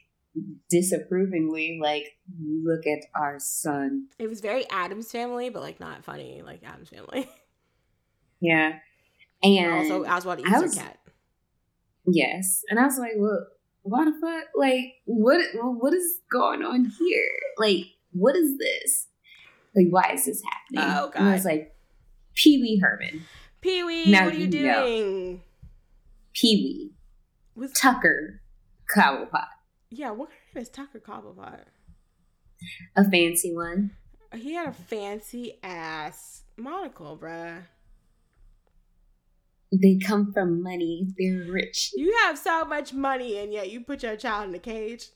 disapprovingly, 0.70 1.78
like, 1.82 2.16
look 2.42 2.86
at 2.86 3.00
our 3.14 3.38
son. 3.38 4.06
it 4.18 4.28
was 4.28 4.40
very 4.40 4.68
Addams 4.70 5.10
family, 5.10 5.48
but 5.50 5.62
like 5.62 5.80
not 5.80 6.04
funny 6.04 6.42
like 6.44 6.62
Addams 6.64 6.88
family. 6.90 7.28
Yeah. 8.40 8.78
And 9.42 9.56
And 9.58 9.72
also, 9.92 10.04
Oswald 10.04 10.40
eats 10.40 10.50
was- 10.50 10.74
cat. 10.76 10.98
Yes, 12.10 12.62
and 12.70 12.78
I 12.80 12.84
was 12.84 12.98
like, 12.98 13.12
"Well, 13.16 13.46
what 13.82 14.04
the 14.06 14.12
fuck? 14.20 14.44
Like, 14.56 14.94
what? 15.04 15.40
What 15.54 15.92
is 15.92 16.20
going 16.30 16.62
on 16.62 16.86
here? 16.86 17.28
Like, 17.58 17.84
what 18.12 18.34
is 18.34 18.56
this? 18.58 19.08
Like, 19.76 19.88
why 19.90 20.12
is 20.14 20.24
this 20.24 20.42
happening?" 20.42 20.90
Oh, 20.98 21.12
And 21.14 21.28
I 21.28 21.32
was 21.34 21.44
like, 21.44 21.74
"Pee 22.34 22.62
Wee 22.62 22.78
Herman, 22.78 23.22
Pee 23.60 23.82
Wee, 23.84 24.10
Now 24.10 24.24
what 24.24 24.34
are 24.34 24.36
you 24.38 24.46
you 24.46 24.66
know. 24.66 24.84
doing? 24.86 25.42
Pee 26.32 26.56
Wee, 26.62 26.92
Was 27.54 27.72
Tucker, 27.72 28.40
Cobblepot, 28.94 29.48
yeah, 29.90 30.10
what 30.10 30.30
kind 30.30 30.40
of 30.56 30.62
is 30.62 30.68
Tucker 30.68 31.00
Cobblepot? 31.00 31.64
a 32.96 33.10
fancy 33.10 33.54
one. 33.54 33.92
He 34.34 34.54
had 34.54 34.68
a 34.68 34.72
fancy 34.72 35.58
ass 35.62 36.42
monocle, 36.56 37.16
bruh. 37.16 37.62
They 39.70 39.98
come 40.04 40.32
from 40.32 40.62
money. 40.62 41.08
They're 41.18 41.50
rich. 41.50 41.92
You 41.94 42.14
have 42.24 42.38
so 42.38 42.64
much 42.64 42.92
money, 42.92 43.38
and 43.38 43.52
yet 43.52 43.70
you 43.70 43.80
put 43.80 44.02
your 44.02 44.16
child 44.16 44.48
in 44.48 44.54
a 44.54 44.58
cage. 44.58 45.08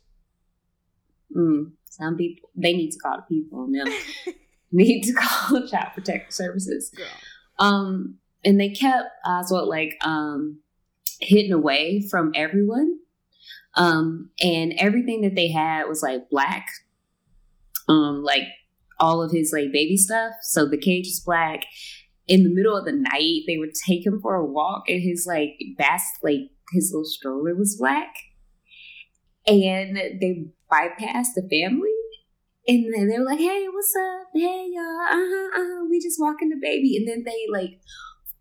Mm, 1.34 1.72
some 1.88 2.16
people 2.16 2.50
they 2.54 2.74
need 2.74 2.90
to 2.90 2.98
call 2.98 3.16
the 3.16 3.34
people 3.34 3.64
and 3.64 3.74
them 3.86 4.34
need 4.70 5.02
to 5.02 5.12
call 5.14 5.66
Child 5.70 5.88
Protective 5.94 6.34
Services. 6.34 6.90
Girl. 6.90 7.06
Um, 7.58 8.18
and 8.44 8.60
they 8.60 8.70
kept 8.70 9.08
Oswald 9.24 9.68
like 9.68 9.96
um 10.04 10.60
hidden 11.20 11.52
away 11.52 12.06
from 12.10 12.32
everyone. 12.34 12.98
Um, 13.74 14.30
and 14.42 14.74
everything 14.78 15.22
that 15.22 15.34
they 15.34 15.50
had 15.50 15.84
was 15.88 16.02
like 16.02 16.28
black. 16.30 16.68
Um, 17.88 18.22
like 18.22 18.44
all 19.00 19.22
of 19.22 19.32
his 19.32 19.52
like 19.52 19.72
baby 19.72 19.96
stuff. 19.96 20.32
So 20.42 20.66
the 20.66 20.78
cage 20.78 21.06
is 21.06 21.22
black. 21.24 21.64
In 22.28 22.44
the 22.44 22.54
middle 22.54 22.76
of 22.76 22.84
the 22.84 22.92
night, 22.92 23.42
they 23.46 23.58
would 23.58 23.74
take 23.74 24.06
him 24.06 24.20
for 24.22 24.36
a 24.36 24.44
walk, 24.44 24.84
and 24.88 25.02
his 25.02 25.26
like 25.26 25.58
bas 25.76 26.02
like 26.22 26.50
his 26.72 26.90
little 26.92 27.04
stroller 27.04 27.54
was 27.54 27.76
black. 27.76 28.14
And 29.46 29.96
they 29.96 30.46
bypassed 30.70 31.34
the 31.34 31.48
family. 31.50 31.90
And 32.68 32.94
then 32.94 33.08
they 33.08 33.18
were 33.18 33.24
like, 33.24 33.40
"Hey, 33.40 33.66
what's 33.72 33.92
up? 33.96 34.28
Hey, 34.32 34.68
y'all. 34.70 35.00
Uh 35.10 35.26
huh. 35.28 35.48
Uh-huh. 35.60 35.86
We 35.90 36.00
just 36.00 36.20
walking 36.20 36.48
the 36.48 36.60
baby." 36.62 36.96
And 36.96 37.08
then 37.08 37.24
they 37.24 37.46
like 37.50 37.80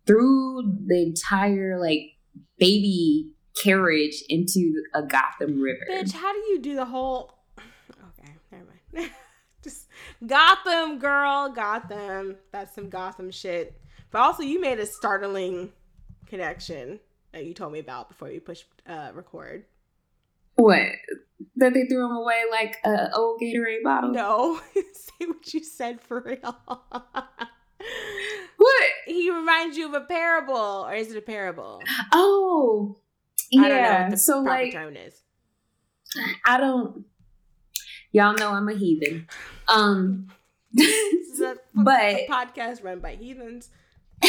threw 0.06 0.62
the 0.86 1.02
entire 1.02 1.78
like 1.80 2.18
baby 2.58 3.31
carriage 3.60 4.22
into 4.28 4.82
a 4.94 5.02
Gotham 5.02 5.60
river. 5.60 5.86
Bitch, 5.90 6.12
how 6.12 6.32
do 6.32 6.38
you 6.50 6.60
do 6.60 6.74
the 6.74 6.84
whole? 6.84 7.38
Okay, 7.58 8.32
never 8.50 8.64
mind. 8.94 9.10
Just 9.62 9.88
Gotham, 10.26 10.98
girl, 10.98 11.50
Gotham. 11.50 12.36
That's 12.50 12.74
some 12.74 12.88
Gotham 12.88 13.30
shit. 13.30 13.80
But 14.10 14.20
also, 14.20 14.42
you 14.42 14.60
made 14.60 14.78
a 14.78 14.86
startling 14.86 15.72
connection 16.26 17.00
that 17.32 17.44
you 17.44 17.54
told 17.54 17.72
me 17.72 17.78
about 17.78 18.08
before 18.08 18.30
you 18.30 18.40
pushed 18.40 18.66
uh, 18.86 19.10
record. 19.14 19.64
What? 20.56 20.82
That 21.56 21.74
they 21.74 21.86
threw 21.86 22.04
him 22.04 22.16
away 22.16 22.42
like 22.50 22.76
a 22.84 23.14
old 23.14 23.40
Gatorade 23.40 23.82
bottle? 23.82 24.10
No, 24.10 24.60
say 24.74 25.26
what 25.26 25.52
you 25.54 25.64
said 25.64 26.00
for 26.00 26.20
real. 26.20 26.60
What? 28.56 28.84
he 29.06 29.28
reminds 29.30 29.76
you 29.76 29.88
of 29.88 29.94
a 29.94 30.02
parable, 30.02 30.86
or 30.86 30.94
is 30.94 31.10
it 31.10 31.18
a 31.18 31.22
parable? 31.22 31.82
Oh, 32.12 32.96
I 33.58 33.68
don't 33.68 33.68
know 33.68 33.74
yeah. 33.76 34.02
what 34.02 34.10
the 34.10 34.16
So 34.16 34.42
proper 34.42 34.62
like, 34.62 34.72
term 34.72 34.96
is. 34.96 35.22
I 36.46 36.58
don't. 36.58 37.04
Y'all 38.12 38.34
know 38.34 38.50
I'm 38.50 38.68
a 38.68 38.74
heathen. 38.74 39.26
Um, 39.68 40.28
This 40.72 41.28
is 41.34 41.40
a, 41.40 41.56
but 41.74 42.00
a 42.00 42.26
podcast 42.30 42.82
run 42.82 43.00
by 43.00 43.14
heathens. 43.16 43.68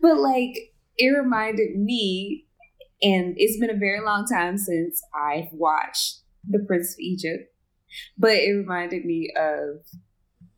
but 0.00 0.18
like 0.18 0.74
it 0.98 1.08
reminded 1.08 1.76
me, 1.76 2.46
and 3.02 3.34
it's 3.38 3.58
been 3.58 3.70
a 3.70 3.78
very 3.78 4.00
long 4.04 4.26
time 4.26 4.58
since 4.58 5.02
I've 5.14 5.52
watched 5.52 6.20
The 6.48 6.58
Prince 6.66 6.92
of 6.94 6.98
Egypt, 7.00 7.52
but 8.18 8.32
it 8.32 8.52
reminded 8.52 9.04
me 9.06 9.32
of 9.38 9.86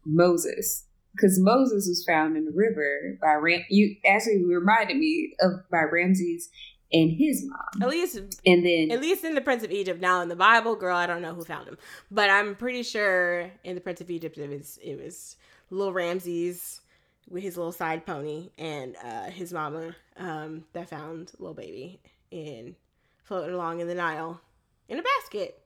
Moses 0.05 0.87
because 1.15 1.39
Moses 1.41 1.87
was 1.89 2.05
found 2.07 2.37
in 2.37 2.45
the 2.45 2.53
river 2.55 3.19
by 3.21 3.35
Ram. 3.35 3.63
You 3.69 3.97
actually 4.07 4.45
reminded 4.45 4.97
me 4.97 5.35
of 5.41 5.53
by 5.71 5.83
Ramses 5.91 6.49
and 6.93 7.11
his 7.11 7.45
mom, 7.47 7.83
At 7.83 7.89
least 7.89 8.17
and 8.45 8.67
then 8.67 8.91
At 8.91 9.01
least 9.01 9.25
in 9.25 9.35
the 9.35 9.41
Prince 9.41 9.63
of 9.63 9.71
Egypt. 9.71 10.01
Now 10.01 10.21
in 10.21 10.29
the 10.29 10.37
Bible, 10.37 10.77
girl, 10.77 10.97
I 10.97 11.07
don't 11.07 11.23
know 11.23 11.35
who 11.35 11.45
found 11.45 11.69
him, 11.69 11.79
but 12.11 12.29
I'm 12.29 12.55
pretty 12.55 12.83
sure 12.83 13.51
in 13.65 13.75
the 13.75 13.81
Prince 13.81 14.01
of 14.01 14.11
Egypt 14.11 14.39
it 14.39 14.49
was 14.49 14.79
it 14.83 15.03
was 15.03 15.37
little 15.71 15.93
Ramses 15.93 16.81
with 17.29 17.43
his 17.43 17.57
little 17.57 17.73
side 17.73 18.05
pony 18.05 18.51
and 18.59 18.97
uh, 19.03 19.25
his 19.25 19.53
mama 19.53 19.95
um, 20.19 20.65
that 20.73 20.91
found 20.91 21.33
little 21.39 21.55
baby 21.55 22.01
in 22.31 22.77
floating 23.25 23.55
along 23.55 23.81
in 23.81 23.89
the 23.89 23.95
Nile 23.95 24.41
in 24.89 24.99
a 24.99 25.03
basket. 25.03 25.63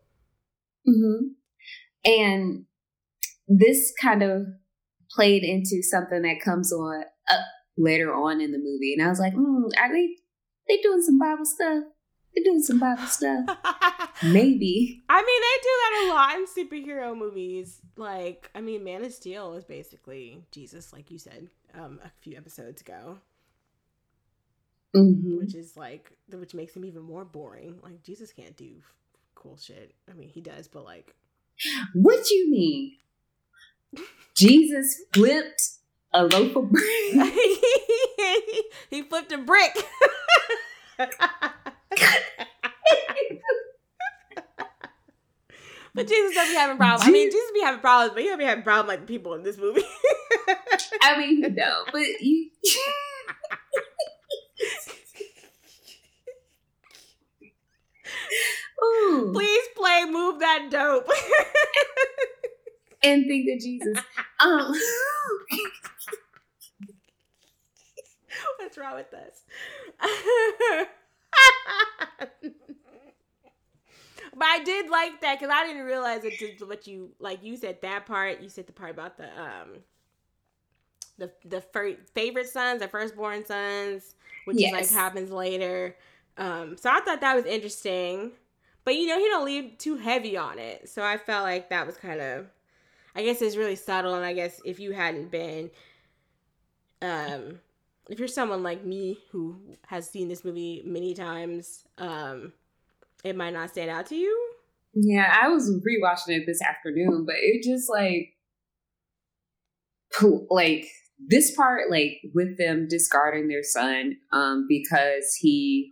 Mm-hmm. 0.89 1.27
And 2.05 2.65
this 3.49 3.93
kind 4.01 4.23
of 4.23 4.47
played 5.17 5.43
into 5.43 5.83
something 5.83 6.23
that 6.23 6.41
comes 6.45 6.73
on 6.73 7.03
up 7.31 7.41
later 7.77 8.15
on 8.15 8.41
in 8.41 8.53
the 8.53 8.59
movie, 8.59 8.95
and 8.97 9.05
I 9.05 9.09
was 9.09 9.19
like, 9.19 9.35
mm, 9.35 9.71
"Are 9.81 9.93
they 9.93 10.09
they 10.69 10.77
doing 10.83 11.03
some 11.03 11.19
Bible 11.19 11.45
stuff? 11.47 11.85
They're 12.35 12.45
doing 12.45 12.63
some 12.63 12.79
Bible 12.79 13.07
stuff, 13.07 13.47
maybe." 14.23 15.03
I 15.09 15.21
mean, 15.29 15.41
they 15.47 15.57
do 15.63 15.75
that 15.81 15.93
a 16.05 16.09
lot 16.15 16.35
in 16.37 16.47
superhero 16.47 17.17
movies. 17.17 17.81
Like, 17.97 18.51
I 18.55 18.61
mean, 18.61 18.85
Man 18.85 19.05
of 19.05 19.13
Steel 19.13 19.55
is 19.55 19.65
basically 19.65 20.45
Jesus, 20.53 20.93
like 20.93 21.11
you 21.11 21.19
said 21.19 21.49
um, 21.75 21.99
a 22.05 22.11
few 22.21 22.37
episodes 22.37 22.83
ago. 22.83 23.19
hmm 24.95 25.39
which 25.39 25.55
is 25.55 25.77
like 25.77 26.13
which 26.33 26.55
makes 26.55 26.75
him 26.77 26.85
even 26.85 27.03
more 27.03 27.25
boring. 27.25 27.79
Like 27.83 28.03
Jesus 28.03 28.33
can't 28.33 28.57
do 28.57 28.83
cool 29.35 29.57
shit. 29.57 29.95
I 30.11 30.15
mean, 30.15 30.29
he 30.29 30.41
does, 30.41 30.69
but 30.69 30.85
like 30.85 31.15
What 31.95 32.25
do 32.27 32.35
you 32.35 32.51
mean? 32.51 32.97
Jesus 34.37 35.03
flipped 35.13 35.63
a 36.13 36.25
loaf 36.25 36.57
of 36.57 36.71
bread. 36.71 36.85
he 38.91 39.03
flipped 39.03 39.33
a 39.33 39.39
brick. 39.39 39.73
but 45.95 46.07
Jesus 46.07 46.35
doesn't 46.35 46.53
be 46.53 46.59
having 46.59 46.77
problems. 46.77 47.09
I 47.09 47.11
mean, 47.11 47.31
Jesus 47.31 47.51
be 47.55 47.61
having 47.61 47.81
problems, 47.81 48.13
but 48.15 48.23
he 48.23 48.29
don't 48.29 48.39
be 48.39 48.45
having 48.45 48.65
problems 48.65 48.89
like 48.89 49.01
the 49.01 49.07
people 49.07 49.35
in 49.35 49.43
this 49.43 49.59
movie. 49.59 49.85
I 51.03 51.19
mean, 51.19 51.41
no, 51.55 51.85
but 51.93 52.03
you. 52.21 52.51
Ooh. 58.85 59.33
Please 59.33 59.69
play 59.75 60.05
"Move 60.05 60.41
That 60.41 60.69
Dope." 60.71 61.09
and 63.07 63.25
think 63.27 63.49
of 63.49 63.61
Jesus. 63.61 63.99
Um, 64.41 64.75
What's 68.59 68.77
wrong 68.77 68.97
with 68.97 69.11
this? 69.11 69.45
but 74.37 74.47
I 74.47 74.63
did 74.65 74.91
like 74.91 75.21
that 75.23 75.39
because 75.39 75.55
I 75.55 75.67
didn't 75.67 75.85
realize 75.85 76.25
it. 76.25 76.39
Just 76.39 76.67
what 76.67 76.87
you 76.87 77.13
like, 77.19 77.43
you 77.43 77.57
said 77.57 77.81
that 77.83 78.07
part. 78.07 78.41
You 78.41 78.49
said 78.49 78.67
the 78.67 78.73
part 78.73 78.91
about 78.91 79.17
the 79.17 79.27
um, 79.41 79.79
the 81.19 81.31
the 81.45 81.61
fir- 81.61 81.97
favorite 82.15 82.49
sons, 82.49 82.81
the 82.81 82.89
firstborn 82.89 83.45
sons, 83.47 84.15
which 84.45 84.57
is 84.57 84.73
like 84.73 84.91
happens 84.91 85.31
later. 85.31 85.97
Um, 86.37 86.77
so 86.77 86.91
I 86.91 87.01
thought 87.01 87.21
that 87.23 87.35
was 87.35 87.47
interesting, 87.47 88.33
but 88.85 88.95
you 88.95 89.07
know 89.07 89.19
he 89.19 89.27
don't 89.29 89.47
leave 89.47 89.79
too 89.79 89.97
heavy 89.97 90.37
on 90.37 90.59
it. 90.59 90.89
So 90.89 91.03
I 91.03 91.17
felt 91.17 91.45
like 91.45 91.71
that 91.71 91.87
was 91.87 91.97
kind 91.97 92.21
of, 92.21 92.47
I 93.17 93.23
guess 93.23 93.41
it's 93.41 93.57
really 93.57 93.77
subtle. 93.77 94.15
And 94.15 94.25
I 94.25 94.35
guess 94.35 94.61
if 94.65 94.79
you 94.79 94.93
hadn't 94.93 95.31
been, 95.31 95.71
um, 97.01 97.61
if 98.11 98.19
you're 98.19 98.29
someone 98.29 98.63
like 98.63 98.85
me 98.85 99.19
who 99.31 99.57
has 99.87 100.09
seen 100.09 100.29
this 100.29 100.45
movie 100.45 100.83
many 100.85 101.15
times, 101.15 101.85
um, 101.97 102.53
it 103.25 103.35
might 103.35 103.55
not 103.55 103.71
stand 103.71 103.91
out 103.91 104.07
to 104.07 104.15
you. 104.15 104.53
yeah, 104.95 105.35
I 105.43 105.49
was 105.49 105.71
rewatching 105.71 106.37
it 106.37 106.45
this 106.47 106.61
afternoon, 106.63 107.25
but 107.27 107.37
it 107.39 107.63
just 107.65 107.91
like, 107.91 108.35
like 110.51 110.87
this 111.19 111.55
part, 111.55 111.91
like 111.91 112.21
with 112.35 112.59
them 112.59 112.87
discarding 112.89 113.49
their 113.49 113.63
son, 113.63 114.17
um, 114.33 114.67
because 114.69 115.35
he 115.41 115.91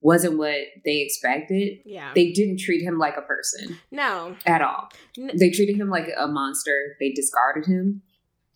wasn't 0.00 0.38
what 0.38 0.56
they 0.84 1.00
expected. 1.00 1.78
Yeah. 1.84 2.12
They 2.14 2.32
didn't 2.32 2.60
treat 2.60 2.82
him 2.82 2.98
like 2.98 3.16
a 3.16 3.22
person 3.22 3.78
no. 3.90 4.36
at 4.44 4.62
all. 4.62 4.88
They 5.16 5.50
treated 5.50 5.76
him 5.76 5.88
like 5.88 6.08
a 6.16 6.28
monster. 6.28 6.96
They 7.00 7.10
discarded 7.12 7.66
him 7.66 8.02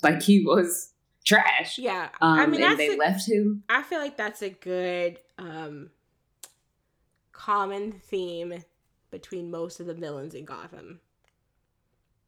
like 0.03 0.22
he 0.22 0.45
was 0.45 0.93
trash. 1.24 1.78
Yeah. 1.78 2.09
Um, 2.20 2.38
I 2.38 2.47
mean, 2.47 2.62
and 2.62 2.78
they 2.78 2.95
a- 2.95 2.97
left 2.99 3.28
him. 3.28 3.64
I 3.68 3.82
feel 3.82 3.99
like 4.01 4.16
that's 4.16 4.43
a 4.43 4.51
good 4.51 5.18
um 5.38 5.91
common 7.32 7.93
theme 7.93 8.64
between 9.11 9.51
most 9.51 9.80
of 9.80 9.86
the 9.86 9.95
villains 9.95 10.34
in 10.34 10.45
Gotham. 10.45 11.01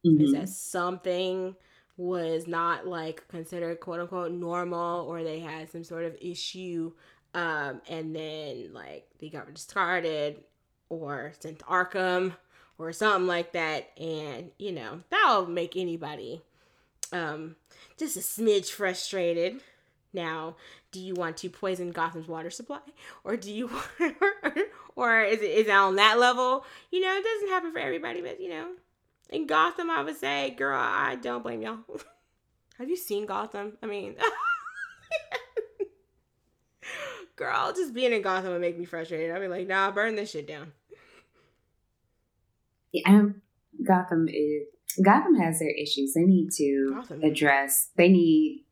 Is 0.03 0.31
Mhm. 0.31 0.33
that 0.33 0.49
something 0.49 1.55
was 1.95 2.47
not 2.47 2.87
like 2.87 3.27
considered 3.27 3.79
quote 3.79 3.99
unquote 3.99 4.31
normal 4.31 5.05
or 5.05 5.23
they 5.23 5.39
had 5.39 5.69
some 5.69 5.83
sort 5.83 6.03
of 6.03 6.17
issue 6.19 6.91
um 7.33 7.81
and 7.89 8.15
then 8.15 8.71
like 8.73 9.07
they 9.19 9.29
got 9.29 9.51
discarded 9.53 10.43
or 10.89 11.33
sent 11.39 11.59
to 11.59 11.65
Arkham 11.65 12.35
or 12.77 12.91
something 12.93 13.27
like 13.27 13.53
that. 13.53 13.91
And 13.99 14.51
you 14.57 14.71
know 14.71 15.01
that'll 15.09 15.47
make 15.47 15.75
anybody 15.75 16.41
um 17.11 17.55
just 17.97 18.17
a 18.17 18.19
smidge 18.19 18.69
frustrated. 18.69 19.61
Now 20.13 20.55
do 20.91 20.99
you 20.99 21.15
want 21.15 21.37
to 21.37 21.49
poison 21.49 21.91
gotham's 21.91 22.27
water 22.27 22.51
supply? 22.51 22.79
Or 23.23 23.35
do 23.35 23.51
you 23.51 23.69
or 24.95 25.21
is 25.21 25.41
it 25.41 25.51
is 25.51 25.67
it 25.67 25.71
on 25.71 25.95
that 25.95 26.19
level? 26.19 26.65
You 26.91 27.01
know 27.01 27.15
it 27.15 27.23
doesn't 27.23 27.49
happen 27.49 27.71
for 27.71 27.79
everybody 27.79 28.21
but 28.21 28.39
you 28.39 28.49
know 28.49 28.67
in 29.29 29.47
gotham 29.47 29.89
i 29.89 30.03
would 30.03 30.17
say 30.17 30.51
girl 30.51 30.79
i 30.79 31.15
don't 31.15 31.41
blame 31.41 31.61
y'all. 31.61 31.79
Have 32.77 32.89
you 32.89 32.97
seen 32.97 33.25
gotham? 33.25 33.77
I 33.81 33.87
mean 33.87 34.15
girl 37.43 37.73
just 37.75 37.93
being 37.93 38.13
in 38.13 38.21
gotham 38.21 38.51
would 38.51 38.61
make 38.61 38.77
me 38.77 38.85
frustrated 38.85 39.31
i'd 39.35 39.39
be 39.39 39.47
like 39.47 39.67
nah 39.67 39.91
burn 39.91 40.15
this 40.15 40.31
shit 40.31 40.47
down 40.47 40.71
Yeah, 42.91 43.09
um, 43.09 43.41
Gotham 43.87 44.27
is 44.29 44.63
Gotham 45.03 45.33
has 45.35 45.57
their 45.57 45.71
issues. 45.71 46.13
They 46.13 46.25
need 46.25 46.51
to 46.57 46.91
Gotham. 46.95 47.23
address. 47.23 47.89
They 47.97 48.09
need 48.09 48.63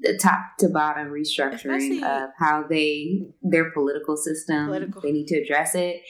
the 0.00 0.18
top 0.20 0.40
to 0.58 0.68
bottom 0.68 1.08
restructuring 1.12 1.54
Especially- 2.00 2.02
of 2.02 2.30
how 2.38 2.64
they 2.68 3.28
their 3.40 3.70
political 3.70 4.16
system. 4.16 4.66
Political. 4.66 5.02
They 5.02 5.12
need 5.12 5.28
to 5.28 5.36
address 5.40 5.76
it. 5.76 6.02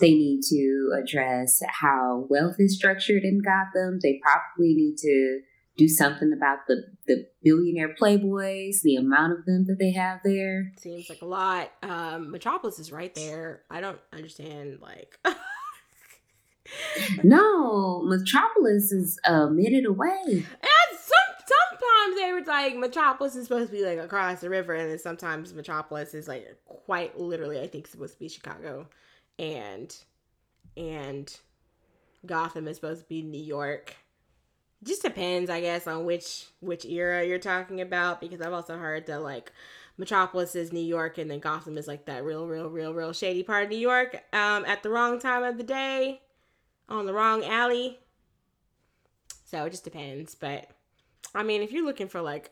They 0.00 0.12
need 0.12 0.42
to 0.50 0.92
address 1.02 1.60
how 1.68 2.26
wealth 2.30 2.56
is 2.60 2.76
structured 2.76 3.24
in 3.24 3.40
Gotham. 3.42 3.98
They 4.00 4.20
probably 4.22 4.74
need 4.74 4.96
to 4.98 5.40
do 5.78 5.88
something 5.88 6.32
about 6.36 6.58
the 6.68 6.82
the 7.06 7.26
billionaire 7.42 7.94
playboys, 7.98 8.82
the 8.82 8.96
amount 8.96 9.32
of 9.32 9.46
them 9.46 9.64
that 9.66 9.78
they 9.78 9.92
have 9.92 10.20
there. 10.24 10.72
seems 10.76 11.08
like 11.08 11.22
a 11.22 11.24
lot 11.24 11.70
um 11.82 12.30
metropolis 12.30 12.78
is 12.78 12.92
right 12.92 13.14
there 13.14 13.62
i 13.70 13.80
don't 13.80 14.00
understand 14.12 14.78
like 14.82 15.18
No, 17.24 18.02
Metropolis 18.02 18.92
is 18.92 19.18
a 19.24 19.48
minute 19.48 19.86
away. 19.86 20.22
And 20.26 20.44
some 20.92 21.46
sometimes 21.46 22.16
they 22.20 22.32
were 22.32 22.42
like 22.46 22.76
Metropolis 22.76 23.36
is 23.36 23.44
supposed 23.46 23.70
to 23.70 23.76
be 23.76 23.84
like 23.84 23.98
across 23.98 24.40
the 24.40 24.50
river, 24.50 24.74
and 24.74 24.90
then 24.90 24.98
sometimes 24.98 25.54
Metropolis 25.54 26.14
is 26.14 26.28
like 26.28 26.46
quite 26.66 27.18
literally, 27.18 27.60
I 27.60 27.66
think, 27.68 27.86
supposed 27.86 28.14
to 28.14 28.18
be 28.18 28.28
Chicago, 28.28 28.86
and 29.38 29.96
and 30.76 31.34
Gotham 32.26 32.68
is 32.68 32.76
supposed 32.76 33.00
to 33.02 33.08
be 33.08 33.22
New 33.22 33.42
York. 33.42 33.96
Just 34.82 35.02
depends, 35.02 35.50
I 35.50 35.60
guess, 35.60 35.86
on 35.86 36.04
which 36.04 36.46
which 36.60 36.84
era 36.84 37.24
you're 37.24 37.38
talking 37.38 37.80
about. 37.80 38.20
Because 38.20 38.40
I've 38.40 38.52
also 38.52 38.78
heard 38.78 39.06
that 39.06 39.22
like 39.22 39.52
Metropolis 39.96 40.54
is 40.54 40.72
New 40.72 40.80
York, 40.80 41.18
and 41.18 41.30
then 41.30 41.40
Gotham 41.40 41.76
is 41.76 41.88
like 41.88 42.06
that 42.06 42.24
real, 42.24 42.46
real, 42.46 42.68
real, 42.70 42.94
real 42.94 43.12
shady 43.12 43.42
part 43.42 43.64
of 43.64 43.70
New 43.70 43.76
York. 43.78 44.14
Um, 44.32 44.64
at 44.64 44.82
the 44.82 44.90
wrong 44.90 45.18
time 45.18 45.42
of 45.42 45.56
the 45.58 45.64
day, 45.64 46.20
on 46.88 47.06
the 47.06 47.12
wrong 47.12 47.44
alley. 47.44 47.98
So 49.44 49.64
it 49.64 49.70
just 49.70 49.84
depends, 49.84 50.34
but 50.34 50.68
I 51.34 51.42
mean, 51.42 51.62
if 51.62 51.72
you're 51.72 51.84
looking 51.84 52.08
for 52.08 52.20
like, 52.20 52.50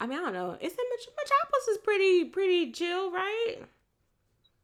I 0.00 0.06
mean, 0.06 0.18
I 0.18 0.22
don't 0.22 0.32
know, 0.32 0.56
it's 0.60 0.76
Metropolis 0.76 1.68
is 1.68 1.78
pretty, 1.78 2.26
pretty 2.26 2.70
chill, 2.70 3.10
right? 3.10 3.56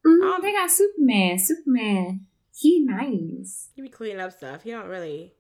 Mhm, 0.07 0.35
Um, 0.37 0.41
they 0.43 0.53
got 0.53 0.71
Superman. 0.71 1.39
Superman, 1.39 2.27
he 2.57 2.81
nice. 2.81 3.71
You 3.75 3.83
be 3.83 3.89
cleaning 3.89 4.21
up 4.21 4.33
stuff. 4.33 4.63
He 4.63 4.71
don't 4.71 4.87
really, 4.87 5.35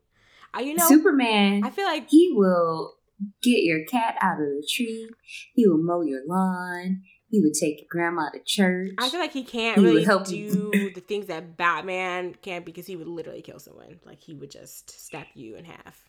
you 0.60 0.74
know, 0.74 0.86
Superman, 0.88 1.62
I 1.64 1.70
feel 1.70 1.86
like 1.86 2.08
he 2.08 2.32
will 2.34 2.94
get 3.42 3.62
your 3.62 3.84
cat 3.86 4.16
out 4.20 4.34
of 4.40 4.46
the 4.46 4.68
tree. 4.70 5.08
He 5.54 5.66
will 5.66 5.82
mow 5.82 6.02
your 6.02 6.22
lawn. 6.26 7.02
He 7.30 7.40
would 7.40 7.54
take 7.54 7.78
your 7.78 7.86
grandma 7.90 8.30
to 8.30 8.38
church. 8.46 8.90
I 8.98 9.08
feel 9.08 9.18
like 9.20 9.32
he 9.32 9.42
can't 9.42 9.78
He 9.78 9.84
really 9.84 10.04
help 10.04 10.26
do 10.26 10.36
you. 10.36 10.92
the 10.94 11.00
things 11.00 11.26
that 11.26 11.56
Batman 11.56 12.34
can 12.40 12.62
because 12.62 12.86
he 12.86 12.94
would 12.96 13.08
literally 13.08 13.42
kill 13.42 13.58
someone. 13.58 13.98
Like 14.04 14.20
he 14.20 14.34
would 14.34 14.50
just 14.50 15.06
snap 15.08 15.26
you 15.34 15.56
in 15.56 15.64
half. 15.64 16.04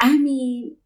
I 0.00 0.16
mean, 0.16 0.76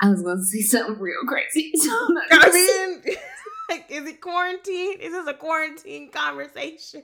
I 0.00 0.10
was 0.10 0.22
going 0.22 0.38
to 0.38 0.44
say 0.44 0.60
something 0.60 0.98
real 0.98 1.24
crazy. 1.26 1.72
So 1.76 1.90
I 2.30 2.50
mean, 2.52 3.16
like, 3.70 3.86
is 3.90 4.06
it 4.06 4.20
quarantine? 4.20 5.00
Is 5.00 5.12
this 5.12 5.26
a 5.26 5.34
quarantine 5.34 6.10
conversation? 6.10 7.02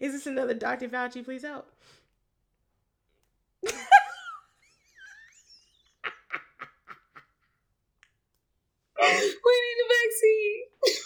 Is 0.00 0.12
this 0.12 0.26
another 0.26 0.54
Dr. 0.54 0.88
Fauci? 0.88 1.24
Please 1.24 1.42
help. 1.42 1.70
We 9.00 9.06
need 9.08 9.78
a 9.84 9.88
vaccine. 10.88 11.02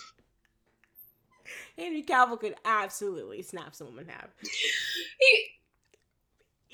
Henry 1.78 2.02
Cavill 2.02 2.38
could 2.40 2.54
absolutely 2.64 3.42
snap 3.42 3.74
someone 3.74 3.98
in 4.00 4.08
half. 4.08 4.28
He- 5.18 5.50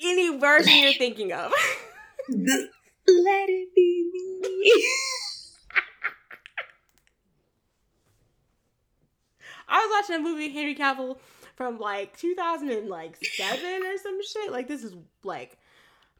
Any 0.01 0.37
version 0.37 0.73
you're 0.83 0.93
thinking 0.93 1.31
of. 1.33 1.51
Let 2.29 2.69
it 3.49 3.73
be 3.75 4.09
me. 4.13 4.83
I 9.67 9.79
was 9.79 9.89
watching 10.07 10.15
a 10.25 10.27
movie 10.29 10.49
Henry 10.49 10.75
Cavill 10.75 11.17
from 11.55 11.79
like 11.79 12.17
2007 12.17 13.83
or 13.85 13.97
some 13.97 14.19
shit. 14.23 14.51
Like 14.51 14.67
this 14.67 14.83
is 14.83 14.95
like 15.23 15.57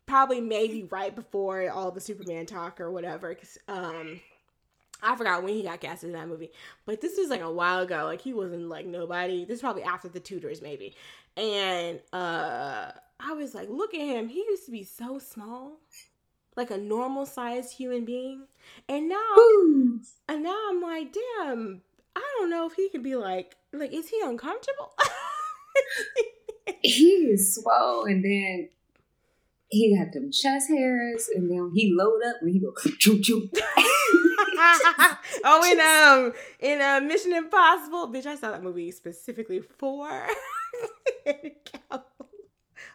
probably 0.06 0.41
maybe 0.41 0.84
right 0.84 1.16
before 1.16 1.70
all 1.70 1.91
the 1.91 2.02
Superman 2.02 2.45
talk 2.45 2.80
or 2.82 2.91
whatever. 2.91 3.34
Cause 3.36 3.58
um 3.68 4.20
I 5.02 5.16
forgot 5.16 5.43
when 5.43 5.54
he 5.54 5.64
got 5.64 5.80
casted 5.80 6.10
in 6.10 6.16
that 6.16 6.28
movie, 6.28 6.52
but 6.86 7.02
this 7.02 7.18
was 7.18 7.30
like 7.30 7.41
a 7.41 7.52
while 7.52 7.82
ago. 7.82 8.06
Like 8.06 8.22
he 8.22 8.34
wasn't 8.34 8.70
like 8.70 8.86
nobody. 8.86 9.45
This 9.45 9.56
is 9.56 9.62
probably 9.62 9.84
after 9.84 10.10
the 10.10 10.20
Tudors 10.20 10.62
maybe, 10.62 10.95
and 11.36 12.00
uh 12.14 12.91
I 13.20 13.34
was 13.34 13.56
like, 13.56 13.70
look 13.70 13.93
at 13.93 14.02
him. 14.02 14.30
He 14.30 14.39
used 14.39 14.66
to 14.66 14.72
be 14.72 14.84
so 14.84 15.20
small, 15.20 15.80
like 16.56 16.72
a 16.72 16.78
normal 16.78 17.26
sized 17.26 17.74
human 17.74 18.06
being, 18.06 18.43
and 18.88 19.10
now 19.10 19.36
Ooh. 19.38 20.00
and 20.28 20.43
now 20.43 20.58
I'm 20.70 20.82
like, 20.82 21.14
damn, 21.14 21.82
I 22.16 22.36
don't 22.39 22.50
know 22.50 22.68
if 22.68 22.74
he 22.74 22.89
could 22.89 23.04
be 23.04 23.16
like, 23.16 23.56
like, 23.74 23.93
is 23.93 24.10
he 24.10 24.22
uncomfortable? 24.24 24.93
he 26.82 27.30
is 27.32 27.56
swole, 27.56 28.06
and 28.06 28.24
then 28.24 28.70
he 29.70 29.95
got 29.95 30.14
them 30.14 30.32
chest 30.32 30.70
hairs, 30.70 31.30
and 31.34 31.50
then 31.50 31.72
he 31.76 31.93
load 31.93 32.22
up 32.24 32.38
when 32.41 32.54
he 32.54 32.60
go 32.60 32.74
choo 33.00 33.20
choo. 33.22 33.50
oh, 35.43 35.72
in 35.72 35.80
um, 35.80 36.34
in 36.60 36.82
uh, 36.82 36.99
Mission 36.99 37.34
Impossible, 37.34 38.08
bitch, 38.08 38.26
I 38.26 38.36
saw 38.36 38.51
that 38.51 38.64
movie 38.64 38.91
specifically 38.91 39.60
for. 39.60 40.10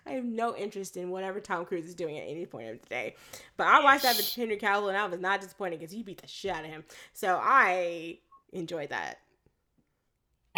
I 0.05 0.17
have 0.17 0.25
no 0.25 0.57
interest 0.57 0.97
in 0.97 1.11
whatever 1.11 1.41
Tom 1.41 1.65
Cruise 1.65 1.87
is 1.87 1.95
doing 1.95 2.19
at 2.19 2.29
any 2.29 2.45
point 2.45 2.69
of 2.69 2.81
the 2.81 2.89
day. 2.89 3.15
But 3.57 3.69
I 3.69 3.83
watched 3.83 4.03
that 4.03 4.17
with 4.17 4.35
Henry 4.35 4.57
Cavill 4.57 4.89
and 4.89 4.97
I 4.97 5.07
was 5.07 5.21
not 5.21 5.41
disappointed 5.41 5.79
because 5.79 5.93
he 5.93 6.03
beat 6.03 6.21
the 6.21 6.29
shit 6.29 6.51
out 6.53 6.65
of 6.65 6.71
him. 6.71 6.85
So 7.13 7.39
I 7.41 8.19
enjoyed 8.53 8.91
that. 8.91 9.21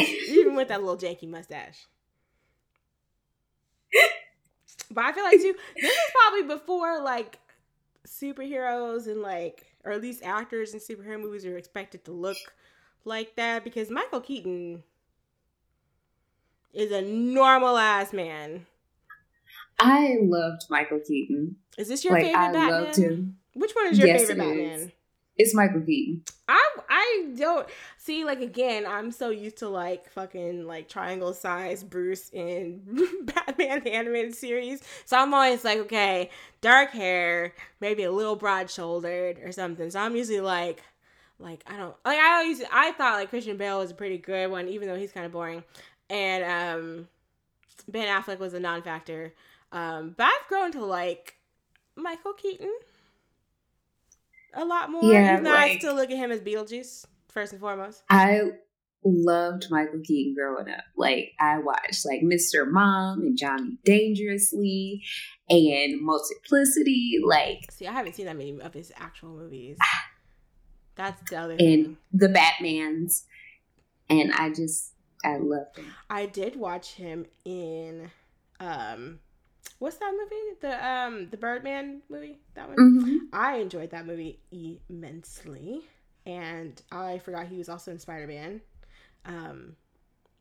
Even 0.00 0.56
with 0.56 0.68
that 0.68 0.82
little 0.82 0.96
janky 0.96 1.28
mustache. 1.28 1.86
But 4.90 5.04
I 5.04 5.12
feel 5.12 5.24
like 5.24 5.40
too, 5.40 5.54
this 5.76 5.92
is 5.92 6.12
probably 6.12 6.54
before 6.54 7.02
like 7.02 7.38
superheroes 8.06 9.06
and 9.06 9.22
like 9.22 9.73
or 9.84 9.92
at 9.92 10.00
least 10.02 10.22
actors 10.24 10.74
in 10.74 10.80
superhero 10.80 11.20
movies 11.20 11.44
are 11.46 11.56
expected 11.56 12.04
to 12.04 12.12
look 12.12 12.36
like 13.04 13.36
that 13.36 13.64
because 13.64 13.90
Michael 13.90 14.20
Keaton 14.20 14.82
is 16.72 16.90
a 16.92 17.02
normal 17.02 17.76
ass 17.76 18.12
man. 18.12 18.66
I 19.78 20.16
loved 20.20 20.62
Michael 20.70 21.00
Keaton. 21.00 21.56
Is 21.76 21.88
this 21.88 22.04
your 22.04 22.12
like 22.14 22.22
favorite 22.22 22.38
I 22.38 22.52
Batman? 22.52 22.70
loved 22.84 22.96
him. 22.96 23.36
Which 23.54 23.72
one 23.72 23.86
is 23.88 23.98
your 23.98 24.08
Yes, 24.08 24.20
favorite 24.20 24.36
it 24.36 24.38
Batman? 24.38 24.80
is. 24.80 24.90
It's 25.36 25.54
Michael 25.54 25.80
Keaton. 25.80 26.22
I 26.48 26.68
I 26.88 27.32
don't 27.36 27.66
see 27.98 28.24
like 28.24 28.40
again. 28.40 28.86
I'm 28.86 29.10
so 29.10 29.30
used 29.30 29.58
to 29.58 29.68
like 29.68 30.10
fucking 30.10 30.66
like 30.66 30.88
triangle 30.88 31.34
size 31.34 31.82
Bruce 31.82 32.30
in 32.32 32.82
Batman 33.22 33.82
the 33.82 33.92
animated 33.92 34.34
series, 34.34 34.82
so 35.04 35.16
I'm 35.16 35.34
always 35.34 35.64
like, 35.64 35.78
okay, 35.80 36.30
dark 36.60 36.90
hair, 36.90 37.52
maybe 37.80 38.04
a 38.04 38.12
little 38.12 38.36
broad 38.36 38.70
shouldered 38.70 39.40
or 39.42 39.50
something. 39.50 39.90
So 39.90 39.98
I'm 39.98 40.14
usually 40.14 40.40
like, 40.40 40.82
like 41.40 41.64
I 41.66 41.76
don't 41.76 41.96
like 42.04 42.18
I 42.18 42.42
always 42.42 42.62
I 42.72 42.92
thought 42.92 43.14
like 43.14 43.30
Christian 43.30 43.56
Bale 43.56 43.80
was 43.80 43.90
a 43.90 43.94
pretty 43.94 44.18
good 44.18 44.50
one, 44.50 44.68
even 44.68 44.86
though 44.86 44.96
he's 44.96 45.12
kind 45.12 45.26
of 45.26 45.32
boring, 45.32 45.64
and 46.10 46.44
um 46.44 47.08
Ben 47.88 48.06
Affleck 48.06 48.38
was 48.38 48.54
a 48.54 48.60
non-factor. 48.60 49.34
Um, 49.72 50.14
but 50.16 50.26
I've 50.26 50.48
grown 50.48 50.70
to 50.72 50.84
like 50.84 51.36
Michael 51.96 52.34
Keaton 52.34 52.72
a 54.56 54.64
lot 54.64 54.90
more. 54.90 55.12
Yeah, 55.12 55.32
even 55.34 55.44
though 55.44 55.54
I 55.54 55.78
still 55.78 55.94
look 55.94 56.10
at 56.10 56.16
him 56.16 56.30
as 56.30 56.40
Beetlejuice 56.40 57.06
first 57.28 57.52
and 57.52 57.60
foremost. 57.60 58.02
I 58.08 58.42
loved 59.04 59.66
Michael 59.70 60.00
Keaton 60.02 60.34
growing 60.34 60.68
up. 60.68 60.84
Like 60.96 61.32
I 61.38 61.58
watched 61.58 62.06
like 62.06 62.22
Mr. 62.22 62.68
Mom 62.68 63.20
and 63.20 63.36
Johnny 63.36 63.78
Dangerously 63.84 65.02
and 65.48 66.00
Multiplicity, 66.00 67.20
like 67.24 67.70
See, 67.70 67.86
I 67.86 67.92
haven't 67.92 68.14
seen 68.14 68.26
that 68.26 68.36
many 68.36 68.58
of 68.60 68.72
his 68.72 68.92
actual 68.96 69.30
movies. 69.30 69.76
That's 70.96 71.30
the 71.30 71.36
other 71.36 71.52
and 71.52 71.58
thing. 71.58 71.96
the 72.12 72.28
Batmans. 72.28 73.24
And 74.08 74.32
I 74.32 74.50
just 74.50 74.92
I 75.24 75.38
loved 75.38 75.78
him. 75.78 75.86
I 76.08 76.26
did 76.26 76.56
watch 76.56 76.92
him 76.92 77.26
in 77.44 78.10
um 78.60 79.20
what's 79.84 79.98
that 79.98 80.12
movie? 80.18 80.56
The 80.62 80.88
um 80.88 81.28
the 81.30 81.36
Birdman 81.36 82.00
movie? 82.08 82.38
That 82.54 82.68
one? 82.68 82.78
Mhm. 82.78 83.18
I 83.34 83.56
enjoyed 83.56 83.90
that 83.90 84.06
movie 84.06 84.40
immensely. 84.88 85.82
And 86.24 86.80
I 86.90 87.18
forgot 87.18 87.48
he 87.48 87.58
was 87.58 87.68
also 87.68 87.90
in 87.90 87.98
Spider 87.98 88.26
Man. 88.26 88.62
Um 89.26 89.76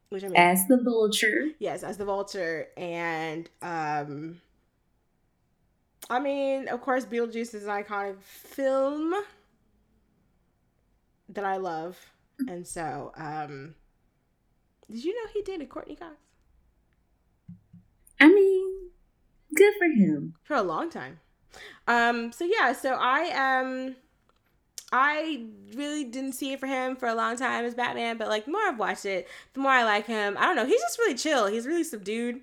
which 0.10 0.24
I 0.24 0.28
mean 0.28 0.38
As 0.38 0.66
the 0.68 0.78
vulture. 0.82 1.50
Yes, 1.60 1.84
as 1.84 1.98
the 1.98 2.06
vulture. 2.06 2.70
And 2.78 3.50
um 3.62 4.40
I 6.10 6.20
mean, 6.20 6.70
of 6.70 6.82
course, 6.82 7.06
Beetlejuice 7.06 7.54
is 7.54 7.66
an 7.66 7.84
iconic 7.84 8.22
film 8.22 9.14
that 11.30 11.44
I 11.44 11.58
love. 11.58 12.00
And 12.48 12.66
so, 12.66 13.12
um 13.18 13.76
did 14.90 15.04
you 15.04 15.14
know 15.14 15.30
he 15.34 15.42
dated 15.42 15.68
Courteney 15.68 15.96
Cox? 15.98 16.16
I 18.20 18.28
mean, 18.28 18.83
good 19.64 19.74
for 19.80 19.86
him. 19.86 20.34
For 20.44 20.56
a 20.56 20.62
long 20.64 20.90
time. 20.90 21.20
Um, 21.88 22.32
so 22.32 22.46
yeah, 22.46 22.74
so 22.74 22.94
I 22.94 23.62
um 23.62 23.96
I 24.92 25.46
really 25.76 26.04
didn't 26.04 26.34
see 26.34 26.54
it 26.54 26.60
for 26.60 26.68
him 26.68 26.96
for 26.96 27.08
a 27.08 27.16
long 27.16 27.36
time 27.38 27.66
as 27.66 27.74
Batman, 27.74 28.18
but 28.18 28.28
like 28.28 28.46
the 28.46 28.52
more 28.52 28.62
I've 28.62 28.80
watched 28.80 29.06
it, 29.06 29.28
the 29.54 29.60
more 29.60 29.72
I 29.72 29.84
like 29.84 30.06
him. 30.06 30.36
I 30.40 30.46
don't 30.46 30.56
know, 30.56 30.66
he's 30.66 30.82
just 30.82 30.98
really 31.00 31.16
chill. 31.16 31.48
He's 31.48 31.66
really 31.68 31.84
subdued. 31.84 32.42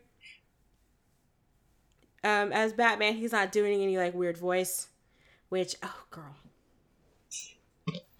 Um, 2.22 2.52
as 2.52 2.72
Batman, 2.74 3.14
he's 3.14 3.32
not 3.32 3.50
doing 3.50 3.82
any 3.82 3.96
like 3.96 4.14
weird 4.14 4.36
voice, 4.36 4.88
which 5.48 5.74
oh 5.82 6.02
girl, 6.10 6.34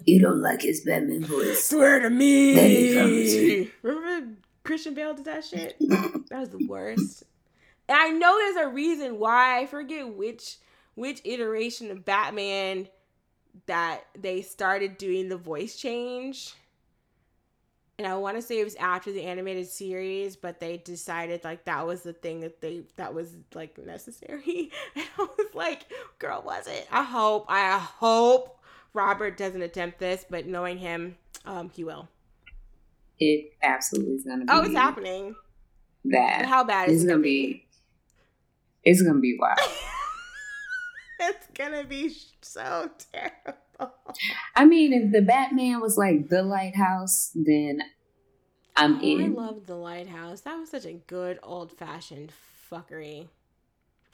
You 0.04 0.20
don't 0.20 0.40
like 0.40 0.62
his 0.62 0.80
Batman 0.80 1.24
voice. 1.24 1.64
swear 1.68 2.00
to 2.00 2.08
me. 2.10 2.54
Then 2.54 2.70
he 2.70 2.94
comes. 2.94 3.70
Remember 3.82 4.32
Christian 4.64 4.94
Bale 4.94 5.14
did 5.14 5.26
that 5.26 5.44
shit? 5.44 5.76
That 6.30 6.38
was 6.40 6.48
the 6.50 6.66
worst. 6.68 7.24
And 7.90 7.98
I 7.98 8.10
know 8.10 8.38
there's 8.38 8.66
a 8.68 8.70
reason 8.70 9.18
why. 9.20 9.60
I 9.60 9.66
forget 9.66 10.08
which 10.14 10.58
which 10.96 11.20
iteration 11.24 11.90
of 11.92 12.06
Batman 12.06 12.88
that 13.66 14.04
they 14.18 14.42
started 14.42 14.98
doing 14.98 15.28
the 15.28 15.36
voice 15.38 15.76
change. 15.76 16.54
and 17.98 18.06
I 18.08 18.16
want 18.16 18.36
to 18.36 18.42
say 18.42 18.60
it 18.60 18.64
was 18.64 18.76
after 18.76 19.12
the 19.12 19.24
animated 19.24 19.66
series, 19.68 20.36
but 20.36 20.60
they 20.60 20.78
decided 20.78 21.44
like 21.44 21.64
that 21.66 21.86
was 21.86 22.02
the 22.02 22.14
thing 22.14 22.40
that 22.40 22.60
they 22.60 22.84
that 22.96 23.14
was 23.14 23.36
like 23.54 23.78
necessary. 23.78 24.70
And 24.96 25.06
I 25.18 25.22
was 25.24 25.54
like, 25.54 25.86
girl, 26.18 26.42
was 26.44 26.66
it? 26.68 26.88
I 26.92 27.02
hope, 27.04 27.46
I 27.48 27.78
hope 27.78 28.58
Robert 28.94 29.36
doesn't 29.36 29.62
attempt 29.62 29.98
this, 29.98 30.24
but 30.30 30.46
knowing 30.46 30.78
him, 30.78 31.16
um, 31.46 31.70
he 31.70 31.84
will. 31.84 32.08
It 33.18 33.52
absolutely 33.62 34.14
is 34.14 34.24
gonna 34.24 34.44
be. 34.46 34.46
Oh, 34.50 34.62
it's 34.62 34.74
happening. 34.74 35.36
That 36.06 36.46
How 36.46 36.64
bad 36.64 36.88
it's 36.88 36.98
is 36.98 37.04
it 37.04 37.08
gonna 37.08 37.22
be. 37.22 37.66
It's 38.84 39.02
gonna 39.02 39.20
be 39.20 39.36
wild. 39.40 39.58
it's 41.20 41.46
gonna 41.54 41.84
be 41.84 42.14
so 42.40 42.90
terrible. 43.12 43.94
I 44.54 44.64
mean, 44.66 44.92
if 44.92 45.12
the 45.12 45.22
Batman 45.22 45.80
was 45.80 45.96
like 45.96 46.28
the 46.28 46.42
lighthouse, 46.42 47.30
then 47.34 47.82
I'm 48.76 48.96
Oh, 48.96 48.98
I 49.00 49.02
in. 49.24 49.34
loved 49.34 49.66
the 49.66 49.74
lighthouse. 49.76 50.42
That 50.42 50.58
was 50.58 50.70
such 50.70 50.84
a 50.86 50.92
good 50.94 51.38
old 51.42 51.72
fashioned 51.72 52.32
fuckery. 52.70 53.28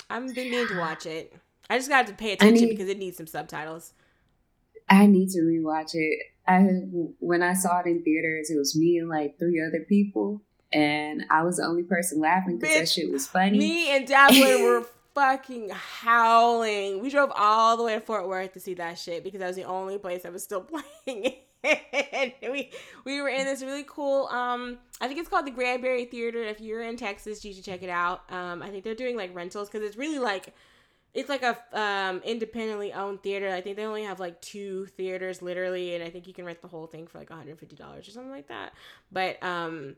I've 0.08 0.32
been 0.34 0.50
meaning 0.50 0.68
to 0.68 0.78
watch 0.78 1.04
it. 1.06 1.34
I 1.68 1.78
just 1.78 1.88
got 1.88 2.06
to 2.06 2.12
pay 2.12 2.32
attention 2.32 2.66
need- 2.68 2.70
because 2.70 2.88
it 2.88 2.98
needs 2.98 3.16
some 3.16 3.26
subtitles. 3.26 3.92
I 4.88 5.06
need 5.06 5.30
to 5.30 5.40
rewatch 5.40 5.94
it. 5.94 6.18
I 6.46 6.60
when 7.18 7.42
I 7.42 7.54
saw 7.54 7.80
it 7.80 7.86
in 7.86 8.04
theaters, 8.04 8.50
it 8.50 8.56
was 8.56 8.76
me 8.78 8.98
and 8.98 9.08
like 9.08 9.36
three 9.36 9.60
other 9.66 9.84
people, 9.88 10.42
and 10.72 11.24
I 11.30 11.42
was 11.42 11.56
the 11.56 11.64
only 11.64 11.82
person 11.82 12.20
laughing 12.20 12.58
because 12.58 12.74
that 12.74 12.88
shit 12.88 13.10
was 13.10 13.26
funny. 13.26 13.58
Me 13.58 13.96
and 13.96 14.06
Davlin 14.06 14.62
were 14.64 14.86
fucking 15.14 15.70
howling. 15.70 17.00
We 17.00 17.10
drove 17.10 17.32
all 17.34 17.76
the 17.76 17.82
way 17.82 17.94
to 17.94 18.00
Fort 18.00 18.28
Worth 18.28 18.52
to 18.54 18.60
see 18.60 18.74
that 18.74 18.98
shit 18.98 19.24
because 19.24 19.40
that 19.40 19.46
was 19.46 19.56
the 19.56 19.64
only 19.64 19.98
place 19.98 20.22
that 20.24 20.32
was 20.32 20.42
still 20.42 20.60
playing 21.04 21.34
and 21.64 22.32
we 22.42 22.70
we 23.04 23.20
were 23.20 23.28
in 23.28 23.44
this 23.44 23.62
really 23.62 23.84
cool 23.86 24.26
um 24.26 24.78
I 25.00 25.08
think 25.08 25.18
it's 25.18 25.28
called 25.28 25.46
the 25.46 25.50
Granbury 25.50 26.04
Theater. 26.04 26.42
If 26.42 26.60
you're 26.60 26.82
in 26.82 26.96
Texas, 26.96 27.44
you 27.44 27.52
should 27.52 27.64
check 27.64 27.82
it 27.82 27.90
out. 27.90 28.22
Um 28.30 28.62
I 28.62 28.70
think 28.70 28.84
they're 28.84 28.94
doing 28.94 29.16
like 29.16 29.34
rentals 29.34 29.68
because 29.68 29.86
it's 29.86 29.96
really 29.96 30.18
like 30.18 30.54
it's 31.14 31.28
like 31.28 31.42
a 31.42 31.56
um 31.72 32.20
independently 32.24 32.92
owned 32.92 33.22
theater. 33.22 33.50
I 33.50 33.60
think 33.60 33.76
they 33.76 33.84
only 33.84 34.04
have 34.04 34.20
like 34.20 34.40
two 34.40 34.86
theaters 34.96 35.42
literally 35.42 35.94
and 35.94 36.04
I 36.04 36.10
think 36.10 36.26
you 36.26 36.34
can 36.34 36.44
rent 36.44 36.62
the 36.62 36.68
whole 36.68 36.86
thing 36.86 37.06
for 37.06 37.18
like 37.18 37.30
$150 37.30 37.58
or 37.80 38.02
something 38.02 38.30
like 38.30 38.48
that. 38.48 38.72
But 39.10 39.42
um 39.42 39.96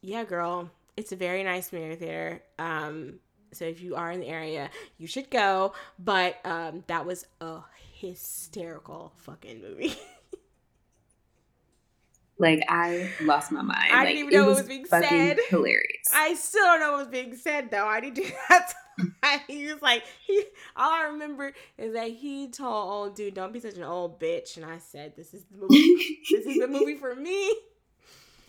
yeah, 0.00 0.24
girl, 0.24 0.70
it's 0.96 1.12
a 1.12 1.16
very 1.16 1.42
nice 1.44 1.72
movie 1.72 1.96
theater. 1.96 2.42
Um, 2.58 3.20
so 3.52 3.64
if 3.64 3.80
you 3.80 3.96
are 3.96 4.10
in 4.10 4.20
the 4.20 4.26
area, 4.28 4.70
you 4.98 5.06
should 5.06 5.30
go. 5.30 5.72
But 5.98 6.36
um, 6.44 6.84
that 6.86 7.06
was 7.06 7.24
a 7.40 7.60
hysterical 7.92 9.12
fucking 9.16 9.60
movie. 9.62 9.94
Like 12.38 12.64
I 12.68 13.10
lost 13.22 13.50
my 13.50 13.62
mind. 13.62 13.90
I 13.92 13.96
like, 14.04 14.06
didn't 14.08 14.18
even 14.18 14.34
know 14.34 14.44
it 14.44 14.46
what 14.46 14.48
was 14.50 14.58
was 14.58 14.68
being 14.68 14.84
said. 14.86 15.38
Hilarious. 15.48 16.08
I 16.14 16.34
still 16.34 16.62
don't 16.62 16.80
know 16.80 16.92
what 16.92 16.98
was 16.98 17.08
being 17.08 17.34
said 17.34 17.70
though. 17.70 17.86
I 17.86 18.00
need 18.00 18.14
to. 18.14 18.30
That's 18.48 18.74
why 19.20 19.42
he 19.48 19.66
was 19.66 19.82
like 19.82 20.04
he. 20.24 20.44
All 20.76 20.92
I 20.92 21.08
remember 21.08 21.52
is 21.76 21.94
that 21.94 22.10
he 22.10 22.48
told 22.48 22.90
old 22.90 23.16
dude, 23.16 23.34
"Don't 23.34 23.52
be 23.52 23.58
such 23.58 23.74
an 23.74 23.82
old 23.82 24.20
bitch," 24.20 24.56
and 24.56 24.64
I 24.64 24.78
said, 24.78 25.14
"This 25.16 25.34
is 25.34 25.44
the 25.50 25.56
movie. 25.56 26.20
this 26.30 26.46
is 26.46 26.60
the 26.60 26.68
movie 26.68 26.94
for 27.00 27.14
me." 27.16 27.52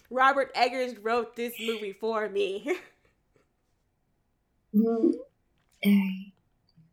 Robert 0.09 0.51
Eggers 0.55 0.97
wrote 0.97 1.35
this 1.35 1.53
movie 1.59 1.93
for 1.93 2.29
me. 2.29 2.71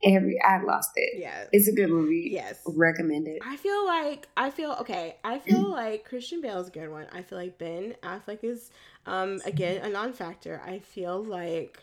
Every 0.04 0.38
I 0.40 0.62
lost 0.62 0.90
it. 0.96 1.18
yeah. 1.18 1.44
It's 1.52 1.68
a 1.68 1.72
good 1.72 1.88
movie. 1.88 2.28
Yes. 2.30 2.60
Recommend 2.66 3.26
it. 3.26 3.38
I 3.44 3.56
feel 3.56 3.84
like 3.86 4.28
I 4.36 4.50
feel 4.50 4.72
okay. 4.80 5.16
I 5.24 5.38
feel 5.38 5.68
like 5.70 6.04
Christian 6.04 6.40
Bale 6.40 6.60
is 6.60 6.68
a 6.68 6.70
good 6.70 6.90
one. 6.90 7.06
I 7.12 7.22
feel 7.22 7.38
like 7.38 7.58
Ben 7.58 7.94
Affleck 8.02 8.44
is 8.44 8.70
um 9.06 9.40
again 9.46 9.82
a 9.82 9.88
non-factor. 9.88 10.60
I 10.64 10.78
feel 10.80 11.24
like 11.24 11.80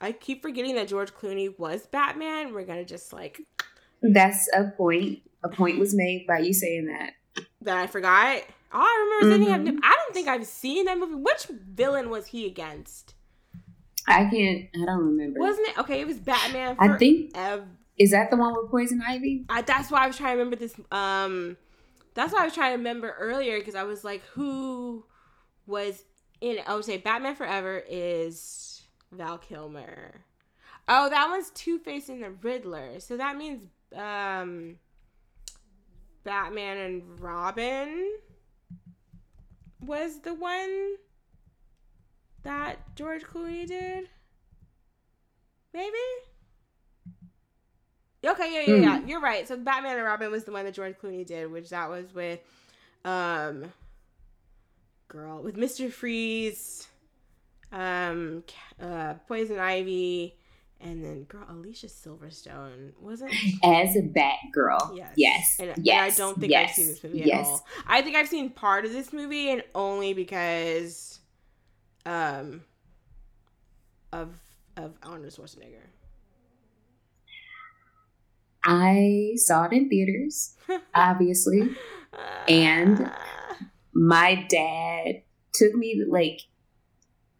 I 0.00 0.12
keep 0.12 0.42
forgetting 0.42 0.76
that 0.76 0.88
George 0.88 1.12
Clooney 1.12 1.58
was 1.58 1.86
Batman. 1.86 2.54
We're 2.54 2.64
gonna 2.64 2.84
just 2.84 3.12
like 3.12 3.40
That's 4.00 4.48
a 4.56 4.64
point. 4.76 5.20
A 5.42 5.48
point 5.48 5.78
was 5.78 5.94
made 5.94 6.26
by 6.26 6.38
you 6.38 6.54
saying 6.54 6.86
that. 6.86 7.14
that 7.62 7.76
I 7.76 7.86
forgot. 7.88 8.42
All 8.74 8.82
I 8.82 9.20
remember 9.20 9.26
is 9.26 9.38
that 9.38 9.44
he 9.66 9.70
Mhm. 9.72 9.74
had, 9.76 9.80
I 9.84 9.94
don't 9.96 10.12
think 10.14 10.28
I've 10.28 10.46
seen 10.46 10.84
that 10.86 10.98
movie. 10.98 11.14
Which 11.14 11.46
villain 11.46 12.10
was 12.10 12.26
he 12.26 12.44
against? 12.46 13.14
I 14.06 14.24
can't. 14.28 14.68
I 14.74 14.84
don't 14.84 14.98
remember. 15.06 15.38
Wasn't 15.40 15.68
it 15.68 15.78
okay? 15.78 16.00
It 16.00 16.06
was 16.06 16.18
Batman. 16.18 16.76
I 16.78 16.96
think 16.98 17.32
forever. 17.34 17.68
is 17.96 18.10
that 18.10 18.30
the 18.30 18.36
one 18.36 18.52
with 18.54 18.70
Poison 18.70 19.00
Ivy? 19.06 19.46
I, 19.48 19.62
that's 19.62 19.90
why 19.90 20.04
I 20.04 20.06
was 20.08 20.16
trying 20.16 20.34
to 20.34 20.38
remember 20.38 20.56
this. 20.56 20.74
Um, 20.90 21.56
that's 22.14 22.32
why 22.32 22.40
I 22.42 22.44
was 22.44 22.52
trying 22.54 22.72
to 22.72 22.76
remember 22.78 23.14
earlier 23.18 23.58
because 23.58 23.74
I 23.76 23.84
was 23.84 24.02
like, 24.04 24.22
who 24.34 25.04
was 25.66 26.04
in? 26.40 26.58
it? 26.58 26.68
I 26.68 26.74
would 26.74 26.84
say 26.84 26.96
Batman 26.98 27.34
Forever 27.36 27.82
is 27.88 28.82
Val 29.12 29.38
Kilmer. 29.38 30.24
Oh, 30.86 31.08
that 31.08 31.30
one's 31.30 31.50
Two 31.50 31.78
Face 31.78 32.08
and 32.10 32.22
the 32.22 32.30
Riddler. 32.30 33.00
So 33.00 33.16
that 33.16 33.36
means 33.38 33.62
um, 33.96 34.76
Batman 36.24 36.76
and 36.78 37.20
Robin 37.20 38.10
was 39.86 40.20
the 40.20 40.34
one 40.34 40.96
that 42.42 42.94
George 42.96 43.22
Clooney 43.22 43.66
did. 43.66 44.08
Maybe. 45.72 45.96
Okay, 48.26 48.54
yeah, 48.54 48.74
yeah, 48.74 48.80
yeah. 48.80 49.06
You're 49.06 49.20
right. 49.20 49.46
So 49.46 49.56
Batman 49.56 49.96
and 49.96 50.04
Robin 50.04 50.30
was 50.30 50.44
the 50.44 50.52
one 50.52 50.64
that 50.64 50.74
George 50.74 50.94
Clooney 51.02 51.26
did, 51.26 51.50
which 51.50 51.70
that 51.70 51.90
was 51.90 52.14
with 52.14 52.40
um 53.04 53.72
girl 55.08 55.42
with 55.42 55.56
Mr. 55.56 55.92
Freeze, 55.92 56.88
um 57.72 58.44
uh 58.80 59.14
Poison 59.28 59.58
Ivy, 59.58 60.36
and 60.84 61.04
then 61.04 61.24
girl 61.24 61.44
Alicia 61.48 61.86
Silverstone. 61.86 62.92
Wasn't 63.00 63.32
As 63.64 63.96
a 63.96 64.02
Batgirl. 64.02 64.96
Yes. 64.96 65.12
Yes. 65.16 65.56
and, 65.58 65.70
and. 65.70 65.88
I 65.88 66.10
don't 66.10 66.38
think 66.38 66.52
yes, 66.52 66.70
I've 66.70 66.74
seen 66.76 66.86
this 66.88 67.02
movie 67.02 67.18
yes. 67.20 67.46
at 67.46 67.50
all. 67.50 67.66
I 67.86 68.02
think 68.02 68.16
I've 68.16 68.28
seen 68.28 68.50
part 68.50 68.84
of 68.84 68.92
this 68.92 69.12
movie 69.12 69.50
and 69.50 69.64
only 69.74 70.12
because 70.12 71.18
um 72.06 72.62
of 74.12 74.38
of 74.76 74.92
Arnold 75.02 75.32
Schwarzenegger. 75.32 75.88
I 78.66 79.32
saw 79.36 79.64
it 79.64 79.72
in 79.72 79.88
theaters, 79.88 80.54
obviously. 80.94 81.70
And- 82.48 83.10
My 83.96 84.44
dad 84.48 85.22
took 85.52 85.72
me 85.74 86.04
like 86.08 86.40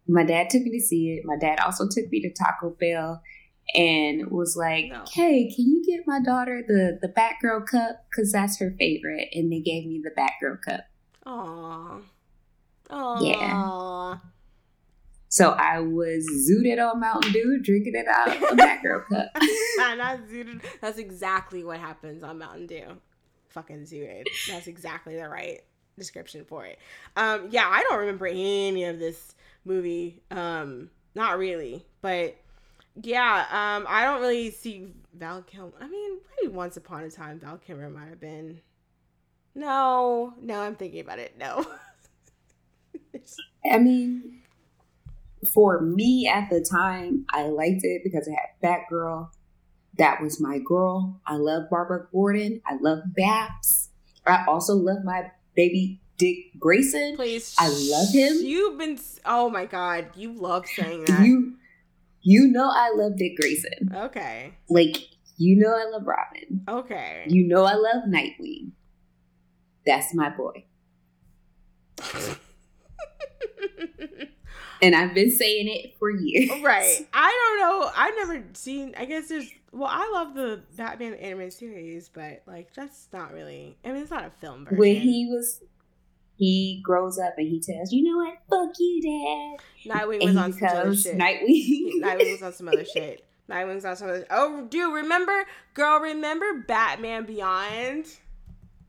my 0.06 0.24
dad 0.24 0.50
took 0.50 0.62
me 0.62 0.78
to 0.78 0.80
see 0.80 1.14
it. 1.14 1.24
My 1.24 1.36
dad 1.36 1.58
also 1.60 1.88
took 1.88 2.10
me 2.10 2.20
to 2.20 2.32
Taco 2.32 2.70
Bell 2.78 3.22
and 3.74 4.30
was 4.30 4.56
like, 4.56 4.86
No. 4.90 5.04
"Hey, 5.12 5.52
can 5.54 5.66
you 5.66 5.84
get 5.84 6.06
my 6.06 6.20
daughter 6.20 6.62
the 6.66 6.98
the 7.00 7.08
Batgirl 7.08 7.66
cup 7.66 8.04
cuz 8.14 8.32
that's 8.32 8.58
her 8.58 8.74
favorite." 8.78 9.28
And 9.32 9.52
they 9.52 9.60
gave 9.60 9.86
me 9.86 10.02
the 10.02 10.10
Batgirl 10.10 10.60
cup. 10.62 10.80
Aww. 11.26 12.02
Aww. 12.90 13.26
Yeah. 13.26 14.18
So 15.28 15.50
I 15.50 15.80
was 15.80 16.24
zooted 16.48 16.78
on 16.78 17.00
Mountain 17.00 17.32
Dew, 17.32 17.58
drinking 17.60 17.94
it 17.96 18.06
out 18.06 18.28
of 18.28 18.42
a 18.42 18.46
Batgirl 18.54 19.06
cup. 19.08 19.30
Not 19.96 20.28
zooted. 20.28 20.62
That's 20.80 20.98
exactly 20.98 21.64
what 21.64 21.80
happens 21.80 22.22
on 22.22 22.38
Mountain 22.38 22.68
Dew. 22.68 22.98
Fucking 23.48 23.82
zooted. 23.82 24.24
That's 24.48 24.68
exactly 24.68 25.16
the 25.16 25.28
right 25.28 25.60
description 25.98 26.44
for 26.44 26.66
it. 26.66 26.78
Um, 27.16 27.48
yeah, 27.50 27.66
I 27.68 27.82
don't 27.82 27.98
remember 27.98 28.26
any 28.26 28.84
of 28.84 28.98
this 29.00 29.34
movie. 29.64 30.22
Um, 30.30 30.90
not 31.16 31.38
really, 31.38 31.84
but 32.00 32.36
yeah, 33.02 33.46
um, 33.50 33.86
I 33.88 34.04
don't 34.04 34.20
really 34.20 34.50
see 34.50 34.92
Val 35.14 35.42
Kilmer. 35.42 35.72
I 35.80 35.88
mean, 35.88 36.18
maybe 36.36 36.52
once 36.52 36.76
upon 36.76 37.04
a 37.04 37.10
time, 37.10 37.40
Val 37.40 37.58
Kilmer 37.58 37.90
might 37.90 38.08
have 38.08 38.20
been. 38.20 38.60
No, 39.54 40.34
no, 40.40 40.60
I'm 40.60 40.74
thinking 40.74 41.00
about 41.00 41.18
it. 41.18 41.36
No. 41.38 41.66
I 43.70 43.78
mean, 43.78 44.42
for 45.52 45.80
me 45.80 46.28
at 46.32 46.50
the 46.50 46.60
time, 46.60 47.24
I 47.30 47.44
liked 47.44 47.84
it 47.84 48.02
because 48.04 48.26
it 48.28 48.34
had 48.34 48.60
Batgirl. 48.62 49.28
That 49.98 50.20
was 50.20 50.40
my 50.40 50.58
girl. 50.58 51.20
I 51.26 51.36
love 51.36 51.70
Barbara 51.70 52.08
Gordon. 52.12 52.60
I 52.66 52.76
love 52.80 53.00
Babs. 53.16 53.90
I 54.26 54.44
also 54.46 54.74
love 54.74 55.04
my 55.04 55.30
baby 55.54 56.00
Dick 56.16 56.58
Grayson. 56.58 57.16
Please. 57.16 57.54
I 57.58 57.68
love 57.68 58.12
him. 58.12 58.38
You've 58.42 58.78
been. 58.78 58.98
Oh 59.24 59.50
my 59.50 59.66
god, 59.66 60.10
you 60.16 60.32
love 60.32 60.66
saying 60.66 61.04
that. 61.04 61.24
You, 61.24 61.54
you 62.24 62.48
know 62.48 62.68
I 62.68 62.90
love 62.94 63.16
Dick 63.16 63.36
Grayson. 63.36 63.92
okay. 63.94 64.54
Like 64.68 64.96
you 65.36 65.56
know 65.56 65.70
I 65.70 65.88
love 65.90 66.06
Robin. 66.06 66.64
Okay. 66.68 67.24
You 67.28 67.46
know 67.46 67.64
I 67.64 67.74
love 67.74 68.04
Nightwing. 68.08 68.72
That's 69.86 70.14
my 70.14 70.30
boy. 70.30 70.64
And 74.82 74.94
I've 74.94 75.14
been 75.14 75.30
saying 75.30 75.66
it 75.68 75.96
for 75.98 76.10
years. 76.10 76.50
Right. 76.62 77.08
I 77.14 77.56
don't 77.58 77.60
know. 77.60 77.90
I've 77.96 78.14
never 78.16 78.44
seen. 78.52 78.94
I 78.98 79.06
guess 79.06 79.28
there's. 79.28 79.48
Well, 79.72 79.88
I 79.90 80.10
love 80.12 80.34
the 80.34 80.60
Batman 80.76 81.14
animated 81.14 81.54
series, 81.54 82.10
but 82.10 82.42
like 82.46 82.74
that's 82.74 83.08
not 83.10 83.32
really. 83.32 83.78
I 83.82 83.92
mean, 83.92 84.02
it's 84.02 84.10
not 84.10 84.26
a 84.26 84.30
film 84.30 84.64
version. 84.64 84.78
When 84.78 84.96
he 84.96 85.26
was 85.26 85.62
he 86.36 86.80
grows 86.82 87.18
up 87.18 87.34
and 87.38 87.48
he 87.48 87.60
tells, 87.60 87.92
you 87.92 88.02
know 88.02 88.16
what, 88.16 88.38
fuck 88.50 88.74
you, 88.78 89.00
dad. 89.02 89.92
Nightwing 89.92 90.22
And 90.22 90.24
was 90.24 90.36
on 90.36 90.52
some 90.52 90.68
other 90.68 90.96
shit. 90.96 91.16
Nightwing. 91.16 91.90
Nightwing 92.02 92.32
was 92.32 92.42
on 92.42 92.52
some 92.52 92.68
other 92.68 92.84
shit. 92.84 93.24
Nightwing's 93.48 93.84
on 93.84 93.96
some 93.96 94.08
other. 94.08 94.26
Oh, 94.30 94.66
dude, 94.68 94.94
remember, 94.94 95.44
girl, 95.74 96.00
remember 96.00 96.64
Batman 96.66 97.24
Beyond? 97.26 98.06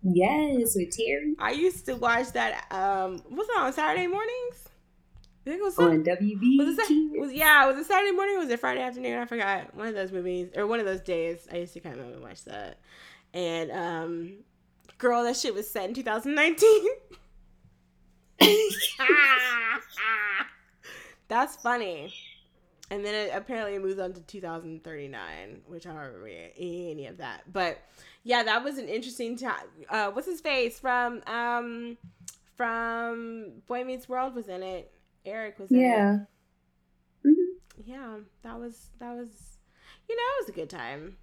yes, 0.08 0.76
with 0.76 0.96
Terry 0.96 1.34
I 1.40 1.52
used 1.52 1.86
to 1.88 1.96
watch 1.96 2.32
that. 2.34 2.66
Um, 2.72 3.22
was 3.30 3.48
it 3.50 3.58
on 3.58 3.74
Saturday 3.74 4.08
mornings? 4.08 4.70
I 5.46 5.50
think 5.50 5.62
it 5.62 5.64
was. 5.64 5.78
on 5.78 6.04
WB. 6.04 6.58
was 6.58 6.78
it 6.80 7.20
was 7.20 7.32
yeah? 7.32 7.68
Was 7.68 7.78
it 7.78 7.86
Saturday 7.86 8.12
morning? 8.12 8.36
Or 8.36 8.40
was 8.40 8.50
it 8.50 8.60
Friday 8.60 8.82
afternoon? 8.82 9.20
I 9.20 9.26
forgot. 9.26 9.76
One 9.76 9.88
of 9.88 9.94
those 9.94 10.12
movies 10.12 10.50
or 10.56 10.66
one 10.66 10.80
of 10.80 10.86
those 10.86 11.02
days. 11.02 11.48
I 11.52 11.58
used 11.58 11.74
to 11.74 11.80
kind 11.82 12.00
of 12.00 12.22
watch 12.22 12.44
that. 12.46 12.80
And 13.34 13.72
um, 13.72 14.34
girl, 14.98 15.24
that 15.24 15.36
shit 15.36 15.54
was 15.54 15.70
set 15.70 15.90
in 15.90 15.94
2019. 15.96 16.86
That's 21.28 21.56
funny. 21.58 22.14
And 22.92 23.04
then 23.04 23.16
it 23.16 23.32
apparently 23.34 23.80
moves 23.80 24.00
on 24.00 24.14
to 24.14 24.22
2039, 24.22 25.62
which 25.66 25.88
I 25.88 25.90
don't 25.90 25.98
remember 25.98 26.28
any 26.58 27.08
of 27.08 27.18
that. 27.18 27.52
But 27.52 27.80
yeah, 28.24 28.44
that 28.44 28.64
was 28.64 28.78
an 28.78 28.88
interesting 28.88 29.36
time. 29.38 29.66
Uh, 29.90 30.12
what's 30.12 30.28
his 30.28 30.40
face 30.42 30.80
from 30.80 31.22
um 31.26 31.98
from 32.56 33.54
Boy 33.66 33.84
Meets 33.84 34.08
World 34.08 34.36
was 34.36 34.48
in 34.48 34.62
it. 34.62 34.92
Eric 35.26 35.58
was 35.60 35.72
in 35.72 35.80
it. 35.80 35.82
yeah. 35.82 36.18
Mhm. 37.26 37.46
Yeah, 37.84 38.18
that 38.44 38.60
was 38.60 38.90
that 39.00 39.16
was 39.16 39.58
you 40.08 40.16
know, 40.16 40.22
it 40.22 40.42
was 40.44 40.50
a 40.50 40.54
good 40.54 40.70
time. 40.70 41.18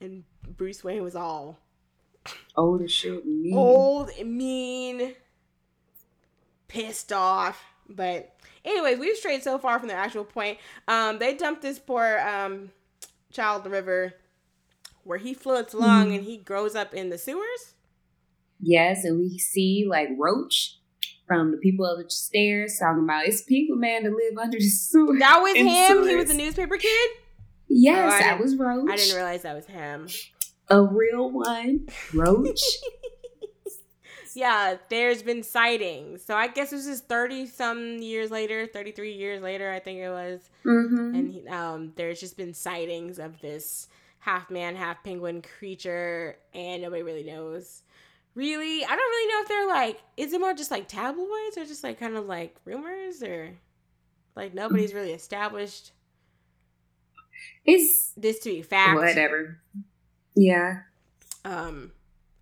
And 0.00 0.22
Bruce 0.56 0.84
Wayne 0.84 1.02
was 1.02 1.16
all 1.16 1.58
Old 2.56 2.82
as 2.82 2.92
shit. 2.92 3.24
and 3.24 3.42
mean. 3.42 3.54
old, 3.56 4.10
mean, 4.24 5.14
pissed 6.70 7.12
off. 7.12 7.62
But 7.88 8.34
anyways, 8.64 8.98
we've 8.98 9.16
strayed 9.16 9.42
so 9.42 9.58
far 9.58 9.78
from 9.80 9.88
the 9.88 9.94
actual 9.94 10.24
point. 10.24 10.58
Um, 10.88 11.18
they 11.18 11.34
dumped 11.34 11.62
this 11.62 11.78
poor 11.78 12.18
um 12.20 12.70
child 13.32 13.64
in 13.66 13.70
the 13.70 13.76
river 13.76 14.14
where 15.04 15.18
he 15.18 15.34
floats 15.34 15.74
along 15.74 16.10
Mhm. 16.10 16.14
and 16.16 16.24
he 16.24 16.36
grows 16.36 16.74
up 16.76 16.94
in 16.94 17.10
the 17.10 17.18
sewers. 17.18 17.74
Yes, 18.60 19.04
and 19.04 19.18
we 19.18 19.38
see 19.38 19.86
like 19.88 20.08
Roach 20.18 20.78
from 21.26 21.50
the 21.52 21.56
people 21.56 21.86
of 21.86 21.98
the 22.02 22.10
stairs 22.10 22.78
talking 22.78 23.04
about 23.04 23.26
it's 23.26 23.42
people 23.42 23.76
man 23.76 24.02
to 24.04 24.10
live 24.10 24.36
under 24.38 24.58
the 24.58 24.68
sewer. 24.68 25.18
That 25.18 25.38
was 25.40 25.56
him. 25.56 26.08
He 26.08 26.16
was 26.16 26.30
a 26.30 26.34
newspaper 26.34 26.76
kid. 26.76 27.10
Yes, 27.68 28.20
Oh, 28.22 28.28
I 28.28 28.34
was 28.40 28.56
Roach. 28.56 28.90
I 28.90 28.96
didn't 28.96 29.14
realize 29.14 29.42
that 29.42 29.54
was 29.54 29.66
him. 29.66 30.08
a 30.68 30.82
real 30.82 31.30
one. 31.30 31.88
Roach. 32.14 32.60
yeah, 34.36 34.76
there's 34.88 35.22
been 35.22 35.42
sightings. 35.42 36.24
So 36.24 36.34
I 36.34 36.48
guess 36.48 36.70
this 36.70 36.86
is 36.86 37.00
30 37.00 37.46
some 37.46 37.98
years 37.98 38.30
later, 38.30 38.66
33 38.66 39.12
years 39.12 39.42
later, 39.42 39.70
I 39.70 39.78
think 39.80 39.98
it 40.00 40.10
was. 40.10 40.48
mm-hmm. 40.64 41.14
And 41.14 41.32
he- 41.32 41.48
um, 41.48 41.92
there's 41.96 42.20
just 42.20 42.36
been 42.36 42.54
sightings 42.54 43.18
of 43.18 43.40
this 43.40 43.88
half 44.20 44.50
man, 44.50 44.76
half 44.76 45.02
penguin 45.02 45.42
creature, 45.42 46.36
and 46.54 46.82
nobody 46.82 47.02
really 47.02 47.24
knows. 47.24 47.82
Really, 48.34 48.84
I 48.84 48.88
don't 48.88 48.98
really 48.98 49.32
know 49.32 49.42
if 49.42 49.48
they're 49.48 49.68
like, 49.68 50.00
is 50.16 50.32
it 50.32 50.40
more 50.40 50.54
just 50.54 50.70
like 50.70 50.86
tabloids 50.88 51.56
or 51.58 51.64
just 51.64 51.82
like 51.82 51.98
kind 51.98 52.16
of 52.16 52.26
like 52.26 52.56
rumors 52.64 53.22
or 53.22 53.50
like 54.36 54.54
nobody's 54.54 54.94
really 54.94 55.12
established 55.12 55.92
it's 57.64 58.12
this 58.16 58.38
to 58.40 58.50
be 58.50 58.62
fact. 58.62 58.96
whatever. 58.96 59.58
Yeah. 60.34 60.80
Um, 61.44 61.92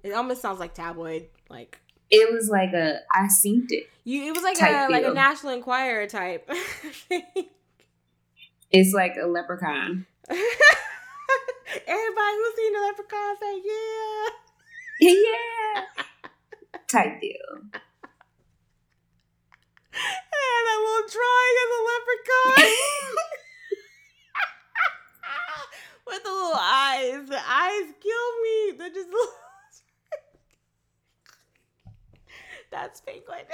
it 0.02 0.12
almost 0.12 0.42
sounds 0.42 0.60
like 0.60 0.74
tabloid, 0.74 1.26
like 1.48 1.78
It 2.10 2.32
was 2.32 2.48
like 2.48 2.72
a 2.72 3.00
I 3.14 3.28
seen 3.28 3.66
it. 3.70 3.88
You, 4.04 4.24
it 4.28 4.34
was 4.34 4.42
like 4.42 4.60
a 4.60 4.88
like 4.90 5.04
a. 5.04 5.12
National 5.12 5.52
Enquirer 5.52 6.06
type. 6.06 6.48
It's 8.70 8.92
like 8.92 9.16
a 9.16 9.26
leprechaun. 9.26 10.04
Everybody 10.28 12.36
who's 12.36 12.54
seen 12.56 12.72
the 12.72 12.80
leprechaun 12.80 13.36
say 13.40 13.62
yeah. 13.64 14.28
yeah. 15.00 15.84
Type 16.86 17.20
deal. 17.20 17.62
And 19.90 20.66
that 20.66 20.78
little 20.84 21.08
drawing 21.08 21.56
of 21.64 21.68
the 21.72 21.82
leprechaun 21.88 22.70
with 26.06 26.22
the 26.22 26.30
little 26.30 26.56
eyes. 26.60 27.28
The 27.28 27.40
eyes 27.40 27.92
kill 28.00 28.40
me. 28.42 28.72
They're 28.78 28.90
just 28.90 29.08
little. 29.08 29.32
That's 32.70 33.00
penguin. 33.00 33.44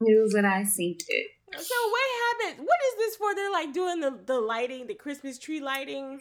Was 0.00 0.32
when 0.34 0.46
I 0.46 0.64
seen 0.64 0.96
it. 1.08 1.26
so 1.58 1.74
what 1.90 2.00
happened? 2.42 2.66
What 2.66 2.78
is 2.88 2.96
this 2.98 3.16
for? 3.16 3.34
They're 3.34 3.52
like 3.52 3.72
doing 3.74 4.00
the 4.00 4.18
the 4.24 4.40
lighting, 4.40 4.86
the 4.86 4.94
Christmas 4.94 5.38
tree 5.38 5.60
lighting. 5.60 6.20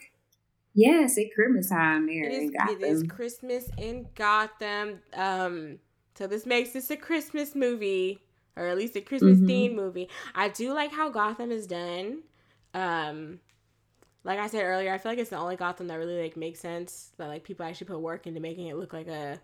Yes, 0.74 1.18
at 1.18 1.26
Christmas 1.34 1.70
time 1.70 2.06
there 2.08 2.26
It 2.26 2.34
is, 2.34 2.44
in 2.44 2.52
Gotham. 2.52 2.76
it 2.76 2.86
is 2.86 3.04
Christmas 3.04 3.70
in 3.78 4.08
Gotham. 4.16 5.00
Um, 5.14 5.80
so 6.16 6.28
this 6.28 6.46
makes 6.46 6.72
this 6.72 6.92
a 6.92 6.98
Christmas 6.98 7.56
movie, 7.56 8.20
or 8.58 8.68
at 8.68 8.78
least 8.78 8.96
a 8.98 9.02
Christmas 9.02 9.40
Mhm. 9.40 9.48
themed 9.48 9.76
movie. 9.76 10.10
I 10.36 10.50
do 10.50 10.74
like 10.74 10.92
how 10.92 11.10
Gotham 11.10 11.50
is 11.52 11.66
done. 11.66 12.24
Um, 12.74 13.40
like 14.24 14.40
I 14.40 14.48
said 14.48 14.64
earlier, 14.64 14.94
I 14.94 14.98
feel 14.98 15.12
like 15.12 15.20
it's 15.20 15.30
the 15.30 15.38
only 15.38 15.56
Gotham 15.56 15.88
that 15.88 15.96
really 15.96 16.22
like 16.22 16.38
makes 16.38 16.60
sense. 16.60 17.12
That 17.18 17.28
like 17.28 17.44
people 17.44 17.66
actually 17.66 17.88
put 17.88 18.02
work 18.02 18.28
into 18.28 18.40
making 18.40 18.68
it 18.68 18.78
look 18.78 18.94
like 18.94 19.08
a 19.08 19.40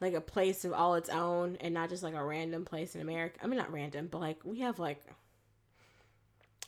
like 0.00 0.14
a 0.14 0.20
place 0.20 0.64
of 0.64 0.72
all 0.72 0.94
its 0.94 1.08
own, 1.08 1.56
and 1.60 1.72
not 1.72 1.88
just 1.88 2.02
like 2.02 2.14
a 2.14 2.24
random 2.24 2.64
place 2.64 2.94
in 2.94 3.00
America. 3.00 3.38
I 3.42 3.46
mean, 3.46 3.58
not 3.58 3.72
random, 3.72 4.08
but 4.10 4.20
like 4.20 4.38
we 4.44 4.60
have 4.60 4.78
like. 4.78 5.02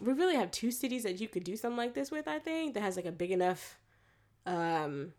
We 0.01 0.13
really 0.13 0.37
have 0.37 0.53
two 0.53 0.71
cities 0.71 1.03
that 1.03 1.21
you 1.21 1.27
could 1.27 1.43
do 1.43 1.57
something 1.57 1.77
like 1.77 1.93
this 1.93 2.13
with, 2.13 2.29
I 2.29 2.39
think, 2.39 2.75
that 2.75 2.85
has 2.85 2.95
like 2.95 3.05
a 3.05 3.11
big 3.11 3.33
enough 3.33 3.77
um 4.49 5.13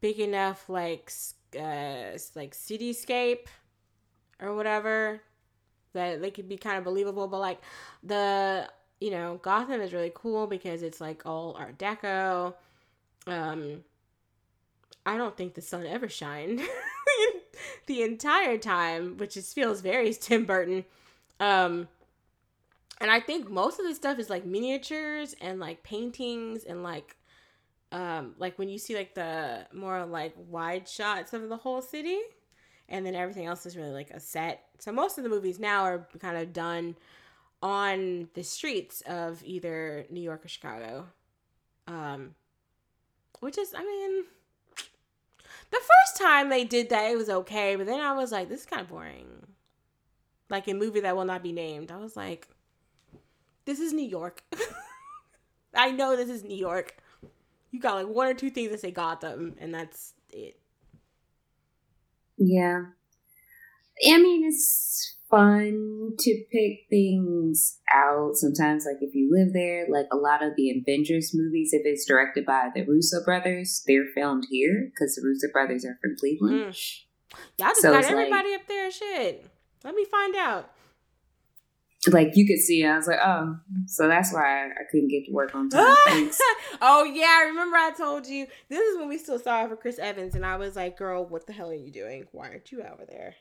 big 0.00 0.20
enough 0.20 0.68
like 0.68 1.10
uh 1.58 2.18
like 2.34 2.54
cityscape 2.54 3.46
or 4.40 4.54
whatever 4.54 5.20
that 5.92 6.20
they 6.20 6.30
could 6.30 6.48
be 6.48 6.56
kind 6.56 6.76
of 6.76 6.84
believable 6.84 7.28
but 7.28 7.38
like 7.38 7.60
the 8.02 8.68
you 9.00 9.10
know 9.10 9.38
gotham 9.42 9.80
is 9.80 9.92
really 9.92 10.12
cool 10.14 10.46
because 10.46 10.82
it's 10.82 11.00
like 11.00 11.22
all 11.26 11.56
art 11.58 11.78
deco 11.78 12.54
um 13.26 13.82
i 15.06 15.16
don't 15.16 15.36
think 15.36 15.54
the 15.54 15.62
sun 15.62 15.86
ever 15.86 16.08
shined 16.08 16.60
the 17.86 18.02
entire 18.02 18.58
time 18.58 19.16
which 19.16 19.34
just 19.34 19.54
feels 19.54 19.80
very 19.80 20.12
tim 20.20 20.44
burton 20.44 20.84
um 21.40 21.88
and 23.00 23.10
I 23.10 23.20
think 23.20 23.50
most 23.50 23.78
of 23.78 23.86
the 23.86 23.94
stuff 23.94 24.18
is 24.18 24.30
like 24.30 24.46
miniatures 24.46 25.34
and 25.40 25.60
like 25.60 25.82
paintings 25.82 26.64
and 26.64 26.82
like 26.82 27.16
um 27.92 28.34
like 28.38 28.58
when 28.58 28.68
you 28.68 28.78
see 28.78 28.94
like 28.96 29.14
the 29.14 29.66
more 29.72 30.04
like 30.06 30.34
wide 30.48 30.88
shots 30.88 31.32
of 31.32 31.48
the 31.48 31.56
whole 31.56 31.82
city 31.82 32.18
and 32.88 33.04
then 33.04 33.14
everything 33.14 33.46
else 33.46 33.66
is 33.66 33.76
really 33.76 33.90
like 33.90 34.10
a 34.10 34.20
set. 34.20 34.64
So 34.78 34.92
most 34.92 35.18
of 35.18 35.24
the 35.24 35.30
movies 35.30 35.58
now 35.58 35.82
are 35.82 36.06
kind 36.18 36.36
of 36.36 36.52
done 36.52 36.96
on 37.64 38.28
the 38.34 38.44
streets 38.44 39.00
of 39.06 39.42
either 39.42 40.04
New 40.10 40.20
York 40.20 40.44
or 40.44 40.48
Chicago. 40.48 41.06
Um 41.88 42.34
which 43.40 43.58
is 43.58 43.74
I 43.74 43.82
mean 43.82 44.24
the 45.70 45.78
first 45.80 46.18
time 46.20 46.50
they 46.50 46.64
did 46.64 46.90
that 46.90 47.10
it 47.10 47.16
was 47.16 47.30
okay, 47.30 47.74
but 47.74 47.86
then 47.86 48.00
I 48.00 48.12
was 48.12 48.30
like 48.30 48.48
this 48.50 48.60
is 48.60 48.66
kind 48.66 48.82
of 48.82 48.88
boring. 48.88 49.26
Like 50.50 50.68
a 50.68 50.74
movie 50.74 51.00
that 51.00 51.16
will 51.16 51.24
not 51.24 51.42
be 51.42 51.52
named. 51.52 51.90
I 51.90 51.96
was 51.96 52.16
like 52.16 52.48
this 53.64 53.80
is 53.80 53.94
New 53.94 54.06
York. 54.06 54.42
I 55.74 55.90
know 55.90 56.16
this 56.16 56.28
is 56.28 56.44
New 56.44 56.56
York. 56.56 56.96
You 57.70 57.80
got 57.80 57.94
like 57.96 58.08
one 58.08 58.28
or 58.28 58.34
two 58.34 58.50
things 58.50 58.70
that 58.70 58.80
say 58.80 58.90
Gotham, 58.90 59.54
and 59.58 59.74
that's 59.74 60.12
it. 60.30 60.58
Yeah. 62.36 62.86
I 64.06 64.18
mean, 64.18 64.44
it's 64.44 65.14
fun 65.36 66.12
to 66.18 66.44
pick 66.52 66.86
things 66.90 67.78
out 67.92 68.34
sometimes. 68.36 68.84
Like, 68.86 69.02
if 69.02 69.14
you 69.14 69.30
live 69.32 69.52
there, 69.52 69.86
like 69.90 70.06
a 70.12 70.16
lot 70.16 70.42
of 70.44 70.52
the 70.56 70.70
Avengers 70.70 71.32
movies, 71.34 71.70
if 71.72 71.82
it's 71.84 72.04
directed 72.04 72.46
by 72.46 72.68
the 72.74 72.82
Russo 72.84 73.24
brothers, 73.24 73.82
they're 73.86 74.06
filmed 74.14 74.46
here 74.50 74.90
because 74.90 75.14
the 75.16 75.22
Russo 75.24 75.48
brothers 75.52 75.84
are 75.84 75.98
from 76.02 76.16
Cleveland. 76.18 76.72
Mm. 76.74 77.00
Y'all 77.58 77.68
just 77.68 77.82
So 77.82 77.90
got 77.92 77.98
it's 78.00 78.08
like- 78.08 78.16
everybody 78.16 78.54
up 78.54 78.66
there. 78.68 78.90
Shit. 78.90 79.46
Let 79.82 79.94
me 79.94 80.04
find 80.04 80.36
out. 80.36 80.70
Like, 82.06 82.32
you 82.36 82.46
could 82.46 82.58
see, 82.58 82.84
I 82.84 82.96
was 82.98 83.06
like, 83.06 83.18
oh, 83.24 83.56
so 83.86 84.08
that's 84.08 84.30
why 84.32 84.66
I 84.66 84.84
couldn't 84.90 85.08
get 85.08 85.24
to 85.24 85.32
work 85.32 85.54
on 85.54 85.70
time. 85.70 86.30
Oh 86.82 87.04
yeah, 87.04 87.38
I 87.40 87.44
remember 87.46 87.76
I 87.76 87.92
told 87.96 88.26
you 88.26 88.46
this 88.68 88.80
is 88.80 88.98
when 88.98 89.08
we 89.08 89.16
still 89.16 89.38
saw 89.38 89.64
it 89.64 89.68
for 89.70 89.76
Chris 89.76 89.98
Evans, 89.98 90.34
and 90.34 90.44
I 90.44 90.56
was 90.56 90.74
like, 90.76 90.98
"Girl, 90.98 91.24
what 91.24 91.46
the 91.46 91.52
hell 91.54 91.70
are 91.70 91.74
you 91.74 91.90
doing? 91.90 92.26
Why 92.32 92.48
aren't 92.48 92.70
you 92.72 92.82
over 92.82 93.04
there?" 93.08 93.36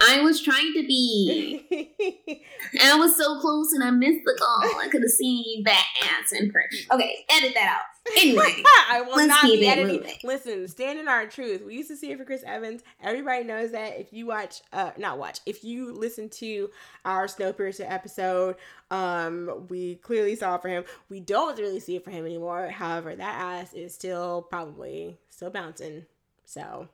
I 0.00 0.20
was 0.22 0.42
trying 0.42 0.72
to 0.74 0.86
be. 0.86 1.64
And 2.80 2.82
I 2.82 2.96
was 2.96 3.16
so 3.16 3.40
close 3.40 3.72
and 3.72 3.82
I 3.82 3.90
missed 3.90 4.24
the 4.26 4.36
call. 4.38 4.78
I 4.80 4.88
could 4.88 5.00
have 5.00 5.10
seen 5.10 5.62
that 5.64 5.84
ass 6.04 6.32
in 6.32 6.50
person. 6.50 6.86
Okay, 6.92 7.24
edit 7.30 7.54
that 7.54 7.78
out. 7.78 8.12
Anyway, 8.18 8.62
I 8.90 9.00
will 9.00 9.26
not 9.26 9.40
keep 9.42 9.60
be 9.60 9.68
editing. 9.68 9.96
moving. 10.00 10.14
Listen, 10.22 10.68
stand 10.68 10.98
in 10.98 11.08
our 11.08 11.26
truth. 11.26 11.62
We 11.64 11.76
used 11.76 11.88
to 11.88 11.96
see 11.96 12.10
it 12.10 12.18
for 12.18 12.24
Chris 12.24 12.42
Evans. 12.46 12.82
Everybody 13.02 13.44
knows 13.44 13.72
that. 13.72 13.98
If 13.98 14.12
you 14.12 14.26
watch, 14.26 14.60
uh, 14.72 14.90
not 14.98 15.18
watch, 15.18 15.40
if 15.46 15.64
you 15.64 15.92
listen 15.94 16.28
to 16.30 16.68
our 17.06 17.26
Snowpiercer 17.26 17.90
episode, 17.90 18.56
um, 18.90 19.66
we 19.68 19.94
clearly 19.96 20.36
saw 20.36 20.56
it 20.56 20.62
for 20.62 20.68
him. 20.68 20.84
We 21.08 21.20
don't 21.20 21.58
really 21.58 21.80
see 21.80 21.96
it 21.96 22.04
for 22.04 22.10
him 22.10 22.26
anymore. 22.26 22.68
However, 22.68 23.14
that 23.16 23.40
ass 23.40 23.72
is 23.72 23.94
still 23.94 24.42
probably 24.42 25.16
still 25.30 25.50
bouncing. 25.50 26.04
So 26.44 26.88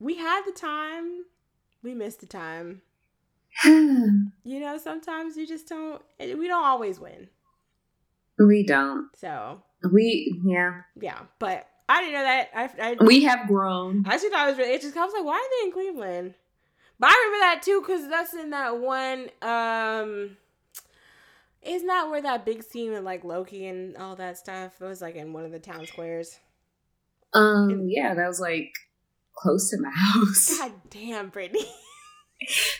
we 0.00 0.16
had 0.16 0.42
the 0.44 0.52
time. 0.52 1.24
We 1.82 1.94
missed 1.94 2.20
the 2.20 2.26
time. 2.26 2.82
You 3.64 4.58
know, 4.58 4.78
sometimes 4.78 5.36
you 5.36 5.46
just 5.46 5.68
don't. 5.68 6.00
We 6.18 6.48
don't 6.48 6.64
always 6.64 6.98
win. 6.98 7.28
we 8.38 8.64
don't. 8.64 9.08
So 9.16 9.62
We 9.92 10.40
yeah. 10.44 10.82
yeah, 11.00 11.20
but 11.38 11.66
I 11.88 12.00
didn't 12.00 12.14
know 12.14 12.22
that. 12.22 12.48
I, 12.54 12.90
I 12.90 12.96
We 13.04 13.24
have 13.24 13.46
grown. 13.46 14.04
I 14.06 14.14
actually 14.14 14.30
thought 14.30 14.46
it 14.48 14.50
was 14.52 14.58
really 14.58 14.74
interesting. 14.74 15.00
I 15.00 15.04
was 15.04 15.14
like, 15.14 15.24
why 15.24 15.34
are 15.36 15.50
they 15.60 15.66
in 15.66 15.72
Cleveland? 15.72 16.34
But 16.98 17.10
I 17.10 17.24
remember 17.26 17.44
that 17.44 17.62
too 17.62 17.80
because 17.80 18.08
that's 18.08 18.34
in 18.34 18.50
that 18.50 18.78
one. 18.78 19.28
um 19.42 20.36
Isn't 21.62 21.88
that 21.88 22.08
where 22.10 22.22
that 22.22 22.44
big 22.46 22.62
scene 22.62 22.92
with 22.92 23.04
like 23.04 23.24
Loki 23.24 23.66
and 23.66 23.96
all 23.96 24.16
that 24.16 24.38
stuff? 24.38 24.80
It 24.80 24.84
was 24.84 25.02
like 25.02 25.16
in 25.16 25.32
one 25.32 25.44
of 25.44 25.52
the 25.52 25.58
town 25.58 25.86
squares. 25.86 26.38
Um 27.34 27.86
yeah, 27.88 28.14
that 28.14 28.26
was 28.28 28.40
like 28.40 28.72
close 29.40 29.70
to 29.70 29.78
my 29.80 29.90
house. 29.94 30.58
God 30.58 30.72
damn, 30.90 31.28
Brittany. 31.28 31.64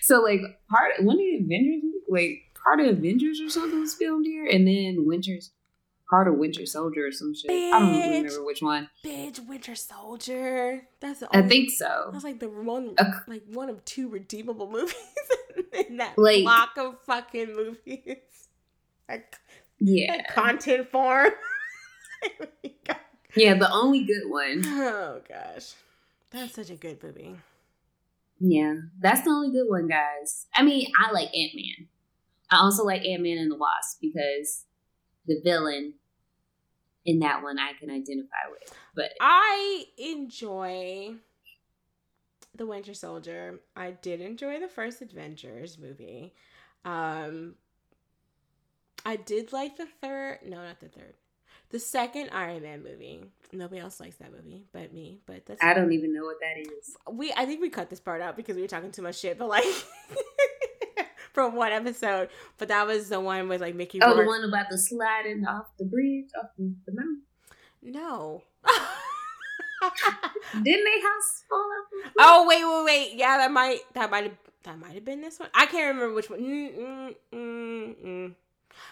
So 0.00 0.22
like 0.22 0.40
part 0.70 0.92
one 1.00 1.16
of 1.16 1.18
the 1.18 1.36
Avengers 1.44 1.82
like 2.08 2.44
part 2.64 2.80
of 2.80 2.86
Avengers 2.86 3.42
or 3.42 3.50
something 3.50 3.78
was 3.78 3.94
filmed 3.94 4.24
here 4.24 4.46
and 4.46 4.66
then 4.66 5.04
Winter's 5.06 5.50
part 6.08 6.28
of 6.28 6.36
Winter 6.36 6.64
Soldier 6.64 7.08
or 7.08 7.12
some 7.12 7.34
shit. 7.34 7.50
I 7.50 7.78
don't 7.78 7.92
Bitch. 7.92 8.22
remember 8.22 8.44
which 8.46 8.62
one. 8.62 8.88
Bitch, 9.04 9.46
Winter 9.46 9.74
Soldier. 9.74 10.88
That's 11.00 11.20
the 11.20 11.28
I 11.30 11.42
think 11.42 11.70
so. 11.72 12.04
That 12.06 12.14
was 12.14 12.24
like 12.24 12.40
the 12.40 12.48
one, 12.48 12.94
like 13.28 13.42
one 13.52 13.68
of 13.68 13.84
two 13.84 14.08
redeemable 14.08 14.70
movies 14.72 14.94
in 15.88 15.98
that 15.98 16.16
Like- 16.16 16.42
block 16.44 16.70
of 16.78 16.96
fucking 17.04 17.54
movies. 17.54 18.16
Like 19.10 19.36
Yeah. 19.78 20.22
content 20.32 20.88
form. 20.90 21.32
Yeah, 23.36 23.54
the 23.58 23.70
only 23.70 24.04
good 24.04 24.28
one. 24.28 24.62
Oh 24.66 25.20
gosh, 25.28 25.74
that's 26.30 26.54
such 26.54 26.70
a 26.70 26.76
good 26.76 27.02
movie. 27.02 27.36
Yeah, 28.38 28.74
that's 29.00 29.22
the 29.22 29.30
only 29.30 29.50
good 29.50 29.68
one, 29.68 29.86
guys. 29.86 30.46
I 30.54 30.62
mean, 30.62 30.86
I 30.98 31.12
like 31.12 31.28
Ant 31.34 31.52
Man. 31.54 31.88
I 32.50 32.58
also 32.58 32.84
like 32.84 33.04
Ant 33.04 33.22
Man 33.22 33.38
and 33.38 33.50
the 33.50 33.56
Wasp 33.56 33.98
because 34.00 34.64
the 35.26 35.40
villain 35.44 35.94
in 37.04 37.20
that 37.20 37.42
one 37.42 37.58
I 37.58 37.72
can 37.78 37.90
identify 37.90 38.48
with. 38.50 38.74
But 38.94 39.12
I 39.20 39.84
enjoy 39.98 41.14
the 42.54 42.66
Winter 42.66 42.94
Soldier. 42.94 43.60
I 43.76 43.92
did 43.92 44.20
enjoy 44.20 44.60
the 44.60 44.68
first 44.68 45.02
Avengers 45.02 45.78
movie. 45.78 46.34
Um, 46.84 47.54
I 49.04 49.16
did 49.16 49.52
like 49.52 49.76
the 49.76 49.86
third. 50.00 50.40
No, 50.46 50.62
not 50.62 50.80
the 50.80 50.88
third. 50.88 51.14
The 51.70 51.78
second 51.78 52.30
Iron 52.32 52.62
Man 52.62 52.82
movie. 52.82 53.22
Nobody 53.52 53.80
else 53.80 53.98
likes 54.00 54.16
that 54.16 54.30
movie 54.32 54.64
but 54.72 54.92
me. 54.92 55.18
But 55.26 55.46
that's 55.46 55.62
I 55.62 55.74
don't 55.74 55.92
even 55.92 56.12
know 56.12 56.24
what 56.24 56.36
that 56.40 56.58
is. 56.60 56.96
we 57.10 57.32
I 57.36 57.46
think 57.46 57.60
we 57.60 57.68
cut 57.70 57.90
this 57.90 58.00
part 58.00 58.20
out 58.20 58.36
because 58.36 58.56
we 58.56 58.62
were 58.62 58.68
talking 58.68 58.90
too 58.92 59.02
much 59.02 59.18
shit, 59.18 59.38
but 59.38 59.48
like 59.48 59.64
from 61.32 61.54
one 61.54 61.72
episode. 61.72 62.28
But 62.58 62.68
that 62.68 62.86
was 62.86 63.08
the 63.08 63.20
one 63.20 63.48
with 63.48 63.60
like 63.60 63.74
Mickey 63.74 64.00
Oh, 64.02 64.08
Rourke. 64.14 64.18
the 64.24 64.26
one 64.26 64.44
about 64.44 64.66
the 64.70 64.78
sliding 64.78 65.44
off 65.46 65.66
the 65.78 65.84
bridge, 65.84 66.28
off 66.40 66.50
the, 66.58 66.72
the 66.86 66.92
mountain. 66.92 67.22
No. 67.82 68.42
Didn't 70.52 70.64
they 70.84 71.00
house 71.00 71.44
fall 71.48 71.58
off? 71.58 71.86
the 72.04 72.10
oh 72.18 72.46
wait, 72.46 72.64
wait, 72.64 72.84
wait. 72.84 73.18
Yeah, 73.18 73.38
that 73.38 73.50
might 73.50 73.80
that 73.94 74.10
might 74.10 74.24
have 74.24 74.36
that 74.64 74.78
might 74.78 74.92
have 74.92 75.04
been 75.04 75.20
this 75.20 75.38
one. 75.40 75.48
I 75.54 75.66
can't 75.66 75.94
remember 75.94 76.14
which 76.14 76.28
one. 76.28 76.40
Mm, 76.40 76.76
mm, 76.78 77.14
mm, 77.32 78.04
mm. 78.04 78.34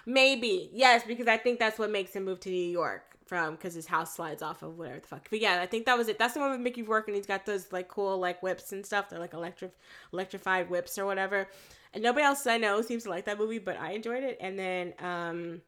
Maybe 0.07 0.71
yes, 0.73 1.03
because 1.07 1.27
I 1.27 1.37
think 1.37 1.59
that's 1.59 1.79
what 1.79 1.91
makes 1.91 2.15
him 2.15 2.25
move 2.25 2.41
to 2.41 2.51
New 2.51 2.71
York 2.71 3.17
from 3.29 3.57
because 3.57 3.75
his 3.75 3.87
house 3.87 4.15
slides 4.15 4.43
off 4.43 4.63
of 4.63 4.79
whatever 4.79 5.01
the 5.01 5.07
fuck. 5.07 5.29
But 5.31 5.41
yeah, 5.41 5.61
I 5.61 5.67
think 5.67 5.87
that 5.87 5.99
was 5.99 6.09
it. 6.09 6.19
That's 6.19 6.35
the 6.35 6.41
one 6.41 6.51
with 6.51 6.61
Mickey 6.61 6.83
Rourke 6.83 7.09
and 7.09 7.17
he's 7.17 7.27
got 7.27 7.45
those 7.47 7.71
like 7.73 7.89
cool 7.89 8.19
like 8.19 8.43
whips 8.43 8.73
and 8.73 8.85
stuff. 8.85 9.11
They're 9.11 9.19
like 9.19 9.35
electric 9.35 9.73
electrified 10.13 10.71
whips 10.71 10.99
or 10.99 11.05
whatever. 11.05 11.49
And 11.93 12.03
nobody 12.03 12.25
else 12.25 12.47
I 12.47 12.57
know 12.57 12.81
seems 12.81 13.05
to 13.05 13.11
like 13.11 13.27
that 13.27 13.39
movie, 13.39 13.59
but 13.59 13.79
I 13.79 13.93
enjoyed 13.93 14.25
it. 14.25 14.39
And 14.41 14.59
then 14.59 14.95
um 14.99 15.61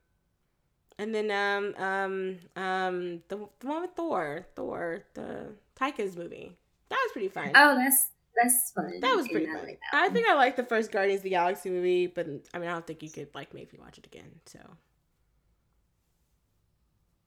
and 0.98 1.14
then 1.14 1.30
um 1.30 1.74
um 1.82 2.38
um 2.56 3.22
the, 3.28 3.36
the 3.60 3.66
one 3.66 3.82
with 3.82 3.92
Thor, 3.94 4.46
Thor, 4.54 5.02
the 5.14 5.52
Taika's 5.78 6.16
movie. 6.16 6.56
That 6.88 6.98
was 7.04 7.12
pretty 7.12 7.28
fun. 7.28 7.52
Oh, 7.54 7.76
that's 7.76 8.08
that's 8.42 8.72
fun. 8.74 9.00
that 9.00 9.16
was 9.16 9.28
pretty 9.28 9.46
I 9.48 9.54
fun. 9.54 9.64
like 9.66 9.80
I 9.92 10.08
think 10.10 10.28
I 10.28 10.34
like 10.34 10.56
the 10.56 10.64
first 10.64 10.90
Guardians 10.92 11.20
of 11.20 11.24
the 11.24 11.30
Galaxy 11.30 11.70
movie, 11.70 12.06
but 12.06 12.26
I 12.54 12.58
mean 12.58 12.68
I 12.68 12.72
don't 12.72 12.86
think 12.86 13.02
you 13.02 13.10
could 13.10 13.28
like 13.34 13.52
make 13.54 13.72
me 13.72 13.78
watch 13.80 13.98
it 13.98 14.06
again. 14.06 14.30
So 14.46 14.58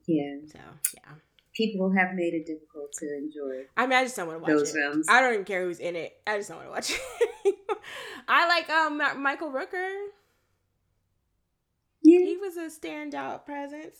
yeah, 0.05 0.36
so 0.51 0.59
yeah. 0.95 1.14
people 1.53 1.91
have 1.91 2.14
made 2.14 2.34
it 2.34 2.45
difficult 2.45 2.91
to 2.99 3.05
enjoy 3.18 3.66
I 3.78 3.88
mean 3.88 3.97
I 3.97 4.03
just 4.03 4.16
don't 4.16 4.28
want 4.28 4.39
to 4.39 4.41
watch 4.43 4.59
those 4.59 4.76
it. 4.76 4.80
films. 4.80 5.07
I 5.09 5.22
don't 5.22 5.34
even 5.34 5.45
care 5.45 5.64
who's 5.66 5.80
in 5.80 5.95
it. 5.95 6.14
I 6.28 6.38
just 6.38 6.49
don't 6.49 6.57
want 6.57 6.70
to 6.70 6.93
watch 6.93 7.01
it. 7.45 7.55
I 8.28 8.47
like 8.47 8.70
um 8.70 9.22
Michael 9.22 9.51
Rooker. 9.51 10.07
yeah, 12.01 12.20
He 12.20 12.38
was 12.38 12.57
a 12.57 12.68
standout 12.68 13.45
presence. 13.45 13.99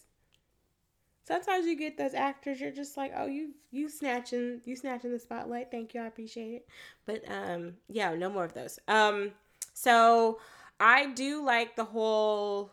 Sometimes 1.26 1.66
you 1.66 1.78
get 1.78 1.98
those 1.98 2.14
actors, 2.14 2.60
you're 2.60 2.72
just 2.72 2.98
like, 2.98 3.14
oh, 3.16 3.28
you 3.28 3.52
you 3.72 3.90
snatching 3.90 4.62
you 4.66 4.76
snatching 4.76 5.12
the 5.12 5.20
spotlight. 5.20 5.72
Thank 5.72 5.94
you, 5.94 6.02
I 6.02 6.08
appreciate 6.08 6.54
it. 6.54 6.68
But 7.06 7.24
um, 7.30 7.74
yeah, 7.88 8.14
no 8.16 8.30
more 8.30 8.44
of 8.44 8.54
those. 8.54 8.80
Um, 8.88 9.32
so 9.74 10.40
I 10.80 11.12
do 11.14 11.44
like 11.44 11.76
the 11.76 11.86
whole 11.86 12.72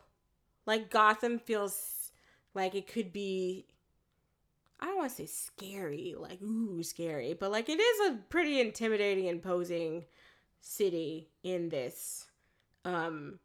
like 0.67 0.91
Gotham 0.91 1.39
feels 1.39 2.11
like 2.55 2.75
it 2.75 2.87
could 2.87 3.13
be. 3.13 3.67
I 4.81 4.87
don't 4.87 4.97
want 4.97 5.11
to 5.11 5.17
say 5.17 5.27
scary, 5.27 6.15
like 6.19 6.41
ooh 6.43 6.83
scary, 6.83 7.35
but 7.35 7.53
like 7.53 7.69
it 7.69 7.79
is 7.79 8.11
a 8.11 8.19
pretty 8.31 8.61
intimidating, 8.61 9.27
imposing 9.27 10.07
city 10.61 11.29
in 11.43 11.69
this 11.69 12.27
um 12.85 13.39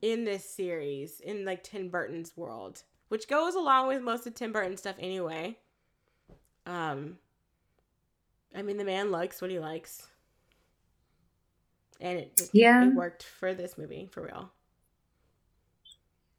in 0.00 0.24
this 0.24 0.44
series 0.44 1.20
in 1.20 1.44
like 1.44 1.62
Tim 1.62 1.88
Burton's 1.88 2.36
world, 2.36 2.82
which 3.08 3.28
goes 3.28 3.54
along 3.54 3.88
with 3.88 4.02
most 4.02 4.26
of 4.26 4.34
Tim 4.34 4.52
Burton 4.52 4.76
stuff 4.76 4.96
anyway. 4.98 5.58
Um 6.66 7.18
I 8.54 8.62
mean 8.62 8.76
the 8.76 8.84
man 8.84 9.10
likes 9.10 9.40
what 9.42 9.50
he 9.50 9.58
likes. 9.58 10.06
And 12.00 12.18
it 12.18 12.36
just, 12.36 12.50
Yeah. 12.54 12.86
it 12.88 12.94
worked 12.94 13.22
for 13.24 13.54
this 13.54 13.76
movie 13.76 14.08
for 14.10 14.22
real. 14.22 14.52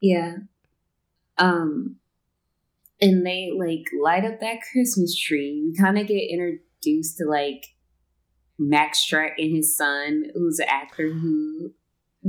yeah. 0.01 0.37
Um, 1.37 1.97
and 3.01 3.25
they 3.25 3.51
like 3.57 3.87
light 4.01 4.25
up 4.25 4.39
that 4.39 4.59
Christmas 4.71 5.17
tree. 5.17 5.63
We 5.65 5.75
kind 5.77 5.97
of 5.97 6.07
get 6.07 6.29
introduced 6.29 7.17
to 7.17 7.25
like 7.25 7.75
Max 8.57 8.99
Shreck 9.05 9.33
and 9.37 9.55
his 9.55 9.75
son, 9.75 10.25
who's 10.33 10.59
an 10.59 10.67
actor 10.69 11.09
who 11.13 11.73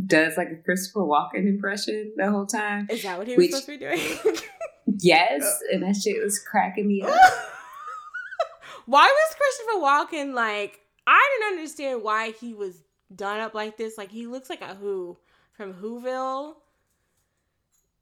does 0.06 0.36
like 0.36 0.50
a 0.50 0.56
Christopher 0.56 1.00
Walken 1.00 1.48
impression 1.48 2.12
the 2.16 2.30
whole 2.30 2.46
time. 2.46 2.86
Is 2.90 3.02
that 3.02 3.18
what 3.18 3.26
he 3.26 3.34
was 3.34 3.38
Which- 3.38 3.50
supposed 3.50 3.66
to 3.66 3.72
be 3.72 3.78
doing? 3.78 4.36
Yes, 5.02 5.60
and 5.72 5.82
that 5.84 5.94
shit 5.96 6.22
was 6.22 6.38
cracking 6.40 6.88
me 6.88 7.00
up. 7.02 7.08
why 8.86 9.02
was 9.04 9.36
Christopher 9.36 9.78
Walken 9.78 10.34
like 10.34 10.80
I 11.06 11.38
didn't 11.38 11.58
understand 11.58 12.02
why 12.02 12.32
he 12.32 12.54
was 12.54 12.82
done 13.14 13.40
up 13.40 13.54
like 13.54 13.76
this. 13.76 13.96
Like 13.96 14.10
he 14.10 14.26
looks 14.26 14.50
like 14.50 14.60
a 14.62 14.74
Who 14.74 15.16
from 15.52 15.74
Whoville. 15.74 16.54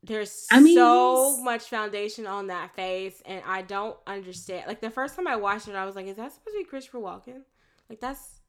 There's 0.02 0.46
I 0.50 0.60
mean, 0.60 0.76
so 0.76 1.42
much 1.42 1.64
foundation 1.64 2.26
on 2.26 2.46
that 2.46 2.74
face, 2.74 3.20
and 3.26 3.42
I 3.46 3.62
don't 3.62 3.96
understand. 4.06 4.64
Like 4.66 4.80
the 4.80 4.90
first 4.90 5.16
time 5.16 5.26
I 5.26 5.36
watched 5.36 5.68
it, 5.68 5.74
I 5.74 5.84
was 5.84 5.96
like, 5.96 6.06
"Is 6.06 6.16
that 6.16 6.32
supposed 6.32 6.56
to 6.56 6.58
be 6.62 6.64
Christopher 6.64 6.98
Walken? 6.98 7.42
Like 7.90 8.00
that's 8.00 8.40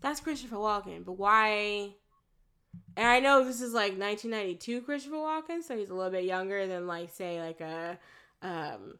that's 0.00 0.20
Christopher 0.20 0.56
Walken, 0.56 1.04
but 1.04 1.12
why?" 1.12 1.94
And 2.96 3.06
I 3.06 3.20
know 3.20 3.44
this 3.44 3.60
is 3.60 3.72
like 3.72 3.98
1992 3.98 4.82
Christopher 4.82 5.16
Walken, 5.16 5.62
so 5.62 5.76
he's 5.76 5.90
a 5.90 5.94
little 5.94 6.10
bit 6.10 6.24
younger 6.24 6.66
than 6.66 6.86
like 6.86 7.10
say 7.10 7.40
like 7.40 7.60
a 7.60 7.98
um 8.42 8.98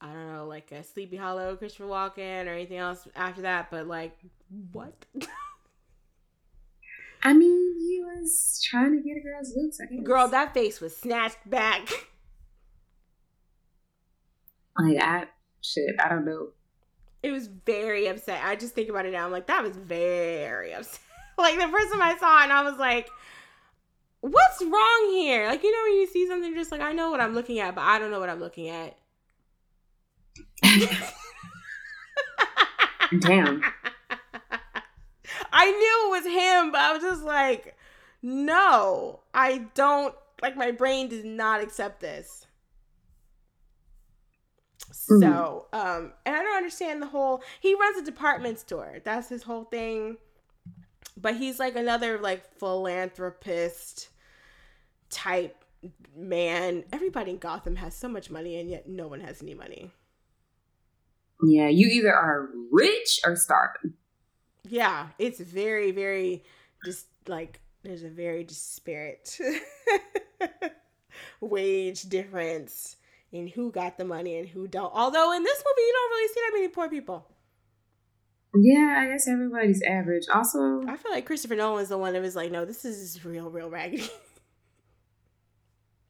I 0.00 0.12
don't 0.12 0.32
know 0.32 0.46
like 0.46 0.72
a 0.72 0.82
Sleepy 0.82 1.16
Hollow 1.16 1.56
Christopher 1.56 1.84
Walken 1.84 2.46
or 2.46 2.50
anything 2.50 2.78
else 2.78 3.06
after 3.14 3.42
that, 3.42 3.70
but 3.70 3.86
like 3.86 4.16
what? 4.72 4.92
I 7.22 7.32
mean, 7.32 7.74
he 7.78 8.00
was 8.00 8.64
trying 8.64 8.92
to 8.92 9.02
get 9.02 9.16
a 9.16 9.20
girl's 9.20 9.52
looks. 9.56 9.78
I 9.80 9.86
guess. 9.92 10.04
Girl, 10.04 10.28
that 10.28 10.54
face 10.54 10.80
was 10.80 10.96
snatched 10.96 11.48
back. 11.48 11.88
like 14.78 15.02
I 15.02 15.24
shit. 15.60 15.96
I 16.02 16.08
don't 16.08 16.24
know. 16.24 16.48
It 17.22 17.32
was 17.32 17.48
very 17.48 18.06
upset. 18.06 18.42
I 18.44 18.54
just 18.54 18.74
think 18.74 18.88
about 18.88 19.04
it 19.06 19.12
now. 19.12 19.26
I'm 19.26 19.32
like, 19.32 19.48
that 19.48 19.64
was 19.64 19.76
very 19.76 20.72
upset. 20.72 21.00
Like 21.42 21.58
the 21.58 21.68
first 21.68 21.92
time 21.92 22.02
I 22.02 22.16
saw 22.18 22.40
it, 22.40 22.44
and 22.44 22.52
I 22.52 22.62
was 22.62 22.78
like, 22.78 23.10
what's 24.20 24.62
wrong 24.62 25.08
here? 25.10 25.46
Like 25.48 25.62
you 25.62 25.72
know 25.72 25.90
when 25.90 26.00
you 26.00 26.06
see 26.06 26.26
something, 26.26 26.54
just 26.54 26.72
like 26.72 26.80
I 26.80 26.92
know 26.92 27.10
what 27.10 27.20
I'm 27.20 27.34
looking 27.34 27.58
at, 27.60 27.74
but 27.74 27.82
I 27.82 27.98
don't 27.98 28.10
know 28.10 28.20
what 28.20 28.30
I'm 28.30 28.40
looking 28.40 28.68
at. 28.68 28.96
Damn. 33.20 33.62
I 35.52 35.70
knew 35.70 36.06
it 36.06 36.10
was 36.10 36.26
him, 36.26 36.72
but 36.72 36.80
I 36.80 36.92
was 36.92 37.02
just 37.02 37.22
like, 37.22 37.76
no, 38.22 39.20
I 39.32 39.66
don't 39.74 40.14
like 40.42 40.56
my 40.56 40.70
brain 40.70 41.08
does 41.08 41.24
not 41.24 41.62
accept 41.62 42.00
this. 42.00 42.46
Mm. 45.10 45.20
So, 45.20 45.66
um, 45.72 46.12
and 46.24 46.36
I 46.36 46.42
don't 46.42 46.56
understand 46.56 47.02
the 47.02 47.06
whole 47.06 47.42
he 47.60 47.74
runs 47.74 47.98
a 47.98 48.04
department 48.04 48.58
store. 48.58 48.98
That's 49.04 49.28
his 49.28 49.42
whole 49.42 49.64
thing. 49.64 50.16
But 51.20 51.36
he's 51.36 51.58
like 51.58 51.76
another 51.76 52.18
like 52.18 52.44
philanthropist 52.58 54.08
type 55.10 55.64
man. 56.16 56.84
Everybody 56.92 57.32
in 57.32 57.38
Gotham 57.38 57.76
has 57.76 57.94
so 57.94 58.08
much 58.08 58.30
money 58.30 58.58
and 58.60 58.70
yet 58.70 58.88
no 58.88 59.08
one 59.08 59.20
has 59.20 59.42
any 59.42 59.54
money. 59.54 59.90
Yeah, 61.42 61.68
you 61.68 61.88
either 61.88 62.14
are 62.14 62.48
rich 62.70 63.20
or 63.24 63.36
starving. 63.36 63.94
Yeah, 64.68 65.08
it's 65.18 65.40
very, 65.40 65.92
very 65.92 66.44
just 66.84 67.06
like 67.26 67.60
there's 67.82 68.02
a 68.02 68.08
very 68.08 68.44
disparate 68.44 69.38
wage 71.40 72.02
difference 72.02 72.96
in 73.30 73.46
who 73.46 73.70
got 73.70 73.98
the 73.98 74.04
money 74.04 74.36
and 74.36 74.48
who 74.48 74.66
don't. 74.66 74.92
Although 74.92 75.32
in 75.32 75.42
this 75.42 75.58
movie, 75.58 75.86
you 75.86 75.92
don't 75.92 76.10
really 76.10 76.28
see 76.28 76.40
that 76.40 76.50
many 76.54 76.68
poor 76.68 76.88
people. 76.88 77.26
Yeah, 78.54 78.96
I 78.98 79.08
guess 79.08 79.28
everybody's 79.28 79.82
average. 79.82 80.24
Also, 80.32 80.82
I 80.86 80.96
feel 80.96 81.12
like 81.12 81.26
Christopher 81.26 81.54
Nolan 81.54 81.82
is 81.82 81.90
the 81.90 81.98
one 81.98 82.14
that 82.14 82.22
was 82.22 82.34
like, 82.34 82.50
no, 82.50 82.64
this 82.64 82.84
is 82.84 83.24
real, 83.24 83.50
real 83.50 83.70
raggedy. 83.70 84.08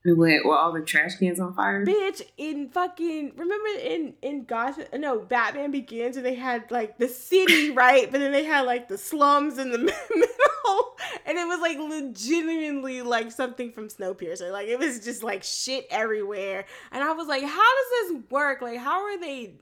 went 0.05 0.47
well, 0.47 0.57
all 0.57 0.73
the 0.73 0.81
trash 0.81 1.17
cans 1.17 1.41
on 1.41 1.53
fire. 1.55 1.85
Bitch, 1.85 2.23
in 2.37 2.69
fucking 2.69 3.33
remember 3.37 3.81
in 3.81 4.15
in 4.23 4.45
Gotham, 4.45 4.87
no, 5.01 5.19
Batman 5.19 5.71
Begins, 5.71 6.17
and 6.17 6.25
they 6.25 6.35
had 6.35 6.71
like 6.71 6.99
the 6.99 7.09
city, 7.09 7.71
right? 7.75 8.11
But 8.11 8.21
then 8.21 8.33
they 8.33 8.45
had 8.45 8.63
like 8.63 8.89
the 8.89 8.99
slums 8.99 9.59
in 9.59 9.71
the 9.71 9.79
middle, 9.79 10.97
and 11.27 11.39
it 11.39 11.47
was 11.47 11.61
like 11.61 11.79
legitimately 11.79 13.03
like 13.03 13.33
something 13.33 13.73
from 13.73 13.89
Snowpiercer. 13.89 14.51
Like 14.51 14.69
it 14.69 14.79
was 14.79 15.01
just 15.01 15.23
like 15.23 15.43
shit 15.43 15.87
everywhere, 15.91 16.65
and 16.93 17.03
I 17.03 17.13
was 17.13 17.27
like, 17.27 17.43
how 17.43 17.49
does 17.49 18.11
this 18.11 18.23
work? 18.31 18.63
Like, 18.63 18.79
how 18.79 19.03
are 19.03 19.19
they? 19.21 19.55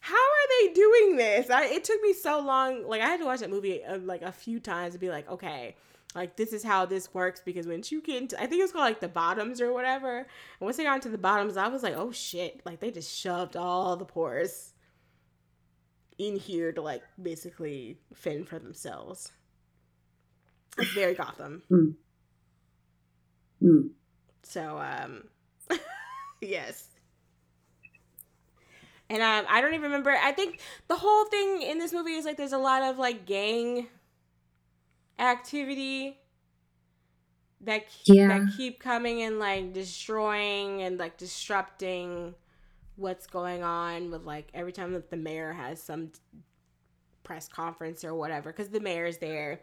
How 0.00 0.14
are 0.14 0.48
they 0.66 0.72
doing 0.72 1.16
this? 1.16 1.50
I, 1.50 1.66
it 1.66 1.84
took 1.84 2.00
me 2.02 2.14
so 2.14 2.40
long. 2.40 2.88
Like 2.88 3.02
I 3.02 3.06
had 3.06 3.20
to 3.20 3.26
watch 3.26 3.40
that 3.40 3.50
movie 3.50 3.84
uh, 3.84 3.98
like 3.98 4.22
a 4.22 4.32
few 4.32 4.58
times 4.58 4.94
to 4.94 4.98
be 4.98 5.10
like, 5.10 5.30
okay, 5.30 5.76
like 6.14 6.36
this 6.36 6.52
is 6.52 6.64
how 6.64 6.86
this 6.86 7.12
works 7.14 7.40
because 7.44 7.66
when 7.66 7.82
you 7.86 8.00
get 8.00 8.20
into 8.20 8.36
I 8.36 8.46
think 8.46 8.60
it 8.60 8.62
was 8.62 8.72
called 8.72 8.84
like 8.84 9.00
the 9.00 9.08
bottoms 9.08 9.60
or 9.60 9.72
whatever. 9.72 10.18
And 10.18 10.26
once 10.60 10.76
they 10.78 10.84
got 10.84 10.96
into 10.96 11.10
the 11.10 11.18
bottoms, 11.18 11.56
I 11.56 11.68
was 11.68 11.82
like, 11.82 11.96
oh 11.96 12.12
shit. 12.12 12.62
Like 12.64 12.80
they 12.80 12.90
just 12.90 13.14
shoved 13.14 13.56
all 13.56 13.96
the 13.96 14.06
pores 14.06 14.72
in 16.18 16.36
here 16.36 16.72
to 16.72 16.80
like 16.82 17.02
basically 17.20 17.98
fend 18.14 18.48
for 18.48 18.58
themselves. 18.58 19.32
It's 20.78 20.92
very 20.92 21.14
Gotham. 21.14 21.62
Mm. 21.70 21.94
Mm. 23.62 23.90
So 24.42 24.78
um 24.78 25.24
yes. 26.40 26.89
And 29.10 29.22
um, 29.22 29.46
I 29.50 29.60
don't 29.60 29.74
even 29.74 29.84
remember. 29.84 30.12
I 30.12 30.32
think 30.32 30.60
the 30.88 30.96
whole 30.96 31.26
thing 31.26 31.62
in 31.62 31.78
this 31.78 31.92
movie 31.92 32.12
is 32.12 32.24
like 32.26 32.38
there's 32.38 32.52
a 32.54 32.58
lot 32.58 32.82
of 32.82 32.98
like 32.98 33.26
gang 33.26 33.88
activity 35.18 36.18
that 37.62 37.88
keep, 37.90 38.16
Yeah. 38.16 38.28
that 38.28 38.48
keep 38.48 38.80
coming 38.80 39.22
and 39.22 39.38
like 39.40 39.72
destroying 39.72 40.82
and 40.82 40.98
like 40.98 41.16
disrupting 41.18 42.34
what's 42.96 43.26
going 43.26 43.62
on 43.62 44.10
with 44.10 44.24
like 44.24 44.48
every 44.54 44.72
time 44.72 44.92
that 44.92 45.10
the 45.10 45.16
mayor 45.16 45.52
has 45.52 45.82
some 45.82 46.10
press 47.24 47.48
conference 47.48 48.04
or 48.04 48.14
whatever 48.14 48.50
because 48.52 48.68
the 48.70 48.80
mayor's 48.80 49.18
there 49.18 49.60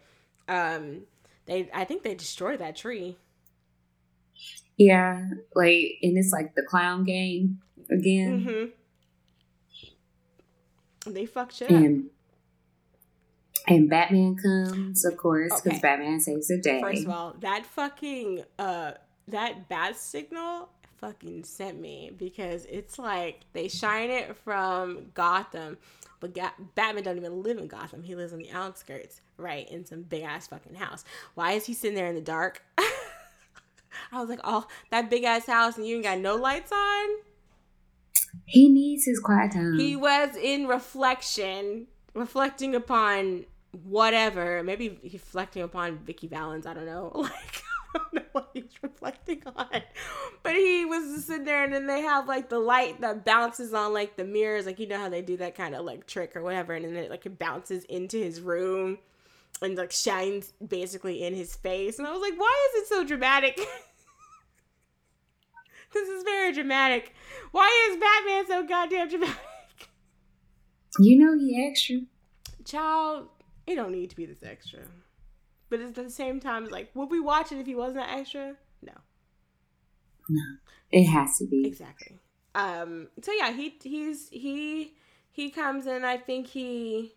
um 0.48 1.02
they 1.45 1.69
i 1.74 1.84
think 1.86 2.03
they 2.03 2.15
destroyed 2.15 2.60
that 2.60 2.76
tree 2.76 3.18
Yeah, 4.78 5.28
like 5.56 5.98
and 6.03 6.18
it's 6.18 6.32
like 6.32 6.56
the 6.56 6.64
clown 6.64 7.03
game 7.03 7.60
again. 7.91 8.52
mm-hmm 8.52 8.72
they 11.14 11.26
fucked 11.26 11.56
shit 11.56 11.70
up 11.70 11.76
And 11.76 12.10
and 13.70 13.90
Batman 13.90 14.36
comes, 14.36 15.04
of 15.04 15.18
course, 15.18 15.52
because 15.62 15.78
Okay. 15.78 15.82
Batman 15.82 16.20
saves 16.22 16.48
the 16.48 16.58
day. 16.58 16.80
First 16.82 17.04
of 17.04 17.10
all, 17.10 17.36
that 17.42 17.66
fucking 17.66 18.44
uh 18.58 18.94
that 19.28 19.68
bat 19.68 19.98
signal 19.98 20.70
fucking 21.02 21.44
sent 21.44 21.80
me 21.80 22.12
because 22.18 22.66
it's 22.70 22.98
like 22.98 23.42
they 23.54 23.68
shine 23.68 24.10
it 24.10 24.36
from 24.38 25.12
Gotham, 25.14 25.78
but 26.22 26.34
Ga- 26.34 26.54
Batman 26.76 27.04
don't 27.04 27.18
even 27.18 27.44
live 27.44 27.58
in 27.58 27.68
Gotham. 27.68 28.04
He 28.04 28.16
lives 28.16 28.32
on 28.34 28.40
the 28.40 28.50
outskirts, 28.52 29.20
right, 29.38 29.70
in 29.70 29.86
some 29.86 30.02
big 30.04 30.24
ass 30.24 30.48
fucking 30.48 30.76
house. 30.76 31.04
Why 31.36 31.52
is 31.52 31.66
he 31.66 31.74
sitting 31.74 31.96
there 31.96 32.08
in 32.08 32.16
the 32.16 32.22
dark? 32.22 32.64
I 34.12 34.20
was 34.22 34.30
like, 34.30 34.40
oh, 34.44 34.66
that 34.92 35.10
big 35.10 35.24
ass 35.26 35.46
house, 35.46 35.78
and 35.78 35.86
you 35.86 35.96
ain't 35.96 36.06
got 36.06 36.20
no 36.20 36.36
lights 36.36 36.72
on. 36.72 37.10
He 38.45 38.69
needs 38.69 39.05
his 39.05 39.19
quiet 39.19 39.51
time. 39.51 39.77
He 39.77 39.95
was 39.95 40.35
in 40.35 40.68
reflection, 40.68 41.88
reflecting 42.14 42.76
upon 42.76 43.45
whatever. 43.84 44.64
Maybe 44.64 44.99
reflecting 45.03 45.64
upon 45.64 45.99
Vicky 45.99 46.27
Valens. 46.27 46.65
I 46.65 46.73
don't 46.73 46.85
know. 46.85 47.11
Like, 47.93 47.95
I 47.95 47.99
don't 47.99 48.14
know 48.15 48.30
what 48.34 48.49
he's 48.53 48.73
reflecting 48.81 49.41
on. 49.55 49.81
But 50.43 50.55
he 50.55 50.84
was 50.84 51.15
just 51.15 51.27
sitting 51.27 51.45
there, 51.45 51.64
and 51.64 51.73
then 51.73 51.88
they 51.88 52.01
have 52.01 52.27
like 52.27 52.49
the 52.49 52.59
light 52.59 52.99
that 52.99 53.23
bounces 53.23 53.73
on 53.73 53.93
like 53.93 54.18
the 54.18 54.26
mirrors. 54.26 54.65
Like, 54.65 54.77
you 54.77 54.88
know 54.88 54.99
how 54.99 55.09
they 55.09 55.22
do 55.22 55.38
that 55.38 55.55
kind 55.55 55.73
of 55.73 55.85
like 55.85 56.05
trick 56.05 56.35
or 56.35 56.43
whatever. 56.43 56.73
And 56.73 56.84
then 56.84 56.95
it 56.95 57.09
like 57.09 57.26
it 57.26 57.39
bounces 57.39 57.85
into 57.85 58.18
his 58.18 58.41
room 58.41 58.97
and 59.61 59.77
like 59.77 59.91
shines 59.91 60.53
basically 60.65 61.23
in 61.23 61.34
his 61.34 61.55
face. 61.55 61.97
And 61.97 62.07
I 62.07 62.11
was 62.11 62.22
like, 62.22 62.38
why 62.38 62.69
is 62.69 62.84
it 62.84 62.88
so 62.88 63.03
dramatic? 63.03 63.59
this 65.93 66.07
is 66.09 66.23
very 66.23 66.51
dramatic. 66.53 67.14
Why 67.51 67.89
is 67.91 67.97
Batman 67.99 68.47
so 68.47 68.68
goddamn 68.68 69.09
dramatic? 69.09 69.38
you 70.99 71.18
know 71.19 71.38
he 71.38 71.68
extra. 71.69 72.01
child, 72.65 73.30
it 73.65 73.76
don't 73.76 73.91
need 73.91 74.09
to 74.09 74.15
be 74.15 74.26
this 74.26 74.43
extra. 74.43 74.80
But 75.69 75.81
at 75.81 75.95
the 75.95 76.09
same 76.09 76.39
time, 76.39 76.64
it's 76.64 76.72
like, 76.72 76.89
would 76.95 77.11
we 77.11 77.19
watch 77.19 77.51
it 77.51 77.57
if 77.59 77.65
he 77.65 77.76
wasn't 77.76 78.09
extra? 78.09 78.55
No. 78.81 78.93
No, 80.30 80.41
It 80.91 81.05
has 81.05 81.38
to 81.39 81.45
be. 81.45 81.65
exactly. 81.68 82.19
Um. 82.55 83.09
So 83.22 83.31
yeah, 83.34 83.51
he 83.51 83.77
he's 83.84 84.30
he 84.30 84.93
he 85.31 85.49
comes 85.51 85.85
in. 85.88 86.03
I 86.03 86.18
think 86.18 86.47
he 86.47 87.14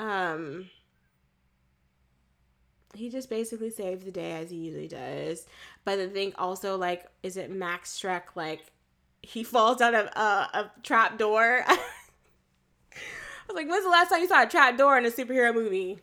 um 0.00 0.68
he 2.94 3.10
just 3.10 3.28
basically 3.30 3.70
saves 3.70 4.04
the 4.04 4.10
day 4.10 4.32
as 4.32 4.50
he 4.50 4.56
usually 4.56 4.88
does. 4.88 5.46
But 5.84 5.98
I 5.98 6.08
think 6.08 6.34
also 6.38 6.76
like, 6.76 7.06
is 7.22 7.36
it 7.36 7.50
Max 7.50 7.98
Shreck? 8.00 8.22
Like 8.34 8.60
he 9.22 9.42
falls 9.44 9.80
out 9.80 9.94
of 9.94 10.06
a, 10.06 10.20
a 10.20 10.72
trap 10.82 11.18
door. 11.18 11.64
I 11.68 11.78
was 13.48 13.56
like, 13.56 13.68
when's 13.68 13.84
the 13.84 13.90
last 13.90 14.08
time 14.08 14.20
you 14.20 14.28
saw 14.28 14.42
a 14.42 14.46
trap 14.46 14.78
door 14.78 14.96
in 14.96 15.04
a 15.04 15.10
superhero 15.10 15.52
movie? 15.54 15.98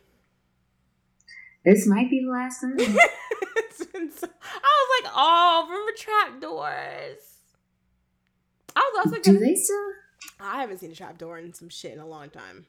This 1.64 1.86
might 1.86 2.10
be 2.10 2.22
the 2.24 2.30
last 2.30 2.60
time. 2.60 2.74
It's 2.78 3.84
been 3.86 4.10
so- 4.10 4.28
I 4.28 5.00
was 5.00 5.04
like, 5.04 5.12
oh, 5.16 5.66
remember 5.68 5.92
trap 5.96 6.40
doors? 6.40 7.38
I 8.74 8.90
was 8.94 9.06
also 9.06 9.22
Do 9.22 9.38
they 9.38 9.54
still? 9.54 9.76
I 10.40 10.60
haven't 10.60 10.78
seen 10.78 10.90
a 10.90 10.94
trap 10.94 11.18
door 11.18 11.38
in 11.38 11.52
some 11.52 11.68
shit 11.68 11.92
in 11.92 11.98
a 11.98 12.06
long 12.06 12.30
time. 12.30 12.66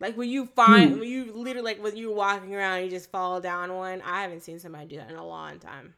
Like 0.00 0.16
when 0.16 0.28
you 0.28 0.46
find 0.46 0.92
Hmm. 0.92 1.00
when 1.00 1.08
you 1.08 1.32
literally 1.32 1.72
like 1.72 1.82
when 1.82 1.96
you're 1.96 2.14
walking 2.14 2.54
around 2.54 2.84
you 2.84 2.90
just 2.90 3.10
fall 3.10 3.40
down 3.40 3.74
one. 3.74 4.02
I 4.02 4.22
haven't 4.22 4.42
seen 4.42 4.58
somebody 4.58 4.86
do 4.86 4.96
that 4.96 5.10
in 5.10 5.16
a 5.16 5.26
long 5.26 5.58
time. 5.58 5.94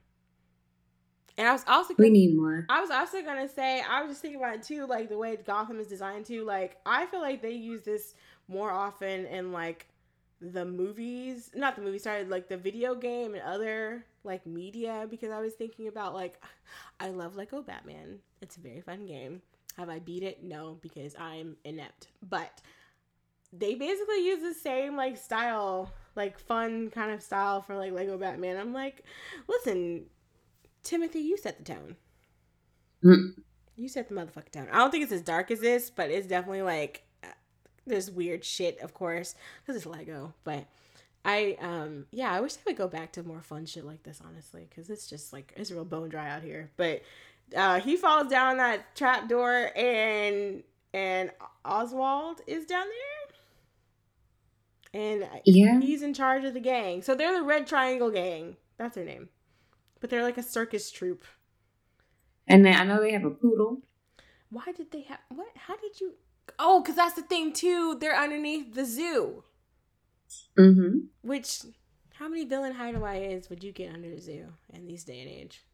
And 1.39 1.47
I 1.47 1.53
was 1.53 1.65
also 1.67 1.95
We 1.99 2.09
need 2.09 2.35
more. 2.35 2.67
I 2.69 2.81
was 2.81 2.91
also 2.91 3.23
gonna 3.23 3.49
say 3.49 3.83
I 3.83 4.03
was 4.03 4.13
just 4.13 4.23
thinking 4.23 4.41
about 4.41 4.55
it 4.57 4.63
too, 4.63 4.87
like 4.87 5.09
the 5.09 5.19
way 5.19 5.37
Gotham 5.37 5.79
is 5.81 5.87
designed 5.87 6.25
too. 6.27 6.45
Like 6.45 6.79
I 6.87 7.07
feel 7.07 7.21
like 7.21 7.43
they 7.43 7.53
use 7.53 7.83
this 7.83 8.15
more 8.49 8.71
often 8.71 9.27
in 9.27 9.53
like 9.53 9.87
the 10.41 10.65
movies, 10.65 11.51
not 11.55 11.77
the 11.77 11.83
movie, 11.83 11.99
sorry, 11.99 12.25
like 12.25 12.49
the 12.49 12.57
video 12.57 12.95
game 12.95 13.35
and 13.35 13.43
other 13.43 14.05
like 14.25 14.47
media. 14.47 15.07
Because 15.11 15.31
I 15.31 15.41
was 15.41 15.53
thinking 15.55 15.89
about 15.89 16.15
like 16.15 16.43
I 17.01 17.09
love 17.09 17.37
Lego 17.37 17.61
Batman. 17.63 18.21
It's 18.41 18.57
a 18.57 18.61
very 18.61 18.81
fun 18.81 19.05
game. 19.07 19.43
Have 19.77 19.91
I 19.91 19.99
beat 19.99 20.23
it? 20.23 20.43
No, 20.43 20.79
because 20.81 21.15
I'm 21.19 21.57
inept. 21.65 22.09
But 22.27 22.63
they 23.53 23.75
basically 23.75 24.25
use 24.27 24.43
the 24.43 24.55
same 24.55 24.97
like 24.97 25.17
style, 25.17 25.93
like 26.15 26.39
fun 26.39 26.91
kind 26.91 27.11
of 27.13 27.23
style 27.23 27.63
for 27.63 27.77
like 27.77 27.93
Lego 27.93 28.19
Batman. 28.19 28.57
I'm 28.57 28.73
like, 28.73 29.05
listen, 29.49 30.07
Timothy, 30.83 31.21
you 31.21 31.37
set 31.37 31.59
the 31.59 31.65
tone. 31.65 31.97
Mm. 33.05 33.43
You 33.77 33.89
set 33.89 34.09
the 34.09 34.15
motherfucking 34.15 34.53
tone. 34.53 34.69
I 34.73 34.79
don't 34.79 34.91
think 34.91 35.05
it's 35.05 35.13
as 35.13 35.23
dark 35.23 35.51
as 35.51 35.61
this, 35.61 35.91
but 35.91 36.11
it's 36.11 36.27
definitely 36.27 36.63
like 36.63 37.03
uh, 37.23 37.29
there's 37.87 38.11
weird 38.11 38.45
shit, 38.45 38.81
of 38.81 38.95
course, 38.95 39.35
because 39.61 39.77
it's 39.77 39.87
Lego. 39.87 40.35
But 40.45 40.67
I 41.25 41.57
um 41.61 42.07
yeah, 42.13 42.33
I 42.33 42.41
wish 42.41 42.55
they 42.55 42.63
would 42.67 42.77
go 42.77 42.89
back 42.89 43.13
to 43.13 43.23
more 43.23 43.43
fun 43.43 43.67
shit 43.67 43.85
like 43.85 44.03
this, 44.05 44.23
honestly, 44.27 44.67
because 44.69 44.89
it's 44.91 45.09
just 45.09 45.33
like 45.33 45.53
it's 45.57 45.71
real 45.71 45.85
bone 45.85 46.09
dry 46.09 46.31
out 46.31 46.43
here. 46.43 46.71
But 46.77 47.03
uh, 47.55 47.81
he 47.81 47.97
falls 47.97 48.29
down 48.29 48.57
that 48.57 48.97
trap 48.97 49.29
door, 49.29 49.71
and 49.77 50.63
and 50.95 51.31
Oswald 51.65 52.41
is 52.47 52.65
down 52.65 52.87
there, 52.87 53.16
and 54.97 55.29
Yeah. 55.45 55.81
he's 55.81 56.03
in 56.03 56.15
charge 56.15 56.45
of 56.45 56.55
the 56.55 56.61
gang. 56.61 57.03
So 57.03 57.15
they're 57.15 57.35
the 57.35 57.43
Red 57.43 57.67
Triangle 57.67 58.11
Gang. 58.11 58.57
That's 58.79 58.95
their 58.95 59.05
name, 59.05 59.29
but 60.01 60.11
they're 60.11 60.23
like 60.23 60.39
a 60.39 60.43
circus 60.43 60.91
troupe. 60.91 61.25
And 62.49 62.65
then 62.65 62.75
I 62.77 62.85
know 62.85 63.01
they 63.01 63.13
have 63.13 63.25
a 63.25 63.31
poodle. 63.31 63.83
Why 64.51 64.73
did 64.77 64.91
they 64.93 65.03
have 65.03 65.19
what? 65.29 65.49
How 65.57 65.77
did 65.77 66.01
you? 66.01 66.15
Oh, 66.59 66.81
because 66.81 66.95
that's 66.97 67.15
the 67.15 67.23
thing 67.23 67.53
too. 67.53 67.97
They're 68.01 68.17
underneath 68.17 68.75
the 68.75 68.85
zoo. 68.85 69.43
Mm-hmm. 70.59 70.99
Which, 71.23 71.61
how 72.15 72.29
many 72.29 72.45
villain 72.45 72.75
hideaways 72.75 73.51
would 73.51 73.63
you 73.65 73.73
get 73.73 73.93
under 73.93 74.09
the 74.11 74.21
zoo 74.21 74.47
in 74.73 74.87
these 74.87 75.05
day 75.05 75.21
and 75.21 75.31
age? 75.31 75.65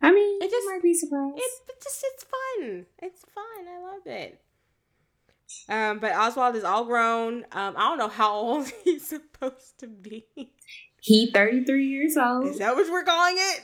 I 0.00 0.12
mean, 0.12 0.42
It 0.42 0.46
it 0.46 0.50
just- 0.50 0.66
might 0.66 0.82
be 0.82 0.94
surprised. 0.94 1.38
It's 1.38 1.60
it 1.68 1.82
just 1.82 2.04
it's 2.12 2.24
fun. 2.24 2.86
It's 3.02 3.24
fun. 3.34 3.68
I 3.68 3.80
love 3.82 4.06
it. 4.06 4.40
Um, 5.68 5.98
but 5.98 6.12
Oswald 6.12 6.56
is 6.56 6.64
all 6.64 6.84
grown. 6.84 7.44
Um, 7.52 7.74
I 7.76 7.88
don't 7.88 7.98
know 7.98 8.08
how 8.08 8.32
old 8.34 8.68
he's 8.84 9.06
supposed 9.06 9.78
to 9.78 9.86
be. 9.86 10.26
he 11.00 11.30
33 11.32 11.86
years 11.86 12.16
old. 12.16 12.46
Is 12.46 12.58
that 12.58 12.74
what 12.74 12.90
we're 12.90 13.04
calling 13.04 13.36
it? 13.38 13.60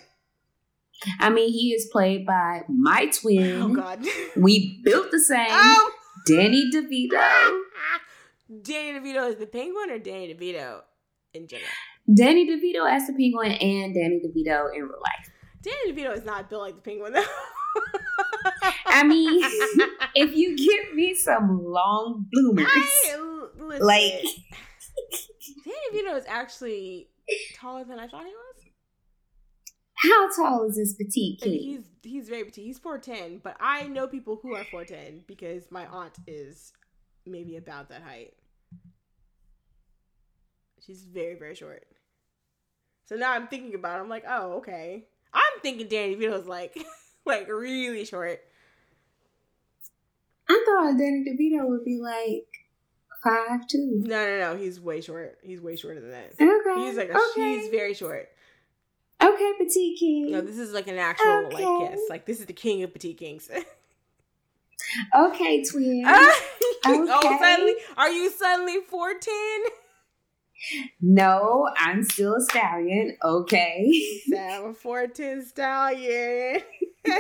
I 1.19 1.31
mean, 1.31 1.51
he 1.53 1.73
is 1.73 1.89
played 1.91 2.25
by 2.27 2.63
my 2.69 3.07
twin. 3.07 3.61
Oh 3.63 3.69
God. 3.75 4.05
We 4.37 4.81
built 4.85 5.11
the 5.11 5.19
same. 5.21 5.49
oh. 5.51 5.91
Danny 6.27 6.71
DeVito. 6.73 7.63
Danny 8.63 8.99
DeVito 9.01 9.29
is 9.31 9.37
the 9.37 9.47
penguin 9.47 9.91
or 9.91 9.99
Danny 9.99 10.33
DeVito 10.33 10.83
in 11.35 11.49
general? 11.49 11.69
Danny 12.15 12.49
DeVito 12.49 12.89
as 12.89 13.07
the 13.07 13.13
penguin 13.15 13.53
and 13.53 13.95
Danny 13.95 14.21
DeVito 14.25 14.73
in 14.75 14.83
real 14.83 15.01
life. 15.03 15.31
Danny 15.63 15.93
DeVito 15.93 16.17
is 16.17 16.25
not 16.25 16.49
built 16.51 16.63
like 16.63 16.77
the 16.77 16.83
penguin 16.83 17.13
though. 17.13 17.25
I 18.87 19.05
mean, 19.05 19.43
if 20.15 20.35
you 20.37 20.57
give 20.57 20.95
me 20.95 21.15
some 21.15 21.65
long 21.65 22.27
bloomers, 22.33 22.67
I, 22.69 23.19
listen, 23.59 23.87
like 23.87 24.23
Danny 25.65 26.03
DeVito 26.05 26.17
is 26.19 26.25
actually 26.29 27.09
taller 27.57 27.85
than 27.85 27.99
I 27.99 28.07
thought 28.09 28.25
he 28.25 28.33
was. 28.33 28.65
how 29.97 30.31
tall 30.37 30.65
is 30.69 30.77
this 30.77 30.95
petite 30.95 31.41
kid? 31.41 31.51
he's 31.51 31.89
he's 32.03 32.29
very 32.29 32.45
petite. 32.45 32.65
He's 32.67 32.79
four 32.79 32.99
ten, 32.99 33.41
but 33.43 33.57
I 33.61 33.89
know 33.89 34.07
people 34.07 34.39
who 34.43 34.55
are 34.55 34.65
four 34.65 34.85
ten 34.85 35.23
because 35.27 35.71
my 35.71 35.87
aunt 35.87 36.15
is 36.27 36.73
maybe 37.27 37.57
about 37.57 37.89
that 37.89 38.03
height. 38.03 38.35
She's 40.85 41.05
very 41.05 41.35
very 41.37 41.55
short. 41.55 41.85
So 43.07 43.17
now 43.17 43.33
I'm 43.33 43.49
thinking 43.49 43.75
about. 43.75 43.99
it, 43.99 44.03
I'm 44.03 44.09
like, 44.09 44.25
oh 44.29 44.55
okay. 44.59 45.07
I'm 45.35 45.61
thinking 45.63 45.89
Danny 45.89 46.17
DeVito's 46.17 46.47
like 46.47 46.77
like 47.27 47.49
really 47.49 48.05
short. 48.05 48.41
I 50.49 50.65
thought 50.67 50.99
Danny 50.99 51.25
DeVito 51.25 51.67
would 51.69 51.85
be 51.85 51.99
like 51.99 52.47
five 53.25 53.67
two. 53.69 54.03
No 54.05 54.27
no 54.27 54.39
no. 54.39 54.57
He's 54.57 54.81
way 54.81 55.01
short. 55.01 55.39
He's 55.43 55.61
way 55.61 55.77
shorter 55.77 56.01
than 56.01 56.11
that. 56.11 56.33
Okay, 56.41 56.81
He's 56.87 56.97
like 56.97 57.11
a, 57.11 57.17
okay, 57.33 57.59
he's 57.59 57.69
very 57.71 57.95
short. 57.95 58.29
okay, 59.23 59.53
petite 59.59 59.99
king. 59.99 60.31
No, 60.33 60.41
this 60.41 60.59
is 60.59 60.73
like 60.73 60.89
an 60.89 60.99
actual 60.99 61.45
like 61.53 61.65
Okay. 61.65 61.91
kiss. 61.93 62.01
Like 62.11 62.27
this 62.27 62.41
is 62.41 62.47
the 62.47 62.53
king 62.53 62.83
of 62.83 62.93
petite 62.93 63.19
kings. 63.19 63.49
okay, 65.15 65.63
twin. 65.65 66.03
oh, 66.07 66.41
Okay. 66.87 67.39
suddenly 67.41 67.75
are 67.97 68.11
you 68.11 68.31
suddenly 68.31 68.79
fourteen? 68.89 69.61
No, 71.01 71.69
I'm 71.77 72.05
still 72.05 72.37
a 72.37 72.41
stallion. 72.41 73.17
Okay. 73.25 73.93
Sam 74.29 74.75
Fortin 74.75 75.45
Stallion. 75.45 76.61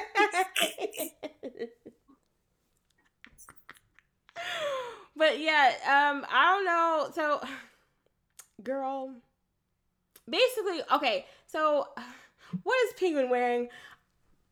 but 5.17 5.39
yeah, 5.41 5.73
um, 5.87 6.25
I 6.31 6.55
don't 6.55 6.65
know. 6.65 7.09
So, 7.15 7.41
girl, 8.63 9.15
basically, 10.29 10.81
okay. 10.95 11.27
So, 11.47 11.89
what 12.63 12.77
is 12.87 12.95
Penguin 12.99 13.31
wearing? 13.31 13.69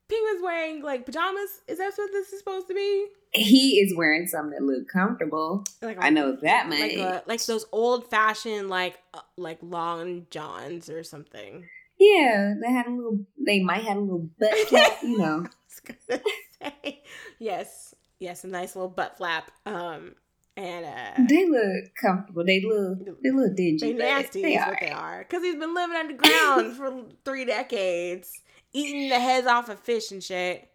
Penguin's 0.08 0.42
wearing 0.42 0.82
like 0.82 1.06
pajamas. 1.06 1.60
Is 1.68 1.78
that 1.78 1.92
what 1.96 2.10
this 2.12 2.32
is 2.32 2.38
supposed 2.40 2.68
to 2.68 2.74
be? 2.74 3.06
He 3.32 3.78
is 3.80 3.94
wearing 3.96 4.26
something 4.26 4.58
that 4.58 4.64
look 4.64 4.88
comfortable. 4.88 5.64
Like 5.80 5.98
a- 5.98 6.04
I 6.06 6.10
know 6.10 6.32
that 6.42 6.68
much. 6.68 6.80
like 6.80 6.92
a, 6.94 7.22
like 7.26 7.44
those 7.46 7.64
old 7.70 8.10
fashioned 8.10 8.68
like 8.68 8.98
uh, 9.14 9.20
like 9.36 9.58
long 9.62 10.26
johns 10.30 10.90
or 10.90 11.04
something. 11.04 11.68
Yeah, 12.00 12.54
they 12.60 12.72
had 12.72 12.86
a 12.86 12.90
little. 12.90 13.20
They 13.46 13.60
might 13.60 13.84
have 13.84 13.98
a 13.98 14.00
little 14.00 14.28
butt 14.40 14.54
flap, 14.68 14.98
you 15.02 15.18
know. 15.18 15.46
was 15.68 15.80
gonna 16.08 16.22
say. 16.60 17.02
Yes, 17.38 17.94
yes, 18.18 18.42
a 18.44 18.48
nice 18.48 18.74
little 18.74 18.88
butt 18.88 19.16
flap. 19.18 19.50
Um, 19.66 20.14
and 20.56 20.84
uh, 20.86 21.22
They 21.28 21.48
look 21.48 21.84
comfortable. 22.00 22.44
They 22.44 22.60
look. 22.62 22.98
They 23.22 23.30
look 23.30 23.54
dingy. 23.56 23.92
they 23.92 23.98
nasty 23.98 24.42
They 24.42 24.54
is 24.54 24.66
what 24.66 24.78
they 24.80 24.90
are. 24.90 25.20
Because 25.20 25.42
he's 25.42 25.56
been 25.56 25.74
living 25.74 25.96
underground 26.00 26.76
for 26.76 27.04
three 27.24 27.44
decades, 27.44 28.32
eating 28.72 29.08
the 29.10 29.20
heads 29.20 29.46
off 29.46 29.68
of 29.68 29.78
fish 29.80 30.10
and 30.10 30.22
shit. 30.24 30.68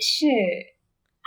Shit. 0.00 0.66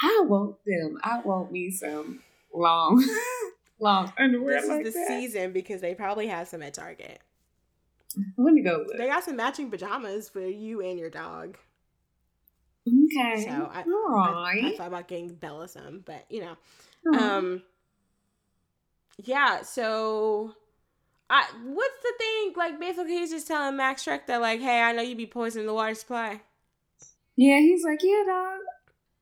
I 0.02 0.24
want 0.28 0.58
them. 0.66 0.98
I 1.02 1.22
want 1.22 1.52
me 1.54 1.72
some 1.72 2.20
long, 2.54 3.02
long 3.80 4.12
underwear 4.20 4.60
This 4.60 4.70
like 4.70 4.86
is 4.86 4.94
the 4.94 5.00
that. 5.00 5.08
season 5.08 5.54
because 5.54 5.80
they 5.80 5.96
probably 5.96 6.28
have 6.28 6.48
some 6.50 6.62
at 6.62 6.74
Target. 6.74 7.20
Let 8.38 8.54
me 8.54 8.62
go 8.62 8.84
look. 8.88 8.98
They 8.98 9.08
got 9.08 9.24
some 9.24 9.36
matching 9.36 9.70
pajamas 9.70 10.30
for 10.30 10.42
you 10.42 10.82
and 10.82 11.00
your 11.00 11.10
dog. 11.10 11.58
Okay. 12.88 13.44
So 13.44 13.70
I, 13.74 13.84
All 13.84 14.46
I. 14.46 14.62
I 14.64 14.78
thought 14.78 14.88
about 14.88 15.08
getting 15.08 15.34
Bella 15.34 15.68
some, 15.68 16.04
but 16.06 16.26
you 16.30 16.42
know. 16.42 17.20
Um 17.20 17.64
Yeah, 19.24 19.62
so 19.62 20.54
I 21.30 21.46
what's 21.64 22.02
the 22.04 22.14
thing? 22.18 22.54
Like 22.56 22.80
basically 22.80 23.18
he's 23.18 23.32
just 23.32 23.48
telling 23.48 23.78
Max 23.78 24.06
Shreck 24.06 24.28
that 24.28 24.42
like, 24.42 24.60
hey, 24.60 24.82
I 24.82 24.92
know 24.92 25.02
you'd 25.02 25.18
be 25.18 25.26
poisoning 25.26 25.68
the 25.68 25.74
water 25.74 25.96
supply. 25.96 26.42
yeah, 27.36 27.60
he's 27.60 27.84
like, 27.84 28.00
yeah, 28.04 28.24
dog. 28.26 28.60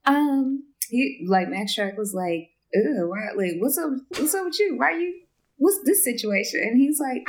Um, 0.05 0.63
he 0.89 1.25
like 1.27 1.47
Max 1.47 1.71
Shark 1.71 1.97
was 1.97 2.13
like, 2.13 2.49
Ugh, 2.75 3.07
why, 3.07 3.29
like, 3.35 3.53
what's 3.59 3.77
up? 3.77 3.91
What's 4.09 4.33
up 4.33 4.45
with 4.45 4.59
you? 4.59 4.77
Why 4.77 4.85
are 4.87 4.99
you? 4.99 5.21
What's 5.57 5.79
this 5.85 6.03
situation? 6.03 6.61
And 6.61 6.77
he's 6.77 6.99
like, 6.99 7.27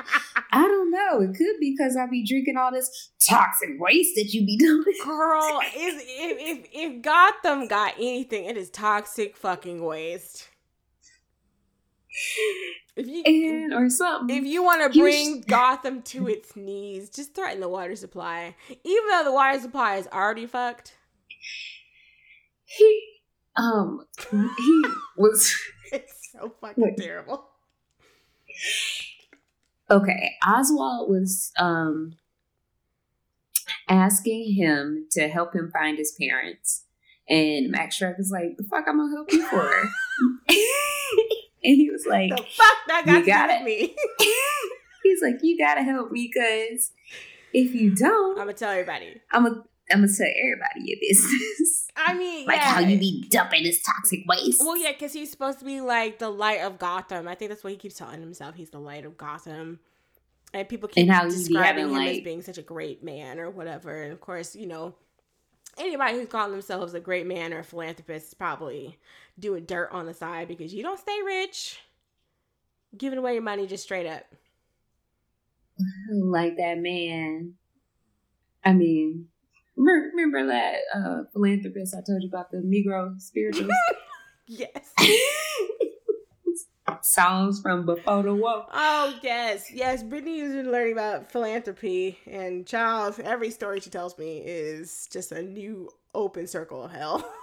I 0.53 0.63
don't 0.63 0.91
know. 0.91 1.21
It 1.21 1.37
could 1.37 1.61
be 1.61 1.75
because 1.77 1.97
I 1.97 2.07
be 2.07 2.27
drinking 2.27 2.57
all 2.57 2.73
this 2.73 3.13
toxic 3.27 3.71
waste 3.79 4.15
that 4.17 4.33
you 4.33 4.45
be 4.47 4.57
doing. 4.57 4.85
Girl, 5.05 5.61
if, 5.63 6.03
if 6.03 6.59
if 6.65 6.67
if 6.73 7.03
Gotham 7.03 7.69
got 7.69 7.95
anything, 7.97 8.47
it 8.47 8.57
is 8.57 8.71
toxic 8.71 9.37
fucking 9.37 9.85
waste. 9.85 10.49
If 12.97 13.09
you 13.09 13.23
and 13.25 13.75
or 13.75 13.91
something. 13.91 14.37
if 14.37 14.45
you 14.45 14.63
want 14.63 14.93
to 14.93 14.99
bring 14.99 15.41
Gotham 15.41 16.03
to 16.03 16.29
its 16.29 16.55
knees, 16.55 17.11
just 17.11 17.35
threaten 17.35 17.61
the 17.61 17.69
water 17.69 17.97
supply. 17.97 18.55
Even 18.69 19.09
though 19.11 19.25
the 19.25 19.33
water 19.33 19.59
supply 19.61 19.97
is 19.97 20.07
already 20.13 20.47
fucked. 20.47 20.95
he 22.65 23.03
um 23.57 24.07
he 24.59 24.83
was 25.17 25.55
It's 25.93 26.31
so 26.33 26.53
fucking 26.61 26.97
terrible. 26.99 27.49
Okay. 29.91 30.33
Oswald 30.47 31.11
was 31.11 31.53
um 31.59 32.17
asking 33.89 34.55
him 34.55 35.07
to 35.13 35.29
help 35.29 35.55
him 35.55 35.71
find 35.73 35.99
his 35.99 36.13
parents, 36.21 36.85
and 37.29 37.71
Max 37.71 37.99
Shreck 37.99 38.17
was 38.19 38.31
like, 38.31 38.57
"The 38.57 38.65
fuck, 38.65 38.85
I'm 38.89 38.97
gonna 38.99 39.15
help 39.15 39.31
you 39.33 39.43
for?" 39.47 39.71
and 40.49 41.77
he 41.77 41.91
was 41.91 42.07
like, 42.07 42.31
The 42.31 42.37
fuck 42.43 42.77
that 42.89 43.05
got 43.07 43.19
You 43.21 43.27
got 43.27 43.49
with 43.49 43.61
it. 43.61 43.65
me. 43.65 43.97
"He's 45.03 45.23
like, 45.23 45.37
you 45.43 45.59
gotta 45.59 45.83
help 45.83 46.11
me, 46.11 46.31
cause 46.33 46.93
if 47.53 47.75
you 47.75 47.95
don't, 47.95 48.33
I'm 48.39 48.47
gonna 48.47 48.55
tell 48.55 48.71
everybody. 48.71 49.21
I'm 49.33 49.45
gonna 49.45 49.63
I'm 49.93 50.01
gonna 50.01 50.09
tell 50.17 50.27
everybody 50.27 50.81
your 50.85 50.99
business." 51.01 51.84
I 51.97 52.15
mean, 52.15 52.47
like 52.47 52.57
yeah. 52.57 52.75
how 52.75 52.81
you 52.81 52.99
be 52.99 53.27
dumping 53.29 53.63
this 53.63 53.83
toxic 53.83 54.25
waste. 54.27 54.61
Well, 54.61 54.77
yeah, 54.77 54.93
because 54.93 55.13
he's 55.13 55.31
supposed 55.31 55.61
to 55.61 55.65
be 55.65 55.81
like 55.81 56.19
the 56.19 56.29
light 56.29 56.61
of 56.61 56.79
Gotham. 56.79 57.29
I 57.29 57.35
think 57.35 57.51
that's 57.51 57.63
what 57.63 57.73
he 57.73 57.77
keeps 57.77 57.97
telling 57.97 58.21
himself. 58.21 58.57
He's 58.57 58.71
the 58.71 58.81
light 58.81 59.05
of 59.05 59.17
Gotham. 59.17 59.79
And 60.53 60.69
people 60.69 60.89
keep 60.89 61.09
And 61.09 61.31
describing 61.31 61.89
having, 61.89 61.97
him 61.97 62.17
as 62.17 62.21
being 62.21 62.43
such 62.43 62.59
a 62.59 62.63
great 62.63 63.03
man 63.03 63.39
or 63.39 63.51
whatever. 63.51 64.03
And 64.03 64.13
of 64.13 64.21
course, 64.21 64.55
you 64.55 64.67
know, 64.67 64.95
anybody 65.79 66.15
who's 66.15 66.29
calling 66.29 66.53
themselves 66.53 66.95
a 66.95 67.01
great 67.01 67.27
man 67.27 67.53
or 67.53 67.61
a 67.61 67.65
philanthropist 67.65 68.29
is 68.29 68.35
probably 68.35 68.99
doing 69.39 69.65
dirt 69.65 69.91
on 69.93 70.07
the 70.07 70.15
side 70.15 70.49
because 70.49 70.73
you 70.73 70.83
don't 70.83 70.99
stay 70.99 71.19
rich 71.25 71.81
giving 72.97 73.19
away 73.19 73.35
your 73.35 73.43
money 73.43 73.67
just 73.67 73.85
straight 73.85 74.07
up. 74.07 74.25
like 76.13 76.57
that 76.57 76.79
man. 76.79 77.55
I 78.65 78.73
mean, 78.73 79.29
remember, 79.77 80.47
that 80.47 80.77
uh, 80.95 81.23
philanthropist 81.33 81.95
I 81.95 82.03
told 82.07 82.23
you 82.23 82.29
about 82.29 82.51
the 82.51 82.59
Negro 82.59 83.21
spirituals? 83.21 83.73
Yes. 84.47 84.93
songs 87.01 87.61
from 87.61 87.87
before 87.87 88.23
the 88.23 88.35
war. 88.35 88.67
Oh 88.73 89.15
yes, 89.23 89.71
yes. 89.73 90.03
Brittany 90.03 90.41
has 90.41 90.53
been 90.53 90.71
learning 90.71 90.93
about 90.95 91.31
philanthropy, 91.31 92.19
and 92.27 92.67
child, 92.67 93.21
every 93.21 93.51
story 93.51 93.81
she 93.81 93.91
tells 93.91 94.19
me 94.19 94.43
is 94.45 95.09
just 95.11 95.33
a 95.33 95.43
new 95.43 95.91
open 96.15 96.47
circle 96.47 96.85
of 96.85 96.93
hell. 96.93 97.27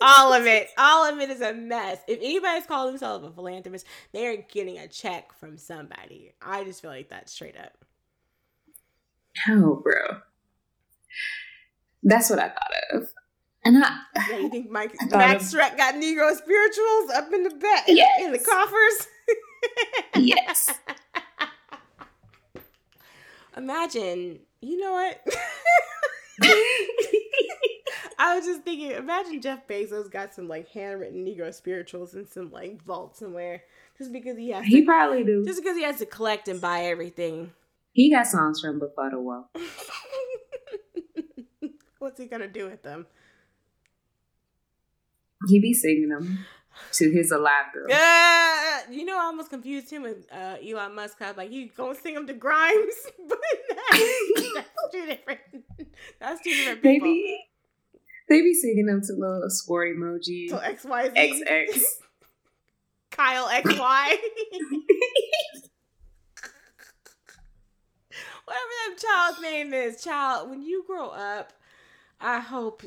all 0.00 0.32
of 0.32 0.46
it, 0.46 0.68
all 0.78 1.04
of 1.04 1.18
it 1.20 1.30
is 1.30 1.40
a 1.40 1.52
mess. 1.52 1.98
If 2.06 2.18
anybody's 2.20 2.66
calling 2.66 2.92
themselves 2.92 3.26
a 3.26 3.30
philanthropist, 3.30 3.86
they 4.12 4.26
are 4.26 4.36
getting 4.36 4.78
a 4.78 4.88
check 4.88 5.32
from 5.32 5.56
somebody. 5.56 6.32
I 6.40 6.64
just 6.64 6.82
feel 6.82 6.90
like 6.90 7.08
that's 7.08 7.32
straight 7.32 7.56
up. 7.56 7.84
Oh, 9.48 9.76
bro. 9.82 10.18
That's 12.02 12.30
what 12.30 12.38
I 12.38 12.48
thought 12.48 12.72
of. 12.92 13.08
And 13.64 13.84
I, 13.84 13.98
Yeah, 14.30 14.38
you 14.38 14.48
think 14.50 14.70
Mike 14.70 14.94
Max 15.10 15.52
Shreck 15.54 15.76
got 15.76 15.94
Negro 15.94 16.34
spirituals 16.36 17.10
up 17.14 17.32
in 17.32 17.44
the 17.44 17.50
back, 17.50 17.84
Yes. 17.88 18.22
in 18.24 18.32
the 18.32 18.38
coffers? 18.38 19.06
yes. 20.16 20.78
Imagine, 23.56 24.40
you 24.60 24.78
know 24.78 24.92
what? 24.92 25.20
I 28.18 28.36
was 28.36 28.44
just 28.46 28.62
thinking, 28.62 28.92
imagine 28.92 29.40
Jeff 29.40 29.66
Bezos 29.66 30.10
got 30.10 30.34
some 30.34 30.46
like 30.48 30.68
handwritten 30.68 31.24
Negro 31.24 31.52
spirituals 31.52 32.14
in 32.14 32.26
some 32.26 32.50
like 32.50 32.82
vault 32.84 33.16
somewhere, 33.16 33.62
just 33.98 34.12
because 34.12 34.36
he 34.38 34.50
has 34.50 34.64
he 34.66 34.80
to, 34.80 34.86
probably 34.86 35.24
do. 35.24 35.44
just 35.44 35.62
because 35.62 35.76
he 35.76 35.82
has 35.84 35.98
to 35.98 36.06
collect 36.06 36.48
and 36.48 36.60
buy 36.60 36.82
everything. 36.82 37.52
He 37.92 38.10
got 38.10 38.26
songs 38.26 38.60
from 38.60 38.78
before 38.78 39.10
the 39.10 39.20
war. 39.20 39.46
What's 41.98 42.18
he 42.18 42.26
gonna 42.26 42.48
do 42.48 42.68
with 42.68 42.82
them? 42.82 43.06
He 45.48 45.60
be 45.60 45.72
singing 45.72 46.08
them 46.08 46.46
to 46.92 47.10
his 47.10 47.30
alive 47.30 47.72
girl. 47.72 47.86
Yeah, 47.88 48.80
you 48.90 49.04
know, 49.04 49.18
I 49.18 49.24
almost 49.24 49.50
confused 49.50 49.90
him 49.90 50.02
with 50.02 50.26
uh, 50.32 50.56
Elon 50.66 50.94
Musk. 50.94 51.20
I 51.20 51.28
was 51.28 51.36
like, 51.36 51.50
you 51.50 51.68
gonna 51.76 51.94
sing 51.94 52.14
them 52.14 52.26
to 52.26 52.32
Grimes, 52.32 52.94
but 53.28 53.38
that's, 53.68 54.54
that's 54.54 54.68
two 54.92 55.06
different. 55.06 55.40
That's 56.20 56.40
two 56.42 56.50
different 56.50 56.82
people. 56.82 57.08
be, 57.08 57.38
they 58.28 58.42
be 58.42 58.54
singing 58.54 58.86
them 58.86 59.00
to 59.02 59.12
little 59.12 59.50
square 59.50 59.94
emoji. 59.94 60.48
So 60.48 60.58
X 60.58 60.84
Y 60.84 61.10
Z 61.10 61.44
XX. 61.48 61.82
Kyle 63.10 63.48
X 63.48 63.68
Whatever 68.50 68.64
that 68.88 68.96
child's 68.98 69.40
name 69.42 69.72
is, 69.72 70.02
child. 70.02 70.50
When 70.50 70.60
you 70.60 70.82
grow 70.84 71.10
up, 71.10 71.52
I 72.20 72.40
hope. 72.40 72.82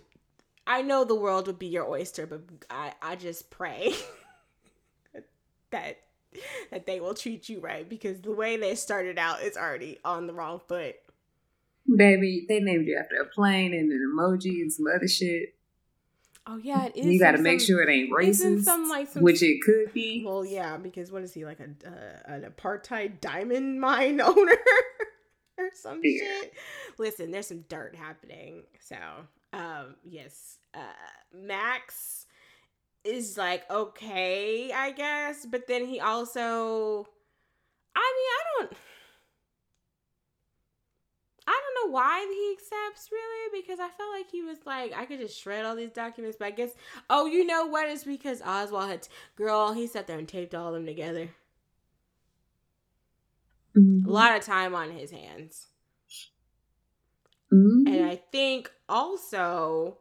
I 0.67 0.81
know 0.81 1.05
the 1.05 1.15
world 1.15 1.47
would 1.47 1.57
be 1.59 1.67
your 1.67 1.87
oyster, 1.87 2.25
but 2.27 2.41
I, 2.69 2.91
I 3.01 3.15
just 3.15 3.49
pray 3.49 3.93
that 5.71 5.99
that 6.69 6.85
they 6.85 6.99
will 6.99 7.13
treat 7.13 7.47
you 7.47 7.61
right 7.61 7.87
because 7.87 8.19
the 8.19 8.33
way 8.33 8.57
they 8.57 8.75
started 8.75 9.17
out 9.17 9.41
is 9.41 9.55
already 9.55 9.99
on 10.03 10.27
the 10.27 10.33
wrong 10.33 10.59
foot. 10.67 10.95
Baby, 11.87 12.45
they 12.49 12.59
named 12.59 12.85
you 12.87 12.97
after 13.01 13.15
a 13.21 13.25
plane 13.25 13.73
and 13.73 13.89
an 13.89 14.13
emoji 14.13 14.61
and 14.61 14.71
some 14.71 14.87
other 14.93 15.07
shit. 15.07 15.55
Oh 16.45 16.57
yeah, 16.57 16.87
it 16.87 16.97
is. 16.97 17.05
You 17.05 17.19
got 17.19 17.31
to 17.31 17.41
make 17.41 17.61
sure 17.61 17.81
it 17.81 17.89
ain't 17.89 18.11
racist, 18.11 18.63
some, 18.63 18.89
like, 18.89 19.07
some- 19.07 19.23
which 19.23 19.41
it 19.41 19.61
could 19.61 19.93
be. 19.93 20.23
Well, 20.25 20.43
yeah, 20.43 20.75
because 20.75 21.09
what 21.09 21.23
is 21.23 21.33
he 21.33 21.45
like 21.45 21.61
a 21.61 21.69
uh, 21.87 22.33
an 22.33 22.41
apartheid 22.51 23.21
diamond 23.21 23.79
mine 23.79 24.19
owner 24.21 24.57
or 25.57 25.69
some 25.73 25.99
Yeah. 26.03 26.19
shit? 26.41 26.53
Listen, 26.97 27.31
there's 27.31 27.47
some 27.47 27.65
dirt 27.69 27.95
happening. 27.95 28.63
So, 28.79 28.97
um, 29.53 29.95
yes, 30.03 30.57
uh, 30.73 30.79
Max 31.33 32.25
is 33.03 33.37
like 33.37 33.69
okay, 33.69 34.71
I 34.71 34.91
guess, 34.91 35.45
but 35.45 35.67
then 35.67 35.85
he 35.85 35.99
also, 35.99 37.07
I 37.95 37.99
mean, 37.99 38.29
I 38.31 38.43
don't. 38.67 38.77
I 41.45 41.59
don't 41.61 41.89
know 41.89 41.93
why 41.93 42.19
he 42.21 42.53
accepts 42.53 43.09
really 43.11 43.61
because 43.61 43.79
I 43.79 43.89
felt 43.89 44.11
like 44.13 44.29
he 44.31 44.41
was 44.43 44.59
like 44.65 44.93
I 44.95 45.05
could 45.05 45.19
just 45.19 45.37
shred 45.39 45.65
all 45.65 45.75
these 45.75 45.91
documents, 45.91 46.37
but 46.39 46.45
I 46.47 46.51
guess 46.51 46.71
oh 47.09 47.25
you 47.25 47.45
know 47.45 47.65
what? 47.65 47.89
It's 47.89 48.05
because 48.05 48.41
Oswald 48.41 48.89
had 48.89 49.07
girl 49.35 49.73
he 49.73 49.85
sat 49.87 50.07
there 50.07 50.17
and 50.17 50.27
taped 50.27 50.55
all 50.55 50.67
of 50.69 50.73
them 50.73 50.85
together. 50.85 51.29
Mhm. 53.75 54.05
A 54.05 54.09
lot 54.11 54.35
of 54.35 54.43
time 54.43 54.75
on 54.75 54.91
his 54.91 55.11
hands, 55.11 55.67
Mhm. 57.51 57.87
and 57.87 58.05
I 58.05 58.15
think 58.15 58.71
also, 58.89 59.99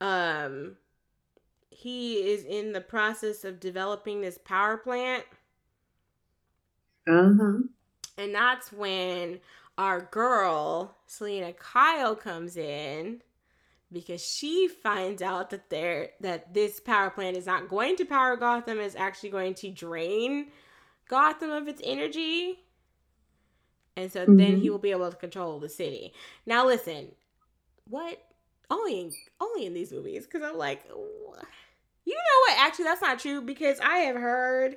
um, 0.00 0.76
he 1.70 2.30
is 2.32 2.44
in 2.44 2.72
the 2.72 2.80
process 2.80 3.44
of 3.44 3.60
developing 3.60 4.20
this 4.22 4.38
power 4.38 4.78
plant, 4.78 5.26
Uh-huh. 7.06 7.62
and 8.16 8.34
that's 8.34 8.72
when 8.72 9.40
our 9.78 10.00
girl 10.00 10.96
Selina 11.06 11.52
Kyle 11.52 12.14
comes 12.14 12.56
in 12.56 13.22
because 13.92 14.24
she 14.24 14.68
finds 14.68 15.22
out 15.22 15.50
that 15.50 15.70
there 15.70 16.10
that 16.20 16.54
this 16.54 16.80
power 16.80 17.10
plant 17.10 17.36
is 17.36 17.46
not 17.46 17.68
going 17.68 17.96
to 17.96 18.04
power 18.04 18.36
Gotham 18.36 18.80
is 18.80 18.96
actually 18.96 19.30
going 19.30 19.54
to 19.56 19.70
drain 19.70 20.52
Gotham 21.08 21.50
of 21.50 21.68
its 21.68 21.82
energy. 21.84 22.64
And 23.96 24.10
so 24.10 24.24
then 24.26 24.58
he 24.58 24.68
Mhm. 24.68 24.70
will 24.70 24.78
be 24.78 24.90
able 24.90 25.10
to 25.10 25.16
control 25.16 25.58
the 25.58 25.68
city. 25.68 26.12
Now 26.46 26.66
listen, 26.66 27.14
what 27.88 28.18
only 28.70 29.00
in 29.00 29.12
only 29.40 29.66
in 29.66 29.74
these 29.74 29.92
movies 29.92 30.26
cuz 30.26 30.42
I'm 30.42 30.56
like 30.56 30.82
you 30.88 32.14
know 32.14 32.40
what 32.54 32.58
actually 32.58 32.84
that's 32.86 33.02
not 33.02 33.18
true 33.18 33.42
because 33.42 33.78
I 33.80 33.98
have 33.98 34.16
heard 34.16 34.76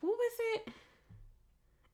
what 0.00 0.10
was 0.16 0.32
it? 0.54 0.68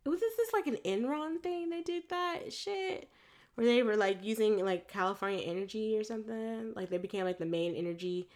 was 0.04 0.20
this 0.20 0.36
this 0.36 0.52
like 0.52 0.66
an 0.66 0.76
Enron 0.84 1.40
thing 1.42 1.70
they 1.70 1.82
did 1.82 2.02
that 2.08 2.52
shit 2.52 3.08
where 3.54 3.66
they 3.66 3.82
were 3.82 3.96
like 3.96 4.18
using 4.24 4.62
like 4.64 4.88
California 4.88 5.40
energy 5.40 5.96
or 5.96 6.04
something 6.04 6.72
like 6.74 6.90
they 6.90 6.98
became 6.98 7.24
like 7.24 7.38
the 7.38 7.46
main 7.46 7.74
energy 7.74 8.28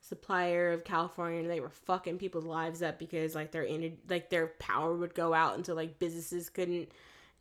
supplier 0.00 0.72
of 0.72 0.84
California 0.84 1.40
and 1.40 1.48
they 1.50 1.60
were 1.60 1.70
fucking 1.70 2.18
people's 2.18 2.44
lives 2.44 2.82
up 2.82 2.98
because 2.98 3.34
like 3.34 3.52
their 3.52 3.66
energy 3.66 3.96
like 4.08 4.28
their 4.28 4.48
power 4.58 4.94
would 4.94 5.14
go 5.14 5.32
out 5.32 5.56
until 5.56 5.76
like 5.76 5.98
businesses 5.98 6.50
couldn't 6.50 6.90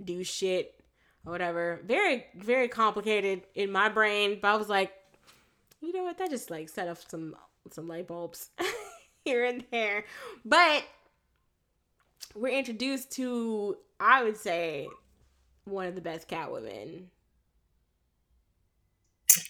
do 0.04 0.24
shit 0.24 0.80
or 1.26 1.32
whatever 1.32 1.82
very 1.86 2.26
very 2.36 2.68
complicated 2.68 3.44
in 3.56 3.72
my 3.72 3.90
brain 3.90 4.40
but 4.42 4.50
I 4.50 4.56
was 4.56 4.70
like 4.70 4.94
you 5.82 5.94
know 5.94 6.04
what 6.04 6.18
that 6.18 6.30
just 6.30 6.50
like 6.50 6.70
set 6.70 6.88
off 6.88 7.04
some 7.10 7.36
some 7.72 7.88
light 7.88 8.08
bulbs 8.08 8.50
here 9.26 9.46
and 9.46 9.64
there 9.72 10.06
but 10.46 10.84
we're 12.36 12.58
introduced 12.58 13.12
to 13.14 13.78
I 14.00 14.24
would 14.24 14.38
say 14.38 14.88
one 15.66 15.88
of 15.88 15.96
the 15.96 16.02
best 16.02 16.28
Catwomen. 16.28 17.06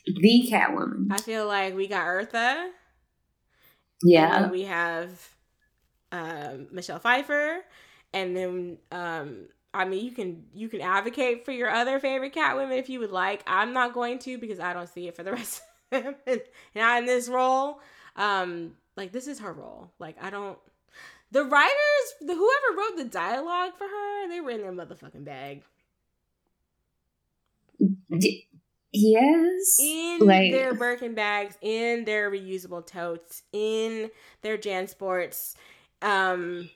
The 0.05 0.49
Catwoman. 0.51 1.07
I 1.11 1.17
feel 1.17 1.47
like 1.47 1.75
we 1.75 1.87
got 1.87 2.05
Eartha. 2.05 2.69
Yeah. 4.03 4.49
we 4.49 4.63
have 4.63 5.09
um, 6.11 6.67
Michelle 6.71 6.99
Pfeiffer, 6.99 7.61
and 8.13 8.35
then 8.35 8.77
um, 8.91 9.47
I 9.73 9.85
mean 9.85 10.05
you 10.05 10.11
can 10.11 10.43
you 10.53 10.69
can 10.69 10.81
advocate 10.81 11.45
for 11.45 11.51
your 11.51 11.69
other 11.69 11.99
favorite 11.99 12.33
Catwomen 12.33 12.77
if 12.77 12.89
you 12.89 12.99
would 12.99 13.11
like. 13.11 13.43
I'm 13.47 13.73
not 13.73 13.93
going 13.93 14.19
to 14.19 14.37
because 14.37 14.59
I 14.59 14.73
don't 14.73 14.87
see 14.89 15.07
it 15.07 15.15
for 15.15 15.23
the 15.23 15.31
rest 15.33 15.61
of 15.91 16.03
them, 16.03 16.15
and 16.27 16.41
not 16.75 16.99
in 16.99 17.05
this 17.05 17.27
role. 17.29 17.79
Um, 18.15 18.73
like 18.95 19.11
this 19.11 19.27
is 19.27 19.39
her 19.39 19.51
role. 19.53 19.91
Like 19.99 20.15
I 20.21 20.29
don't. 20.29 20.57
The 21.31 21.43
writers, 21.43 22.13
the 22.21 22.35
whoever 22.35 22.77
wrote 22.77 22.97
the 22.97 23.05
dialogue 23.05 23.71
for 23.75 23.85
her, 23.87 24.27
they 24.29 24.39
were 24.39 24.51
in 24.51 24.61
their 24.61 24.71
motherfucking 24.71 25.25
bag. 25.25 25.63
D- 28.17 28.47
yes. 28.91 29.77
in 29.81 30.19
Like- 30.21 30.51
their 30.51 30.73
Birkin 30.75 31.15
bags, 31.15 31.57
in 31.61 32.05
their 32.05 32.29
reusable 32.29 32.85
totes, 32.85 33.41
in 33.51 34.11
their 34.43 34.57
JanSports. 34.57 35.55
Um, 36.03 36.69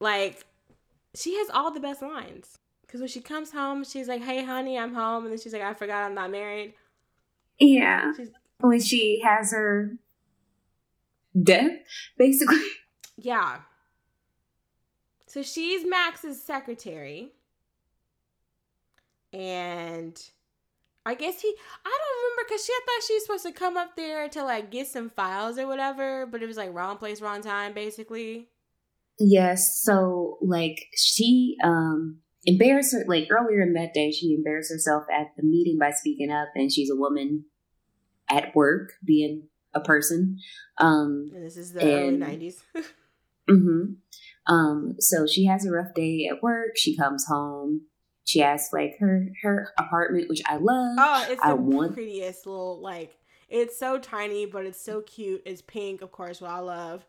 like 0.00 0.44
she 1.18 1.36
has 1.36 1.50
all 1.50 1.70
the 1.72 1.80
best 1.80 2.02
lines. 2.02 2.58
Cause 2.86 3.00
when 3.00 3.08
she 3.08 3.20
comes 3.20 3.52
home, 3.52 3.84
she's 3.84 4.08
like, 4.08 4.22
"Hey, 4.22 4.42
honey, 4.42 4.78
I'm 4.78 4.94
home," 4.94 5.24
and 5.24 5.32
then 5.32 5.38
she's 5.38 5.52
like, 5.52 5.60
"I 5.60 5.74
forgot 5.74 6.04
I'm 6.04 6.14
not 6.14 6.30
married." 6.30 6.72
Yeah. 7.58 8.12
She's, 8.16 8.30
When 8.60 8.80
she 8.80 9.20
has 9.22 9.52
her 9.52 9.98
death, 11.40 11.72
basically. 12.16 12.62
yeah. 13.18 13.58
So 15.26 15.42
she's 15.42 15.84
Max's 15.86 16.42
secretary, 16.42 17.32
and 19.34 20.18
I 21.04 21.14
guess 21.14 21.42
he. 21.42 21.54
I 21.84 21.98
don't 21.98 22.22
remember 22.22 22.48
because 22.48 22.64
she 22.64 22.72
I 22.72 22.80
thought 22.86 23.06
she 23.06 23.14
was 23.14 23.22
supposed 23.24 23.46
to 23.46 23.52
come 23.52 23.76
up 23.76 23.96
there 23.96 24.28
to 24.30 24.44
like 24.44 24.70
get 24.70 24.86
some 24.86 25.10
files 25.10 25.58
or 25.58 25.66
whatever, 25.66 26.24
but 26.24 26.42
it 26.42 26.46
was 26.46 26.56
like 26.56 26.72
wrong 26.72 26.96
place, 26.96 27.20
wrong 27.20 27.42
time, 27.42 27.74
basically. 27.74 28.48
Yes. 29.18 29.80
So, 29.82 30.38
like, 30.42 30.86
she 30.96 31.56
um 31.64 32.18
embarrassed 32.44 32.92
her. 32.94 33.04
Like 33.06 33.28
earlier 33.30 33.60
in 33.62 33.72
that 33.74 33.94
day, 33.94 34.10
she 34.10 34.34
embarrassed 34.34 34.70
herself 34.72 35.04
at 35.12 35.28
the 35.36 35.42
meeting 35.42 35.78
by 35.78 35.90
speaking 35.90 36.30
up, 36.30 36.48
and 36.54 36.72
she's 36.72 36.90
a 36.90 36.96
woman 36.96 37.44
at 38.30 38.54
work 38.54 38.92
being 39.04 39.48
a 39.74 39.80
person. 39.80 40.38
Um, 40.78 41.30
And 41.34 41.44
this 41.44 41.56
is 41.56 41.72
the 41.72 41.80
early 41.82 42.16
90s. 42.16 42.56
mm-hmm. 43.50 44.52
Um, 44.52 44.94
so 44.98 45.26
she 45.26 45.46
has 45.46 45.66
a 45.66 45.70
rough 45.70 45.94
day 45.94 46.28
at 46.30 46.42
work. 46.42 46.76
She 46.76 46.96
comes 46.96 47.26
home. 47.26 47.82
She 48.24 48.40
has 48.40 48.68
like 48.72 48.96
her 49.00 49.28
her 49.42 49.72
apartment, 49.78 50.28
which 50.28 50.42
I 50.46 50.56
love. 50.56 50.96
oh, 50.98 51.26
it's 51.30 51.40
I 51.42 51.50
the 51.50 51.56
want- 51.56 51.94
prettiest 51.94 52.46
little 52.46 52.80
like. 52.80 53.16
It's 53.48 53.78
so 53.78 53.98
tiny, 53.98 54.44
but 54.44 54.66
it's 54.66 54.80
so 54.84 55.00
cute. 55.00 55.42
It's 55.46 55.62
pink, 55.62 56.02
of 56.02 56.12
course, 56.12 56.42
what 56.42 56.50
I 56.50 56.58
love. 56.58 57.06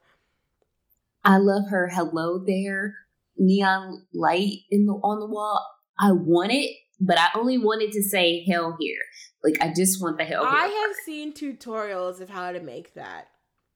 I 1.23 1.37
love 1.37 1.63
her 1.69 1.89
hello 1.89 2.43
there 2.45 2.95
neon 3.39 4.05
light 4.13 4.59
in 4.69 4.85
the 4.85 4.93
on 4.93 5.19
the 5.19 5.25
wall. 5.25 5.65
I 5.99 6.11
want 6.11 6.51
it, 6.51 6.75
but 6.99 7.17
I 7.17 7.29
only 7.35 7.57
wanted 7.57 7.91
to 7.93 8.03
say 8.03 8.45
hell 8.45 8.77
here. 8.79 8.99
Like 9.43 9.57
I 9.61 9.73
just 9.73 10.01
want 10.01 10.17
the 10.17 10.25
hell 10.25 10.43
here. 10.43 10.53
I 10.53 10.67
have 10.67 10.95
seen 11.05 11.33
tutorials 11.33 12.21
of 12.21 12.29
how 12.29 12.51
to 12.51 12.59
make 12.59 12.93
that, 12.93 13.29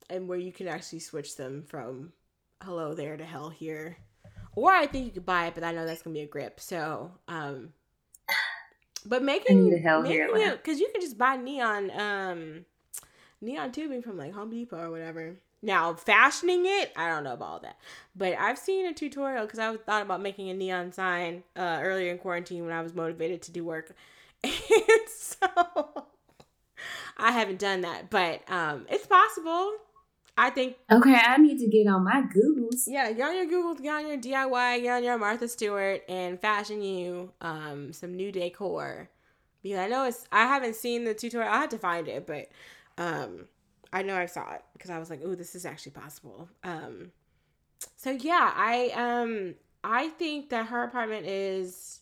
and 0.09 0.27
where 0.27 0.37
you 0.37 0.51
can 0.51 0.67
actually 0.67 0.99
switch 0.99 1.35
them 1.37 1.63
from 1.67 2.13
hello 2.61 2.93
there 2.93 3.17
to 3.17 3.25
hell 3.25 3.49
here. 3.49 3.97
Or 4.55 4.71
I 4.71 4.85
think 4.85 5.05
you 5.05 5.11
could 5.11 5.25
buy 5.25 5.47
it, 5.47 5.55
but 5.55 5.63
I 5.63 5.71
know 5.71 5.85
that's 5.85 6.03
gonna 6.03 6.13
be 6.13 6.21
a 6.21 6.27
grip. 6.27 6.59
So, 6.59 7.11
um, 7.27 7.73
but 9.05 9.23
making 9.23 9.73
a 9.73 9.79
hell 9.79 10.03
here 10.03 10.29
because 10.51 10.79
you 10.79 10.89
can 10.91 11.01
just 11.01 11.17
buy 11.17 11.37
neon, 11.37 11.91
um, 11.99 12.65
neon 13.41 13.71
tubing 13.71 14.01
from 14.01 14.17
like 14.17 14.33
Home 14.33 14.51
Depot 14.51 14.77
or 14.77 14.91
whatever. 14.91 15.37
Now, 15.63 15.93
fashioning 15.93 16.65
it, 16.65 16.91
I 16.97 17.07
don't 17.07 17.23
know 17.23 17.33
about 17.33 17.47
all 17.47 17.59
that, 17.59 17.77
but 18.17 18.37
I've 18.37 18.57
seen 18.57 18.85
a 18.85 18.93
tutorial 18.93 19.45
because 19.45 19.59
I 19.59 19.75
thought 19.77 20.01
about 20.01 20.21
making 20.21 20.49
a 20.49 20.53
neon 20.53 20.91
sign 20.91 21.43
uh, 21.55 21.79
earlier 21.81 22.11
in 22.11 22.17
quarantine 22.17 22.65
when 22.65 22.73
I 22.73 22.81
was 22.81 22.93
motivated 22.93 23.41
to 23.43 23.51
do 23.51 23.63
work, 23.63 23.95
and 24.43 24.53
so 25.07 25.47
I 27.17 27.31
haven't 27.31 27.59
done 27.59 27.81
that, 27.81 28.09
but 28.09 28.41
um, 28.51 28.85
it's 28.89 29.07
possible. 29.07 29.71
I 30.37 30.49
think 30.49 30.75
okay, 30.91 31.15
I 31.15 31.37
need 31.37 31.59
to 31.59 31.67
get 31.67 31.87
on 31.87 32.03
my 32.03 32.23
Googles. 32.23 32.83
yeah, 32.87 33.09
get 33.13 33.29
on 33.29 33.35
your 33.35 33.45
Google, 33.45 33.75
get 33.75 33.93
on 33.93 34.07
your 34.07 34.17
DIY, 34.17 34.81
get 34.81 34.97
on 34.97 35.03
your 35.03 35.17
Martha 35.17 35.47
Stewart, 35.47 36.01
and 36.09 36.41
fashion 36.41 36.81
you 36.81 37.31
um 37.39 37.93
some 37.93 38.15
new 38.15 38.31
decor. 38.33 39.09
Because 39.61 39.79
I 39.79 39.87
know 39.87 40.05
it's 40.05 40.25
I 40.31 40.45
haven't 40.45 40.75
seen 40.75 41.05
the 41.05 41.13
tutorial. 41.13 41.53
I 41.53 41.59
had 41.59 41.71
to 41.71 41.77
find 41.77 42.07
it, 42.09 42.27
but 42.27 42.49
um 42.97 43.47
I 43.93 44.01
know 44.01 44.15
I 44.17 44.25
saw 44.25 44.53
it 44.55 44.63
because 44.73 44.89
I 44.89 44.99
was 44.99 45.09
like, 45.09 45.21
oh, 45.23 45.35
this 45.35 45.55
is 45.55 45.65
actually 45.65 45.93
possible. 45.93 46.49
Um 46.63 47.11
so 47.95 48.11
yeah, 48.11 48.51
I 48.55 48.89
um 48.95 49.55
I 49.83 50.09
think 50.09 50.49
that 50.49 50.67
her 50.67 50.83
apartment 50.83 51.27
is 51.27 52.01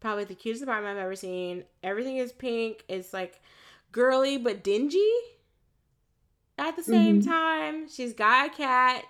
probably 0.00 0.24
the 0.24 0.34
cutest 0.34 0.62
apartment 0.62 0.96
I've 0.96 1.02
ever 1.04 1.16
seen. 1.16 1.64
Everything 1.82 2.16
is 2.18 2.32
pink. 2.32 2.84
It's 2.88 3.12
like 3.12 3.40
girly 3.92 4.38
but 4.38 4.62
dingy 4.62 5.10
at 6.58 6.76
the 6.76 6.82
same 6.82 7.20
Mhm. 7.20 7.26
time. 7.26 7.88
She's 7.88 8.12
got 8.14 8.46
a 8.46 8.50
cat. 8.50 9.04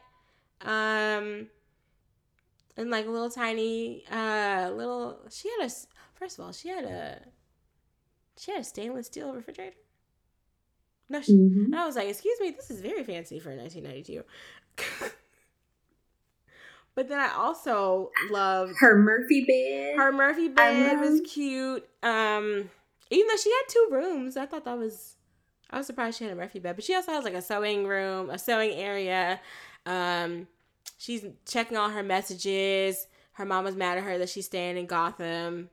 Um 0.63 1.49
and 2.77 2.91
like 2.91 3.07
a 3.07 3.11
little 3.11 3.31
tiny 3.31 4.05
uh 4.11 4.71
little 4.75 5.21
she 5.31 5.49
had 5.51 5.67
a 5.69 5.71
first 6.15 6.39
of 6.39 6.45
all, 6.45 6.53
she 6.53 6.69
had 6.69 6.85
a 6.85 7.21
she 8.39 8.53
had 8.53 8.61
a 8.61 8.65
stainless 8.65 9.07
steel 9.07 9.33
refrigerator. 9.33 9.77
No, 11.09 11.21
she, 11.23 11.33
Mhm. 11.33 11.67
and 11.67 11.75
I 11.77 11.87
was 11.87 11.95
like, 11.97 12.09
"Excuse 12.09 12.41
me, 12.41 12.51
this 12.51 12.71
is 12.71 12.81
very 12.81 13.05
fancy 13.05 13.39
for 13.39 13.51
1992." 13.55 14.25
but 16.95 17.09
then 17.09 17.19
I 17.19 17.33
also 17.35 18.11
loved 18.31 18.75
Her 18.81 18.97
Murphy 18.97 19.45
bed. 19.45 19.97
her 19.97 20.13
Murphy 20.13 20.49
bed 20.49 20.99
was 21.01 21.21
cute. 21.23 21.89
Um, 22.03 22.71
even 23.11 23.27
though 23.29 23.37
she 23.37 23.51
had 23.51 23.63
two 23.69 23.89
rooms, 23.91 24.37
I 24.37 24.47
thought 24.47 24.65
that 24.65 24.79
was. 24.79 25.15
I 25.69 25.79
was 25.79 25.87
surprised 25.87 26.19
she 26.19 26.25
had 26.25 26.33
a 26.33 26.37
Murphy 26.37 26.59
bed, 26.61 26.77
but 26.77 26.85
she 26.85 26.95
also 26.95 27.11
has 27.13 27.25
like 27.25 27.35
a 27.35 27.43
sewing 27.43 27.87
room, 27.87 28.31
a 28.31 28.39
sewing 28.39 28.71
area. 28.73 29.41
Um, 29.85 30.47
she's 30.97 31.25
checking 31.45 31.77
all 31.77 31.91
her 31.91 32.03
messages. 32.05 33.09
Her 33.33 33.45
mom 33.45 33.65
was 33.65 33.75
mad 33.77 33.99
at 33.99 34.05
her 34.05 34.17
that 34.19 34.29
she's 34.29 34.47
staying 34.47 34.77
in 34.77 34.87
Gotham. 34.87 35.71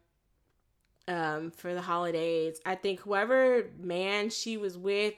Um, 1.07 1.51
for 1.51 1.73
the 1.73 1.81
holidays, 1.81 2.60
I 2.65 2.76
think 2.76 3.01
whoever 3.01 3.65
man 3.77 4.30
she 4.30 4.55
was 4.57 4.77
with 4.77 5.14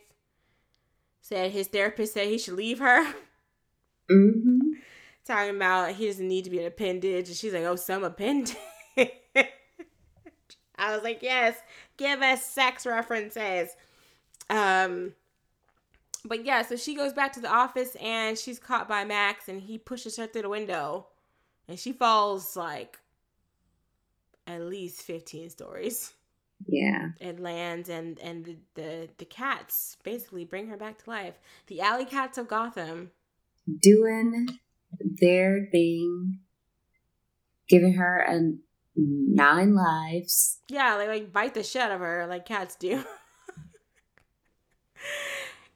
said 1.25 1.49
his 1.49 1.67
therapist 1.67 2.13
said 2.13 2.27
he 2.27 2.37
should 2.37 2.53
leave 2.53 2.77
her. 2.77 3.03
hmm 4.09 4.59
talking 5.25 5.55
about 5.55 5.91
he 5.93 6.05
doesn't 6.05 6.27
need 6.27 6.43
to 6.43 6.51
be 6.51 6.59
an 6.59 6.67
appendage 6.67 7.27
and 7.27 7.35
she's 7.35 7.51
like 7.51 7.63
oh 7.63 7.75
some 7.75 8.03
appendage. 8.03 8.55
I 10.77 10.93
was 10.93 11.01
like 11.03 11.23
yes 11.23 11.57
give 11.97 12.21
us 12.21 12.45
sex 12.45 12.85
references. 12.85 13.69
Um 14.51 15.13
but 16.23 16.45
yeah 16.45 16.61
so 16.61 16.75
she 16.75 16.93
goes 16.93 17.11
back 17.11 17.33
to 17.33 17.39
the 17.39 17.51
office 17.51 17.95
and 17.99 18.37
she's 18.37 18.59
caught 18.59 18.87
by 18.87 19.03
max 19.03 19.49
and 19.49 19.61
he 19.61 19.79
pushes 19.79 20.17
her 20.17 20.27
through 20.27 20.43
the 20.43 20.49
window 20.49 21.07
and 21.67 21.79
she 21.79 21.91
falls 21.91 22.55
like 22.55 22.99
at 24.45 24.61
least 24.61 25.01
15 25.01 25.49
stories 25.49 26.13
Yeah. 26.67 27.09
and 27.21 27.39
lands 27.39 27.89
and 27.89 28.17
and 28.19 28.45
the, 28.45 28.57
the 28.75 29.09
the 29.17 29.25
cats 29.25 29.97
basically 30.03 30.45
bring 30.45 30.67
her 30.67 30.77
back 30.77 31.03
to 31.03 31.09
life 31.09 31.35
the 31.67 31.81
alley 31.81 32.05
cats 32.05 32.37
of 32.37 32.47
gotham 32.47 33.11
Doing 33.81 34.47
their 34.99 35.67
thing, 35.71 36.39
giving 37.67 37.93
her 37.93 38.19
a 38.19 38.51
nine 38.95 39.73
lives. 39.73 40.59
Yeah, 40.69 40.97
they 40.97 41.07
like 41.07 41.33
bite 41.33 41.55
the 41.55 41.63
shit 41.63 41.81
out 41.81 41.91
of 41.91 41.99
her 41.99 42.27
like 42.27 42.45
cats 42.45 42.75
do. 42.75 42.91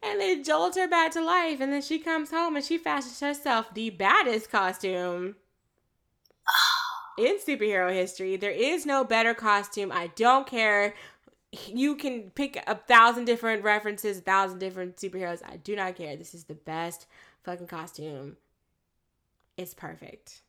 and 0.04 0.22
they 0.22 0.44
jolt 0.44 0.76
her 0.76 0.88
back 0.88 1.12
to 1.14 1.22
life, 1.22 1.60
and 1.60 1.74
then 1.74 1.82
she 1.82 1.98
comes 1.98 2.30
home 2.30 2.56
and 2.56 2.64
she 2.64 2.78
fashions 2.78 3.20
herself 3.20 3.74
the 3.74 3.90
baddest 3.90 4.52
costume 4.52 5.36
in 7.20 7.38
superhero 7.40 7.94
history. 7.94 8.38
There 8.38 8.50
is 8.52 8.86
no 8.86 9.04
better 9.04 9.34
costume. 9.34 9.92
I 9.92 10.08
don't 10.16 10.48
care. 10.48 10.96
You 11.68 11.96
can 11.96 12.32
pick 12.32 12.64
a 12.68 12.76
thousand 12.76 13.26
different 13.26 13.64
references, 13.64 14.20
a 14.20 14.22
thousand 14.22 14.60
different 14.60 14.98
superheroes. 14.98 15.42
I 15.46 15.58
do 15.58 15.76
not 15.76 15.96
care. 15.96 16.16
This 16.16 16.34
is 16.34 16.46
the 16.46 16.56
best 16.56 17.06
fucking 17.44 17.68
costume. 17.68 18.38
It's 19.58 19.74
perfect. 19.74 20.42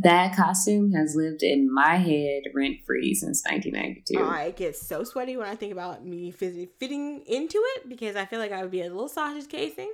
That 0.00 0.34
costume 0.34 0.92
has 0.92 1.14
lived 1.14 1.44
in 1.44 1.72
my 1.72 1.96
head 1.96 2.42
rent 2.52 2.78
free 2.84 3.14
since 3.14 3.44
1992. 3.44 4.20
I 4.24 4.50
get 4.50 4.74
so 4.74 5.04
sweaty 5.04 5.36
when 5.36 5.46
I 5.46 5.54
think 5.54 5.70
about 5.70 6.04
me 6.04 6.32
fitting 6.32 7.22
into 7.26 7.62
it 7.76 7.88
because 7.88 8.16
I 8.16 8.24
feel 8.24 8.40
like 8.40 8.50
I 8.50 8.62
would 8.62 8.72
be 8.72 8.80
a 8.80 8.88
little 8.88 9.08
sausage 9.08 9.48
casing. 9.48 9.92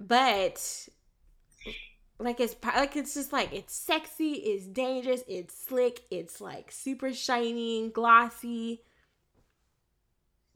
But 0.00 0.88
like 2.18 2.40
it's 2.40 2.54
like 2.64 2.96
it's 2.96 3.14
just 3.14 3.32
like 3.32 3.52
it's 3.52 3.74
sexy, 3.74 4.32
it's 4.32 4.66
dangerous, 4.66 5.22
it's 5.28 5.54
slick, 5.66 6.02
it's 6.10 6.40
like 6.40 6.70
super 6.70 7.12
shiny, 7.12 7.90
glossy. 7.90 8.82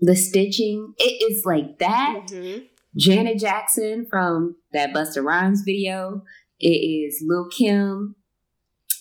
The 0.01 0.15
stitching, 0.15 0.95
it 0.99 1.33
is 1.33 1.45
like 1.45 1.79
that. 1.81 2.27
Mhm. 2.29 2.69
Janet 2.97 3.39
Jackson 3.39 4.07
from 4.09 4.57
that 4.73 4.93
Busta 4.93 5.23
Rhymes 5.25 5.63
video. 5.63 6.23
It 6.61 6.69
is 6.69 7.23
Lil 7.27 7.49
Kim 7.49 8.15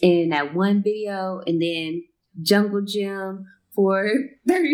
in 0.01 0.29
that 0.29 0.53
one 0.55 0.81
video, 0.83 1.41
and 1.45 1.61
then 1.61 2.03
Jungle 2.41 2.81
Gym 2.81 3.45
for 3.75 4.09
thirty. 4.47 4.73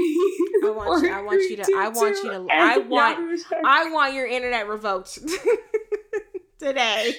I 0.66 0.70
want 0.70 1.04
you- 1.04 1.12
I 1.12 1.22
want 1.22 1.42
you 1.50 1.58
to- 1.58 1.74
I 1.76 1.88
want 1.90 2.16
you 2.24 2.24
to- 2.24 2.48
I 2.50 2.78
want- 2.78 3.42
I 3.66 3.92
want 3.92 4.14
your 4.14 4.26
internet 4.26 4.68
revoked 4.70 5.20
today, 6.60 7.16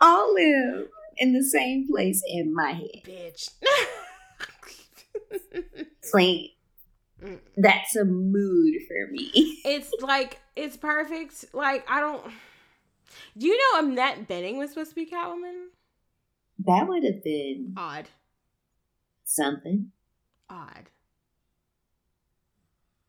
all 0.00 0.34
live 0.34 0.88
in 1.18 1.32
the 1.32 1.42
same 1.44 1.86
place 1.88 2.22
in 2.26 2.54
my 2.54 2.72
head. 2.72 3.02
bitch. 3.04 3.50
Like 6.12 6.50
Mm. 7.22 7.38
that's 7.58 7.96
a 7.96 8.04
mood 8.06 8.74
for 8.88 9.12
me. 9.12 9.30
it's 9.66 9.92
like 10.00 10.40
it's 10.56 10.76
perfect. 10.78 11.44
Like 11.52 11.84
I 11.88 12.00
don't. 12.00 12.24
Do 13.36 13.46
you 13.46 13.58
know 13.58 13.80
Annette 13.86 14.26
Bening 14.26 14.56
was 14.56 14.70
supposed 14.70 14.90
to 14.90 14.94
be 14.96 15.04
Catwoman? 15.04 15.66
That 16.64 16.88
would 16.88 17.04
have 17.04 17.22
been 17.22 17.74
Odd, 17.76 18.08
something. 19.24 19.92
odd, 20.48 20.88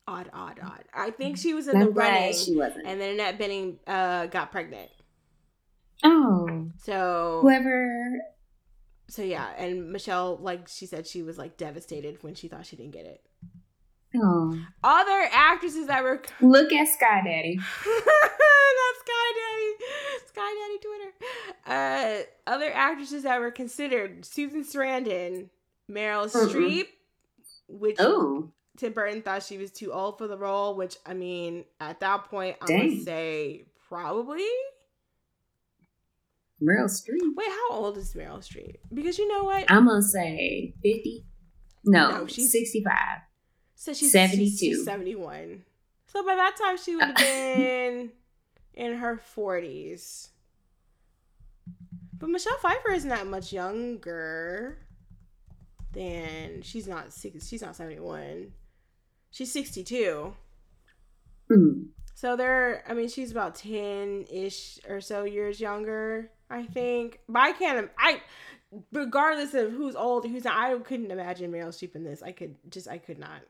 odd, 0.07 0.29
odd, 0.33 0.59
odd. 0.61 0.83
I 0.93 1.11
think 1.11 1.37
she 1.37 1.53
was 1.53 1.67
in 1.69 1.79
the 1.79 1.85
I'm 1.85 1.93
glad 1.93 2.13
running, 2.13 2.33
she 2.33 2.53
wasn't. 2.55 2.85
and 2.85 2.99
then 2.99 3.13
Annette 3.13 3.39
Bening 3.39 3.77
uh, 3.87 4.25
got 4.27 4.51
pregnant. 4.51 4.89
Oh, 6.03 6.69
So 6.83 7.39
whoever. 7.41 8.19
so 9.07 9.21
yeah, 9.23 9.47
and 9.57 9.91
Michelle 9.91 10.37
like 10.41 10.67
she 10.67 10.85
said 10.85 11.07
she 11.07 11.21
was 11.23 11.37
like 11.37 11.57
devastated 11.57 12.21
when 12.23 12.35
she 12.35 12.47
thought 12.47 12.65
she 12.65 12.75
didn't 12.75 12.91
get 12.93 13.05
it. 13.05 13.21
Oh, 14.13 14.57
Other 14.83 15.27
actresses 15.31 15.87
that 15.87 16.03
were 16.03 16.21
look 16.41 16.73
at 16.73 16.87
Sky 16.87 17.21
Daddy. 17.23 17.55
Not 17.85 18.95
Sky 18.99 19.31
Daddy. 19.37 19.85
Sky 20.27 20.53
Daddy 20.59 20.79
Twitter. 20.81 21.11
Uh, 21.65 22.51
other 22.51 22.71
actresses 22.73 23.23
that 23.23 23.39
were 23.39 23.51
considered 23.51 24.25
Susan 24.25 24.63
Sarandon, 24.65 25.49
Meryl 25.89 26.29
Mm-mm. 26.29 26.49
Streep, 26.49 26.87
which 27.69 27.95
Oh, 27.99 28.51
Tim 28.77 28.91
Burton 28.91 29.21
thought 29.21 29.43
she 29.43 29.57
was 29.57 29.71
too 29.71 29.93
old 29.93 30.17
for 30.17 30.27
the 30.27 30.37
role, 30.37 30.75
which 30.75 30.97
I 31.05 31.13
mean, 31.13 31.63
at 31.79 32.01
that 32.01 32.25
point, 32.25 32.57
I 32.61 32.65
Dang. 32.65 32.89
would 32.97 33.03
say 33.05 33.65
probably. 33.87 34.47
Meryl 36.61 36.85
Streep. 36.85 37.19
Wait, 37.35 37.49
how 37.49 37.71
old 37.77 37.97
is 37.97 38.13
Meryl 38.13 38.39
Streep? 38.39 38.75
Because 38.93 39.17
you 39.17 39.27
know 39.27 39.43
what? 39.45 39.65
I'm 39.69 39.87
gonna 39.87 40.01
say 40.01 40.73
fifty. 40.83 41.25
No, 41.83 42.11
No, 42.11 42.27
she's- 42.27 42.51
sixty-five. 42.51 43.19
So 43.75 43.93
she's 43.93 44.11
72. 44.11 44.45
She's, 44.47 44.59
she's 44.59 44.85
71. 44.85 45.63
So 46.05 46.23
by 46.23 46.35
that 46.35 46.55
time, 46.55 46.77
she 46.77 46.95
would 46.95 47.03
have 47.05 47.15
been 47.17 48.11
in 48.75 48.93
her 48.97 49.19
40s. 49.35 50.29
But 52.19 52.29
Michelle 52.29 52.57
Pfeiffer 52.57 52.91
isn't 52.91 53.09
that 53.09 53.25
much 53.25 53.51
younger 53.51 54.77
than 55.93 56.61
she's 56.61 56.87
not 56.87 57.11
six. 57.11 57.47
She's 57.47 57.63
not 57.63 57.75
71. 57.75 58.51
She's 59.31 59.51
62. 59.51 60.33
Mm. 61.51 61.87
So 62.13 62.35
they're. 62.35 62.83
I 62.87 62.93
mean, 62.93 63.09
she's 63.09 63.31
about 63.31 63.55
10 63.55 64.25
ish 64.31 64.79
or 64.87 65.01
so 65.01 65.23
years 65.23 65.59
younger. 65.59 66.29
I 66.51 66.65
think. 66.65 67.19
But 67.27 67.41
I 67.41 67.51
can't. 67.53 67.89
I. 67.97 68.21
Regardless 68.93 69.53
of 69.53 69.71
who's 69.71 69.95
old, 69.95 70.25
who's 70.25 70.45
not, 70.45 70.57
I 70.57 70.77
couldn't 70.79 71.11
imagine 71.11 71.51
Meryl 71.51 71.69
Streep 71.69 71.95
in 71.95 72.03
this. 72.03 72.21
I 72.21 72.31
could 72.31 72.55
just. 72.69 72.87
I 72.87 72.97
could 72.97 73.19
not. 73.19 73.41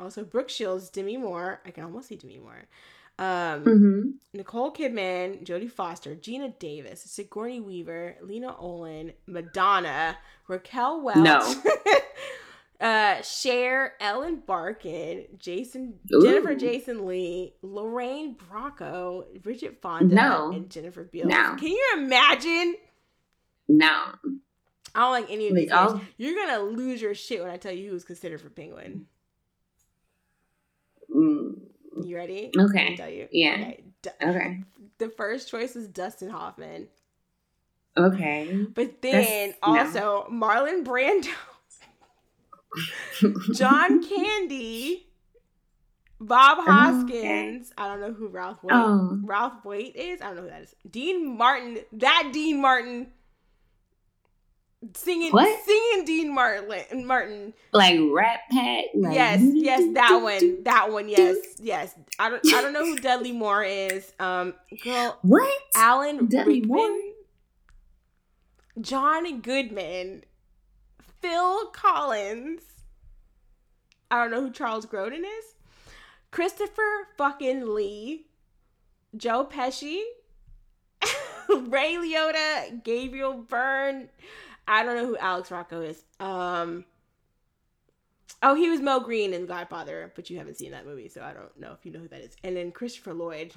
Also, 0.00 0.24
Brooke 0.24 0.48
Shields, 0.48 0.90
Demi 0.90 1.16
Moore. 1.16 1.60
I 1.64 1.70
can 1.70 1.84
almost 1.84 2.08
see 2.08 2.16
Demi 2.16 2.38
Moore. 2.38 2.64
Um, 3.18 3.60
hmm 3.62 4.10
Nicole 4.32 4.72
Kidman, 4.72 5.44
Jodie 5.44 5.70
Foster, 5.70 6.14
Geena 6.16 6.58
Davis, 6.58 7.02
Sigourney 7.02 7.60
Weaver, 7.60 8.16
Lena 8.22 8.56
Olin, 8.58 9.12
Madonna, 9.26 10.16
Raquel 10.48 11.02
Welch, 11.02 11.18
No. 11.18 11.40
uh, 12.82 13.22
Cher, 13.22 13.92
Ellen 14.00 14.42
Barkin, 14.46 15.26
Jason, 15.38 15.94
Ooh. 16.12 16.22
Jennifer 16.22 16.54
Jason 16.54 17.06
Leigh, 17.06 17.54
Lorraine 17.62 18.34
Bracco, 18.36 19.24
Bridget 19.42 19.80
Fonda, 19.80 20.14
No. 20.14 20.50
and 20.52 20.68
Jennifer 20.68 21.04
Beals. 21.04 21.28
No. 21.30 21.54
Can 21.58 21.68
you 21.68 21.90
imagine? 21.96 22.74
No. 23.68 23.88
I 24.94 25.00
don't 25.00 25.12
like 25.12 25.30
any 25.30 25.48
of 25.48 25.54
these 25.54 25.70
all- 25.70 26.00
You're 26.18 26.34
gonna 26.34 26.62
lose 26.64 27.00
your 27.00 27.14
shit 27.14 27.40
when 27.40 27.50
I 27.50 27.56
tell 27.56 27.72
you 27.72 27.88
who's 27.90 28.04
considered 28.04 28.40
for 28.40 28.50
Penguin. 28.50 29.06
Mm. 31.14 31.54
You 32.04 32.16
ready? 32.16 32.50
Okay. 32.58 32.90
Me 32.90 32.96
tell 32.96 33.08
you. 33.08 33.28
Yeah. 33.32 33.52
Okay. 33.54 33.84
D- 34.02 34.10
Okay. 34.22 34.62
the 34.98 35.08
first 35.10 35.48
choice 35.48 35.76
is 35.76 35.86
Dustin 35.88 36.30
Hoffman. 36.30 36.88
Okay. 37.96 38.66
But 38.74 39.00
then 39.02 39.54
That's- 39.62 39.94
no. 39.94 40.18
also 40.18 40.30
Marlon 40.30 40.84
Brando, 40.84 41.28
John 43.54 44.02
Candy, 44.08 45.06
Bob 46.20 46.58
Oh, 46.60 46.62
okay. 46.62 46.70
Hoskins. 46.70 47.72
I 47.76 47.88
don't 47.88 48.00
know 48.00 48.12
who 48.12 48.28
Ralph 48.28 48.62
Waite. 48.62 48.72
Oh. 48.74 49.18
Ralph 49.24 49.64
Waite 49.64 49.96
is. 49.96 50.20
I 50.20 50.26
don't 50.26 50.36
know 50.36 50.42
who 50.42 50.48
that 50.50 50.62
is. 50.62 50.74
Dean 50.88 51.36
Martin. 51.36 51.78
That 51.92 52.30
Dean 52.32 52.60
Martin. 52.62 53.08
Singing, 54.94 55.30
What? 55.30 55.64
singing 55.64 56.04
Dean 56.04 56.34
Martin. 56.34 57.06
Martin. 57.06 57.54
Like 57.72 58.00
Rat 58.12 58.40
Pack. 58.50 58.86
Like, 58.96 59.14
yes, 59.14 59.40
yes, 59.40 59.94
that 59.94 60.16
one, 60.20 60.64
that 60.64 60.90
one. 60.90 61.08
Yes, 61.08 61.36
yes. 61.60 61.94
I 62.18 62.30
don't, 62.30 62.44
I 62.52 62.60
don't 62.62 62.72
know 62.72 62.84
who 62.84 62.98
Dudley 62.98 63.30
Moore 63.30 63.62
is. 63.62 64.12
Um, 64.18 64.54
girl, 64.82 65.16
What? 65.22 65.56
Alan 65.76 66.26
Dudley 66.26 66.62
Rickman, 66.62 66.76
Moore? 66.78 66.98
John 68.80 69.40
Goodman, 69.40 70.24
Phil 71.22 71.66
Collins. 71.66 72.62
I 74.10 74.20
don't 74.20 74.30
know 74.30 74.42
who 74.42 74.50
Charles 74.50 74.84
Grodin 74.84 75.20
is. 75.20 75.54
Christopher 76.30 77.08
fucking 77.16 77.74
Lee, 77.74 78.26
Joe 79.16 79.46
Pesci, 79.50 80.02
Ray 81.48 81.94
Liotta, 81.94 82.82
Gabriel 82.82 83.34
Byrne. 83.34 84.08
I 84.66 84.82
don't 84.84 84.96
know 84.96 85.06
who 85.06 85.16
Alex 85.16 85.50
Rocco 85.50 85.80
is. 85.80 86.02
Um. 86.20 86.84
Oh, 88.44 88.54
he 88.54 88.68
was 88.68 88.80
Mel 88.80 88.98
Green 88.98 89.32
in 89.34 89.46
Godfather, 89.46 90.12
but 90.16 90.28
you 90.28 90.36
haven't 90.36 90.58
seen 90.58 90.72
that 90.72 90.84
movie, 90.84 91.08
so 91.08 91.22
I 91.22 91.32
don't 91.32 91.56
know 91.60 91.72
if 91.78 91.86
you 91.86 91.92
know 91.92 92.00
who 92.00 92.08
that 92.08 92.22
is. 92.22 92.36
And 92.42 92.56
then 92.56 92.72
Christopher 92.72 93.14
Lloyd. 93.14 93.52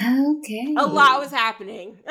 Okay. 0.00 0.74
A 0.78 0.86
lot 0.86 1.20
was 1.20 1.32
happening. 1.32 1.98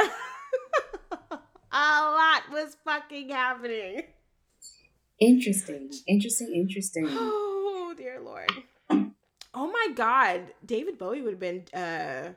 a 1.71 2.11
lot 2.11 2.43
was 2.51 2.75
fucking 2.83 3.29
happening. 3.29 4.03
Interesting. 5.19 5.91
Interesting. 6.07 6.53
Interesting. 6.53 7.07
Oh 7.91 7.95
dear 7.97 8.19
lord. 8.19 8.51
Oh 9.55 9.67
my 9.71 9.87
god. 9.95 10.53
David 10.63 10.99
Bowie 10.99 11.23
would 11.23 11.33
have 11.33 11.39
been 11.39 11.63
uh 11.73 12.33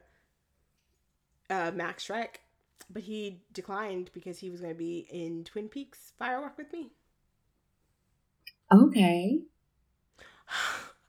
uh 1.51 1.71
Max 1.75 2.07
Shreck, 2.07 2.37
but 2.89 3.03
he 3.03 3.43
declined 3.53 4.11
because 4.15 4.39
he 4.39 4.49
was 4.49 4.63
gonna 4.63 4.73
be 4.73 5.07
in 5.11 5.45
Twin 5.45 5.69
Peaks 5.69 6.13
Fire 6.19 6.41
Walk 6.41 6.57
with 6.57 6.73
Me. 6.73 6.91
Okay. 8.73 9.41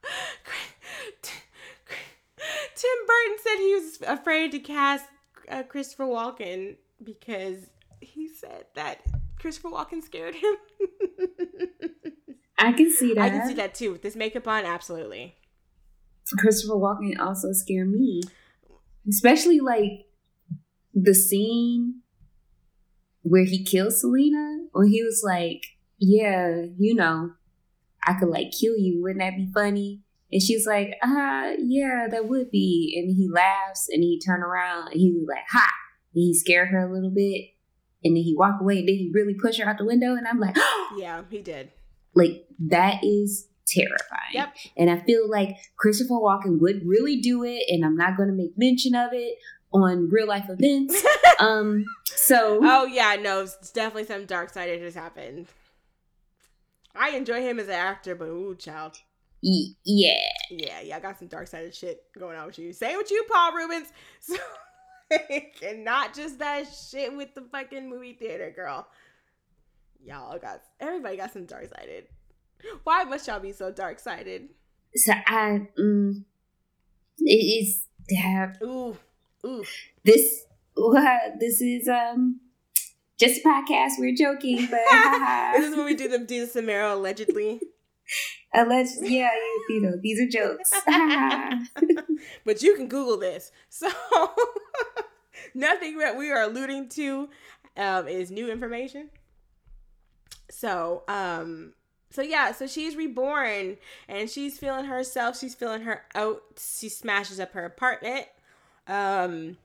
Tim 2.76 3.06
Burton 3.08 3.38
said 3.42 3.58
he 3.60 3.76
was 3.76 4.02
afraid 4.06 4.52
to 4.52 4.60
cast 4.60 5.06
uh, 5.50 5.64
Christopher 5.64 6.04
Walken 6.06 6.76
because 7.02 7.70
he 8.04 8.28
said 8.28 8.66
that 8.76 9.00
Christopher 9.40 9.70
Walken 9.70 10.02
scared 10.02 10.36
him. 10.36 10.56
I 12.58 12.72
can 12.72 12.92
see 12.92 13.14
that. 13.14 13.22
I 13.22 13.30
can 13.30 13.48
see 13.48 13.56
that 13.56 13.74
too. 13.74 13.92
With 13.92 14.02
this 14.02 14.16
makeup 14.16 14.48
on, 14.48 14.66
absolutely. 14.66 15.36
Christopher 16.38 16.76
Walken 16.76 17.20
also 17.20 17.52
scare 17.52 17.86
me, 17.86 18.22
especially 19.08 19.60
like 19.60 20.06
the 20.94 21.14
scene 21.14 22.02
where 23.24 23.46
he 23.46 23.64
kills 23.64 24.02
Selina, 24.02 24.68
or 24.74 24.86
he 24.86 25.04
was 25.04 25.22
like, 25.26 25.64
"Yeah, 25.98 26.66
you 26.78 26.96
know, 26.96 27.32
I 28.08 28.14
could 28.20 28.30
like 28.30 28.52
kill 28.52 28.78
you. 28.78 29.02
Wouldn't 29.02 29.20
that 29.20 29.36
be 29.36 29.52
funny?" 29.54 30.02
And 30.32 30.42
she's 30.42 30.66
like, 30.66 30.96
"Uh, 31.02 31.54
yeah, 31.60 32.08
that 32.10 32.28
would 32.28 32.50
be." 32.52 32.94
And 32.98 33.16
he 33.16 33.30
laughs, 33.30 33.88
and 33.90 34.04
he 34.04 34.20
turn 34.20 34.42
around, 34.42 34.92
and 34.92 35.00
he 35.00 35.12
was 35.12 35.26
like, 35.28 35.46
"Ha!" 35.52 35.70
And 36.14 36.22
he 36.22 36.34
scared 36.34 36.70
her 36.70 36.88
a 36.88 36.94
little 36.94 37.12
bit, 37.12 37.50
and 38.04 38.16
then 38.16 38.24
he 38.24 38.36
walk 38.38 38.60
away, 38.62 38.80
and 38.80 38.88
then 38.88 38.96
he 38.96 39.12
really 39.14 39.34
push 39.34 39.60
her 39.60 39.66
out 39.68 39.78
the 39.78 39.86
window, 39.86 40.16
and 40.16 40.28
I'm 40.28 40.40
like, 40.40 40.56
Yeah, 40.98 41.24
he 41.30 41.40
did. 41.42 41.72
like 42.16 42.46
that 42.68 43.04
is 43.04 43.48
terrifying. 43.66 44.34
Yep. 44.34 44.56
And 44.78 44.90
I 44.90 45.00
feel 45.00 45.30
like 45.30 45.56
Christopher 45.78 46.16
Walken 46.16 46.60
would 46.60 46.86
really 46.86 47.18
do 47.22 47.44
it, 47.44 47.64
and 47.70 47.86
I'm 47.86 47.96
not 47.96 48.18
going 48.18 48.30
to 48.30 48.36
make 48.36 48.58
mention 48.58 48.94
of 48.96 49.12
it 49.14 49.38
on 49.72 50.10
real 50.10 50.28
life 50.28 50.46
events. 50.50 51.04
um, 51.40 51.86
so 52.06 52.60
oh 52.62 52.86
yeah, 52.86 53.16
no, 53.20 53.42
it's 53.42 53.72
definitely 53.72 54.06
some 54.06 54.26
dark 54.26 54.50
side 54.50 54.70
that 54.70 54.82
has 54.82 54.96
happened. 54.96 55.48
I 56.96 57.10
enjoy 57.12 57.42
him 57.42 57.60
as 57.60 57.68
an 57.68 57.74
actor, 57.74 58.14
but 58.16 58.26
ooh, 58.26 58.56
child. 58.56 58.98
yeah, 59.42 60.14
Yeah, 60.52 60.82
yeah, 60.82 60.96
I 60.96 61.00
got 61.00 61.18
some 61.18 61.28
dark 61.28 61.48
sided 61.48 61.74
shit 61.74 62.04
going 62.20 62.38
on 62.38 62.46
with 62.46 62.60
you. 62.60 62.72
Same 62.72 62.98
with 62.98 63.10
you, 63.10 63.26
Paul 63.32 63.54
Reubens. 63.54 63.88
So, 64.22 64.36
like, 65.30 65.58
and 65.66 65.84
not 65.84 66.14
just 66.14 66.40
that 66.40 66.66
shit 66.68 67.16
with 67.16 67.34
the 67.36 67.42
fucking 67.42 67.90
movie 67.90 68.14
theater, 68.14 68.52
girl. 68.56 68.88
Y'all 70.06 70.38
got 70.38 70.62
everybody 70.80 71.18
got 71.18 71.32
some 71.32 71.46
dark 71.46 71.70
sided. 71.76 72.08
Why 72.84 73.04
must 73.04 73.28
y'all 73.28 73.40
be 73.40 73.52
so 73.52 73.72
dark 73.72 74.00
sided? 74.00 74.50
so 74.96 75.14
I 75.28 75.68
mm, 75.80 76.24
it 77.20 77.34
is 77.34 77.86
yeah, 78.10 78.54
Ooh, 78.64 78.98
ooh. 79.46 79.64
this 80.04 80.46
what 80.76 81.40
this 81.40 81.62
is 81.62 81.88
um 81.88 82.40
just 83.20 83.42
a 83.42 83.48
podcast. 83.48 83.94
We're 83.98 84.16
joking, 84.16 84.68
but 84.70 84.82
this 85.54 85.70
is 85.72 85.76
when 85.76 85.86
we 85.86 85.96
do 85.96 86.08
the 86.08 86.20
do 86.20 86.46
the 86.46 86.52
Samaro 86.62 86.94
allegedly. 86.94 87.62
Alleged, 88.54 89.02
yeah, 89.02 89.30
you, 89.34 89.76
you 89.76 89.82
know 89.82 89.98
these 90.02 90.20
are 90.20 90.28
jokes. 90.28 90.72
but 92.46 92.62
you 92.62 92.76
can 92.76 92.88
Google 92.88 93.18
this. 93.18 93.52
So 93.70 93.90
nothing 95.54 95.98
that 95.98 96.18
we 96.18 96.32
are 96.32 96.44
alluding 96.44 96.90
to 96.90 97.30
um, 97.78 98.08
is 98.08 98.30
new 98.32 98.52
information. 98.52 99.10
So, 100.50 101.04
um, 101.08 101.74
so 102.12 102.22
yeah, 102.22 102.52
so 102.52 102.68
she's 102.68 102.96
reborn 102.96 103.78
and 104.08 104.30
she's 104.30 104.60
feeling 104.60 104.86
herself. 104.86 105.40
She's 105.40 105.56
feeling 105.56 105.82
her 105.82 106.04
out. 106.14 106.44
She 106.60 106.90
smashes 106.90 107.40
up 107.40 107.54
her 107.54 107.66
apartment, 107.66 108.28
um, 108.88 109.58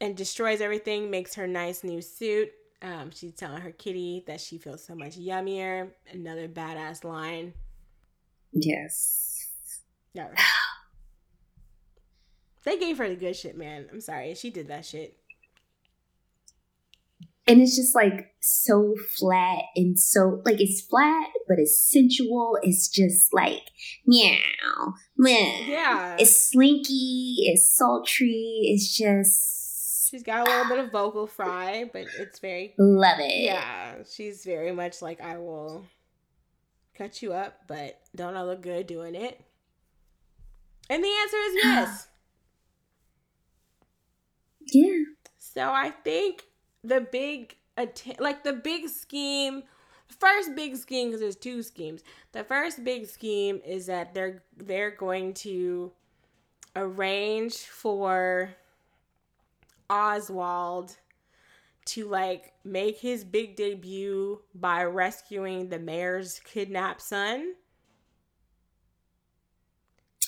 and 0.00 0.16
destroys 0.16 0.62
everything. 0.62 1.10
Makes 1.10 1.34
her 1.34 1.46
nice 1.46 1.84
new 1.84 2.00
suit. 2.00 2.52
Um, 2.82 3.10
she's 3.14 3.34
telling 3.34 3.60
her 3.62 3.70
kitty 3.70 4.24
that 4.26 4.40
she 4.40 4.58
feels 4.58 4.84
so 4.84 4.94
much 4.94 5.16
yummier. 5.16 5.90
Another 6.12 6.48
badass 6.48 7.04
line. 7.04 7.54
yes, 8.52 9.48
Yeah. 10.14 10.28
They 12.64 12.78
gave 12.78 12.98
her 12.98 13.08
the 13.08 13.16
good 13.16 13.34
shit, 13.34 13.56
man. 13.56 13.86
I'm 13.92 14.00
sorry. 14.00 14.34
She 14.34 14.50
did 14.50 14.68
that 14.68 14.84
shit. 14.84 15.16
and 17.46 17.60
it's 17.60 17.74
just 17.74 17.92
like 17.94 18.32
so 18.40 18.94
flat 19.18 19.62
and 19.74 19.98
so 19.98 20.40
like 20.44 20.60
it's 20.60 20.80
flat 20.82 21.26
but 21.48 21.58
it's 21.58 21.90
sensual 21.90 22.56
it's 22.62 22.88
just 22.88 23.34
like 23.34 23.64
meow 24.06 24.94
meh. 25.18 25.64
Yeah. 25.66 26.16
it's 26.20 26.50
slinky 26.50 27.34
it's 27.50 27.76
sultry 27.76 28.60
it's 28.62 28.96
just 28.96 29.61
She's 30.12 30.22
got 30.22 30.46
a 30.46 30.50
little 30.50 30.68
bit 30.68 30.84
of 30.84 30.92
vocal 30.92 31.26
fry, 31.26 31.88
but 31.90 32.04
it's 32.18 32.38
very 32.38 32.74
love 32.76 33.18
it 33.18 33.42
yeah. 33.42 33.94
She's 34.06 34.44
very 34.44 34.70
much 34.70 35.00
like 35.00 35.22
I 35.22 35.38
will 35.38 35.86
cut 36.94 37.22
you 37.22 37.32
up, 37.32 37.62
but 37.66 37.98
don't 38.14 38.36
I 38.36 38.42
look 38.42 38.60
good 38.60 38.86
doing 38.86 39.14
it? 39.14 39.40
And 40.90 41.02
the 41.02 41.08
answer 41.08 41.36
is 41.38 41.54
yes. 41.64 42.08
yeah 44.66 45.04
So 45.38 45.70
I 45.72 45.88
think 45.90 46.44
the 46.84 47.00
big 47.00 47.56
att- 47.78 48.20
like 48.20 48.44
the 48.44 48.52
big 48.52 48.88
scheme 48.90 49.62
first 50.08 50.54
big 50.54 50.76
scheme 50.76 51.08
because 51.08 51.22
there's 51.22 51.36
two 51.36 51.62
schemes 51.62 52.02
the 52.32 52.44
first 52.44 52.84
big 52.84 53.06
scheme 53.06 53.62
is 53.64 53.86
that 53.86 54.12
they're 54.12 54.42
they're 54.58 54.90
going 54.90 55.32
to 55.32 55.90
arrange 56.76 57.56
for 57.56 58.54
oswald 59.92 60.96
to 61.84 62.08
like 62.08 62.52
make 62.64 62.98
his 62.98 63.24
big 63.24 63.56
debut 63.56 64.40
by 64.54 64.84
rescuing 64.84 65.68
the 65.68 65.78
mayor's 65.78 66.40
kidnapped 66.40 67.02
son? 67.02 67.54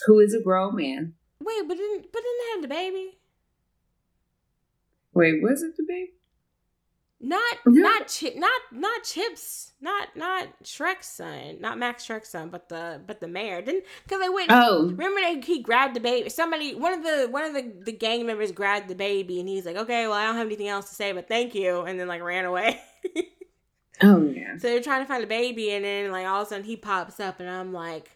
Who 0.07 0.21
is 0.21 0.35
a 0.35 0.43
grown 0.43 0.77
man. 0.77 1.15
Wait 1.41 1.63
but 1.67 1.77
didn't 1.77 2.13
but 2.13 2.23
didn't 2.23 2.53
have 2.53 2.63
the 2.63 2.69
baby? 2.69 3.19
Wait 5.15 5.43
was 5.43 5.63
it 5.63 5.77
the 5.77 5.85
baby 5.85 6.13
Not 7.25 7.57
No. 7.65 7.83
not 7.83 8.09
Chip 8.09 8.37
not 8.37 8.61
not 8.71 9.03
Chips 9.03 9.73
not 9.81 10.15
not 10.15 10.49
Shreck's 10.63 11.09
son 11.09 11.57
not 11.59 11.79
Max 11.79 12.05
Shreck's 12.05 12.29
son 12.29 12.51
but 12.51 12.69
the 12.69 13.01
but 13.07 13.21
the 13.21 13.29
mayor. 13.29 13.63
Didn't 13.63 13.85
because 14.03 14.21
they 14.21 14.29
went 14.29 14.51
oh. 14.51 14.91
remember 14.91 15.21
they, 15.23 15.41
he 15.41 15.63
grabbed 15.63 15.97
the 15.97 16.01
baby 16.01 16.29
somebody 16.29 16.75
one 16.75 16.93
of 16.93 17.03
the 17.03 17.29
one 17.31 17.45
of 17.45 17.55
the 17.55 17.73
the 17.83 17.93
gang 17.93 18.27
members 18.27 18.53
grabbed 18.53 18.89
the 18.89 18.95
baby 18.95 19.41
and 19.41 19.49
he's 19.49 19.65
like 19.65 19.77
okay 19.77 20.07
well 20.07 20.17
I 20.17 20.27
don't 20.27 20.37
have 20.37 20.47
anything 20.47 20.69
else 20.69 20.91
to 20.91 20.95
say 20.95 21.13
but 21.13 21.27
thank 21.27 21.55
you 21.55 21.81
and 21.83 21.99
then 21.99 22.09
like 22.09 22.23
ran 22.23 22.45
away. 22.45 22.81
Oh 24.03 24.23
yeah. 24.23 24.57
So 24.59 24.69
they're 24.69 24.83
trying 24.83 25.03
to 25.03 25.07
find 25.07 25.23
the 25.23 25.29
baby 25.29 25.71
and 25.71 25.85
then 25.85 26.11
like 26.11 26.27
all 26.27 26.43
of 26.43 26.49
a 26.49 26.51
sudden 26.51 26.65
he 26.65 26.77
pops 26.77 27.21
up 27.21 27.39
and 27.39 27.49
I'm 27.49 27.73
like 27.73 28.11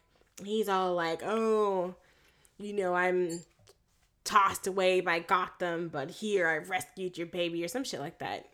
he's 0.45 0.69
all 0.69 0.95
like 0.95 1.23
oh 1.25 1.95
you 2.59 2.73
know 2.73 2.95
I'm 2.95 3.41
tossed 4.25 4.67
away 4.67 5.01
by 5.01 5.21
Gotham 5.21 5.89
but 5.89 6.11
here 6.11 6.49
I 6.49 6.57
rescued 6.59 7.17
your 7.17 7.29
baby 7.29 7.65
or 7.65 7.69
some 7.69 7.85
shit 7.85 8.01
like 8.01 8.19
that 8.19 8.47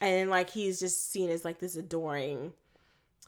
and 0.00 0.30
like 0.30 0.50
he's 0.50 0.80
just 0.80 1.10
seen 1.10 1.30
as 1.30 1.44
like 1.44 1.58
this 1.58 1.76
adoring 1.76 2.52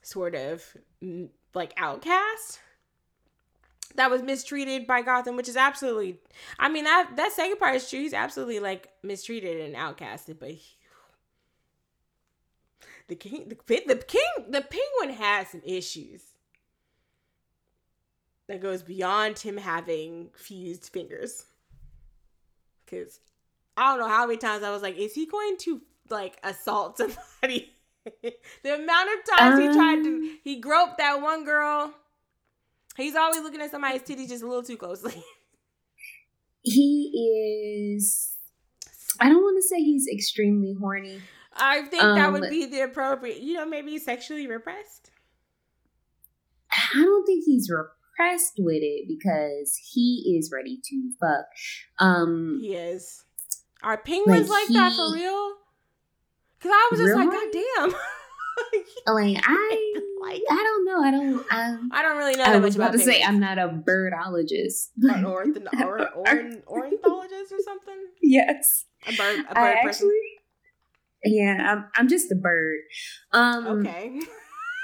sort 0.03 0.35
of 0.35 0.77
mm, 1.03 1.29
like 1.55 1.73
outcast 1.77 2.61
that 3.97 4.11
was 4.11 4.23
mistreated 4.23 4.87
by 4.87 5.03
Gotham, 5.03 5.37
which 5.37 5.49
is 5.49 5.57
absolutely. 5.57 6.19
I 6.59 6.69
mean 6.69 6.85
that 6.85 7.11
that 7.17 7.33
second 7.33 7.59
part 7.59 7.77
is 7.77 7.89
true. 7.89 8.01
He's 8.01 8.15
absolutely 8.15 8.61
like 8.61 8.89
mistreated 9.03 9.61
and 9.61 9.75
outcasted, 9.75 10.39
but 10.41 10.51
he, 10.51 10.77
the 13.09 13.15
king, 13.15 13.49
the, 13.49 13.83
the 13.87 13.97
king, 13.97 14.23
the 14.49 14.63
penguin 14.63 15.17
has 15.17 15.49
some 15.49 15.63
issues 15.65 16.23
that 18.47 18.61
goes 18.61 18.83
beyond 18.83 19.39
him 19.39 19.57
having 19.57 20.31
fused 20.35 20.91
fingers. 20.93 21.45
Because 22.85 23.21
I 23.77 23.91
don't 23.91 24.01
know 24.01 24.09
how 24.09 24.27
many 24.27 24.39
times 24.39 24.63
I 24.63 24.71
was 24.71 24.83
like, 24.83 24.97
is 24.97 25.15
he 25.15 25.27
going 25.27 25.57
to 25.59 25.81
like 26.11 26.39
assault 26.43 26.99
somebody? 26.99 27.73
the 28.23 28.75
amount 28.75 29.09
of 29.19 29.37
times 29.39 29.61
he 29.61 29.67
tried 29.73 30.03
to, 30.05 30.11
Um. 30.11 30.39
he 30.45 30.57
groped 30.61 30.99
that 30.99 31.21
one 31.23 31.45
girl. 31.45 31.93
He's 32.97 33.15
always 33.17 33.43
looking 33.43 33.61
at 33.61 33.71
somebody's 33.71 34.03
titties 34.03 34.29
just 34.29 34.43
a 34.43 34.47
little 34.47 34.63
too 34.63 34.77
closely. 34.77 35.23
he 36.67 37.93
is 37.95 38.37
i 39.21 39.29
don't 39.29 39.43
want 39.43 39.57
to 39.63 39.69
say 39.69 39.77
he's 39.83 40.07
extremely 40.09 40.75
horny 40.81 41.21
I 41.57 41.83
think 41.83 42.03
that 42.03 42.19
Um, 42.27 42.33
would 42.33 42.51
be 42.51 42.67
the 42.67 42.81
appropriate, 42.81 43.39
you 43.41 43.55
know, 43.55 43.65
maybe 43.65 43.97
sexually 43.99 44.49
repressed. 44.49 45.13
I 46.73 47.01
don't 47.01 47.25
think 47.25 47.45
he's 47.45 47.71
repressed 47.71 48.55
with 48.59 48.83
it 48.83 49.07
because 49.07 49.77
he 49.93 50.37
is 50.37 50.51
ready 50.53 50.81
to 50.83 51.11
fuck. 51.21 51.47
Um, 52.01 52.59
He 52.61 52.75
is. 52.75 53.23
Are 53.85 53.97
penguins 53.99 54.49
like, 54.49 54.69
Like, 54.69 54.75
that 54.75 54.93
for 54.97 55.15
real? 55.15 55.53
Because 56.65 56.73
I 56.75 56.89
was 56.93 57.01
just 57.01 57.09
Real 57.15 57.19
like. 57.19 57.31
God 57.31 57.53
damn. 57.53 57.91
like 59.15 59.43
I, 59.47 59.95
Like- 60.23 60.43
I 60.51 60.55
don't 60.55 60.85
know. 60.87 61.03
I 61.03 61.11
don't. 61.11 61.47
I, 61.51 61.77
I 61.99 62.03
don't 62.03 62.17
really 62.17 62.33
know 62.37 62.45
that 62.45 62.49
I 62.57 62.59
much 62.59 62.63
was 62.63 62.77
about 62.77 62.95
about 62.95 62.99
to 63.01 63.05
say 63.05 63.23
I'm 63.23 63.39
not 63.39 63.59
a 63.59 63.69
birdologist. 63.69 64.89
An 65.03 65.25
ornith- 65.25 65.67
or, 65.85 66.09
orn- 66.15 66.63
ornithologist 66.67 67.53
or 67.53 67.59
something? 67.63 67.99
yes, 68.23 68.87
A 69.07 69.13
bird, 69.15 69.41
a 69.41 69.55
bird 69.55 69.59
I 69.59 69.83
person. 69.83 69.89
actually. 70.09 70.21
Yeah, 71.27 71.57
I'm. 71.73 71.85
I'm 71.97 72.09
just 72.09 72.33
a 72.33 72.35
bird. 72.35 72.79
Um, 73.33 73.67
Okay. 73.67 74.21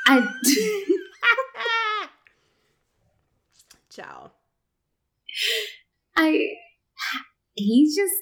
I. 0.07 0.29
Ciao. 3.91 4.33
I. 6.17 6.49
He's 7.55 7.95
just 7.97 8.15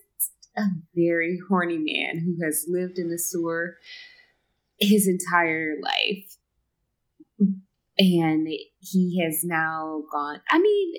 a 0.58 0.68
very 0.94 1.38
horny 1.48 1.78
man 1.78 2.20
who 2.24 2.44
has 2.44 2.66
lived 2.68 2.98
in 2.98 3.10
the 3.10 3.18
sewer 3.18 3.76
his 4.78 5.08
entire 5.08 5.76
life. 5.82 6.36
And 8.00 8.46
he 8.78 9.20
has 9.24 9.42
now 9.42 10.02
gone. 10.12 10.40
I 10.50 10.60
mean, 10.60 10.94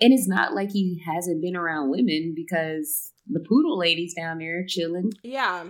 and 0.00 0.12
it's 0.12 0.28
not 0.28 0.54
like 0.54 0.70
he 0.70 1.02
hasn't 1.04 1.42
been 1.42 1.56
around 1.56 1.90
women 1.90 2.34
because 2.36 3.12
the 3.26 3.40
poodle 3.40 3.78
lady's 3.78 4.14
down 4.14 4.38
there 4.38 4.64
chilling. 4.66 5.12
Yeah. 5.22 5.64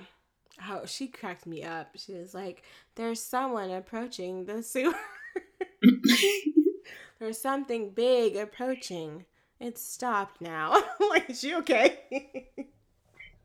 Oh, 0.69 0.83
she 0.87 1.09
cracked 1.09 1.47
me 1.47 1.63
up. 1.63 1.91
She 1.97 2.15
was 2.15 2.35
like, 2.35 2.63
"There's 2.95 3.23
someone 3.23 3.71
approaching 3.71 4.45
the 4.45 4.63
sewer. 4.63 4.95
There's 7.19 7.41
something 7.41 7.91
big 7.91 8.37
approaching. 8.37 9.27
It's 9.61 9.83
stopped 9.83 10.41
now." 10.41 10.73
I'm 11.01 11.09
like, 11.09 11.31
is 11.31 11.41
she 11.41 11.55
okay? 11.57 12.49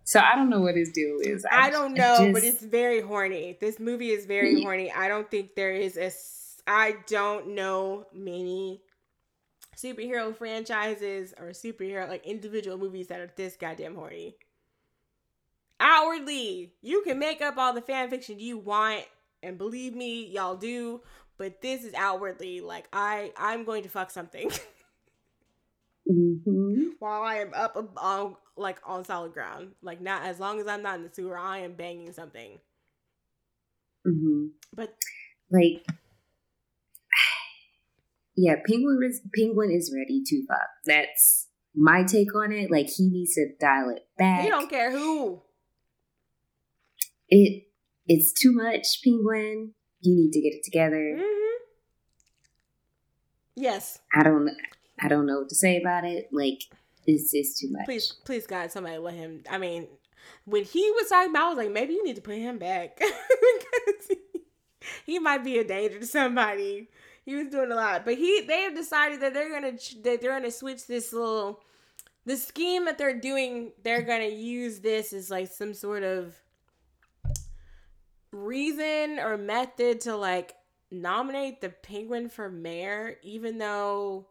So 0.03 0.19
I 0.19 0.35
don't 0.35 0.49
know 0.49 0.61
what 0.61 0.75
his 0.75 0.91
deal 0.91 1.19
is. 1.21 1.45
I 1.51 1.69
don't 1.69 1.93
know, 1.93 2.29
but 2.33 2.41
just- 2.43 2.55
it's 2.55 2.63
very 2.63 3.01
horny. 3.01 3.57
This 3.61 3.79
movie 3.79 4.11
is 4.11 4.25
very 4.25 4.55
Yeah. 4.57 4.63
horny. 4.63 4.91
I 4.91 5.07
don't 5.07 5.29
think 5.29 5.55
there 5.55 5.71
is 5.73 5.97
a. 5.97 6.11
I 6.67 6.97
don't 7.07 7.49
know 7.55 8.05
many 8.13 8.81
superhero 9.75 10.35
franchises 10.35 11.33
or 11.39 11.49
superhero 11.49 12.07
like 12.07 12.25
individual 12.25 12.77
movies 12.77 13.07
that 13.07 13.19
are 13.19 13.31
this 13.35 13.55
goddamn 13.57 13.95
horny. 13.95 14.35
Outwardly, 15.79 16.73
you 16.81 17.01
can 17.01 17.17
make 17.17 17.41
up 17.41 17.57
all 17.57 17.73
the 17.73 17.81
fan 17.81 18.09
fiction 18.11 18.39
you 18.39 18.57
want, 18.59 19.03
and 19.41 19.57
believe 19.57 19.95
me, 19.95 20.27
y'all 20.27 20.55
do. 20.55 21.01
But 21.37 21.61
this 21.61 21.83
is 21.83 21.93
outwardly 21.95 22.61
like 22.61 22.87
I 22.93 23.33
I'm 23.35 23.63
going 23.63 23.81
to 23.83 23.89
fuck 23.89 24.11
something 24.11 24.51
Mhm. 26.09 26.91
while 26.99 27.21
I 27.23 27.35
am 27.37 27.51
up 27.53 27.75
on 27.97 28.35
like 28.61 28.79
on 28.85 29.03
solid 29.03 29.33
ground. 29.33 29.71
Like 29.81 30.01
not 30.01 30.23
as 30.23 30.39
long 30.39 30.59
as 30.59 30.67
I'm 30.67 30.81
not 30.81 30.97
in 30.97 31.03
the 31.03 31.13
sewer, 31.13 31.37
I 31.37 31.59
am 31.59 31.73
banging 31.73 32.11
something. 32.13 32.59
Mhm. 34.07 34.51
But 34.73 34.95
like 35.51 35.85
yeah 38.35 38.55
penguin 38.65 38.99
is 39.07 39.21
penguin 39.35 39.71
is 39.71 39.93
ready 39.95 40.21
to 40.25 40.45
fuck 40.47 40.67
that's 40.85 41.47
my 41.75 42.03
take 42.03 42.33
on 42.35 42.51
it 42.51 42.71
like 42.71 42.87
he 42.87 43.09
needs 43.09 43.35
to 43.35 43.47
dial 43.59 43.89
it 43.89 44.07
back 44.17 44.43
he 44.43 44.49
don't 44.49 44.69
care 44.69 44.91
who. 44.91 45.41
it 47.29 47.63
it's 48.07 48.31
too 48.31 48.51
much 48.53 49.01
penguin 49.03 49.73
you 50.01 50.15
need 50.15 50.31
to 50.31 50.41
get 50.41 50.53
it 50.53 50.63
together 50.63 51.17
hmm 51.19 51.37
Yes, 53.55 53.99
i 54.15 54.23
don't 54.23 54.49
i 54.99 55.07
don't 55.09 55.25
know 55.25 55.39
what 55.39 55.49
to 55.49 55.55
say 55.55 55.79
about 55.79 56.05
it 56.05 56.29
like 56.31 56.61
it's 57.07 57.31
just 57.31 57.59
too 57.59 57.69
much 57.71 57.85
please, 57.85 58.13
please, 58.25 58.47
God, 58.47 58.71
somebody 58.71 58.97
let 58.97 59.15
him. 59.15 59.43
I 59.49 59.57
mean, 59.57 59.87
when 60.45 60.63
he 60.63 60.91
was 60.91 61.09
talking 61.09 61.31
about, 61.31 61.45
I 61.45 61.49
was 61.49 61.57
like, 61.57 61.71
maybe 61.71 61.93
you 61.93 62.03
need 62.03 62.15
to 62.15 62.21
put 62.21 62.37
him 62.37 62.57
back 62.57 62.97
because 62.97 64.07
he, 64.09 64.17
he 65.05 65.19
might 65.19 65.43
be 65.43 65.57
a 65.59 65.63
danger 65.63 65.99
to 65.99 66.05
somebody. 66.05 66.89
He 67.25 67.35
was 67.35 67.47
doing 67.47 67.71
a 67.71 67.75
lot, 67.75 68.03
but 68.03 68.15
he 68.15 68.41
they 68.41 68.61
have 68.61 68.75
decided 68.75 69.21
that 69.21 69.33
they're 69.33 69.51
gonna 69.51 69.77
that 70.03 70.21
they're 70.21 70.31
gonna 70.31 70.51
switch 70.51 70.87
this 70.87 71.13
little 71.13 71.61
the 72.25 72.35
scheme 72.35 72.85
that 72.85 72.97
they're 72.97 73.19
doing. 73.19 73.73
They're 73.83 74.01
gonna 74.01 74.25
use 74.25 74.79
this 74.79 75.13
as 75.13 75.29
like 75.29 75.51
some 75.51 75.73
sort 75.73 76.03
of 76.03 76.35
reason 78.31 79.19
or 79.19 79.37
method 79.37 80.01
to 80.01 80.15
like 80.15 80.55
nominate 80.89 81.61
the 81.61 81.69
penguin 81.69 82.29
for 82.29 82.49
mayor, 82.49 83.17
even 83.21 83.57
though 83.57 84.25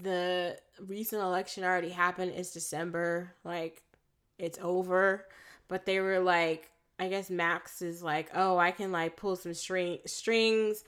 the 0.00 0.58
recent 0.80 1.22
election 1.22 1.64
already 1.64 1.90
happened. 1.90 2.32
It's 2.34 2.52
December, 2.52 3.34
like 3.44 3.82
it's 4.38 4.58
over. 4.62 5.26
but 5.68 5.86
they 5.86 6.00
were 6.00 6.20
like, 6.20 6.70
I 6.98 7.08
guess 7.08 7.30
Max 7.30 7.82
is 7.82 8.02
like, 8.02 8.30
oh, 8.34 8.58
I 8.58 8.70
can 8.70 8.92
like 8.92 9.16
pull 9.16 9.36
some 9.36 9.54
string 9.54 9.98
strings 10.06 10.84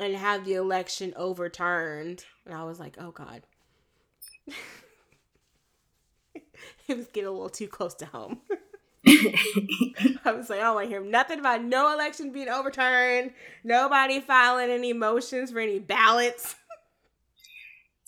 and 0.00 0.14
have 0.14 0.44
the 0.44 0.54
election 0.54 1.14
overturned. 1.16 2.24
And 2.44 2.54
I 2.54 2.64
was 2.64 2.80
like, 2.80 2.96
oh 2.98 3.10
God. 3.10 3.42
it 6.88 6.96
was 6.96 7.06
getting 7.08 7.28
a 7.28 7.32
little 7.32 7.48
too 7.48 7.68
close 7.68 7.94
to 7.96 8.06
home. 8.06 8.40
I 9.06 10.32
was 10.32 10.50
like, 10.50 10.58
I 10.58 10.64
don't 10.64 10.74
want 10.74 10.86
to 10.86 10.90
hear 10.90 11.00
nothing 11.00 11.38
about 11.38 11.62
no 11.62 11.92
election 11.94 12.32
being 12.32 12.48
overturned, 12.48 13.30
nobody 13.62 14.20
filing 14.20 14.70
any 14.70 14.92
motions 14.92 15.52
for 15.52 15.60
any 15.60 15.78
ballots. 15.78 16.56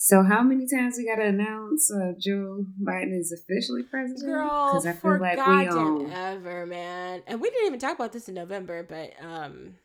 So 0.01 0.23
how 0.23 0.41
many 0.43 0.65
times 0.65 0.95
we 0.97 1.05
gotta 1.05 1.27
announce 1.27 1.91
uh, 1.91 2.13
Joe 2.17 2.65
Biden 2.81 3.19
is 3.19 3.33
officially 3.33 3.83
president? 3.83 4.25
Girl, 4.25 4.81
I 4.85 4.93
feel 4.93 5.19
like 5.19 5.35
we 5.35 5.67
on 5.67 6.09
ever, 6.09 6.65
man. 6.65 7.21
And 7.27 7.41
we 7.41 7.49
didn't 7.49 7.67
even 7.67 7.79
talk 7.81 7.95
about 7.95 8.13
this 8.13 8.29
in 8.29 8.35
November, 8.35 8.81
but 8.81 9.11
um, 9.21 9.75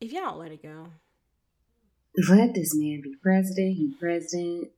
if 0.00 0.10
y'all 0.10 0.22
don't 0.22 0.38
let 0.40 0.50
it 0.50 0.64
go, 0.64 0.88
let 2.28 2.54
this 2.54 2.74
man 2.74 3.02
be 3.02 3.14
president. 3.22 3.76
He 3.76 3.94
president. 4.00 4.70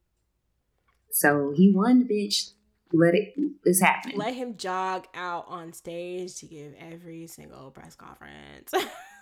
So 1.10 1.54
he 1.56 1.72
won 1.74 2.00
the 2.00 2.04
bitch. 2.04 2.50
Let 2.92 3.14
it. 3.14 3.32
It's 3.64 3.80
happening. 3.80 4.18
Let 4.18 4.34
him 4.34 4.58
jog 4.58 5.06
out 5.14 5.46
on 5.48 5.72
stage 5.72 6.34
to 6.40 6.46
give 6.46 6.74
every 6.78 7.26
single 7.26 7.70
press 7.70 7.96
conference. 7.96 8.70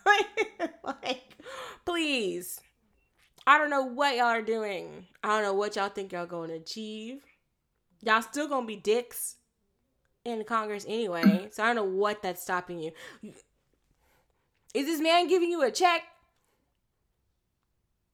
like, 0.85 1.23
please 1.85 2.61
I 3.47 3.59
don't 3.59 3.71
know 3.71 3.83
what 3.85 4.17
y'all 4.17 4.27
are 4.27 4.43
doing. 4.43 5.07
I 5.23 5.29
don't 5.29 5.43
know 5.43 5.55
what 5.55 5.77
y'all 5.77 5.89
think 5.89 6.13
y'all 6.13 6.27
going 6.27 6.51
to 6.51 6.57
achieve. 6.57 7.23
Y'all 8.03 8.23
still 8.23 8.49
gonna 8.49 8.67
be 8.67 8.77
dicks 8.77 9.37
in 10.25 10.45
Congress 10.45 10.85
anyway. 10.89 11.49
So 11.53 11.63
I 11.63 11.67
don't 11.67 11.77
know 11.77 11.85
what 11.85 12.23
that's 12.23 12.43
stopping 12.43 12.79
you. 12.79 12.93
Is 14.75 14.87
this 14.87 15.01
man 15.01 15.29
giving 15.29 15.51
you 15.51 15.63
a 15.63 15.71
check? 15.71 16.03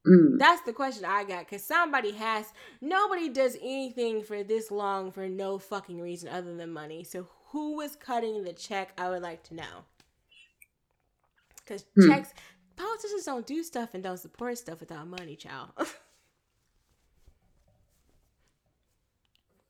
Mm. 0.05 0.37
That's 0.37 0.61
the 0.61 0.73
question 0.73 1.05
I 1.05 1.23
got. 1.23 1.47
Cause 1.49 1.63
somebody 1.63 2.11
has 2.11 2.53
nobody 2.81 3.29
does 3.29 3.55
anything 3.61 4.23
for 4.23 4.43
this 4.43 4.71
long 4.71 5.11
for 5.11 5.27
no 5.27 5.57
fucking 5.57 5.99
reason 5.99 6.29
other 6.29 6.55
than 6.55 6.71
money. 6.71 7.03
So 7.03 7.27
who 7.49 7.77
was 7.77 7.95
cutting 7.95 8.43
the 8.43 8.53
check? 8.53 8.91
I 8.97 9.09
would 9.09 9.21
like 9.21 9.43
to 9.43 9.55
know. 9.55 9.85
Cause 11.65 11.85
mm. 11.97 12.07
checks 12.07 12.33
politicians 12.79 13.25
don't 13.25 13.45
do 13.45 13.61
stuff 13.61 13.89
and 13.93 14.01
don't 14.01 14.17
support 14.17 14.57
stuff 14.57 14.79
without 14.79 15.07
money, 15.07 15.35
child. 15.35 15.69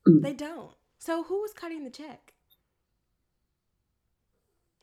mm. 0.08 0.22
They 0.22 0.34
don't. 0.34 0.72
So 1.00 1.24
who 1.24 1.42
was 1.42 1.52
cutting 1.54 1.84
the 1.84 1.90
check? 1.90 2.34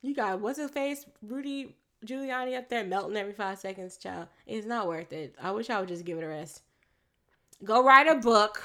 You 0.03 0.15
got 0.15 0.41
what's 0.41 0.59
his 0.59 0.71
face, 0.71 1.07
Rudy 1.23 1.77
Giuliani 2.05 2.59
up 2.59 2.69
there 2.69 2.85
melting 2.85 3.17
every 3.17 3.33
five 3.33 3.59
seconds, 3.59 3.97
child. 3.97 4.29
It's 4.47 4.67
not 4.67 4.89
worth 4.89 5.13
it. 5.13 5.35
I 5.41 5.53
wish 5.53 5.71
I 5.71 5.81
would 5.81 5.89
just 5.89 6.05
give 6.05 6.19
it 6.19 6.25
a 6.25 6.29
rest. 6.29 6.63
Go 7.65 7.83
write 7.83 8.09
a 8.09 8.17
book 8.17 8.63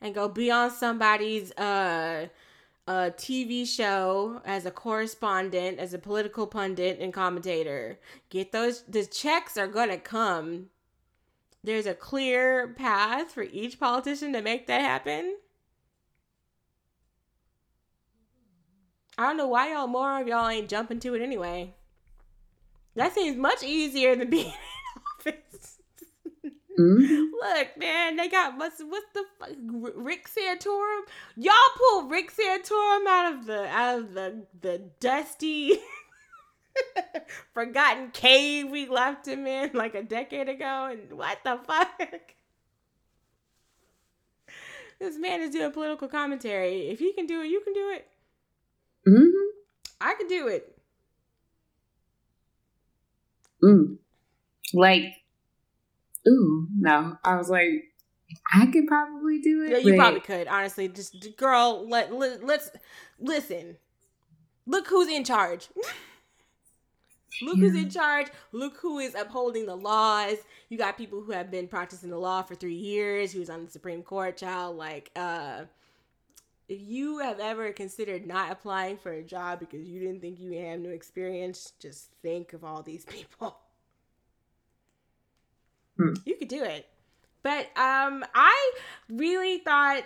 and 0.00 0.14
go 0.14 0.28
be 0.28 0.50
on 0.50 0.70
somebody's 0.70 1.50
uh 1.52 2.28
a 2.88 3.12
TV 3.14 3.66
show 3.66 4.40
as 4.46 4.64
a 4.64 4.70
correspondent, 4.70 5.78
as 5.78 5.92
a 5.92 5.98
political 5.98 6.46
pundit 6.46 6.98
and 6.98 7.12
commentator. 7.12 8.00
Get 8.30 8.50
those 8.50 8.82
the 8.88 9.04
checks 9.04 9.58
are 9.58 9.66
going 9.66 9.90
to 9.90 9.98
come. 9.98 10.70
There's 11.62 11.84
a 11.84 11.92
clear 11.92 12.68
path 12.68 13.30
for 13.32 13.42
each 13.42 13.78
politician 13.78 14.32
to 14.32 14.40
make 14.40 14.66
that 14.68 14.80
happen. 14.80 15.36
I 19.18 19.24
don't 19.24 19.36
know 19.36 19.48
why 19.48 19.72
y'all 19.72 19.86
more 19.86 20.18
of 20.18 20.26
y'all 20.26 20.48
ain't 20.48 20.70
jumping 20.70 21.00
to 21.00 21.14
it 21.14 21.20
anyway. 21.20 21.74
That 22.94 23.14
seems 23.14 23.36
much 23.36 23.62
easier 23.62 24.16
than 24.16 24.30
being 24.30 24.46
in 24.46 25.32
office. 25.32 25.77
Mm-hmm. 26.78 27.24
Look, 27.32 27.76
man, 27.76 28.16
they 28.16 28.28
got 28.28 28.56
what's 28.56 28.80
what's 28.82 29.06
the 29.12 29.24
fuck, 29.38 29.50
Rick 29.96 30.28
Santorum? 30.28 31.00
Y'all 31.36 31.54
pulled 31.76 32.10
Rick 32.10 32.32
Santorum 32.32 33.06
out 33.06 33.34
of 33.34 33.46
the 33.46 33.66
out 33.68 33.98
of 33.98 34.14
the 34.14 34.46
the 34.60 34.82
dusty 35.00 35.78
forgotten 37.52 38.10
cave 38.12 38.70
we 38.70 38.86
left 38.86 39.26
him 39.26 39.46
in 39.46 39.70
like 39.74 39.94
a 39.94 40.02
decade 40.02 40.48
ago, 40.48 40.88
and 40.90 41.18
what 41.18 41.38
the 41.44 41.58
fuck? 41.66 42.34
This 45.00 45.16
man 45.16 45.40
is 45.40 45.50
doing 45.50 45.70
political 45.72 46.08
commentary. 46.08 46.88
If 46.88 46.98
he 46.98 47.12
can 47.12 47.26
do 47.26 47.40
it, 47.42 47.48
you 47.48 47.60
can 47.60 47.72
do 47.72 47.90
it. 47.90 48.08
Mm-hmm. 49.06 49.48
I 50.00 50.14
can 50.14 50.26
do 50.28 50.48
it. 50.48 50.78
Mm. 53.62 53.98
Like 54.74 55.14
ooh, 56.26 56.68
no. 56.76 57.16
I 57.24 57.36
was 57.36 57.48
like, 57.48 57.84
I 58.52 58.66
could 58.66 58.86
probably 58.86 59.40
do 59.40 59.64
it. 59.64 59.70
Yeah, 59.70 59.78
you 59.78 59.94
probably 59.94 60.20
could. 60.20 60.48
Honestly, 60.48 60.88
just 60.88 61.36
girl, 61.36 61.88
let, 61.88 62.12
let 62.12 62.44
let's 62.44 62.70
listen. 63.18 63.76
Look 64.66 64.88
who's 64.88 65.08
in 65.08 65.24
charge. 65.24 65.68
Look 67.42 67.58
who's 67.58 67.76
in 67.76 67.88
charge. 67.90 68.26
Look 68.52 68.78
who 68.78 68.98
is 68.98 69.14
upholding 69.14 69.66
the 69.66 69.76
laws. 69.76 70.38
You 70.68 70.78
got 70.78 70.98
people 70.98 71.22
who 71.22 71.32
have 71.32 71.50
been 71.50 71.68
practicing 71.68 72.10
the 72.10 72.18
law 72.18 72.42
for 72.42 72.54
three 72.54 72.74
years, 72.74 73.32
who's 73.32 73.48
on 73.48 73.64
the 73.64 73.70
Supreme 73.70 74.02
Court, 74.02 74.36
child. 74.36 74.76
Like, 74.76 75.10
uh, 75.14 75.64
if 76.68 76.80
you 76.80 77.18
have 77.18 77.38
ever 77.38 77.72
considered 77.72 78.26
not 78.26 78.50
applying 78.50 78.96
for 78.96 79.12
a 79.12 79.22
job 79.22 79.60
because 79.60 79.86
you 79.86 80.00
didn't 80.00 80.20
think 80.20 80.40
you 80.40 80.52
had 80.52 80.80
no 80.80 80.90
experience, 80.90 81.72
just 81.80 82.10
think 82.22 82.52
of 82.52 82.64
all 82.64 82.82
these 82.82 83.04
people. 83.08 83.56
Hmm. 85.98 86.14
You 86.24 86.36
could 86.36 86.48
do 86.48 86.64
it. 86.64 86.86
But 87.42 87.66
um 87.76 88.24
I 88.34 88.72
really 89.08 89.58
thought 89.58 90.04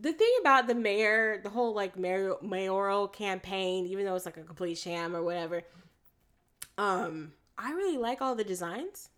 the 0.00 0.12
thing 0.12 0.32
about 0.40 0.66
the 0.66 0.74
mayor, 0.74 1.40
the 1.42 1.50
whole 1.50 1.74
like 1.74 1.98
mayor, 1.98 2.34
mayoral 2.42 3.08
campaign, 3.08 3.86
even 3.86 4.04
though 4.04 4.14
it's 4.14 4.26
like 4.26 4.38
a 4.38 4.42
complete 4.42 4.78
sham 4.78 5.14
or 5.14 5.22
whatever, 5.22 5.62
um, 6.78 7.32
I 7.58 7.72
really 7.72 7.98
like 7.98 8.22
all 8.22 8.34
the 8.34 8.44
designs. 8.44 9.10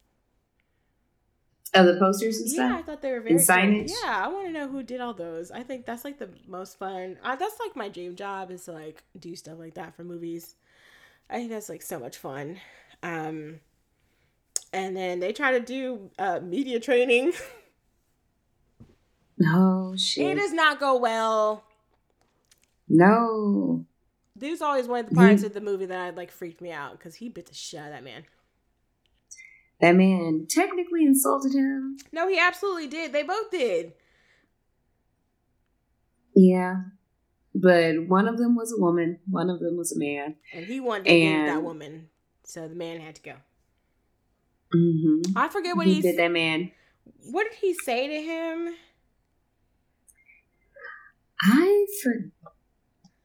Of 1.74 1.86
the 1.86 1.96
posters 1.98 2.38
and 2.38 2.50
stuff. 2.50 2.70
Yeah, 2.70 2.76
I 2.76 2.82
thought 2.82 3.00
they 3.00 3.12
were 3.12 3.20
very 3.20 3.36
and 3.36 3.40
signage. 3.40 3.86
Good. 3.86 3.96
Yeah, 4.04 4.22
I 4.24 4.28
want 4.28 4.46
to 4.46 4.52
know 4.52 4.68
who 4.68 4.82
did 4.82 5.00
all 5.00 5.14
those. 5.14 5.50
I 5.50 5.62
think 5.62 5.86
that's 5.86 6.04
like 6.04 6.18
the 6.18 6.28
most 6.46 6.78
fun. 6.78 7.16
Uh, 7.22 7.36
that's 7.36 7.58
like 7.60 7.74
my 7.76 7.88
dream 7.88 8.14
job 8.14 8.50
is 8.50 8.64
to 8.64 8.72
like 8.72 9.04
do 9.18 9.34
stuff 9.36 9.58
like 9.58 9.74
that 9.74 9.94
for 9.94 10.04
movies. 10.04 10.56
I 11.30 11.36
think 11.36 11.50
that's 11.50 11.70
like 11.70 11.80
so 11.80 11.98
much 11.98 12.18
fun. 12.18 12.60
Um, 13.02 13.60
and 14.72 14.96
then 14.96 15.20
they 15.20 15.32
try 15.32 15.52
to 15.52 15.60
do 15.60 16.10
uh, 16.18 16.40
media 16.40 16.80
training. 16.80 17.32
No 19.38 19.94
shit. 19.96 20.36
It 20.36 20.40
does 20.40 20.52
not 20.52 20.78
go 20.78 20.96
well. 20.96 21.64
No. 22.88 23.84
This 24.36 24.54
is 24.54 24.62
always 24.62 24.86
one 24.86 25.00
of 25.00 25.10
the 25.10 25.16
parts 25.16 25.42
of 25.42 25.52
the 25.52 25.60
movie 25.60 25.86
that 25.86 25.98
I 25.98 26.10
like 26.10 26.30
freaked 26.30 26.60
me 26.60 26.70
out 26.70 26.92
because 26.92 27.16
he 27.16 27.28
bit 27.28 27.46
the 27.46 27.54
shit 27.54 27.80
out 27.80 27.86
of 27.86 27.92
that 27.92 28.04
man. 28.04 28.24
That 29.80 29.96
man 29.96 30.46
technically 30.48 31.04
insulted 31.04 31.54
him. 31.54 31.96
No, 32.12 32.28
he 32.28 32.38
absolutely 32.38 32.86
did. 32.86 33.12
They 33.12 33.24
both 33.24 33.50
did. 33.50 33.94
Yeah. 36.36 36.82
But 37.54 38.06
one 38.06 38.28
of 38.28 38.38
them 38.38 38.54
was 38.54 38.72
a 38.72 38.80
woman, 38.80 39.18
one 39.28 39.50
of 39.50 39.58
them 39.58 39.76
was 39.76 39.94
a 39.94 39.98
man. 39.98 40.36
And 40.54 40.66
he 40.66 40.78
wanted 40.78 41.06
to 41.06 41.10
and... 41.10 41.48
that 41.48 41.62
woman. 41.62 42.08
So 42.44 42.68
the 42.68 42.76
man 42.76 43.00
had 43.00 43.16
to 43.16 43.22
go. 43.22 43.34
Mm-hmm. 44.74 45.36
I 45.36 45.48
forget 45.48 45.76
what 45.76 45.86
he, 45.86 45.94
he 45.94 46.02
did. 46.02 46.18
That 46.18 46.30
man. 46.30 46.70
What 47.30 47.44
did 47.50 47.58
he 47.58 47.74
say 47.74 48.08
to 48.08 48.22
him? 48.22 48.74
I 51.42 51.86
for 52.02 52.30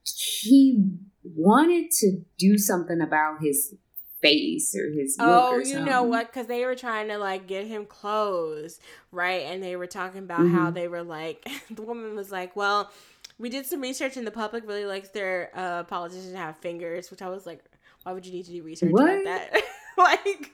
he 0.03 0.83
wanted 1.23 1.91
to 1.91 2.21
do 2.37 2.57
something 2.57 3.01
about 3.01 3.41
his 3.41 3.75
face 4.21 4.75
or 4.75 4.91
his 4.91 5.15
oh 5.19 5.59
you 5.59 5.79
know 5.79 6.01
what 6.01 6.27
because 6.27 6.47
they 6.47 6.65
were 6.65 6.73
trying 6.73 7.07
to 7.07 7.17
like 7.19 7.45
get 7.45 7.67
him 7.67 7.85
clothes 7.85 8.79
right 9.11 9.43
and 9.43 9.61
they 9.61 9.75
were 9.75 9.85
talking 9.85 10.23
about 10.23 10.39
mm-hmm. 10.39 10.55
how 10.55 10.71
they 10.71 10.87
were 10.87 11.03
like 11.03 11.47
the 11.71 11.83
woman 11.83 12.15
was 12.15 12.31
like 12.31 12.55
well 12.55 12.91
we 13.37 13.47
did 13.47 13.65
some 13.65 13.79
research 13.79 14.17
and 14.17 14.25
the 14.25 14.31
public 14.31 14.67
really 14.67 14.85
likes 14.85 15.09
their 15.09 15.51
uh 15.53 15.83
politicians 15.83 16.31
to 16.31 16.37
have 16.37 16.57
fingers 16.57 17.11
which 17.11 17.21
i 17.21 17.29
was 17.29 17.45
like 17.45 17.63
why 18.03 18.11
would 18.11 18.25
you 18.25 18.31
need 18.31 18.45
to 18.45 18.51
do 18.51 18.63
research 18.63 18.91
what? 18.91 19.03
about 19.03 19.23
that 19.25 19.61
like 19.97 20.51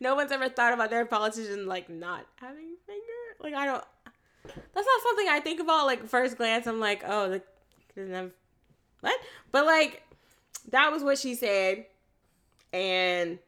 no 0.00 0.14
one's 0.14 0.32
ever 0.32 0.48
thought 0.48 0.72
about 0.72 0.90
their 0.90 1.04
politician 1.04 1.66
like 1.66 1.88
not 1.88 2.26
having 2.36 2.76
finger. 2.86 3.02
Like 3.40 3.54
I 3.54 3.66
don't. 3.66 3.84
That's 4.44 4.56
not 4.74 5.02
something 5.02 5.28
I 5.28 5.40
think 5.40 5.60
about. 5.60 5.86
Like 5.86 6.08
first 6.08 6.36
glance, 6.36 6.66
I'm 6.66 6.80
like, 6.80 7.02
oh, 7.06 7.28
the 7.28 7.42
doesn't 7.94 8.14
have 8.14 8.30
what? 9.00 9.18
But 9.52 9.66
like, 9.66 10.02
that 10.70 10.90
was 10.90 11.02
what 11.02 11.18
she 11.18 11.34
said, 11.34 11.86
and 12.72 13.38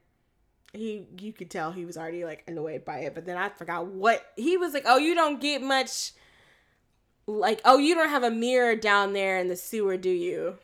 he 0.73 1.07
you 1.19 1.33
could 1.33 1.51
tell 1.51 1.73
he 1.73 1.85
was 1.85 1.97
already 1.97 2.25
like 2.25 2.45
annoyed 2.47 2.85
by 2.85 3.01
it. 3.01 3.15
But 3.15 3.25
then 3.25 3.37
I 3.37 3.49
forgot 3.49 3.87
what 3.87 4.25
he 4.37 4.57
was 4.57 4.75
like. 4.75 4.85
Oh, 4.87 4.99
you 4.99 5.15
don't 5.15 5.41
get 5.41 5.63
much 5.63 6.13
like, 7.27 7.61
oh, 7.65 7.79
you 7.79 7.95
don't 7.95 8.09
have 8.09 8.25
a 8.25 8.31
mirror 8.31 8.77
down 8.77 9.13
there 9.13 9.39
in 9.39 9.49
the 9.49 9.57
sewer, 9.57 9.97
do 9.97 10.11
you? 10.11 10.59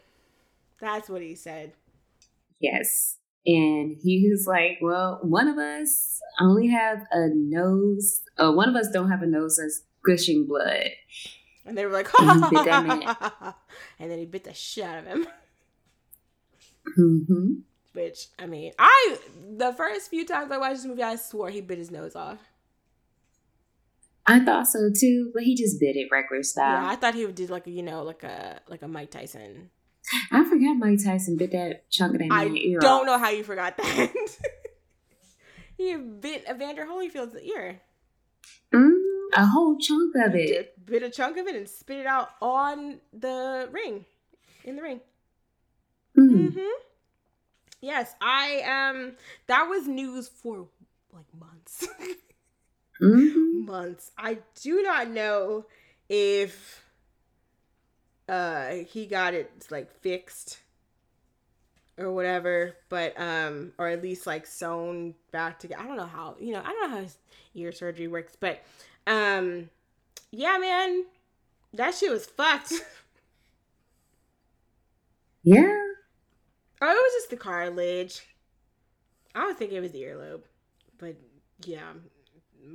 That's 0.80 1.08
what 1.08 1.22
he 1.22 1.34
said. 1.34 1.72
Yes. 2.60 3.17
And 3.46 3.96
he 4.02 4.28
was 4.30 4.46
like, 4.46 4.78
Well, 4.82 5.20
one 5.22 5.48
of 5.48 5.56
us 5.58 6.20
only 6.40 6.68
have 6.68 7.00
a 7.12 7.28
nose, 7.32 8.20
uh, 8.36 8.52
one 8.52 8.68
of 8.68 8.76
us 8.76 8.90
don't 8.92 9.10
have 9.10 9.22
a 9.22 9.26
nose 9.26 9.58
that's 9.60 9.82
gushing 10.04 10.46
blood. 10.46 10.90
And 11.64 11.76
they 11.76 11.86
were 11.86 11.92
like, 11.92 12.08
And 12.18 12.44
he 12.44 12.50
bit 12.50 12.64
that 12.64 13.56
and 13.98 14.10
then 14.10 14.18
he 14.18 14.26
bit 14.26 14.44
the 14.44 14.54
shit 14.54 14.84
out 14.84 14.98
of 14.98 15.04
him. 15.06 15.26
hmm 16.94 17.52
Which 17.92 18.28
I 18.38 18.46
mean, 18.46 18.72
I 18.78 19.18
the 19.56 19.72
first 19.72 20.10
few 20.10 20.26
times 20.26 20.50
I 20.50 20.58
watched 20.58 20.76
this 20.76 20.86
movie, 20.86 21.02
I 21.02 21.16
swore 21.16 21.50
he 21.50 21.60
bit 21.60 21.78
his 21.78 21.90
nose 21.90 22.16
off. 22.16 22.38
I 24.26 24.40
thought 24.40 24.68
so 24.68 24.90
too, 24.94 25.30
but 25.32 25.42
he 25.42 25.54
just 25.54 25.80
bit 25.80 25.96
it 25.96 26.08
regular 26.12 26.42
style. 26.42 26.82
Yeah, 26.82 26.90
I 26.90 26.96
thought 26.96 27.14
he 27.14 27.24
would 27.24 27.34
do 27.34 27.46
like 27.46 27.66
a 27.66 27.70
you 27.70 27.82
know 27.82 28.02
like 28.02 28.24
a 28.24 28.60
like 28.68 28.82
a 28.82 28.88
Mike 28.88 29.10
Tyson. 29.10 29.70
I 30.30 30.44
forgot 30.44 30.76
Mike 30.78 31.02
Tyson 31.04 31.36
bit 31.36 31.52
that 31.52 31.90
chunk 31.90 32.14
of 32.14 32.20
that 32.20 32.30
I 32.32 32.46
ear 32.46 32.78
I 32.80 32.82
don't 32.82 33.00
off. 33.00 33.06
know 33.06 33.18
how 33.18 33.30
you 33.30 33.44
forgot 33.44 33.76
that. 33.76 34.12
he 35.76 35.96
bit 35.96 36.44
Evander 36.48 36.86
Holyfield's 36.86 37.36
ear. 37.42 37.80
Mm, 38.72 39.00
a 39.34 39.46
whole 39.46 39.78
chunk 39.78 40.14
of 40.16 40.32
He 40.34 40.40
it. 40.40 40.84
bit 40.84 41.02
a 41.02 41.10
chunk 41.10 41.36
of 41.36 41.46
it 41.46 41.54
and 41.56 41.68
spit 41.68 41.98
it 41.98 42.06
out 42.06 42.30
on 42.40 43.00
the 43.12 43.68
ring, 43.72 44.04
in 44.64 44.76
the 44.76 44.82
ring. 44.82 45.00
Mm. 46.16 46.52
hmm 46.52 46.58
Yes, 47.80 48.14
I 48.20 48.90
um 48.90 49.12
that 49.46 49.68
was 49.68 49.86
news 49.86 50.28
for 50.28 50.66
like 51.12 51.26
months. 51.38 51.86
hmm 52.98 53.64
months. 53.64 54.10
I 54.18 54.38
do 54.62 54.82
not 54.82 55.08
know 55.10 55.66
if 56.08 56.82
uh 58.28 58.70
he 58.70 59.06
got 59.06 59.34
it 59.34 59.50
like 59.70 59.90
fixed 60.00 60.58
or 61.98 62.12
whatever, 62.12 62.76
but 62.88 63.18
um 63.20 63.72
or 63.78 63.88
at 63.88 64.02
least 64.02 64.26
like 64.26 64.46
sewn 64.46 65.14
back 65.32 65.58
together. 65.58 65.82
I 65.82 65.86
don't 65.86 65.96
know 65.96 66.06
how, 66.06 66.36
you 66.38 66.52
know, 66.52 66.60
I 66.64 66.68
don't 66.72 66.90
know 66.90 66.96
how 66.96 67.02
his 67.02 67.16
ear 67.54 67.72
surgery 67.72 68.08
works, 68.08 68.36
but 68.38 68.62
um 69.06 69.70
yeah, 70.30 70.58
man, 70.58 71.04
that 71.74 71.94
shit 71.94 72.10
was 72.10 72.26
fucked. 72.26 72.72
Yeah. 75.42 75.62
Oh, 76.80 76.90
it 76.90 76.94
was 76.94 77.12
just 77.14 77.30
the 77.30 77.36
cartilage. 77.36 78.26
I 79.34 79.46
would 79.46 79.56
think 79.56 79.72
it 79.72 79.80
was 79.80 79.92
the 79.92 80.02
earlobe, 80.02 80.42
but 80.98 81.16
yeah, 81.64 81.92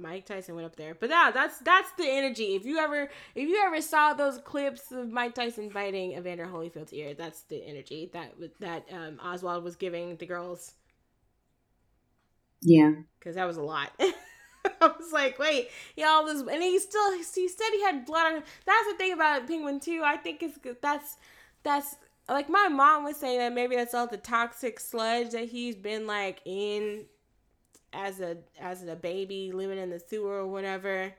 Mike 0.01 0.25
Tyson 0.25 0.55
went 0.55 0.65
up 0.65 0.75
there. 0.75 0.95
But 0.95 1.09
yeah, 1.09 1.31
that's 1.33 1.59
that's 1.59 1.91
the 1.93 2.05
energy. 2.09 2.55
If 2.55 2.65
you 2.65 2.77
ever 2.79 3.09
if 3.35 3.47
you 3.49 3.61
ever 3.65 3.81
saw 3.81 4.13
those 4.13 4.37
clips 4.39 4.91
of 4.91 5.09
Mike 5.11 5.35
Tyson 5.35 5.69
biting 5.69 6.13
Evander 6.13 6.45
Holyfield's 6.45 6.93
ear, 6.93 7.13
that's 7.13 7.41
the 7.43 7.63
energy 7.65 8.09
that 8.13 8.33
that 8.59 8.85
um, 8.91 9.19
Oswald 9.23 9.63
was 9.63 9.75
giving 9.75 10.15
the 10.17 10.25
girls 10.25 10.73
Yeah. 12.61 12.91
because 13.19 13.35
that 13.35 13.45
was 13.45 13.57
a 13.57 13.61
lot. 13.63 13.91
I 14.81 14.87
was 14.87 15.11
like, 15.11 15.37
wait, 15.39 15.69
y'all, 15.97 16.25
this, 16.25 16.41
and 16.41 16.63
he 16.63 16.79
still 16.79 17.11
he 17.13 17.23
said 17.23 17.67
he 17.73 17.81
had 17.83 18.05
blood 18.05 18.27
on 18.27 18.35
him. 18.37 18.43
That's 18.65 18.87
the 18.91 18.97
thing 18.97 19.13
about 19.13 19.47
Penguin 19.47 19.79
too. 19.79 20.01
I 20.03 20.17
think 20.17 20.41
it's 20.41 20.57
that's 20.81 21.17
that's 21.63 21.95
like 22.29 22.49
my 22.49 22.69
mom 22.69 23.03
was 23.03 23.17
saying 23.17 23.39
that 23.39 23.53
maybe 23.53 23.75
that's 23.75 23.93
all 23.93 24.07
the 24.07 24.17
toxic 24.17 24.79
sludge 24.79 25.31
that 25.31 25.49
he's 25.49 25.75
been 25.75 26.07
like 26.07 26.39
in 26.45 27.05
as 27.93 28.19
a 28.19 28.37
as 28.59 28.83
a 28.83 28.95
baby 28.95 29.51
living 29.53 29.77
in 29.77 29.89
the 29.89 29.99
sewer 29.99 30.39
or 30.39 30.47
whatever. 30.47 31.13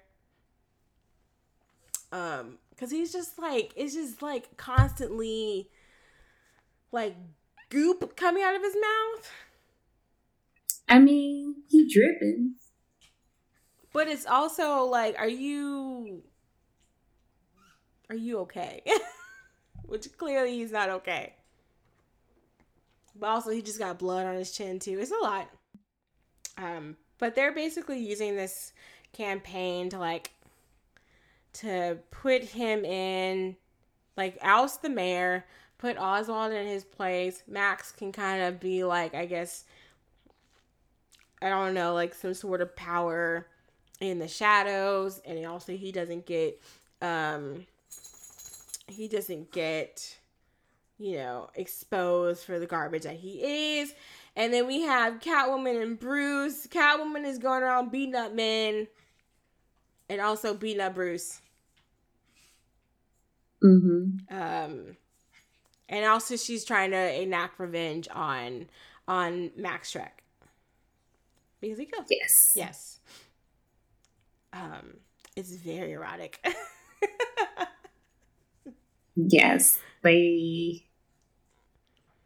Um, 2.12 2.58
because 2.70 2.90
he's 2.90 3.12
just 3.12 3.38
like 3.38 3.72
it's 3.76 3.94
just 3.94 4.22
like 4.22 4.56
constantly 4.56 5.70
like 6.92 7.16
goop 7.70 8.16
coming 8.16 8.42
out 8.42 8.54
of 8.54 8.62
his 8.62 8.74
mouth. 8.74 9.30
I 10.88 10.98
mean, 10.98 11.56
he 11.68 11.88
dripping. 11.92 12.54
But 13.92 14.08
it's 14.08 14.26
also 14.26 14.84
like, 14.84 15.16
are 15.18 15.28
you 15.28 16.22
are 18.10 18.16
you 18.16 18.40
okay? 18.40 18.82
Which 19.86 20.16
clearly 20.16 20.56
he's 20.56 20.72
not 20.72 20.88
okay. 20.90 21.34
But 23.16 23.28
also 23.28 23.50
he 23.50 23.62
just 23.62 23.78
got 23.78 23.98
blood 23.98 24.26
on 24.26 24.34
his 24.34 24.52
chin 24.52 24.78
too. 24.78 24.98
It's 25.00 25.12
a 25.12 25.22
lot. 25.22 25.48
Um, 26.56 26.96
but 27.18 27.34
they're 27.34 27.52
basically 27.52 27.98
using 27.98 28.36
this 28.36 28.72
campaign 29.12 29.88
to 29.90 29.98
like 29.98 30.32
to 31.54 31.98
put 32.10 32.42
him 32.42 32.84
in 32.84 33.56
like 34.16 34.38
oust 34.42 34.82
the 34.82 34.88
mayor, 34.88 35.44
put 35.78 35.96
Oswald 35.98 36.52
in 36.52 36.66
his 36.66 36.84
place. 36.84 37.42
Max 37.48 37.92
can 37.92 38.12
kind 38.12 38.42
of 38.42 38.60
be 38.60 38.84
like, 38.84 39.14
I 39.14 39.26
guess 39.26 39.64
I 41.42 41.48
don't 41.48 41.74
know, 41.74 41.94
like 41.94 42.14
some 42.14 42.34
sort 42.34 42.60
of 42.60 42.74
power 42.74 43.46
in 44.00 44.18
the 44.18 44.28
shadows 44.28 45.20
and 45.24 45.44
also 45.46 45.76
he 45.76 45.92
doesn't 45.92 46.26
get 46.26 46.60
um 47.00 47.64
he 48.88 49.08
doesn't 49.08 49.50
get 49.52 50.16
you 50.98 51.16
know 51.16 51.48
exposed 51.54 52.44
for 52.44 52.58
the 52.58 52.66
garbage 52.66 53.02
that 53.02 53.16
he 53.16 53.78
is 53.78 53.94
and 54.36 54.52
then 54.52 54.66
we 54.66 54.82
have 54.82 55.20
catwoman 55.20 55.80
and 55.82 55.98
bruce 55.98 56.66
catwoman 56.66 57.24
is 57.24 57.38
going 57.38 57.62
around 57.62 57.90
beating 57.90 58.14
up 58.14 58.32
men 58.32 58.86
and 60.08 60.20
also 60.20 60.54
beating 60.54 60.80
up 60.80 60.94
bruce 60.94 61.40
Mm-hmm. 63.62 64.34
um 64.34 64.96
and 65.88 66.04
also 66.04 66.36
she's 66.36 66.64
trying 66.64 66.90
to 66.90 67.22
enact 67.22 67.58
revenge 67.58 68.08
on 68.12 68.66
on 69.08 69.50
max 69.56 69.92
Shreck 69.92 70.20
because 71.60 71.78
he 71.78 71.86
killed 71.86 72.06
Yes. 72.10 72.52
Yes. 72.54 73.00
Um, 74.52 74.98
it's 75.36 75.54
very 75.56 75.92
erotic. 75.92 76.44
Yes. 79.16 79.78
They 80.02 80.84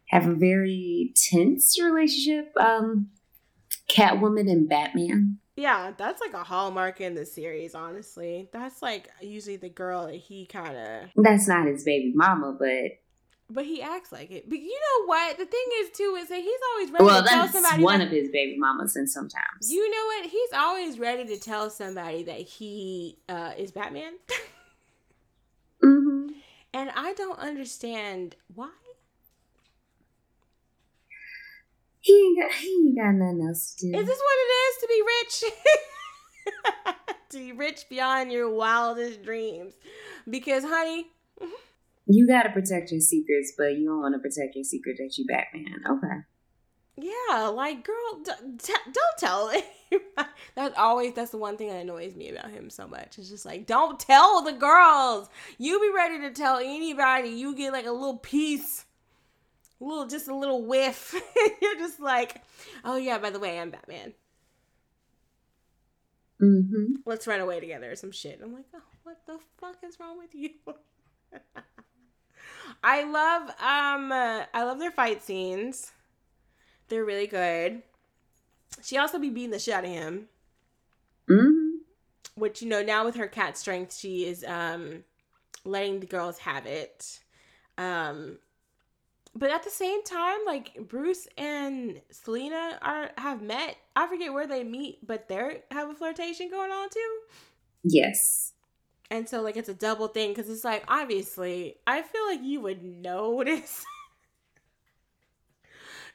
have 0.09 0.27
a 0.27 0.33
very 0.33 1.13
tense 1.15 1.81
relationship. 1.81 2.51
Um, 2.59 3.09
Catwoman 3.89 4.51
and 4.51 4.69
Batman. 4.69 5.39
yeah, 5.55 5.91
that's 5.97 6.21
like 6.21 6.33
a 6.33 6.43
hallmark 6.43 7.01
in 7.01 7.15
the 7.15 7.25
series, 7.25 7.73
honestly. 7.73 8.49
That's 8.51 8.81
like 8.81 9.09
usually 9.21 9.57
the 9.57 9.69
girl 9.69 10.07
that 10.07 10.15
he 10.15 10.45
kind 10.45 10.75
of, 10.75 11.09
That's 11.15 11.47
not 11.47 11.67
his 11.67 11.83
baby 11.83 12.11
mama, 12.15 12.55
but 12.59 12.99
but 13.51 13.65
he 13.65 13.81
acts 13.81 14.11
like 14.11 14.29
it. 14.29 14.47
But 14.47 14.59
you 14.59 14.79
know 14.79 15.05
what? 15.07 15.37
The 15.39 15.45
thing 15.45 15.65
is, 15.81 15.89
too, 15.91 16.15
is 16.19 16.29
that 16.29 16.37
he's 16.39 16.59
always 16.73 16.91
ready 16.91 17.05
well, 17.05 17.23
to 17.23 17.29
tell 17.29 17.41
that's 17.47 17.53
somebody. 17.53 17.83
one 17.83 17.97
that, 17.99 18.05
of 18.05 18.11
his 18.11 18.29
baby 18.29 18.57
mamas. 18.59 18.95
And 18.95 19.09
sometimes, 19.09 19.71
you 19.71 19.89
know 19.89 20.05
what? 20.05 20.25
He's 20.29 20.49
always 20.53 20.99
ready 20.99 21.25
to 21.25 21.39
tell 21.39 21.71
somebody 21.71 22.21
that 22.23 22.41
he 22.41 23.17
uh, 23.27 23.53
is 23.57 23.71
Batman. 23.71 24.13
hmm 25.83 26.27
and 26.73 26.91
I 26.95 27.13
don't 27.13 27.39
understand 27.39 28.35
why. 28.53 28.69
He 32.01 32.13
ain't 32.13 32.41
got 32.41 32.51
he 32.57 32.67
ain't 32.87 32.97
got 32.97 33.11
nothing 33.13 33.45
else 33.47 33.75
to 33.79 33.91
do. 33.91 33.97
Is 33.97 34.05
this 34.07 34.19
what 34.19 34.37
it 34.39 34.51
is 34.65 34.77
to 34.81 34.87
be 34.87 35.01
rich? 35.17 36.95
to 37.29 37.37
be 37.37 37.51
rich 37.51 37.85
beyond 37.89 38.31
your 38.31 38.49
wildest 38.49 39.23
dreams. 39.23 39.73
Because, 40.29 40.63
honey, 40.63 41.07
you 42.05 42.27
got 42.27 42.43
to 42.43 42.49
protect 42.49 42.91
your 42.91 43.01
secrets, 43.01 43.53
but 43.57 43.77
you 43.77 43.85
don't 43.87 44.01
want 44.01 44.15
to 44.15 44.19
protect 44.19 44.55
your 44.55 44.63
secret 44.63 44.97
that 44.97 45.17
you 45.17 45.25
Batman. 45.25 45.81
Okay. 45.89 47.07
yeah, 47.29 47.47
like, 47.47 47.83
girl, 47.83 48.23
d- 48.23 48.31
t- 48.57 48.73
don't 48.85 49.17
tell 49.17 49.49
anybody. 49.49 49.65
That's 50.55 50.77
always, 50.77 51.13
that's 51.13 51.31
the 51.31 51.37
one 51.37 51.57
thing 51.57 51.69
that 51.69 51.77
annoys 51.81 52.15
me 52.15 52.29
about 52.29 52.51
him 52.51 52.69
so 52.69 52.87
much. 52.87 53.17
It's 53.17 53.29
just 53.29 53.45
like, 53.45 53.65
don't 53.65 53.99
tell 53.99 54.43
the 54.43 54.51
girls. 54.51 55.29
You 55.57 55.79
be 55.79 55.89
ready 55.95 56.19
to 56.19 56.31
tell 56.31 56.57
anybody. 56.57 57.29
You 57.29 57.55
get 57.55 57.73
like 57.73 57.85
a 57.87 57.91
little 57.91 58.17
piece, 58.17 58.85
little, 59.79 60.05
just 60.05 60.27
a 60.27 60.35
little 60.35 60.65
whiff. 60.65 61.13
You're 61.61 61.77
just 61.77 61.99
like, 61.99 62.41
oh, 62.83 62.97
yeah, 62.97 63.17
by 63.17 63.29
the 63.29 63.39
way, 63.39 63.59
I'm 63.59 63.69
Batman. 63.71 64.13
Mm-hmm. 66.41 66.93
let's 67.05 67.27
run 67.27 67.41
away 67.41 67.59
together 67.59 67.91
or 67.91 67.95
some 67.97 68.11
shit. 68.11 68.39
I'm 68.41 68.53
like, 68.53 68.63
oh, 68.73 68.79
what 69.03 69.17
the 69.27 69.39
fuck 69.59 69.75
is 69.85 69.99
wrong 69.99 70.17
with 70.17 70.33
you? 70.33 70.51
I 72.83 73.03
love 73.03 73.49
um 73.59 74.09
uh, 74.11 74.45
I 74.53 74.63
love 74.63 74.79
their 74.79 74.91
fight 74.91 75.21
scenes. 75.21 75.91
They're 76.87 77.03
really 77.03 77.27
good. 77.27 77.81
She 78.81 78.97
also 78.97 79.19
be 79.19 79.29
beating 79.29 79.51
the 79.51 79.59
shit 79.59 79.73
out 79.73 79.83
of 79.83 79.89
him, 79.91 80.27
Mm-hmm. 81.29 81.79
which 82.35 82.61
you 82.61 82.69
know 82.69 82.81
now 82.81 83.03
with 83.03 83.15
her 83.15 83.27
cat 83.27 83.57
strength, 83.57 83.93
she 83.97 84.25
is 84.25 84.45
um 84.47 85.03
letting 85.65 85.99
the 85.99 86.05
girls 86.05 86.37
have 86.39 86.65
it. 86.65 87.19
Um 87.77 88.37
but 89.39 89.51
at 89.51 89.63
the 89.63 89.69
same 89.69 90.03
time, 90.03 90.39
like 90.45 90.75
Bruce 90.87 91.27
and 91.37 92.01
Selina 92.11 92.77
are 92.81 93.11
have 93.17 93.41
met. 93.41 93.77
I 93.95 94.07
forget 94.07 94.33
where 94.33 94.47
they 94.47 94.63
meet, 94.63 95.05
but 95.05 95.27
they 95.29 95.61
have 95.71 95.89
a 95.89 95.93
flirtation 95.95 96.49
going 96.49 96.71
on 96.71 96.89
too. 96.89 97.19
Yes. 97.83 98.53
and 99.11 99.27
so 99.29 99.41
like 99.41 99.57
it's 99.57 99.69
a 99.69 99.73
double 99.73 100.07
thing 100.07 100.29
because 100.31 100.49
it's 100.49 100.63
like 100.63 100.83
obviously 100.87 101.75
I 101.87 102.01
feel 102.01 102.25
like 102.27 102.41
you 102.43 102.61
would 102.61 102.83
notice. 102.83 103.85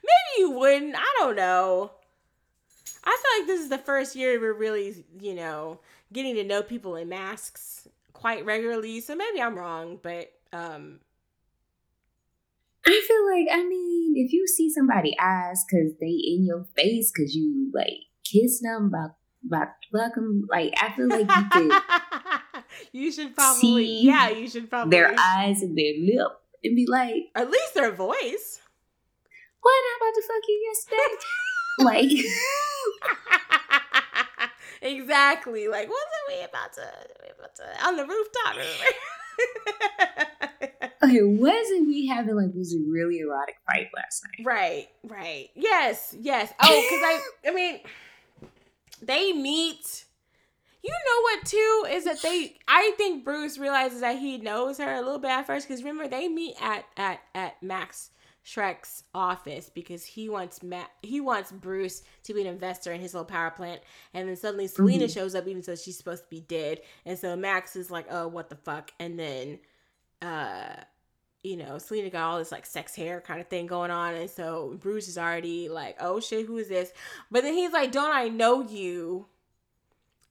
Maybe 0.03 0.41
you 0.41 0.51
wouldn't. 0.51 0.95
I 0.95 1.15
don't 1.19 1.35
know. 1.35 1.91
I 3.03 3.17
feel 3.21 3.41
like 3.41 3.47
this 3.47 3.61
is 3.61 3.69
the 3.69 3.77
first 3.77 4.15
year 4.15 4.39
we're 4.39 4.53
really, 4.53 5.03
you 5.19 5.35
know, 5.35 5.79
getting 6.13 6.35
to 6.35 6.43
know 6.43 6.63
people 6.63 6.95
in 6.95 7.09
masks 7.09 7.87
quite 8.13 8.45
regularly. 8.45 8.99
So 9.01 9.15
maybe 9.15 9.41
I'm 9.41 9.57
wrong, 9.57 9.99
but 10.01 10.31
um 10.53 10.99
I 12.87 13.01
feel 13.07 13.25
like 13.31 13.47
I 13.51 13.67
mean, 13.67 14.13
if 14.15 14.31
you 14.31 14.47
see 14.47 14.69
somebody 14.71 15.15
eyes 15.19 15.63
because 15.69 15.93
they 15.99 16.07
in 16.07 16.45
your 16.45 16.65
face 16.75 17.11
because 17.11 17.35
you 17.35 17.71
like 17.73 18.05
kiss 18.23 18.61
them 18.61 18.91
about 18.93 19.15
about 19.47 19.75
fuck 19.91 20.15
them, 20.15 20.47
like 20.49 20.73
I 20.81 20.91
feel 20.95 21.07
like 21.07 21.29
you 21.29 21.49
could 21.51 22.63
you 22.91 23.11
should 23.11 23.35
probably 23.35 23.59
See 23.59 24.05
yeah, 24.05 24.29
you 24.29 24.47
should 24.47 24.69
probably 24.69 24.91
their 24.91 25.15
eyes 25.19 25.61
and 25.61 25.77
their 25.77 25.93
lip 25.99 26.31
and 26.63 26.75
be 26.75 26.85
like, 26.87 27.29
at 27.35 27.49
least 27.49 27.73
their 27.75 27.91
voice. 27.91 28.61
"What? 29.61 29.71
I 29.71 29.97
about 29.97 30.13
to 30.15 30.21
fuck 30.27 30.43
you 30.47 30.73
yesterday?" 30.73 31.15
like, 31.79 32.11
exactly. 34.81 35.67
Like, 35.67 35.89
wasn't 35.89 36.27
we 36.27 36.43
about 36.43 36.73
to, 36.73 36.87
we 37.21 37.29
about 37.37 37.55
to 37.55 37.85
on 37.85 37.95
the 37.97 38.05
rooftop? 38.05 38.55
okay, 41.05 41.21
wasn't 41.23 41.87
we 41.87 42.07
having 42.07 42.35
like 42.35 42.53
this 42.53 42.75
really 42.89 43.19
erotic 43.19 43.55
fight 43.65 43.87
last 43.95 44.23
night? 44.25 44.45
right, 44.45 44.87
right. 45.03 45.49
Yes, 45.55 46.15
yes. 46.19 46.53
Oh, 46.61 46.67
because 46.89 47.01
I, 47.03 47.49
I 47.49 47.53
mean, 47.53 47.79
they 49.01 49.33
meet. 49.33 50.05
You 50.83 50.91
know 50.91 51.21
what 51.23 51.45
too 51.45 51.85
is 51.89 52.03
that 52.05 52.21
they. 52.21 52.57
I 52.67 52.93
think 52.97 53.23
Bruce 53.23 53.57
realizes 53.57 54.01
that 54.01 54.19
he 54.19 54.37
knows 54.37 54.77
her 54.77 54.93
a 54.93 55.01
little 55.01 55.17
bit 55.19 55.31
at 55.31 55.47
first 55.47 55.67
because 55.67 55.83
remember 55.83 56.07
they 56.07 56.27
meet 56.27 56.55
at 56.61 56.85
at 56.95 57.21
at 57.33 57.61
Max 57.63 58.11
Shreck's 58.45 59.03
office 59.15 59.71
because 59.73 60.05
he 60.05 60.29
wants 60.29 60.61
Matt 60.61 60.91
he 61.01 61.19
wants 61.21 61.51
Bruce 61.51 62.03
to 62.25 62.35
be 62.35 62.41
an 62.41 62.45
investor 62.47 62.91
in 62.93 63.01
his 63.01 63.15
little 63.15 63.25
power 63.25 63.49
plant 63.49 63.81
and 64.13 64.29
then 64.29 64.35
suddenly 64.35 64.67
Selina 64.67 65.05
Mhm. 65.05 65.13
shows 65.15 65.33
up 65.33 65.47
even 65.47 65.63
though 65.65 65.73
she's 65.73 65.97
supposed 65.97 66.25
to 66.25 66.29
be 66.29 66.41
dead 66.41 66.81
and 67.07 67.17
so 67.17 67.35
Max 67.35 67.75
is 67.75 67.89
like 67.89 68.05
oh 68.11 68.27
what 68.27 68.49
the 68.49 68.55
fuck 68.55 68.91
and 68.99 69.17
then 69.17 69.57
uh 70.21 70.75
you 71.45 71.57
know 71.57 71.77
Selina 71.77 72.09
got 72.09 72.23
all 72.23 72.39
this 72.39 72.51
like 72.51 72.65
sex 72.65 72.95
hair 72.95 73.21
kind 73.21 73.39
of 73.39 73.47
thing 73.47 73.67
going 73.67 73.91
on 73.91 74.15
and 74.15 74.29
so 74.29 74.77
Bruce 74.79 75.07
is 75.07 75.17
already 75.17 75.69
like 75.69 75.95
oh 75.99 76.19
shit 76.19 76.45
who 76.45 76.57
is 76.57 76.69
this 76.69 76.91
but 77.29 77.43
then 77.43 77.53
he's 77.53 77.71
like 77.71 77.91
don't 77.91 78.13
I 78.13 78.29
know 78.29 78.61
you 78.61 79.27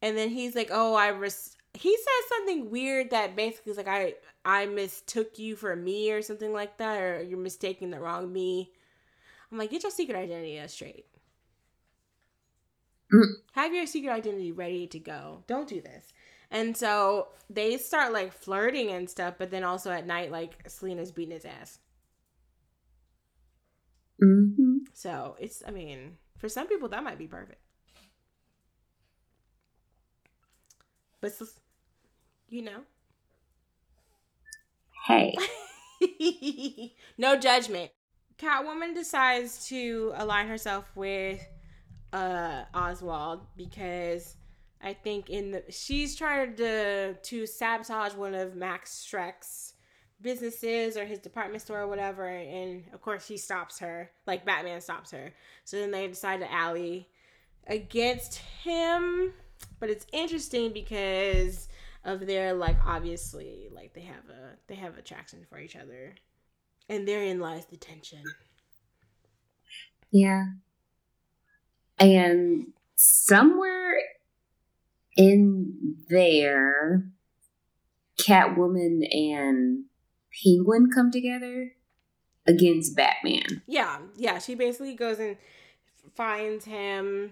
and 0.02 0.16
then 0.16 0.30
he's 0.30 0.54
like 0.54 0.70
oh 0.72 0.94
I 0.94 1.08
res-, 1.08 1.56
he 1.72 1.96
says 1.96 2.28
something 2.28 2.70
weird 2.70 3.10
that 3.10 3.36
basically 3.36 3.72
is 3.72 3.76
like 3.76 3.88
I 3.88 4.14
I 4.44 4.66
mistook 4.66 5.38
you 5.38 5.56
for 5.56 5.74
me 5.74 6.12
or 6.12 6.20
something 6.20 6.52
like 6.52 6.76
that, 6.76 7.00
or 7.00 7.22
you're 7.22 7.38
mistaking 7.38 7.90
the 7.90 7.98
wrong 7.98 8.30
me. 8.30 8.72
I'm 9.50 9.58
like, 9.58 9.70
get 9.70 9.82
your 9.82 9.90
secret 9.90 10.16
identity 10.16 10.60
straight. 10.68 11.06
Mm. 13.12 13.24
Have 13.52 13.74
your 13.74 13.86
secret 13.86 14.12
identity 14.12 14.52
ready 14.52 14.86
to 14.88 14.98
go. 14.98 15.44
Don't 15.46 15.68
do 15.68 15.80
this. 15.80 16.12
And 16.54 16.76
so 16.76 17.28
they 17.50 17.76
start 17.78 18.14
like 18.14 18.32
flirting 18.32 18.90
and 18.90 19.10
stuff, 19.10 19.34
but 19.38 19.50
then 19.50 19.64
also 19.64 19.90
at 19.90 20.06
night, 20.06 20.32
like 20.32 20.68
Selina's 20.70 21.12
beating 21.12 21.34
his 21.34 21.44
ass. 21.44 21.80
hmm 24.20 24.78
So 24.94 25.36
it's, 25.40 25.62
I 25.66 25.70
mean, 25.70 26.18
for 26.38 26.48
some 26.48 26.68
people 26.68 26.88
that 26.90 27.04
might 27.04 27.18
be 27.18 27.26
perfect. 27.28 27.60
But, 31.20 31.32
you 32.48 32.62
know. 32.62 32.84
Hey, 35.06 35.34
no 37.18 37.38
judgment. 37.38 37.90
Catwoman 38.38 38.94
decides 38.94 39.68
to 39.68 40.12
align 40.16 40.48
herself 40.48 40.90
with 40.96 41.40
uh 42.12 42.64
Oswald 42.74 43.42
because 43.56 44.36
I 44.84 44.92
think 44.92 45.30
in 45.30 45.50
the 45.50 45.64
she's 45.70 46.14
trying 46.14 46.56
to 46.56 47.14
to 47.14 47.46
sabotage 47.46 48.12
one 48.14 48.34
of 48.34 48.54
Max 48.54 49.08
Shreck's 49.10 49.72
businesses 50.20 50.96
or 50.96 51.06
his 51.06 51.18
department 51.18 51.62
store 51.62 51.80
or 51.80 51.88
whatever 51.88 52.26
and 52.26 52.84
of 52.92 53.00
course 53.00 53.26
he 53.26 53.36
stops 53.38 53.78
her 53.78 54.10
like 54.26 54.44
Batman 54.44 54.82
stops 54.82 55.10
her. 55.10 55.32
So 55.64 55.78
then 55.78 55.90
they 55.90 56.06
decide 56.06 56.40
to 56.40 56.52
ally 56.52 57.06
against 57.66 58.36
him. 58.36 59.32
But 59.80 59.88
it's 59.88 60.06
interesting 60.12 60.72
because 60.72 61.68
of 62.04 62.26
their 62.26 62.52
like 62.52 62.76
obviously 62.84 63.68
like 63.72 63.94
they 63.94 64.02
have 64.02 64.28
a 64.28 64.56
they 64.66 64.74
have 64.74 64.98
attraction 64.98 65.46
for 65.48 65.58
each 65.58 65.76
other. 65.76 66.14
And 66.90 67.08
therein 67.08 67.40
lies 67.40 67.64
the 67.64 67.78
tension. 67.78 68.22
Yeah, 70.10 70.44
and 71.98 72.72
somewhere 72.96 73.94
in 75.16 75.96
there, 76.08 77.04
Catwoman 78.18 79.06
and 79.12 79.84
Penguin 80.42 80.90
come 80.92 81.10
together 81.10 81.72
against 82.46 82.94
Batman. 82.94 83.62
yeah 83.66 83.98
yeah 84.16 84.38
she 84.38 84.54
basically 84.54 84.94
goes 84.94 85.18
and 85.18 85.36
finds 86.14 86.64
him. 86.66 87.30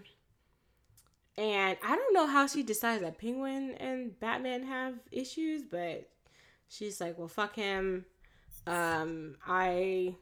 And 1.36 1.76
i 1.84 1.96
don't 1.96 2.14
know 2.14 2.26
how 2.26 2.46
she 2.46 2.62
decides 2.62 3.02
that 3.02 3.18
penguin 3.18 3.74
and 3.80 4.18
batman 4.20 4.64
have 4.64 4.94
issues 5.10 5.62
but 5.62 6.08
she's 6.68 7.00
like 7.00 7.18
well 7.18 7.28
fuck 7.28 7.54
him. 7.56 8.04
Um 8.66 9.36
i 9.46 10.14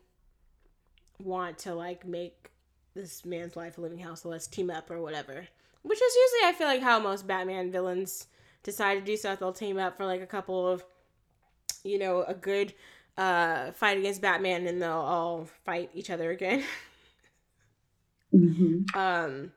want 1.18 1.58
to 1.58 1.74
like 1.74 2.06
make 2.06 2.50
this 2.94 3.24
man's 3.24 3.54
life 3.56 3.78
a 3.78 3.80
living 3.80 3.98
hell 3.98 4.16
so 4.16 4.28
let's 4.28 4.46
team 4.46 4.70
up 4.70 4.90
or 4.90 5.00
whatever 5.00 5.46
which 5.82 6.00
is 6.00 6.14
usually 6.14 6.48
i 6.48 6.52
feel 6.56 6.66
like 6.66 6.82
how 6.82 6.98
most 6.98 7.26
batman 7.26 7.70
villains 7.70 8.26
decide 8.62 8.94
to 8.94 9.00
do 9.00 9.16
stuff. 9.16 9.38
They'll 9.38 9.52
team 9.52 9.78
up 9.78 9.96
for 9.96 10.06
like 10.06 10.20
a 10.20 10.26
couple 10.26 10.66
of 10.66 10.84
you 11.84 11.98
know 11.98 12.22
a 12.22 12.34
good 12.34 12.74
uh 13.16 13.72
fight 13.72 13.98
against 13.98 14.20
batman 14.20 14.66
and 14.66 14.80
they'll 14.80 14.92
all 14.92 15.48
fight 15.64 15.90
each 15.94 16.10
other 16.10 16.30
again. 16.30 16.64
Hmm 18.32 18.82
um 18.94 19.50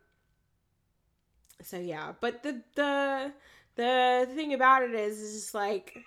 so 1.61 1.77
yeah. 1.77 2.13
But 2.19 2.41
the 2.41 2.63
the 2.73 3.31
the 3.75 4.27
thing 4.33 4.55
about 4.55 4.81
it 4.81 4.95
is 4.95 5.19
is 5.19 5.33
just 5.43 5.53
like 5.53 5.99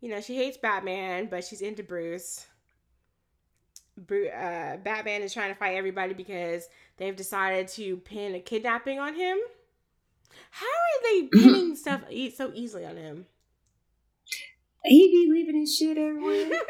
you 0.00 0.08
know 0.08 0.20
she 0.20 0.36
hates 0.36 0.56
batman 0.56 1.26
but 1.28 1.42
she's 1.42 1.62
into 1.62 1.82
bruce. 1.82 2.46
Bru- 2.46 2.49
uh, 3.98 4.76
batman 4.78 5.22
is 5.22 5.32
trying 5.32 5.52
to 5.52 5.58
fight 5.58 5.76
everybody 5.76 6.14
because 6.14 6.68
they've 6.96 7.16
decided 7.16 7.68
to 7.68 7.96
pin 7.98 8.34
a 8.34 8.40
kidnapping 8.40 8.98
on 8.98 9.14
him 9.14 9.38
how 10.50 10.66
are 10.66 11.02
they 11.04 11.22
pinning 11.32 11.76
stuff 11.76 12.02
so 12.34 12.50
easily 12.54 12.84
on 12.86 12.96
him 12.96 13.26
He 14.84 15.08
be 15.08 15.30
leaving 15.32 15.60
his 15.60 15.76
shit 15.76 15.98
everywhere. 15.98 16.48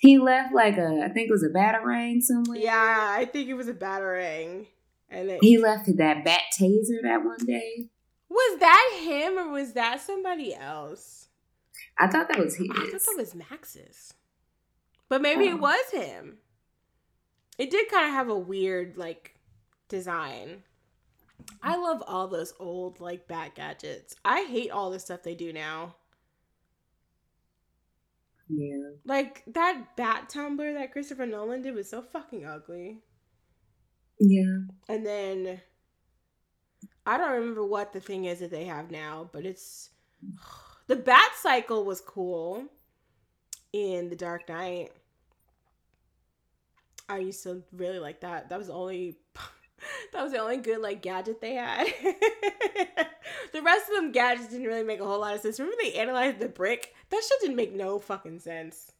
he 0.00 0.18
left 0.18 0.54
like 0.54 0.76
a, 0.76 1.02
I 1.04 1.08
think 1.08 1.28
it 1.28 1.32
was 1.32 1.42
a 1.42 1.48
batarang 1.48 2.20
somewhere. 2.22 2.58
yeah 2.58 3.08
i 3.18 3.24
think 3.24 3.48
it 3.48 3.54
was 3.54 3.68
a 3.68 3.74
batarang 3.74 4.66
and 5.08 5.28
then 5.28 5.38
He 5.40 5.56
left 5.58 5.86
that 5.96 6.24
bat 6.24 6.42
taser 6.58 7.00
that 7.02 7.24
one 7.24 7.44
day. 7.46 7.88
was 8.28 8.58
that 8.60 9.00
him 9.04 9.38
or 9.38 9.48
was 9.50 9.72
that 9.72 10.00
somebody 10.00 10.54
else 10.54 11.28
I 11.98 12.08
thought 12.08 12.28
that 12.28 12.38
was 12.38 12.56
his. 12.56 12.68
I 12.70 12.74
thought 12.74 13.00
that 13.06 13.16
was 13.16 13.34
Max's. 13.34 14.12
But 15.08 15.22
maybe 15.22 15.46
Oh. 15.48 15.50
it 15.56 15.60
was 15.60 15.90
him. 15.92 16.38
It 17.58 17.70
did 17.70 17.88
kind 17.88 18.06
of 18.06 18.12
have 18.12 18.28
a 18.28 18.38
weird 18.38 18.96
like 18.98 19.34
design. 19.88 20.62
I 21.62 21.76
love 21.76 22.02
all 22.06 22.28
those 22.28 22.54
old 22.58 23.00
like 23.00 23.28
bat 23.28 23.54
gadgets. 23.54 24.14
I 24.24 24.42
hate 24.44 24.70
all 24.70 24.90
the 24.90 24.98
stuff 24.98 25.22
they 25.22 25.34
do 25.34 25.52
now. 25.52 25.94
yeah. 28.48 28.90
Like 29.04 29.42
that 29.48 29.96
bat 29.96 30.28
tumbler 30.28 30.74
that 30.74 30.92
Christopher 30.92 31.26
Nolan 31.26 31.62
did 31.62 31.74
was 31.74 31.88
so 31.90 32.02
fucking 32.02 32.44
ugly. 32.46 33.00
Yeah. 34.20 34.58
And 34.88 35.04
then 35.04 35.60
I 37.04 37.18
don't 37.18 37.32
remember 37.32 37.64
what 37.64 37.92
the 37.92 38.00
thing 38.00 38.24
is 38.24 38.40
that 38.40 38.50
they 38.50 38.64
have 38.64 38.90
now, 38.90 39.28
but 39.32 39.44
it's 39.44 39.90
the 40.86 40.96
bat 40.96 41.32
cycle 41.40 41.84
was 41.84 42.00
cool 42.00 42.64
in 43.76 44.08
the 44.08 44.16
Dark 44.16 44.48
Knight. 44.48 44.90
I 47.08 47.18
used 47.18 47.42
to 47.44 47.62
really 47.72 47.98
like 47.98 48.20
that. 48.22 48.48
That 48.48 48.58
was 48.58 48.68
the 48.68 48.72
only 48.72 49.18
that 50.12 50.22
was 50.22 50.32
the 50.32 50.38
only 50.38 50.56
good 50.56 50.80
like 50.80 51.02
gadget 51.02 51.40
they 51.40 51.54
had. 51.54 51.86
the 53.52 53.62
rest 53.62 53.88
of 53.88 53.96
them 53.96 54.12
gadgets 54.12 54.48
didn't 54.48 54.66
really 54.66 54.82
make 54.82 55.00
a 55.00 55.04
whole 55.04 55.20
lot 55.20 55.34
of 55.34 55.40
sense. 55.40 55.60
Remember 55.60 55.80
they 55.82 55.94
analyzed 55.94 56.40
the 56.40 56.48
brick? 56.48 56.94
That 57.10 57.22
shit 57.22 57.40
didn't 57.40 57.56
make 57.56 57.74
no 57.74 57.98
fucking 57.98 58.40
sense. 58.40 58.92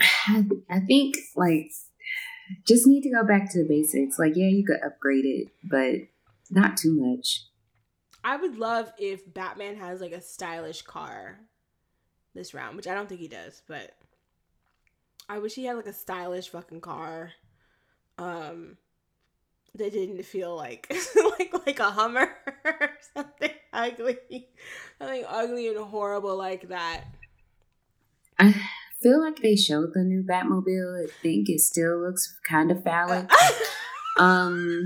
I, 0.00 0.44
I 0.70 0.80
think 0.80 1.16
like 1.36 1.70
just 2.66 2.86
need 2.86 3.02
to 3.02 3.10
go 3.10 3.24
back 3.24 3.50
to 3.52 3.62
the 3.62 3.68
basics. 3.68 4.18
Like, 4.18 4.32
yeah, 4.36 4.48
you 4.48 4.64
could 4.64 4.80
upgrade 4.84 5.24
it, 5.24 5.48
but 5.64 5.94
not 6.50 6.76
too 6.76 6.94
much. 6.94 7.44
I 8.24 8.36
would 8.36 8.58
love 8.58 8.92
if 8.98 9.32
Batman 9.32 9.76
has 9.76 10.00
like 10.00 10.12
a 10.12 10.20
stylish 10.20 10.82
car 10.82 11.40
this 12.38 12.54
round, 12.54 12.76
which 12.76 12.86
I 12.86 12.94
don't 12.94 13.08
think 13.08 13.20
he 13.20 13.28
does, 13.28 13.62
but 13.66 13.94
I 15.28 15.38
wish 15.38 15.54
he 15.54 15.64
had 15.64 15.76
like 15.76 15.86
a 15.86 15.92
stylish 15.92 16.48
fucking 16.48 16.80
car. 16.80 17.32
Um 18.16 18.78
that 19.74 19.92
didn't 19.92 20.24
feel 20.24 20.56
like 20.56 20.92
like 21.38 21.52
like 21.66 21.80
a 21.80 21.90
Hummer 21.90 22.28
or 22.64 22.90
something 23.14 23.50
ugly. 23.72 24.48
Something 24.98 25.24
ugly 25.28 25.68
and 25.68 25.78
horrible 25.78 26.36
like 26.36 26.68
that. 26.68 27.04
I 28.38 28.54
feel 29.00 29.20
like 29.20 29.40
they 29.40 29.56
showed 29.56 29.94
the 29.94 30.04
new 30.04 30.22
Batmobile. 30.22 31.04
I 31.04 31.10
think 31.22 31.48
it 31.48 31.60
still 31.60 32.00
looks 32.00 32.38
kind 32.48 32.70
of 32.70 32.84
phallic. 32.84 33.30
um, 34.18 34.84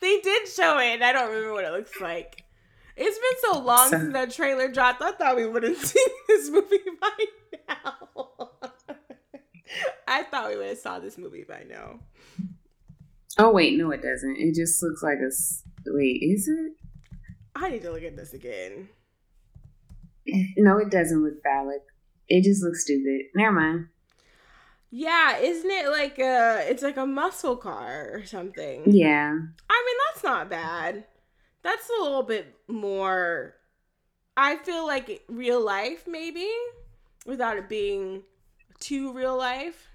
they 0.00 0.20
did 0.20 0.48
show 0.48 0.78
it, 0.78 0.94
and 0.94 1.04
I 1.04 1.12
don't 1.12 1.28
remember 1.28 1.52
what 1.52 1.64
it 1.64 1.72
looks 1.72 2.00
like. 2.00 2.41
It's 2.96 3.18
been 3.18 3.52
so 3.52 3.60
long 3.60 3.88
So- 3.90 3.98
since 3.98 4.12
that 4.12 4.30
trailer 4.32 4.68
dropped. 4.68 5.00
I 5.02 5.12
thought 5.12 5.36
we 5.36 5.46
would 5.46 5.62
have 5.62 5.76
seen 5.84 6.06
this 6.28 6.50
movie 6.50 6.78
by 7.00 7.24
now. 7.68 8.50
I 10.06 10.22
thought 10.24 10.50
we 10.50 10.56
would 10.56 10.66
have 10.68 10.78
saw 10.78 10.98
this 10.98 11.16
movie 11.16 11.44
by 11.48 11.64
now. 11.68 12.00
oh 13.38 13.50
wait, 13.52 13.78
no, 13.78 13.90
it 13.90 14.02
doesn't. 14.02 14.36
It 14.36 14.54
just 14.54 14.82
looks 14.82 15.02
like 15.02 15.18
a. 15.22 15.26
s- 15.28 15.62
Wait, 15.86 16.22
is 16.22 16.46
it? 16.48 16.72
I 17.56 17.70
need 17.70 17.82
to 17.82 17.90
look 17.90 18.02
at 18.04 18.16
this 18.16 18.34
again. 18.34 18.88
No, 20.56 20.78
it 20.78 20.90
doesn't 20.90 21.24
look 21.24 21.42
phallic. 21.42 21.82
It 22.28 22.44
just 22.44 22.62
looks 22.62 22.84
stupid. 22.84 23.22
Never 23.34 23.52
mind. 23.52 23.86
Yeah, 24.90 25.38
isn't 25.38 25.70
it 25.70 25.88
like 25.88 26.18
a? 26.18 26.64
It's 26.68 26.82
like 26.82 26.96
a 26.98 27.06
muscle 27.06 27.56
car 27.56 28.10
or 28.12 28.24
something. 28.26 28.82
Yeah. 28.86 29.32
I 29.70 29.84
mean, 29.86 29.96
that's 30.12 30.22
not 30.22 30.50
bad. 30.50 31.04
That's 31.62 31.88
a 31.88 32.02
little 32.02 32.22
bit 32.22 32.54
more. 32.68 33.54
I 34.36 34.56
feel 34.56 34.86
like 34.86 35.24
real 35.28 35.64
life, 35.64 36.06
maybe, 36.06 36.48
without 37.26 37.56
it 37.56 37.68
being 37.68 38.22
too 38.80 39.12
real 39.12 39.36
life. 39.36 39.88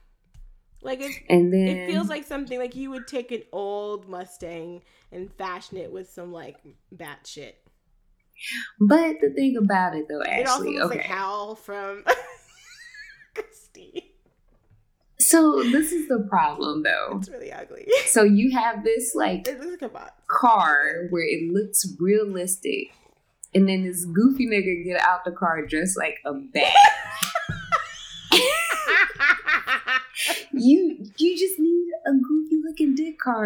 Like 0.82 1.02
it, 1.02 1.12
And 1.30 1.52
then 1.52 1.68
it 1.68 1.92
feels 1.92 2.08
like 2.08 2.24
something 2.24 2.60
like 2.60 2.76
you 2.76 2.92
would 2.92 3.08
take 3.08 3.32
an 3.32 3.44
old 3.52 4.08
Mustang 4.08 4.84
and 5.12 5.34
fashion 5.34 5.78
it 5.78 5.92
with 5.92 6.10
some 6.10 6.32
like 6.32 6.58
bat 6.92 7.26
shit. 7.26 7.58
But 8.80 9.16
the 9.20 9.32
thing 9.32 9.58
about 9.58 9.96
it 9.96 10.06
though, 10.08 10.22
actually. 10.22 10.42
it 10.42 10.48
also 10.48 10.64
looks 10.66 10.86
okay. 10.86 10.98
like 10.98 11.06
Hal 11.06 11.56
from 11.56 12.04
Christine. 13.34 14.04
So 15.28 15.62
this 15.62 15.92
is 15.92 16.08
the 16.08 16.26
problem 16.30 16.84
though. 16.84 17.18
It's 17.18 17.28
really 17.30 17.52
ugly. 17.52 17.86
So 18.06 18.24
you 18.24 18.52
have 18.52 18.86
this 18.86 19.14
like 19.14 19.46
like 19.46 19.82
a 19.82 19.90
box. 19.90 20.14
car 20.28 21.08
where 21.10 21.26
it 21.26 21.52
looks 21.52 21.86
realistic, 22.00 22.92
and 23.54 23.68
then 23.68 23.84
this 23.84 24.06
goofy 24.06 24.48
nigga 24.48 24.86
get 24.86 25.02
out 25.06 25.26
the 25.26 25.32
car 25.32 25.66
dressed 25.66 25.98
like 25.98 26.20
a 26.26 26.32
bat. 26.34 26.72
you 30.54 30.98
you 31.18 31.38
just 31.38 31.60
need 31.60 31.88
a 32.06 32.12
goofy 32.14 32.56
looking 32.66 32.96
dick 32.96 33.20
car 33.20 33.44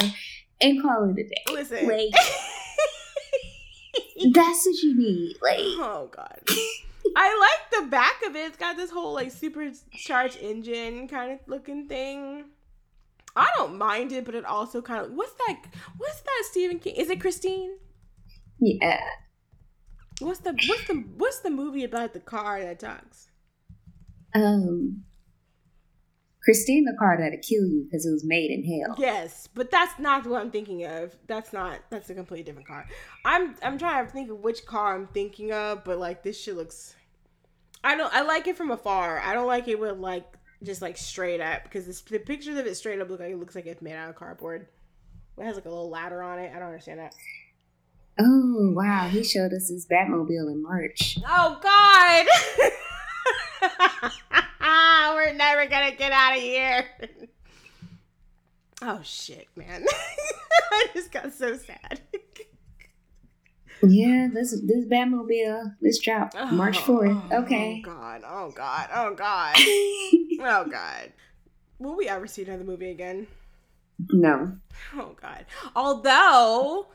and 0.61 0.79
call 0.83 1.09
it 1.09 1.17
a 1.19 1.23
day. 1.23 1.43
Listen. 1.51 1.87
Like 1.87 2.11
that's 4.33 4.67
what 4.67 4.75
you 4.83 4.95
need. 4.95 5.35
Like 5.41 5.57
Oh 5.59 6.09
god. 6.11 6.41
I 7.15 7.37
like 7.39 7.83
the 7.83 7.89
back 7.89 8.21
of 8.27 8.35
it. 8.35 8.47
It's 8.47 8.57
got 8.57 8.77
this 8.77 8.91
whole 8.91 9.13
like 9.13 9.31
supercharged 9.31 10.37
engine 10.41 11.07
kind 11.07 11.33
of 11.33 11.39
looking 11.47 11.87
thing. 11.87 12.45
I 13.35 13.49
don't 13.57 13.77
mind 13.77 14.11
it, 14.11 14.25
but 14.25 14.35
it 14.35 14.45
also 14.45 14.81
kind 14.81 15.05
of 15.05 15.11
what's 15.13 15.33
that? 15.33 15.57
What's 15.97 16.21
that 16.21 16.43
Stephen 16.49 16.79
King? 16.79 16.95
Is 16.95 17.09
it 17.09 17.21
Christine? 17.21 17.77
yeah. 18.59 19.01
What's 20.19 20.39
the 20.41 20.53
what's 20.67 20.87
the 20.87 21.03
what's 21.17 21.39
the 21.39 21.49
movie 21.49 21.83
about 21.83 22.13
the 22.13 22.19
car 22.19 22.61
that 22.61 22.79
talks? 22.79 23.29
Um 24.33 25.03
Christine 26.43 26.85
the 26.85 26.95
car 26.97 27.17
that'll 27.19 27.37
kill 27.39 27.65
you 27.67 27.83
because 27.83 28.05
it 28.05 28.11
was 28.11 28.23
made 28.25 28.49
in 28.49 28.63
hell. 28.63 28.95
Yes, 28.97 29.47
but 29.53 29.69
that's 29.69 29.99
not 29.99 30.25
what 30.25 30.41
I'm 30.41 30.49
thinking 30.49 30.85
of. 30.85 31.15
That's 31.27 31.53
not. 31.53 31.79
That's 31.89 32.09
a 32.09 32.15
completely 32.15 32.43
different 32.43 32.67
car. 32.67 32.87
I'm 33.23 33.55
I'm 33.61 33.77
trying 33.77 34.05
to 34.05 34.11
think 34.11 34.31
of 34.31 34.39
which 34.39 34.65
car 34.65 34.95
I'm 34.95 35.07
thinking 35.07 35.51
of, 35.51 35.83
but 35.83 35.99
like 35.99 36.23
this 36.23 36.39
shit 36.39 36.55
looks. 36.55 36.95
I 37.83 37.95
don't. 37.95 38.11
I 38.13 38.21
like 38.21 38.47
it 38.47 38.57
from 38.57 38.71
afar. 38.71 39.19
I 39.19 39.33
don't 39.33 39.47
like 39.47 39.67
it 39.67 39.79
with 39.79 39.97
like 39.97 40.25
just 40.63 40.81
like 40.81 40.97
straight 40.97 41.41
up 41.41 41.63
because 41.63 41.85
this, 41.85 42.01
the 42.01 42.19
pictures 42.19 42.57
of 42.57 42.65
it 42.65 42.75
straight 42.75 42.99
up 42.99 43.09
look 43.09 43.19
like 43.19 43.31
it 43.31 43.39
looks 43.39 43.55
like 43.55 43.67
it's 43.67 43.81
made 43.81 43.93
out 43.95 44.09
of 44.09 44.15
cardboard. 44.15 44.67
It 45.37 45.43
has 45.43 45.55
like 45.55 45.65
a 45.65 45.69
little 45.69 45.89
ladder 45.89 46.23
on 46.23 46.39
it. 46.39 46.51
I 46.55 46.59
don't 46.59 46.69
understand 46.69 46.99
that. 46.99 47.13
Oh 48.19 48.73
wow, 48.75 49.07
he 49.09 49.23
showed 49.23 49.53
us 49.53 49.69
his 49.69 49.87
Batmobile 49.87 50.51
in 50.51 50.61
March. 50.61 51.19
Oh 51.27 51.59
God. 51.61 52.25
We're 55.21 55.33
never 55.33 55.67
gonna 55.67 55.91
get 55.91 56.11
out 56.11 56.35
of 56.35 56.41
here. 56.41 56.85
Oh 58.81 59.01
shit, 59.03 59.47
man. 59.55 59.85
I 60.71 60.87
just 60.95 61.11
got 61.11 61.31
so 61.33 61.55
sad. 61.55 62.01
Yeah, 63.83 64.29
this 64.33 64.59
this 64.61 64.85
Batmobile, 64.85 65.75
this 65.79 65.99
drop 65.99 66.33
March 66.51 66.79
oh, 66.79 66.81
fourth. 66.81 67.17
Oh, 67.31 67.43
Okay. 67.43 67.83
Oh 67.85 67.89
god. 67.91 68.23
Oh 68.27 68.51
god. 68.51 68.89
Oh 68.93 69.13
god. 69.13 69.55
oh 69.59 70.65
god. 70.67 71.13
Will 71.77 71.95
we 71.95 72.07
ever 72.07 72.25
see 72.25 72.43
another 72.43 72.63
movie 72.63 72.89
again? 72.89 73.27
no. 74.09 74.57
Oh 74.95 75.15
god. 75.21 75.45
Although 75.75 76.87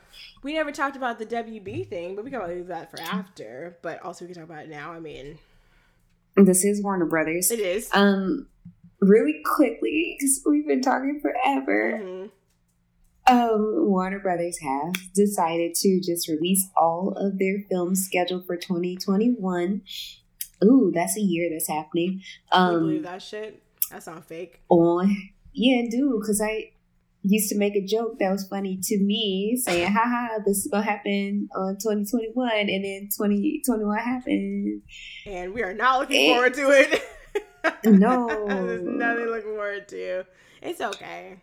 we 0.43 0.53
never 0.53 0.73
talked 0.73 0.97
about 0.97 1.19
the 1.19 1.25
WB 1.25 1.87
thing, 1.87 2.17
but 2.17 2.25
we 2.25 2.31
can 2.31 2.45
leave 2.45 2.67
that 2.67 2.91
for 2.91 2.99
after. 2.99 3.77
But 3.81 4.01
also 4.03 4.25
we 4.25 4.33
can 4.33 4.41
talk 4.41 4.49
about 4.49 4.65
it 4.65 4.69
now. 4.69 4.91
I 4.91 4.99
mean, 4.99 5.39
This 6.37 6.63
is 6.63 6.83
Warner 6.83 7.05
Brothers. 7.05 7.49
it 7.51 7.59
is. 7.59 7.89
Um, 7.93 8.47
really 9.01 9.41
quickly, 9.43 10.15
because 10.19 10.41
we've 10.45 10.67
been 10.67 10.81
talking 10.81 11.19
forever. 11.21 11.99
Mhm. 12.03 12.29
Um, 13.29 13.89
Warner 13.89 14.19
Brothers 14.19 14.59
have 14.59 14.93
decided 15.13 15.73
to 15.75 15.99
just 15.99 16.27
release 16.29 16.69
all 16.77 17.13
of 17.17 17.39
their 17.39 17.59
films 17.69 18.05
scheduled 18.05 18.45
for 18.45 18.55
2021. 18.55 19.81
Ooh, 20.63 20.91
that's 20.93 21.17
a 21.17 21.21
year 21.21 21.49
that's 21.51 21.67
happening. 21.67 22.21
Can 22.51 22.73
you 22.73 22.79
believe 22.79 22.97
Um, 22.99 23.03
that 23.03 23.21
shit? 23.21 23.61
That 23.91 24.03
sounds 24.03 24.25
fake. 24.25 24.61
on 24.69 25.15
yeah, 25.53 25.81
dude, 25.89 26.19
because 26.21 26.39
I 26.39 26.71
used 27.27 27.49
to 27.49 27.57
make 27.57 27.75
a 27.75 27.85
joke 27.85 28.17
that 28.19 28.31
was 28.31 28.47
funny 28.47 28.79
to 28.81 28.97
me, 28.99 29.55
saying, 29.61 29.91
"Haha, 29.91 30.39
this 30.45 30.57
is 30.59 30.67
gonna 30.71 30.83
happen 30.83 31.49
on 31.55 31.77
2021," 31.81 32.49
and 32.69 32.83
then 32.85 33.09
2021 33.15 33.97
happened. 33.97 34.81
And 35.25 35.53
we 35.53 35.61
are 35.63 35.73
not 35.73 35.99
looking 35.99 36.33
forward 36.33 36.53
to 36.55 36.69
it. 36.71 37.01
No. 37.83 38.27
There's 38.47 38.81
nothing 38.83 39.25
looking 39.25 39.51
forward 39.55 39.87
to. 39.89 40.25
It's 40.61 40.79
okay. 40.79 41.41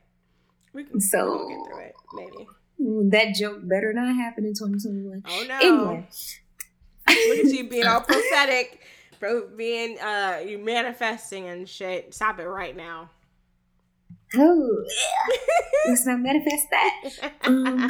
We 0.73 0.85
can 0.85 0.99
So- 1.01 1.27
we'll 1.27 1.49
get 1.49 1.59
through 1.67 1.81
it, 1.85 1.95
maybe. 2.15 3.11
That 3.11 3.35
joke 3.35 3.61
better 3.63 3.93
not 3.93 4.15
happen 4.17 4.45
in 4.47 4.55
2021. 4.55 5.23
Oh 5.27 5.45
no. 5.47 5.59
Anyway, 5.59 6.09
Look 7.09 7.39
at 7.47 7.53
you 7.53 7.65
being 7.69 7.87
all 7.87 8.01
prophetic, 8.01 8.81
being 9.57 9.99
uh 10.01 10.43
you 10.47 10.59
manifesting 10.59 11.47
and 11.49 11.69
shit. 11.69 12.15
Stop 12.15 12.41
it 12.41 12.47
right 12.49 12.77
now. 12.77 13.11
Oh, 14.37 14.85
let's 15.89 16.07
not 16.07 16.21
manifest 16.21 16.67
that. 16.71 17.33
Um. 17.45 17.89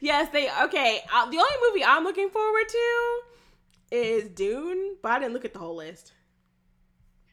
yes, 0.00 0.28
they 0.32 0.48
okay. 0.64 1.00
Uh, 1.12 1.28
the 1.30 1.38
only 1.38 1.54
movie 1.68 1.84
I'm 1.84 2.04
looking 2.04 2.30
forward 2.30 2.68
to 2.68 3.20
is 3.90 4.28
Dune, 4.30 4.96
but 5.02 5.12
I 5.12 5.18
didn't 5.20 5.34
look 5.34 5.44
at 5.44 5.52
the 5.52 5.58
whole 5.58 5.76
list. 5.76 6.12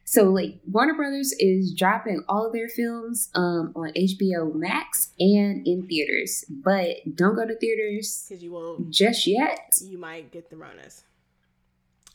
So, 0.09 0.23
like, 0.23 0.59
Warner 0.71 0.93
Brothers 0.93 1.33
is 1.37 1.73
dropping 1.73 2.23
all 2.29 2.45
of 2.47 2.53
their 2.53 2.69
films 2.69 3.29
um, 3.35 3.73
on 3.75 3.91
HBO 3.91 4.55
Max 4.55 5.11
and 5.19 5.67
in 5.67 5.85
theaters, 5.85 6.45
but 6.49 6.95
don't 7.13 7.35
go 7.35 7.45
to 7.45 7.53
theaters 7.57 8.25
Because 8.27 8.41
you 8.41 8.53
won't 8.53 8.89
just 8.89 9.27
yet. 9.27 9.73
you 9.81 9.97
might 9.97 10.31
get 10.31 10.49
the 10.49 10.55
Ronas. 10.55 11.03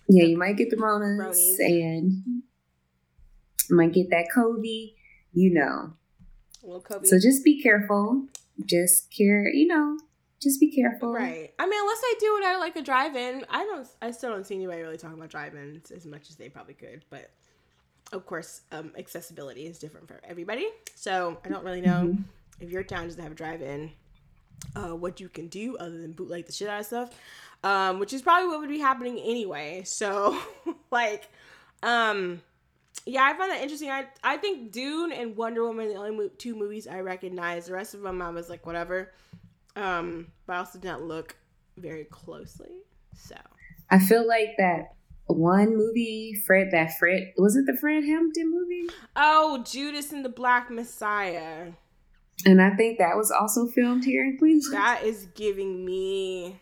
Yeah, 0.08 0.24
you 0.24 0.38
might 0.38 0.56
get 0.56 0.70
the 0.70 0.76
Ronas 0.76 1.36
and 1.58 2.42
might 3.70 3.92
get 3.92 4.10
that 4.10 4.28
COVID, 4.34 4.94
you 5.32 5.54
know. 5.54 5.92
Kobe. 6.84 7.06
So 7.06 7.18
just 7.18 7.44
be 7.44 7.60
careful. 7.60 8.26
Just 8.64 9.10
care, 9.10 9.48
you 9.48 9.66
know, 9.66 9.98
just 10.40 10.60
be 10.60 10.70
careful. 10.70 11.12
Right. 11.12 11.52
I 11.58 11.66
mean, 11.66 11.80
unless 11.80 12.00
I 12.02 12.14
do 12.20 12.38
it 12.38 12.44
at 12.44 12.58
like 12.58 12.76
a 12.76 12.82
drive-in, 12.82 13.44
I 13.50 13.64
don't. 13.64 13.88
I 14.00 14.10
still 14.10 14.30
don't 14.30 14.46
see 14.46 14.54
anybody 14.56 14.82
really 14.82 14.98
talking 14.98 15.16
about 15.16 15.30
drive-ins 15.30 15.90
as 15.90 16.06
much 16.06 16.28
as 16.30 16.36
they 16.36 16.48
probably 16.48 16.74
could. 16.74 17.04
But 17.10 17.30
of 18.12 18.26
course, 18.26 18.60
um, 18.70 18.92
accessibility 18.98 19.66
is 19.66 19.78
different 19.78 20.06
for 20.06 20.20
everybody. 20.22 20.68
So 20.94 21.38
I 21.44 21.48
don't 21.48 21.64
really 21.64 21.80
know 21.80 22.08
Mhm. 22.08 22.24
if 22.60 22.70
your 22.70 22.82
town 22.84 23.04
doesn't 23.06 23.22
have 23.22 23.32
a 23.32 23.34
drive-in, 23.34 23.90
uh, 24.76 24.94
what 24.94 25.18
you 25.18 25.28
can 25.28 25.48
do 25.48 25.76
other 25.78 25.98
than 25.98 26.12
bootleg 26.12 26.46
the 26.46 26.52
shit 26.52 26.68
out 26.68 26.80
of 26.80 26.86
stuff, 26.86 27.10
um, 27.64 27.98
which 27.98 28.12
is 28.12 28.20
probably 28.22 28.48
what 28.48 28.60
would 28.60 28.68
be 28.68 28.78
happening 28.78 29.18
anyway. 29.18 29.82
So 29.84 30.38
like, 30.90 31.28
um, 31.82 32.42
yeah, 33.06 33.24
I 33.24 33.36
found 33.36 33.50
that 33.50 33.62
interesting. 33.62 33.90
I 33.90 34.06
I 34.22 34.36
think 34.36 34.72
Dune 34.72 35.12
and 35.12 35.36
Wonder 35.36 35.64
Woman 35.64 35.86
are 35.86 35.90
the 35.90 35.96
only 35.96 36.16
mo- 36.16 36.30
two 36.38 36.54
movies 36.54 36.86
I 36.86 37.00
recognize. 37.00 37.66
The 37.66 37.72
rest 37.74 37.94
of 37.94 38.02
them, 38.02 38.22
I 38.22 38.30
was 38.30 38.48
like, 38.48 38.66
whatever. 38.66 39.12
Um, 39.76 40.28
but 40.46 40.54
I 40.54 40.58
also 40.58 40.78
did 40.78 40.88
not 40.88 41.02
look 41.02 41.36
very 41.76 42.04
closely. 42.04 42.70
So 43.16 43.36
I 43.90 43.98
feel 43.98 44.26
like 44.26 44.50
that 44.58 44.94
one 45.26 45.76
movie, 45.76 46.34
Fred, 46.46 46.70
that 46.72 46.98
Fred, 46.98 47.32
was 47.36 47.56
it 47.56 47.66
the 47.66 47.76
Fred 47.76 48.04
Hampton 48.04 48.50
movie? 48.50 48.88
Oh, 49.16 49.62
Judas 49.64 50.12
and 50.12 50.24
the 50.24 50.28
Black 50.28 50.70
Messiah. 50.70 51.72
And 52.44 52.60
I 52.60 52.70
think 52.70 52.98
that 52.98 53.16
was 53.16 53.30
also 53.30 53.66
filmed 53.68 54.04
here 54.04 54.24
in 54.24 54.36
Queensland. 54.36 54.82
That 54.82 55.04
is 55.04 55.28
giving 55.34 55.84
me 55.84 56.60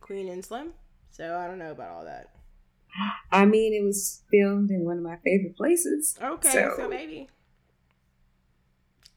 Queen 0.00 0.28
and 0.28 0.44
Slim. 0.44 0.72
So 1.10 1.36
I 1.36 1.46
don't 1.46 1.58
know 1.58 1.70
about 1.70 1.90
all 1.90 2.04
that. 2.04 2.30
I 3.32 3.44
mean, 3.46 3.72
it 3.74 3.84
was 3.84 4.22
filmed 4.30 4.70
in 4.70 4.84
one 4.84 4.96
of 4.98 5.02
my 5.02 5.16
favorite 5.24 5.56
places. 5.56 6.16
Okay, 6.20 6.50
So- 6.50 6.74
so, 6.76 6.88
maybe. 6.88 7.28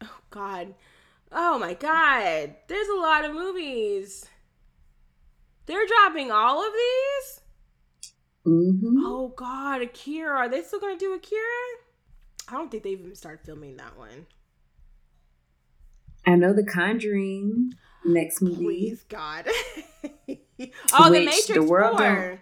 Oh 0.01 0.17
God. 0.29 0.73
Oh 1.31 1.57
my 1.57 1.73
God. 1.73 2.55
There's 2.67 2.87
a 2.89 2.99
lot 2.99 3.25
of 3.25 3.33
movies. 3.33 4.25
They're 5.65 5.87
dropping 5.87 6.29
all 6.31 6.65
of 6.65 6.73
these? 6.73 7.39
hmm 8.43 8.97
Oh 9.05 9.29
God, 9.35 9.81
Akira. 9.81 10.29
Are 10.29 10.49
they 10.49 10.61
still 10.61 10.79
gonna 10.79 10.97
do 10.97 11.13
Akira? 11.13 11.41
I 12.49 12.53
don't 12.53 12.69
think 12.69 12.83
they've 12.83 12.99
even 12.99 13.15
started 13.15 13.45
filming 13.45 13.77
that 13.77 13.97
one. 13.97 14.27
I 16.25 16.35
know 16.35 16.53
The 16.53 16.65
Conjuring 16.65 17.73
next 18.05 18.41
movie. 18.41 18.57
Please, 18.63 19.03
God. 19.07 19.47
oh, 20.03 20.05
The 20.27 20.35
Which 21.09 21.25
Matrix 21.25 21.47
the 21.47 21.63
world 21.63 21.97
4. 21.97 22.41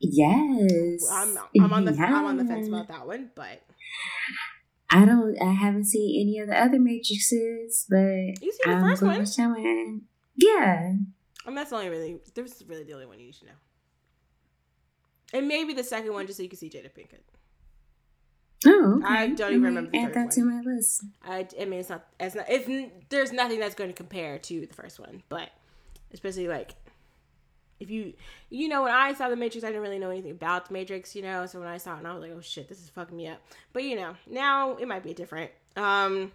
Yes. 0.00 1.08
I'm, 1.10 1.38
I'm 1.60 1.72
on 1.72 1.84
the 1.84 1.92
I'm 1.92 2.24
on 2.26 2.36
the 2.36 2.44
fence 2.44 2.68
about 2.68 2.88
that 2.88 3.06
one, 3.06 3.30
but 3.34 3.62
I 4.90 5.04
don't. 5.04 5.40
I 5.40 5.52
haven't 5.52 5.84
seen 5.84 6.20
any 6.20 6.38
of 6.38 6.48
the 6.48 6.60
other 6.60 6.78
Matrices, 6.78 7.86
but 7.88 7.96
you 7.96 8.52
see 8.52 8.58
the 8.64 8.72
I'm 8.72 8.82
first 8.82 9.02
one. 9.02 9.24
to. 9.24 10.00
Yeah. 10.36 10.92
And 11.46 11.56
that's 11.56 11.70
the 11.70 11.76
only 11.76 11.88
really 11.88 12.18
this 12.34 12.56
is 12.56 12.64
really 12.66 12.84
the 12.84 12.92
only 12.92 13.06
one 13.06 13.18
you 13.18 13.32
should 13.32 13.48
know. 13.48 13.54
And 15.32 15.48
maybe 15.48 15.72
the 15.74 15.84
second 15.84 16.12
one 16.12 16.26
just 16.26 16.36
so 16.36 16.42
you 16.42 16.48
can 16.48 16.58
see 16.58 16.70
Jada 16.70 16.90
Pinkett. 16.90 17.20
Oh, 18.66 18.96
okay. 18.98 19.06
I 19.06 19.26
don't 19.28 19.50
even 19.50 19.62
remember 19.62 19.90
the 19.90 19.98
Add 19.98 20.14
that 20.14 20.30
to 20.32 20.44
my 20.44 20.60
list. 20.60 21.04
I, 21.22 21.46
I 21.60 21.64
mean, 21.66 21.80
it's 21.80 21.88
not. 21.88 22.06
It's 22.18 22.34
not. 22.34 22.46
It's 22.48 22.92
there's 23.08 23.32
nothing 23.32 23.60
that's 23.60 23.74
going 23.74 23.90
to 23.90 23.94
compare 23.94 24.38
to 24.38 24.66
the 24.66 24.74
first 24.74 24.98
one, 24.98 25.22
but 25.28 25.50
especially 26.12 26.48
like 26.48 26.74
if 27.78 27.90
you, 27.90 28.14
you 28.50 28.68
know, 28.68 28.82
when 28.82 28.92
I 28.92 29.12
saw 29.12 29.28
the 29.28 29.36
Matrix, 29.36 29.64
I 29.64 29.68
didn't 29.68 29.82
really 29.82 29.98
know 29.98 30.10
anything 30.10 30.30
about 30.30 30.66
the 30.66 30.72
Matrix, 30.72 31.14
you 31.14 31.22
know. 31.22 31.46
So 31.46 31.58
when 31.60 31.68
I 31.68 31.76
saw 31.76 31.94
it, 31.94 31.98
and 31.98 32.08
I 32.08 32.14
was 32.14 32.22
like, 32.22 32.32
oh 32.34 32.40
shit, 32.40 32.68
this 32.68 32.82
is 32.82 32.88
fucking 32.88 33.16
me 33.16 33.28
up. 33.28 33.40
But 33.72 33.84
you 33.84 33.96
know, 33.96 34.14
now 34.28 34.76
it 34.76 34.88
might 34.88 35.02
be 35.02 35.14
different. 35.14 35.50
Um, 35.76 36.32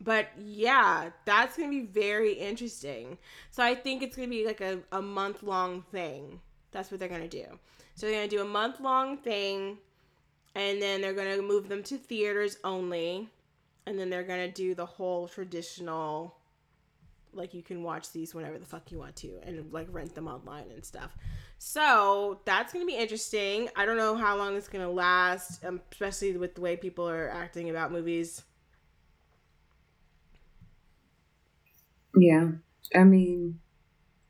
but 0.00 0.28
yeah, 0.38 1.10
that's 1.24 1.56
gonna 1.56 1.70
be 1.70 1.82
very 1.82 2.32
interesting. 2.32 3.18
So 3.50 3.62
I 3.62 3.74
think 3.74 4.02
it's 4.02 4.16
gonna 4.16 4.28
be 4.28 4.46
like 4.46 4.60
a, 4.60 4.78
a 4.92 5.02
month 5.02 5.42
long 5.42 5.82
thing. 5.90 6.40
That's 6.70 6.90
what 6.90 7.00
they're 7.00 7.08
gonna 7.08 7.28
do. 7.28 7.46
So 7.94 8.06
they're 8.06 8.14
gonna 8.14 8.28
do 8.28 8.42
a 8.42 8.48
month 8.48 8.78
long 8.78 9.16
thing, 9.16 9.78
and 10.54 10.80
then 10.80 11.00
they're 11.00 11.14
gonna 11.14 11.42
move 11.42 11.68
them 11.68 11.82
to 11.84 11.96
theaters 11.96 12.58
only, 12.62 13.28
and 13.86 13.98
then 13.98 14.08
they're 14.08 14.22
gonna 14.22 14.50
do 14.50 14.74
the 14.74 14.86
whole 14.86 15.26
traditional, 15.26 16.36
like 17.38 17.54
you 17.54 17.62
can 17.62 17.82
watch 17.82 18.12
these 18.12 18.34
whenever 18.34 18.58
the 18.58 18.66
fuck 18.66 18.90
you 18.92 18.98
want 18.98 19.16
to, 19.16 19.38
and 19.44 19.72
like 19.72 19.86
rent 19.90 20.14
them 20.14 20.28
online 20.28 20.70
and 20.70 20.84
stuff. 20.84 21.16
So 21.58 22.40
that's 22.44 22.72
gonna 22.72 22.84
be 22.84 22.96
interesting. 22.96 23.68
I 23.76 23.86
don't 23.86 23.96
know 23.96 24.16
how 24.16 24.36
long 24.36 24.56
it's 24.56 24.68
gonna 24.68 24.90
last, 24.90 25.64
um, 25.64 25.80
especially 25.90 26.36
with 26.36 26.54
the 26.54 26.60
way 26.60 26.76
people 26.76 27.08
are 27.08 27.30
acting 27.30 27.70
about 27.70 27.92
movies. 27.92 28.42
Yeah. 32.16 32.50
I 32.94 33.04
mean, 33.04 33.60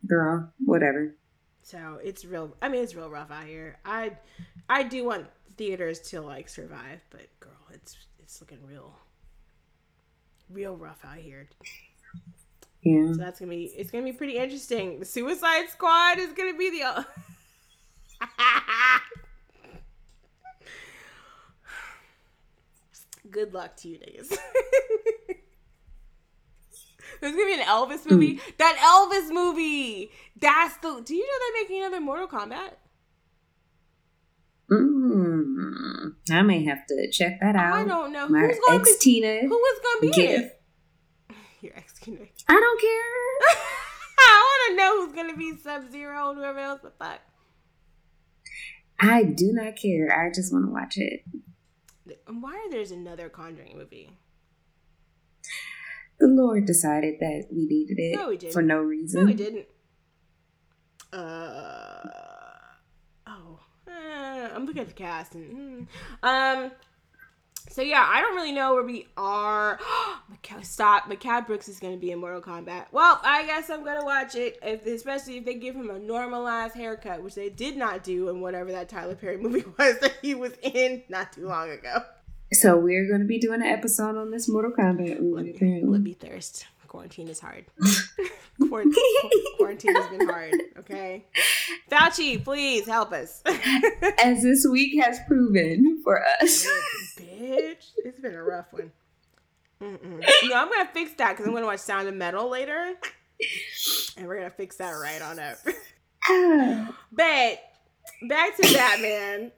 girl, 0.06 0.52
whatever. 0.64 1.14
So 1.62 2.00
it's 2.02 2.24
real. 2.24 2.56
I 2.62 2.68
mean, 2.68 2.82
it's 2.82 2.94
real 2.94 3.10
rough 3.10 3.30
out 3.30 3.44
here. 3.44 3.78
I, 3.84 4.12
I 4.68 4.82
do 4.82 5.04
want 5.04 5.26
theaters 5.56 6.00
to 6.10 6.20
like 6.20 6.48
survive, 6.48 7.00
but 7.10 7.26
girl, 7.40 7.52
it's 7.72 7.96
it's 8.20 8.40
looking 8.40 8.58
real, 8.66 8.94
real 10.50 10.76
rough 10.76 11.04
out 11.04 11.18
here. 11.18 11.48
Yeah. 12.82 13.12
So 13.12 13.18
that's 13.18 13.40
gonna 13.40 13.50
be 13.50 13.64
it's 13.76 13.90
gonna 13.90 14.04
be 14.04 14.12
pretty 14.12 14.36
interesting. 14.36 14.98
The 15.00 15.04
Suicide 15.04 15.68
Squad 15.70 16.18
is 16.18 16.32
gonna 16.32 16.54
be 16.56 16.70
the. 16.70 17.06
Good 23.30 23.52
luck 23.52 23.76
to 23.78 23.88
you 23.88 23.98
niggas. 23.98 24.28
There's 27.20 27.32
gonna 27.34 27.46
be 27.46 27.54
an 27.54 27.60
Elvis 27.66 28.08
movie. 28.08 28.40
That 28.58 28.76
Elvis 28.78 29.32
movie. 29.32 30.10
That's 30.40 30.76
the. 30.78 31.02
Do 31.04 31.14
you 31.14 31.22
know 31.22 31.32
they're 31.40 31.62
making 31.62 31.80
another 31.82 32.00
Mortal 32.00 32.28
Kombat? 32.28 32.70
Mm, 34.70 36.14
I 36.30 36.42
may 36.42 36.62
have 36.64 36.86
to 36.86 37.08
check 37.10 37.40
that 37.40 37.56
out. 37.56 37.72
I 37.72 37.84
don't 37.84 38.12
know 38.12 38.28
My 38.28 38.40
who's 38.40 38.58
gonna 38.66 38.80
ex 38.80 38.92
be. 38.92 38.98
Tina. 39.00 39.40
Who 39.48 39.58
is 39.64 39.80
gonna 39.82 40.00
be 40.00 40.24
in 40.24 40.30
it? 40.42 40.60
Your 41.60 41.76
ex 41.76 41.98
be. 42.04 42.18
I 42.48 42.54
don't 42.54 42.80
care. 42.80 43.58
I 44.20 44.68
want 44.68 44.70
to 44.70 44.76
know 44.76 45.04
who's 45.04 45.14
gonna 45.14 45.36
be 45.36 45.56
Sub 45.56 45.90
Zero 45.90 46.30
and 46.30 46.38
whoever 46.38 46.58
else 46.58 46.80
the 46.82 46.90
fuck. 46.90 47.20
I 49.00 49.22
do 49.22 49.52
not 49.52 49.76
care. 49.76 50.08
I 50.12 50.32
just 50.32 50.52
want 50.52 50.66
to 50.66 50.72
watch 50.72 50.96
it. 50.96 51.24
And 52.26 52.42
Why 52.42 52.68
there's 52.70 52.90
another 52.90 53.28
Conjuring 53.28 53.76
movie? 53.76 54.10
The 56.18 56.26
Lord 56.26 56.64
decided 56.66 57.20
that 57.20 57.44
we 57.52 57.66
needed 57.66 57.98
it 57.98 58.16
No, 58.16 58.30
didn't. 58.34 58.52
for 58.52 58.62
no 58.62 58.78
reason. 58.78 59.20
No, 59.20 59.26
we 59.26 59.34
didn't. 59.34 59.66
Uh 61.12 62.00
oh, 63.26 63.60
uh, 63.86 64.48
I'm 64.54 64.66
looking 64.66 64.82
at 64.82 64.88
the 64.88 64.94
cast 64.94 65.34
and 65.34 65.86
mm. 66.22 66.26
um. 66.26 66.70
So 67.70 67.82
yeah, 67.82 68.06
I 68.08 68.20
don't 68.20 68.34
really 68.34 68.52
know 68.52 68.74
where 68.74 68.84
we 68.84 69.06
are. 69.16 69.78
Stop. 70.62 71.04
Mehcad 71.04 71.46
Brooks 71.46 71.68
is 71.68 71.78
gonna 71.78 71.96
be 71.96 72.10
in 72.10 72.18
Mortal 72.18 72.40
Kombat. 72.40 72.86
Well, 72.92 73.20
I 73.22 73.44
guess 73.46 73.70
I'm 73.70 73.84
gonna 73.84 74.04
watch 74.04 74.34
it, 74.34 74.58
if, 74.62 74.86
especially 74.86 75.38
if 75.38 75.44
they 75.44 75.54
give 75.54 75.74
him 75.74 75.90
a 75.90 75.98
normalized 75.98 76.74
haircut, 76.74 77.22
which 77.22 77.34
they 77.34 77.50
did 77.50 77.76
not 77.76 78.02
do 78.02 78.28
in 78.28 78.40
whatever 78.40 78.72
that 78.72 78.88
Tyler 78.88 79.14
Perry 79.14 79.36
movie 79.42 79.64
was 79.78 79.98
that 80.00 80.14
he 80.22 80.34
was 80.34 80.52
in 80.62 81.02
not 81.08 81.32
too 81.32 81.46
long 81.46 81.70
ago. 81.70 82.02
So 82.52 82.78
we're 82.78 83.06
going 83.06 83.20
to 83.20 83.26
be 83.26 83.38
doing 83.38 83.60
an 83.60 83.66
episode 83.66 84.16
on 84.16 84.30
this 84.30 84.48
Mortal 84.48 84.72
Kombat 84.72 85.20
movie. 85.20 85.52
Let 85.52 85.60
me, 85.60 85.82
let 85.84 86.00
me 86.00 86.14
thirst. 86.14 86.66
Quarantine 86.88 87.28
is 87.28 87.38
hard. 87.38 87.66
Quarantine, 88.68 89.30
quarantine 89.56 89.94
has 89.94 90.06
been 90.08 90.26
hard. 90.26 90.52
Okay, 90.78 91.24
Fauci, 91.90 92.42
please 92.42 92.86
help 92.86 93.12
us. 93.12 93.40
As 94.24 94.42
this 94.42 94.66
week 94.68 95.00
has 95.00 95.20
proven 95.28 96.00
for 96.02 96.20
us. 96.42 96.66
Bitch, 97.16 97.92
it's 97.98 98.18
been 98.20 98.34
a 98.34 98.42
rough 98.42 98.72
one. 98.72 98.90
Mm-mm. 99.80 100.24
No, 100.48 100.56
I'm 100.56 100.68
gonna 100.68 100.88
fix 100.92 101.12
that 101.14 101.32
because 101.32 101.46
I'm 101.46 101.54
gonna 101.54 101.66
watch 101.66 101.78
Sound 101.78 102.08
of 102.08 102.14
Metal 102.14 102.48
later, 102.48 102.94
and 104.16 104.26
we're 104.26 104.36
gonna 104.36 104.50
fix 104.50 104.76
that 104.76 104.90
right 104.90 105.22
on 105.22 105.38
up. 105.38 105.58
but 107.12 107.60
back 108.28 108.56
to 108.56 108.72
Batman. 108.72 109.52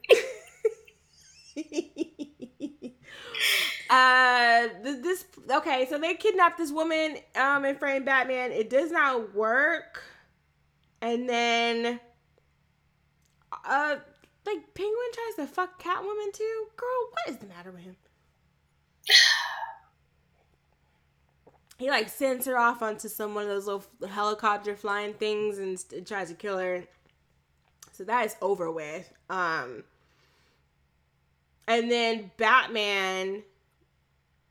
Uh, 3.91 4.69
this 4.83 5.25
okay. 5.51 5.87
So 5.91 5.99
they 5.99 6.15
kidnapped 6.15 6.59
this 6.59 6.71
woman 6.71 7.17
um 7.35 7.65
and 7.65 7.79
frame 7.79 8.05
Batman. 8.05 8.53
It 8.53 8.71
does 8.71 8.93
not 8.93 9.35
work, 9.35 10.03
and 11.03 11.29
then 11.29 11.99
uh 13.65 13.97
like 14.47 14.75
Penguin 14.75 14.97
tries 15.12 15.49
to 15.49 15.53
fuck 15.53 15.83
Catwoman 15.83 16.33
too. 16.33 16.67
Girl, 16.77 17.11
what 17.11 17.29
is 17.35 17.39
the 17.39 17.47
matter 17.47 17.71
with 17.73 17.83
him? 17.83 17.97
He 21.79 21.89
like 21.89 22.11
sends 22.11 22.45
her 22.45 22.59
off 22.59 22.83
onto 22.83 23.09
some 23.09 23.35
one 23.35 23.45
of 23.45 23.49
those 23.49 23.67
little 23.67 23.83
helicopter 24.07 24.77
flying 24.77 25.15
things 25.15 25.57
and, 25.57 25.81
st- 25.81 26.07
tries 26.07 26.29
to 26.29 26.35
kill 26.35 26.59
her. 26.59 26.85
So 27.93 28.05
that 28.05 28.27
is 28.27 28.37
over 28.43 28.71
with. 28.71 29.11
Um, 29.31 29.85
and 31.67 31.91
then 31.91 32.33
Batman 32.37 33.45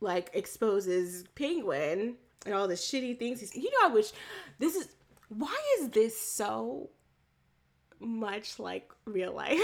like 0.02 0.30
exposes 0.34 1.26
Penguin 1.36 2.16
and 2.46 2.54
all 2.54 2.68
the 2.68 2.76
shitty 2.76 3.18
things. 3.18 3.40
He's, 3.40 3.56
you 3.56 3.70
know, 3.72 3.90
I 3.90 3.94
wish 3.94 4.12
this 4.60 4.76
is 4.76 4.88
why 5.30 5.56
is 5.80 5.90
this 5.90 6.20
so 6.20 6.90
much 8.00 8.60
like 8.60 8.92
real 9.06 9.34
life? 9.34 9.60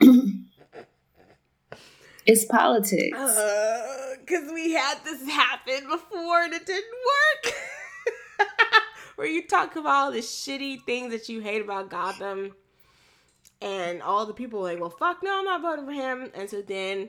It's 2.28 2.44
politics. 2.44 3.16
Because 3.16 4.52
we 4.52 4.72
had 4.72 4.98
this 5.02 5.26
happen 5.26 5.88
before 5.88 6.42
and 6.42 6.52
it 6.52 6.66
didn't 6.66 6.84
work. 7.46 7.54
Where 9.16 9.26
you 9.26 9.46
talk 9.46 9.76
about 9.76 9.86
all 9.86 10.12
the 10.12 10.18
shitty 10.18 10.84
things 10.84 11.10
that 11.10 11.30
you 11.30 11.40
hate 11.40 11.62
about 11.62 11.88
Gotham, 11.88 12.54
and 13.62 14.02
all 14.02 14.26
the 14.26 14.34
people 14.34 14.60
are 14.60 14.74
like, 14.74 14.78
well, 14.78 14.90
fuck 14.90 15.22
no, 15.22 15.38
I'm 15.38 15.46
not 15.46 15.62
voting 15.62 15.86
for 15.86 15.92
him. 15.92 16.30
And 16.34 16.50
so 16.50 16.60
then 16.60 17.08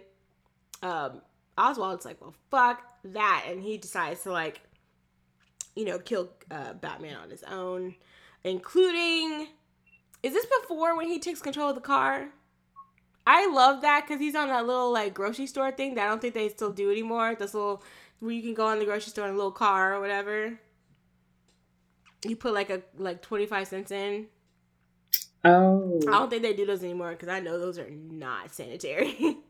um, 0.82 1.22
Oswald's 1.60 2.06
like, 2.06 2.22
well, 2.22 2.34
fuck 2.50 2.82
that. 3.04 3.46
And 3.48 3.62
he 3.62 3.78
decides 3.78 4.24
to 4.24 4.32
like 4.32 4.62
you 5.80 5.86
know, 5.86 5.98
kill 5.98 6.30
uh, 6.52 6.74
Batman 6.74 7.16
on 7.16 7.30
his 7.30 7.44
own, 7.44 7.96
including. 8.44 9.48
Is 10.22 10.34
this 10.34 10.46
before 10.62 10.98
when 10.98 11.08
he 11.08 11.20
takes 11.20 11.42
control 11.42 11.70
of 11.70 11.76
the 11.76 11.82
car? 11.82 12.28
I 13.26 13.48
love 13.48 13.82
that 13.84 14.06
because 14.06 14.20
he's 14.20 14.36
on 14.36 14.50
that 14.50 14.66
little 14.68 14.92
like 14.92 15.14
grocery 15.14 15.48
store 15.48 15.72
thing 15.72 15.96
that 15.96 16.06
I 16.06 16.10
don't 16.10 16.20
think 16.20 16.34
they 16.34 16.50
still 16.50 16.74
do 16.74 16.92
anymore. 16.92 17.36
This 17.40 17.54
little 17.54 17.82
where 18.20 18.32
you 18.32 18.42
can 18.42 18.54
go 18.54 18.70
in 18.72 18.80
the 18.80 18.86
grocery 18.86 19.12
store 19.12 19.28
in 19.28 19.34
a 19.34 19.38
little 19.38 19.52
car 19.52 19.96
or 19.96 20.02
whatever. 20.02 20.60
You 22.26 22.36
put 22.36 22.54
like 22.54 22.70
a 22.70 22.82
like 22.98 23.22
twenty 23.22 23.46
five 23.46 23.68
cents 23.68 23.92
in. 23.92 24.28
Oh, 25.46 26.02
I 26.10 26.12
don't 26.12 26.30
think 26.30 26.42
they 26.42 26.54
do 26.54 26.66
those 26.66 26.84
anymore 26.84 27.12
because 27.12 27.30
I 27.30 27.40
know 27.40 27.58
those 27.58 27.80
are 27.80 27.90
not 27.90 28.54
sanitary. 28.54 29.38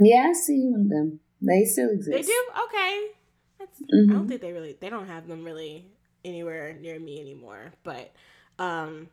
yeah, 0.00 0.26
I 0.30 0.32
see 0.32 0.60
one 0.60 0.80
of 0.82 0.88
them. 0.88 1.20
They 1.42 1.64
still 1.64 1.90
exist. 1.90 2.16
they 2.16 2.22
do 2.22 2.42
okay. 2.64 3.06
That's, 3.58 3.82
I 3.82 4.12
don't 4.12 4.28
think 4.28 4.40
they 4.40 4.52
really 4.52 4.76
they 4.78 4.90
don't 4.90 5.06
have 5.06 5.26
them 5.28 5.44
really 5.44 5.86
anywhere 6.24 6.76
near 6.80 6.98
me 6.98 7.20
anymore. 7.20 7.72
But 7.82 8.12
um, 8.58 9.08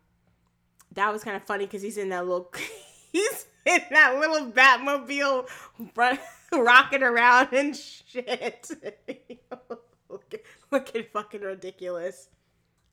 that 0.94 1.12
was 1.12 1.24
kind 1.24 1.36
of 1.36 1.44
funny 1.44 1.66
because 1.66 1.82
he's 1.82 1.98
in 1.98 2.10
that 2.10 2.26
little 2.26 2.52
he's 3.12 3.46
in 3.66 3.82
that 3.92 4.18
little 4.20 4.52
Batmobile 4.52 5.48
run, 5.96 6.20
rocking 6.54 7.04
around 7.04 7.50
and 7.54 7.76
shit. 7.76 8.70
looking, 10.10 10.40
looking 10.72 11.04
fucking 11.14 11.42
ridiculous. 11.42 12.30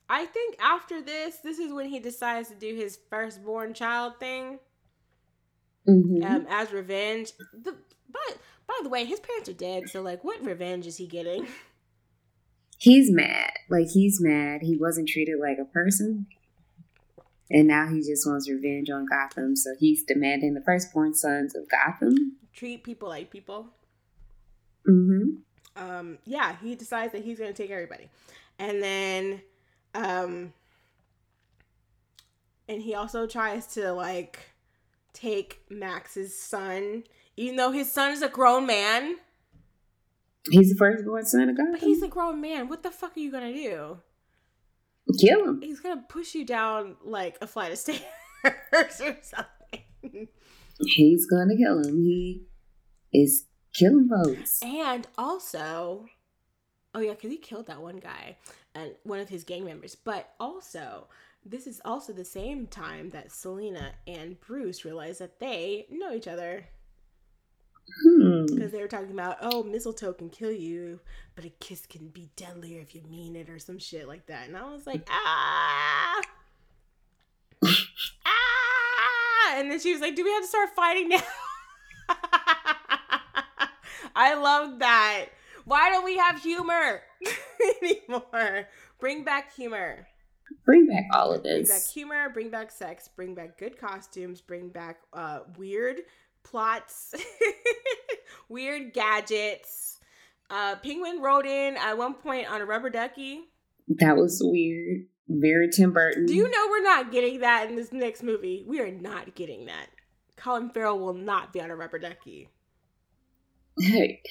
I 0.09 0.27
think 0.27 0.57
after 0.61 1.01
this, 1.01 1.39
this 1.39 1.59
is 1.59 1.73
when 1.73 1.89
he 1.89 1.99
decides 1.99 2.51
to 2.51 2.55
do 2.55 2.75
his 2.75 2.99
firstborn 3.09 3.73
child 3.73 4.21
thing 4.21 4.59
Mhm. 5.89 6.25
um, 6.25 6.47
as 6.49 6.73
revenge. 6.73 7.33
The 7.53 7.75
but 8.11 8.39
by 8.67 8.75
the 8.83 8.89
way, 8.89 9.05
his 9.05 9.21
parents 9.21 9.49
are 9.49 9.55
dead, 9.55 9.89
so 9.89 10.01
like, 10.01 10.25
what 10.25 10.45
revenge 10.45 10.87
is 10.87 10.97
he 10.97 11.07
getting? 11.07 11.47
He's 12.79 13.11
mad. 13.11 13.53
Like 13.71 13.89
he's 13.89 14.21
mad. 14.21 14.63
He 14.63 14.77
wasn't 14.77 15.09
treated 15.09 15.39
like 15.41 15.59
a 15.59 15.65
person. 15.65 16.27
And 17.51 17.69
now 17.69 17.89
he 17.89 18.01
just 18.01 18.27
wants 18.27 18.49
revenge 18.49 18.91
on 18.91 19.07
Gotham. 19.07 19.55
So 19.55 19.75
he's 19.79 20.03
demanding 20.03 20.55
the 20.55 20.61
firstborn 20.63 21.15
sons 21.15 21.55
of 21.55 21.69
Gotham. 21.69 22.37
Treat 22.55 22.83
people 22.83 23.09
like 23.09 23.31
people. 23.31 23.69
Mm-hmm. 24.89 25.83
Um, 25.83 26.19
yeah, 26.25 26.57
he 26.63 26.75
decides 26.75 27.13
that 27.13 27.25
he's 27.25 27.39
gonna 27.39 27.53
take 27.53 27.71
everybody, 27.71 28.09
and 28.59 28.83
then, 28.83 29.41
um, 29.95 30.53
and 32.69 32.81
he 32.81 32.95
also 32.95 33.27
tries 33.27 33.67
to 33.75 33.93
like 33.93 34.39
take 35.15 35.63
Max's 35.71 36.39
son, 36.39 37.05
even 37.37 37.57
though 37.57 37.71
his 37.71 37.91
son 37.91 38.13
is 38.13 38.21
a 38.21 38.29
grown 38.29 38.67
man. 38.67 39.17
He's 40.51 40.71
the 40.71 40.77
firstborn 40.77 41.25
son 41.25 41.49
of 41.49 41.57
God. 41.57 41.69
But 41.73 41.81
he's 41.81 42.03
a 42.03 42.09
grown 42.09 42.41
man. 42.41 42.69
What 42.69 42.83
the 42.83 42.91
fuck 42.91 43.17
are 43.17 43.21
you 43.21 43.33
gonna 43.33 43.55
do? 43.55 43.99
Kill 45.19 45.49
him. 45.49 45.61
He's 45.63 45.81
gonna 45.81 46.05
push 46.09 46.35
you 46.35 46.45
down 46.45 46.97
like 47.03 47.39
a 47.41 47.47
flight 47.47 47.73
of 47.73 47.79
stairs 47.79 48.03
or 48.45 48.89
something. 48.91 50.29
He's 50.81 51.27
gonna 51.27 51.57
kill 51.57 51.79
him. 51.79 52.03
He 52.03 52.47
is 53.13 53.47
killing 53.73 54.09
folks. 54.09 54.63
And 54.63 55.07
also, 55.17 56.07
oh 56.95 57.01
yeah, 57.01 57.13
because 57.13 57.31
he 57.31 57.39
killed 57.39 57.67
that 57.67 57.81
one 57.81 57.99
guy 57.99 58.37
and 58.75 58.93
one 59.05 59.21
of 59.21 59.29
his 59.29 59.45
gang 59.45 59.65
members. 59.65 59.95
But 59.95 60.31
also, 60.39 61.09
this 61.45 61.67
is 61.67 61.81
also 61.85 62.13
the 62.13 62.25
same 62.25 62.67
time 62.67 63.11
that 63.11 63.33
Selina 63.33 63.93
and 64.07 64.41
Bruce 64.41 64.85
realize 64.85 65.19
that 65.19 65.41
they 65.41 65.87
know 65.91 66.13
each 66.13 66.29
other 66.29 66.67
Hmm. 68.03 68.47
because 68.47 68.73
they 68.73 68.81
were 68.81 68.89
talking 68.89 69.11
about, 69.11 69.37
oh, 69.43 69.63
mistletoe 69.63 70.15
can 70.15 70.31
kill 70.31 70.51
you, 70.51 71.01
but 71.37 71.45
a 71.45 71.51
kiss 71.51 71.85
can 71.87 72.09
be 72.09 72.31
deadlier 72.35 72.81
if 72.81 72.95
you 72.95 73.03
mean 73.03 73.37
it 73.37 73.51
or 73.51 73.59
some 73.59 73.79
shit 73.79 74.09
like 74.09 74.27
that. 74.27 74.49
And 74.49 74.57
I 74.57 74.65
was 74.65 74.87
like, 74.87 75.07
ah. 75.11 76.21
ah! 78.27 79.55
And 79.57 79.71
then 79.71 79.79
she 79.81 79.93
was 79.93 80.01
like, 80.01 80.17
do 80.17 80.25
we 80.25 80.31
have 80.31 80.43
to 80.43 80.49
start 80.49 80.71
fighting 80.75 81.11
now? 81.11 81.21
I 84.17 84.35
love 84.35 84.79
that. 84.79 85.27
Why 85.65 85.91
don't 85.91 86.05
we 86.05 86.17
have 86.17 86.43
humor 86.43 87.03
anymore? 87.83 88.69
Bring 88.99 89.25
back 89.25 89.55
humor. 89.55 90.07
Bring 90.65 90.87
back 90.87 91.05
all 91.13 91.33
of 91.33 91.43
this. 91.43 91.69
Bring 91.69 91.79
back 91.79 91.87
humor, 91.89 92.29
bring 92.31 92.51
back 92.51 92.71
sex, 92.71 93.09
bring 93.09 93.35
back 93.35 93.59
good 93.59 93.79
costumes, 93.79 94.41
bring 94.41 94.69
back 94.69 94.99
uh, 95.13 95.41
weird 95.59 96.03
plots, 96.43 97.15
weird 98.49 98.93
gadgets. 98.93 100.01
Uh, 100.51 100.77
Penguin 100.77 101.21
rode 101.21 101.47
in 101.47 101.77
at 101.77 101.97
one 101.99 102.15
point 102.15 102.51
on 102.51 102.61
a 102.61 102.65
rubber 102.65 102.91
ducky. 102.91 103.41
That 103.89 104.17
was 104.17 104.41
weird. 104.45 105.07
Very 105.29 105.69
Tim 105.71 105.93
Burton. 105.93 106.27
Do 106.27 106.35
you 106.35 106.49
know 106.49 106.67
we're 106.71 106.83
not 106.83 107.11
getting 107.11 107.41
that 107.41 107.69
in 107.69 107.77
this 107.77 107.93
next 107.93 108.23
movie? 108.23 108.65
We 108.67 108.81
are 108.81 108.91
not 108.91 109.35
getting 109.35 109.67
that. 109.67 109.87
Colin 110.37 110.71
Farrell 110.71 110.99
will 110.99 111.15
not 111.15 111.53
be 111.53 111.61
on 111.61 111.71
a 111.71 111.77
rubber 111.77 111.99
ducky. 111.99 112.49
Hey, 113.79 114.23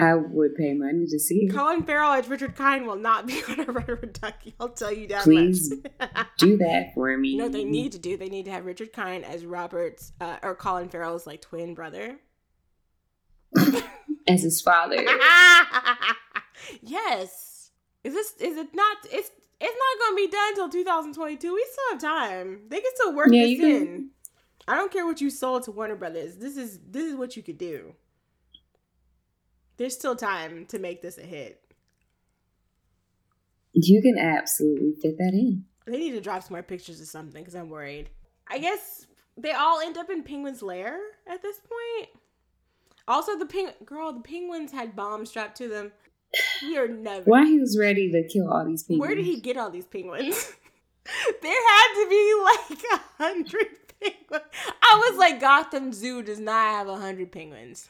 I 0.00 0.14
would 0.14 0.54
pay 0.56 0.72
money 0.74 1.06
to 1.06 1.18
see 1.18 1.44
it. 1.46 1.52
Colin 1.54 1.82
Farrell 1.84 2.12
as 2.12 2.28
Richard 2.28 2.56
Kind 2.56 2.86
will 2.86 2.96
not 2.96 3.26
be 3.26 3.42
on 3.48 3.60
a 3.60 3.64
rubber 3.72 3.96
ducky. 3.96 4.54
I'll 4.58 4.68
tell 4.70 4.92
you 4.92 5.06
that 5.08 5.22
Please 5.24 5.72
much. 6.00 6.26
Do 6.38 6.56
that 6.58 6.92
for 6.94 7.16
me. 7.16 7.30
You 7.30 7.38
know 7.38 7.44
what 7.44 7.52
they 7.52 7.64
need 7.64 7.92
to 7.92 7.98
do? 7.98 8.16
They 8.16 8.28
need 8.28 8.44
to 8.46 8.50
have 8.50 8.64
Richard 8.64 8.92
Kind 8.92 9.24
as 9.24 9.44
Robert's 9.44 10.12
uh, 10.20 10.36
or 10.42 10.54
Colin 10.54 10.88
Farrell's 10.88 11.26
like 11.26 11.40
twin 11.42 11.74
brother. 11.74 12.18
as 14.28 14.42
his 14.42 14.60
father. 14.60 15.04
yes. 16.82 17.70
Is 18.04 18.14
this 18.14 18.32
is 18.40 18.56
it 18.56 18.68
not 18.74 18.96
it's 19.10 19.30
it's 19.60 19.76
not 19.78 20.06
gonna 20.06 20.16
be 20.16 20.28
done 20.28 20.48
until 20.50 20.68
2022. 20.70 21.52
We 21.54 21.66
still 21.70 21.84
have 21.92 22.00
time. 22.00 22.60
They 22.68 22.80
can 22.80 22.90
still 22.94 23.14
work 23.14 23.28
Yeah, 23.30 23.42
this 23.42 23.50
you 23.50 23.58
can- 23.58 23.70
in. 23.70 24.10
I 24.68 24.76
don't 24.76 24.92
care 24.92 25.04
what 25.04 25.20
you 25.20 25.30
sold 25.30 25.64
to 25.64 25.72
Warner 25.72 25.96
Brothers. 25.96 26.36
This 26.36 26.56
is 26.56 26.78
this 26.88 27.04
is 27.04 27.16
what 27.16 27.36
you 27.36 27.42
could 27.42 27.58
do. 27.58 27.94
There's 29.80 29.94
still 29.94 30.14
time 30.14 30.66
to 30.66 30.78
make 30.78 31.00
this 31.00 31.16
a 31.16 31.22
hit. 31.22 31.58
You 33.72 34.02
can 34.02 34.18
absolutely 34.18 34.92
fit 35.00 35.16
that 35.16 35.32
in. 35.32 35.64
They 35.86 35.96
need 35.96 36.10
to 36.10 36.20
drop 36.20 36.42
some 36.42 36.52
more 36.52 36.62
pictures 36.62 37.00
or 37.00 37.06
something 37.06 37.40
because 37.40 37.54
I'm 37.54 37.70
worried. 37.70 38.10
I 38.46 38.58
guess 38.58 39.06
they 39.38 39.52
all 39.52 39.80
end 39.80 39.96
up 39.96 40.10
in 40.10 40.22
Penguin's 40.22 40.60
lair 40.60 40.98
at 41.26 41.40
this 41.40 41.60
point. 41.60 42.10
Also, 43.08 43.38
the 43.38 43.46
ping 43.46 43.70
girl, 43.86 44.12
the 44.12 44.20
penguins 44.20 44.70
had 44.70 44.94
bombs 44.94 45.30
strapped 45.30 45.56
to 45.56 45.68
them. 45.68 45.92
We 46.60 46.76
are 46.76 46.86
never. 46.86 47.24
Why 47.24 47.46
he 47.46 47.58
was 47.58 47.78
ready 47.80 48.12
to 48.12 48.28
kill 48.28 48.52
all 48.52 48.66
these 48.66 48.82
people? 48.82 49.00
Where 49.00 49.14
did 49.14 49.24
he 49.24 49.40
get 49.40 49.56
all 49.56 49.70
these 49.70 49.86
penguins? 49.86 50.52
there 51.42 51.68
had 51.68 52.04
to 52.04 52.10
be 52.10 52.34
like 52.44 52.82
a 52.92 53.22
hundred 53.22 53.66
penguins. 53.98 54.44
I 54.82 55.08
was 55.08 55.18
like, 55.18 55.40
Gotham 55.40 55.94
Zoo 55.94 56.22
does 56.22 56.38
not 56.38 56.68
have 56.68 56.86
a 56.86 56.96
hundred 56.96 57.32
penguins. 57.32 57.88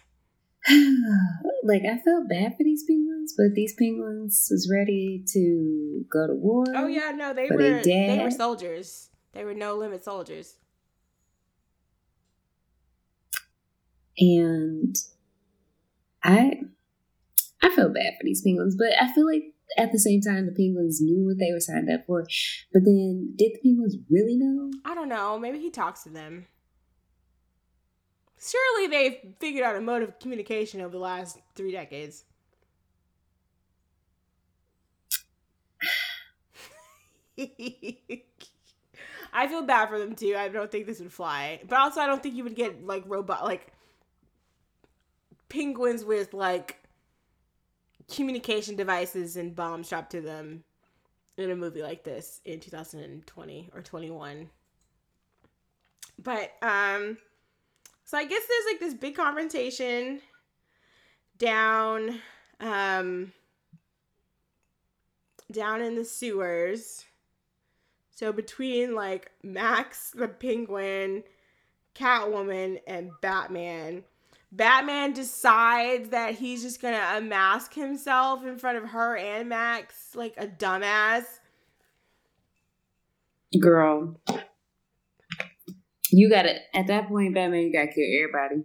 like 1.64 1.82
I 1.84 1.98
felt 2.04 2.28
bad 2.28 2.56
for 2.56 2.64
these 2.64 2.84
penguins, 2.84 3.34
but 3.36 3.54
these 3.54 3.74
penguins 3.78 4.48
was 4.50 4.70
ready 4.70 5.24
to 5.32 6.04
go 6.10 6.26
to 6.26 6.34
war. 6.34 6.64
Oh 6.74 6.86
yeah, 6.86 7.12
no, 7.12 7.32
they 7.32 7.48
were 7.48 7.56
they 7.56 7.82
they 7.82 8.20
were 8.22 8.30
soldiers. 8.30 9.08
They 9.32 9.44
were 9.44 9.54
no 9.54 9.76
limit 9.76 10.04
soldiers. 10.04 10.56
and 14.20 14.94
I 16.22 16.60
I 17.62 17.74
feel 17.74 17.88
bad 17.88 18.14
for 18.18 18.24
these 18.24 18.42
penguins, 18.42 18.76
but 18.76 18.92
I 19.00 19.12
feel 19.12 19.26
like 19.26 19.54
at 19.76 19.92
the 19.92 19.98
same 19.98 20.20
time 20.20 20.46
the 20.46 20.52
penguins 20.52 21.00
knew 21.00 21.26
what 21.26 21.38
they 21.38 21.52
were 21.52 21.60
signed 21.60 21.90
up 21.90 22.06
for. 22.06 22.26
But 22.72 22.84
then 22.84 23.34
did 23.36 23.52
the 23.54 23.60
penguins 23.62 23.96
really 24.10 24.36
know? 24.36 24.70
I 24.84 24.94
don't 24.94 25.08
know. 25.08 25.38
Maybe 25.38 25.58
he 25.58 25.70
talks 25.70 26.02
to 26.04 26.10
them. 26.10 26.46
Surely 28.42 28.86
they've 28.86 29.18
figured 29.38 29.64
out 29.64 29.76
a 29.76 29.80
mode 29.80 30.02
of 30.02 30.18
communication 30.18 30.80
over 30.80 30.92
the 30.92 30.98
last 30.98 31.38
three 31.54 31.72
decades. 31.72 32.24
I 39.32 39.46
feel 39.46 39.62
bad 39.62 39.88
for 39.88 39.98
them 39.98 40.14
too. 40.14 40.34
I 40.36 40.48
don't 40.48 40.70
think 40.70 40.86
this 40.86 41.00
would 41.00 41.12
fly, 41.12 41.60
but 41.68 41.78
also 41.78 42.00
I 42.00 42.06
don't 42.06 42.22
think 42.22 42.34
you 42.34 42.44
would 42.44 42.56
get 42.56 42.86
like 42.86 43.04
robot 43.06 43.44
like 43.44 43.72
penguins 45.48 46.04
with 46.04 46.32
like 46.32 46.78
communication 48.10 48.74
devices 48.74 49.36
and 49.36 49.54
bombs 49.54 49.86
strapped 49.86 50.12
to 50.12 50.20
them 50.22 50.64
in 51.36 51.50
a 51.50 51.56
movie 51.56 51.82
like 51.82 52.04
this 52.04 52.40
in 52.46 52.58
2020 52.58 53.70
or 53.74 53.82
21. 53.82 54.48
But 56.18 56.52
um 56.62 57.18
so 58.10 58.18
I 58.18 58.24
guess 58.24 58.42
there's 58.48 58.72
like 58.72 58.80
this 58.80 58.94
big 58.94 59.14
confrontation 59.14 60.20
down 61.38 62.18
um 62.58 63.32
down 65.52 65.80
in 65.80 65.94
the 65.94 66.04
sewers. 66.04 67.04
So 68.10 68.32
between 68.32 68.96
like 68.96 69.30
Max 69.44 70.10
the 70.10 70.26
penguin, 70.26 71.22
Catwoman 71.94 72.80
and 72.84 73.12
Batman. 73.22 74.02
Batman 74.50 75.12
decides 75.12 76.08
that 76.08 76.34
he's 76.34 76.62
just 76.62 76.82
gonna 76.82 77.12
unmask 77.12 77.72
himself 77.72 78.44
in 78.44 78.58
front 78.58 78.76
of 78.76 78.88
her 78.90 79.16
and 79.18 79.48
Max 79.48 80.16
like 80.16 80.34
a 80.36 80.48
dumbass. 80.48 81.22
Girl. 83.60 84.16
You 86.12 86.28
got 86.28 86.46
it. 86.46 86.62
at 86.74 86.86
that 86.88 87.08
point, 87.08 87.34
Batman, 87.34 87.62
you 87.62 87.72
gotta 87.72 87.88
kill 87.88 88.04
everybody. 88.04 88.64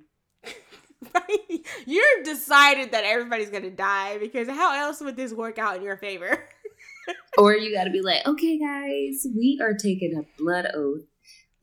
You've 1.86 2.26
decided 2.26 2.92
that 2.92 3.04
everybody's 3.04 3.50
gonna 3.50 3.70
die 3.70 4.18
because 4.18 4.48
how 4.48 4.74
else 4.74 5.02
would 5.02 5.16
this 5.16 5.34
work 5.34 5.60
out 5.60 5.78
in 5.78 5.84
your 5.84 5.98
favor? 5.98 6.44
or 7.38 7.56
you 7.56 7.74
gotta 7.74 7.92
be 7.92 8.02
like, 8.02 8.26
okay, 8.26 8.58
guys, 8.60 9.26
we 9.36 9.60
are 9.62 9.74
taking 9.74 10.18
a 10.18 10.42
blood 10.42 10.68
oath 10.74 11.04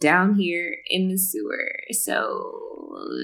down 0.01 0.35
here 0.35 0.77
in 0.89 1.09
the 1.09 1.17
sewer, 1.17 1.73
so 1.93 2.53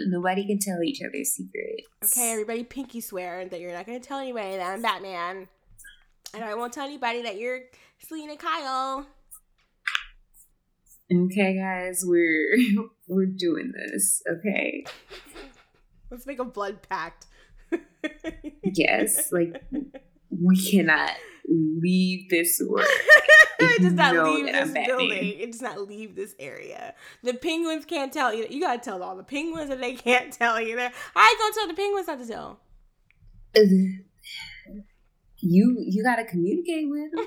nobody 0.06 0.46
can 0.46 0.58
tell 0.58 0.82
each 0.82 1.00
other 1.02 1.24
secrets. 1.24 1.82
Okay, 2.04 2.32
everybody, 2.32 2.64
pinky 2.64 3.00
swear 3.00 3.48
that 3.48 3.60
you're 3.60 3.72
not 3.72 3.86
gonna 3.86 4.00
tell 4.00 4.18
anybody 4.18 4.56
that 4.56 4.72
I'm 4.72 4.82
Batman, 4.82 5.48
and 6.34 6.44
I 6.44 6.54
won't 6.54 6.72
tell 6.72 6.86
anybody 6.86 7.22
that 7.22 7.38
you're 7.38 7.60
Selina 7.98 8.36
Kyle. 8.36 9.06
Okay, 11.10 11.56
guys, 11.56 12.02
we're 12.04 12.58
we're 13.08 13.26
doing 13.26 13.72
this. 13.74 14.22
Okay. 14.30 14.84
Let's 16.10 16.26
make 16.26 16.38
a 16.38 16.44
blood 16.44 16.82
pact. 16.86 17.26
yes, 18.62 19.32
like 19.32 19.62
we 20.30 20.56
cannot 20.70 21.12
leave 21.48 22.28
this 22.28 22.60
work. 22.66 22.86
it 23.58 23.82
does 23.82 23.94
not 23.94 24.14
leave 24.14 24.46
this 24.46 24.70
building. 24.86 25.40
It 25.40 25.52
does 25.52 25.62
not 25.62 25.88
leave 25.88 26.14
this 26.14 26.34
area. 26.38 26.94
The 27.22 27.34
penguins 27.34 27.86
can't 27.86 28.12
tell 28.12 28.34
you. 28.34 28.46
You 28.50 28.60
gotta 28.60 28.80
tell 28.80 29.02
all 29.02 29.16
the 29.16 29.22
penguins 29.22 29.70
that 29.70 29.80
they 29.80 29.94
can't 29.94 30.30
tell 30.30 30.58
either. 30.58 30.90
I 31.16 31.36
gonna 31.38 31.54
tell 31.54 31.68
the 31.68 31.74
penguins 31.74 32.06
not 32.06 32.18
to 32.18 32.26
tell. 32.26 32.60
You 35.40 35.76
you 35.78 36.02
gotta 36.04 36.24
communicate 36.24 36.90
with 36.90 37.12
them. 37.12 37.26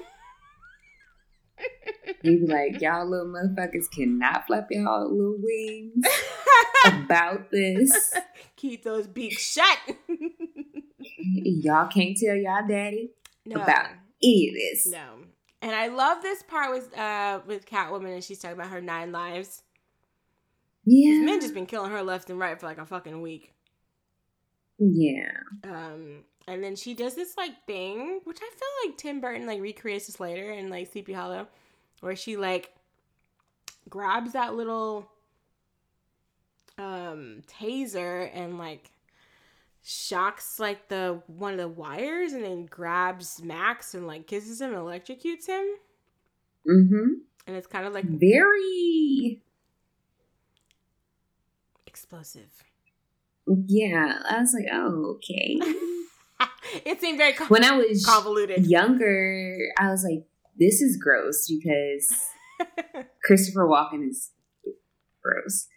you 2.23 2.45
be 2.45 2.47
like, 2.47 2.81
y'all 2.81 3.07
little 3.09 3.27
motherfuckers 3.27 3.89
cannot 3.91 4.45
flap 4.47 4.67
y'all 4.69 5.09
little 5.11 5.37
wings 5.39 6.05
about 6.85 7.51
this. 7.51 8.13
Keep 8.55 8.83
those 8.83 9.07
beaks 9.07 9.53
shut. 9.53 9.77
y'all 11.17 11.87
can't 11.87 12.17
tell 12.17 12.35
y'all 12.35 12.67
daddy 12.67 13.11
no. 13.45 13.61
about 13.61 13.87
any 14.23 14.49
of 14.49 14.55
this. 14.55 14.87
No. 14.87 15.25
And 15.61 15.75
I 15.75 15.87
love 15.87 16.21
this 16.21 16.43
part 16.43 16.71
with 16.71 16.97
uh 16.97 17.41
with 17.45 17.65
Catwoman 17.65 18.15
and 18.15 18.23
she's 18.23 18.39
talking 18.39 18.57
about 18.57 18.71
her 18.71 18.81
nine 18.81 19.11
lives. 19.11 19.63
Yeah. 20.85 21.21
Men 21.21 21.39
just 21.39 21.53
been 21.53 21.67
killing 21.67 21.91
her 21.91 22.01
left 22.01 22.29
and 22.29 22.39
right 22.39 22.59
for 22.59 22.65
like 22.65 22.79
a 22.79 22.85
fucking 22.85 23.21
week. 23.21 23.53
Yeah. 24.79 25.31
Um 25.63 26.23
and 26.47 26.63
then 26.63 26.75
she 26.75 26.93
does 26.93 27.15
this 27.15 27.37
like 27.37 27.65
thing, 27.65 28.21
which 28.23 28.39
I 28.41 28.49
feel 28.49 28.89
like 28.89 28.97
Tim 28.97 29.21
Burton 29.21 29.45
like 29.45 29.61
recreates 29.61 30.07
this 30.07 30.19
later 30.19 30.51
in 30.51 30.69
like 30.69 30.91
Sleepy 30.91 31.13
Hollow, 31.13 31.47
where 31.99 32.15
she 32.15 32.37
like 32.37 32.71
grabs 33.89 34.33
that 34.33 34.55
little 34.55 35.09
um 36.77 37.43
taser 37.47 38.29
and 38.33 38.57
like 38.57 38.91
shocks 39.83 40.59
like 40.59 40.87
the 40.87 41.21
one 41.27 41.53
of 41.53 41.59
the 41.59 41.67
wires 41.67 42.33
and 42.33 42.43
then 42.43 42.65
grabs 42.65 43.41
Max 43.43 43.93
and 43.93 44.07
like 44.07 44.27
kisses 44.27 44.61
him 44.61 44.73
and 44.73 44.77
electrocutes 44.77 45.47
him. 45.47 45.65
Mm-hmm. 46.67 47.13
And 47.47 47.55
it's 47.55 47.67
kind 47.67 47.85
of 47.85 47.93
like 47.93 48.05
very 48.05 49.41
explosive. 51.87 52.63
Yeah, 53.47 54.19
I 54.29 54.39
was 54.39 54.53
like, 54.53 54.67
oh, 54.71 55.17
okay. 55.17 55.59
it 56.85 57.01
seemed 57.01 57.17
very 57.17 57.35
when 57.47 57.63
I 57.63 57.77
was 57.77 58.05
convoluted. 58.05 58.65
Younger, 58.65 59.57
I 59.77 59.89
was 59.89 60.03
like, 60.03 60.25
this 60.57 60.81
is 60.81 60.97
gross 60.97 61.47
because 61.47 62.13
Christopher 63.23 63.67
Walken 63.67 64.07
is 64.07 64.31
gross. 65.23 65.67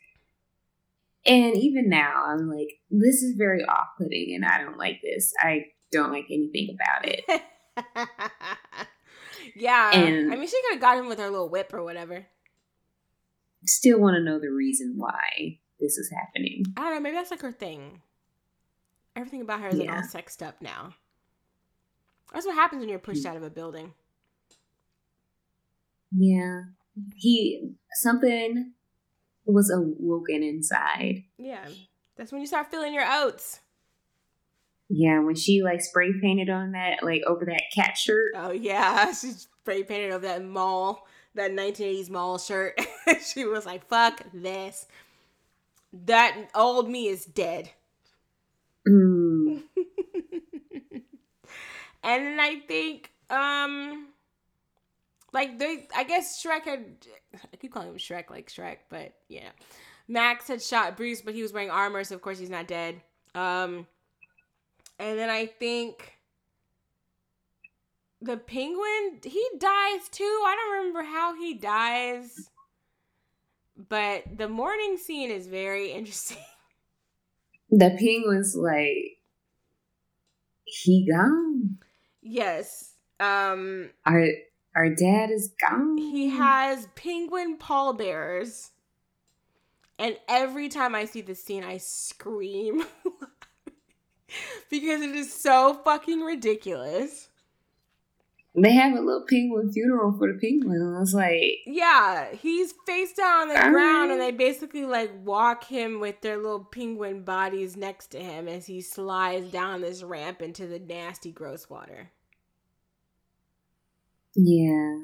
And 1.27 1.57
even 1.57 1.89
now, 1.89 2.25
I'm 2.27 2.51
like, 2.51 2.81
this 2.91 3.23
is 3.23 3.37
very 3.37 3.65
off 3.65 3.89
putting 3.99 4.35
and 4.35 4.45
I 4.45 4.63
don't 4.63 4.77
like 4.77 5.01
this. 5.03 5.33
I 5.41 5.67
don't 5.91 6.13
like 6.13 6.27
anything 6.31 6.75
about 6.75 7.09
it. 7.09 7.25
yeah. 9.57 9.93
And 9.93 10.33
I 10.33 10.37
mean, 10.37 10.47
she 10.47 10.61
could 10.63 10.75
have 10.75 10.81
got 10.81 10.99
him 10.99 11.09
with 11.09 11.19
her 11.19 11.31
little 11.31 11.49
whip 11.49 11.73
or 11.73 11.83
whatever. 11.83 12.27
Still 13.65 14.01
want 14.01 14.17
to 14.17 14.23
know 14.23 14.39
the 14.39 14.51
reason 14.51 14.95
why 14.99 15.61
this 15.81 15.97
is 15.97 16.13
happening. 16.13 16.65
I 16.77 16.83
don't 16.83 16.95
know. 16.95 17.01
Maybe 17.01 17.17
that's 17.17 17.31
like 17.31 17.41
her 17.41 17.53
thing. 17.53 18.03
Everything 19.17 19.43
about 19.43 19.61
her 19.61 19.69
is 19.69 19.79
yeah. 19.79 19.97
all 19.97 20.03
sexed 20.03 20.43
up 20.43 20.61
now. 20.61 20.95
That's 22.33 22.47
what 22.47 22.55
happens 22.57 22.81
when 22.81 22.89
you're 22.89 22.99
pushed 22.99 23.25
mm. 23.25 23.31
out 23.31 23.37
of 23.37 23.43
a 23.43 23.51
building. 23.51 23.93
Yeah. 26.11 26.63
He, 27.17 27.71
something 27.95 28.73
was 29.47 29.71
awoken 29.71 30.43
inside. 30.43 31.25
Yeah. 31.39 31.67
That's 32.17 32.33
when 32.33 32.41
you 32.41 32.47
start 32.47 32.71
feeling 32.71 32.95
your 32.95 33.07
oats. 33.07 33.61
Yeah, 34.89 35.21
when 35.21 35.35
she 35.35 35.63
like 35.63 35.81
spray 35.81 36.13
painted 36.21 36.51
on 36.51 36.73
that, 36.73 37.03
like 37.03 37.23
over 37.27 37.45
that 37.47 37.63
cat 37.75 37.97
shirt. 37.97 38.33
Oh 38.37 38.53
yeah, 38.53 39.13
she 39.13 39.31
spray 39.31 39.83
painted 39.83 40.13
over 40.13 40.27
that 40.27 40.45
mall, 40.45 41.07
that 41.35 41.53
1980s 41.53 42.11
mall 42.11 42.39
shirt. 42.39 42.79
she 43.25 43.45
was 43.45 43.67
like, 43.67 43.89
"Fuck 43.89 44.23
this." 44.33 44.87
That 46.07 46.49
old 46.55 46.91
me 46.91 47.09
is 47.09 47.25
dead. 47.25 47.71
Mm. 48.87 49.63
and 52.03 52.27
then 52.27 52.41
I 52.41 52.61
think, 52.67 53.11
um, 53.31 54.09
like 55.33 55.59
they, 55.59 55.89
I 55.95 56.05
guess 56.05 56.43
Shrek 56.43 56.65
had. 56.65 56.85
I 57.53 57.57
keep 57.57 57.73
calling 57.73 57.89
him 57.89 57.97
Shrek, 57.97 58.31
like 58.31 58.49
Shrek, 58.51 58.79
but 58.89 59.15
yeah. 59.29 59.51
Max 60.07 60.49
had 60.49 60.63
shot 60.63 60.97
Bruce, 60.97 61.23
but 61.23 61.35
he 61.35 61.43
was 61.43 61.53
wearing 61.53 61.71
armor, 61.71 62.05
so 62.05 62.15
of 62.15 62.23
course 62.23 62.39
he's 62.39 62.51
not 62.51 62.67
dead. 62.67 63.01
Um, 63.35 63.87
and 64.99 65.19
then 65.19 65.31
I 65.31 65.47
think 65.47 66.19
the 68.21 68.37
penguin 68.37 69.21
he 69.23 69.47
dies 69.59 70.09
too. 70.11 70.43
I 70.47 70.57
don't 70.57 70.79
remember 70.79 71.03
how 71.03 71.35
he 71.35 71.55
dies, 71.55 72.51
but 73.77 74.25
the 74.37 74.49
morning 74.49 74.97
scene 74.97 75.31
is 75.31 75.47
very 75.47 75.91
interesting. 75.93 76.39
The 77.77 77.91
penguin's 77.99 78.55
like 78.55 79.19
he 80.65 81.09
gone. 81.11 81.79
Yes. 82.23 82.93
Um. 83.19 83.91
Our 84.07 84.29
our 84.77 84.91
dad 84.91 85.31
is 85.31 85.53
gone. 85.61 85.99
He 85.99 86.29
has 86.31 86.87
penguin 86.95 87.57
pallbearers. 87.57 88.71
And 89.99 90.17
every 90.29 90.69
time 90.69 90.95
I 90.95 91.05
see 91.05 91.21
this 91.21 91.43
scene, 91.43 91.65
I 91.65 91.79
scream 91.79 92.85
because 94.71 95.03
it 95.03 95.15
is 95.15 95.33
so 95.33 95.75
fucking 95.85 96.21
ridiculous. 96.21 97.29
They 98.57 98.73
have 98.73 98.93
a 98.93 99.01
little 99.01 99.25
penguin 99.29 99.73
funeral 99.73 100.17
for 100.17 100.33
the 100.33 100.39
penguin. 100.39 100.95
I 100.97 101.01
was 101.01 101.13
like, 101.13 101.59
yeah, 101.67 102.33
he's 102.35 102.73
face 102.87 103.13
down 103.13 103.43
on 103.43 103.49
the 103.49 103.71
ground, 103.71 104.13
and 104.13 104.21
they 104.21 104.31
basically 104.31 104.87
like 104.87 105.11
walk 105.25 105.65
him 105.65 105.99
with 105.99 106.21
their 106.21 106.37
little 106.37 106.63
penguin 106.63 107.25
bodies 107.25 107.77
next 107.77 108.09
to 108.13 108.21
him 108.21 108.47
as 108.47 108.67
he 108.67 108.81
slides 108.81 109.51
down 109.51 109.81
this 109.81 110.05
ramp 110.05 110.41
into 110.41 110.69
the 110.69 110.79
nasty, 110.79 111.33
gross 111.33 111.69
water. 111.69 112.13
Yeah. 114.37 114.99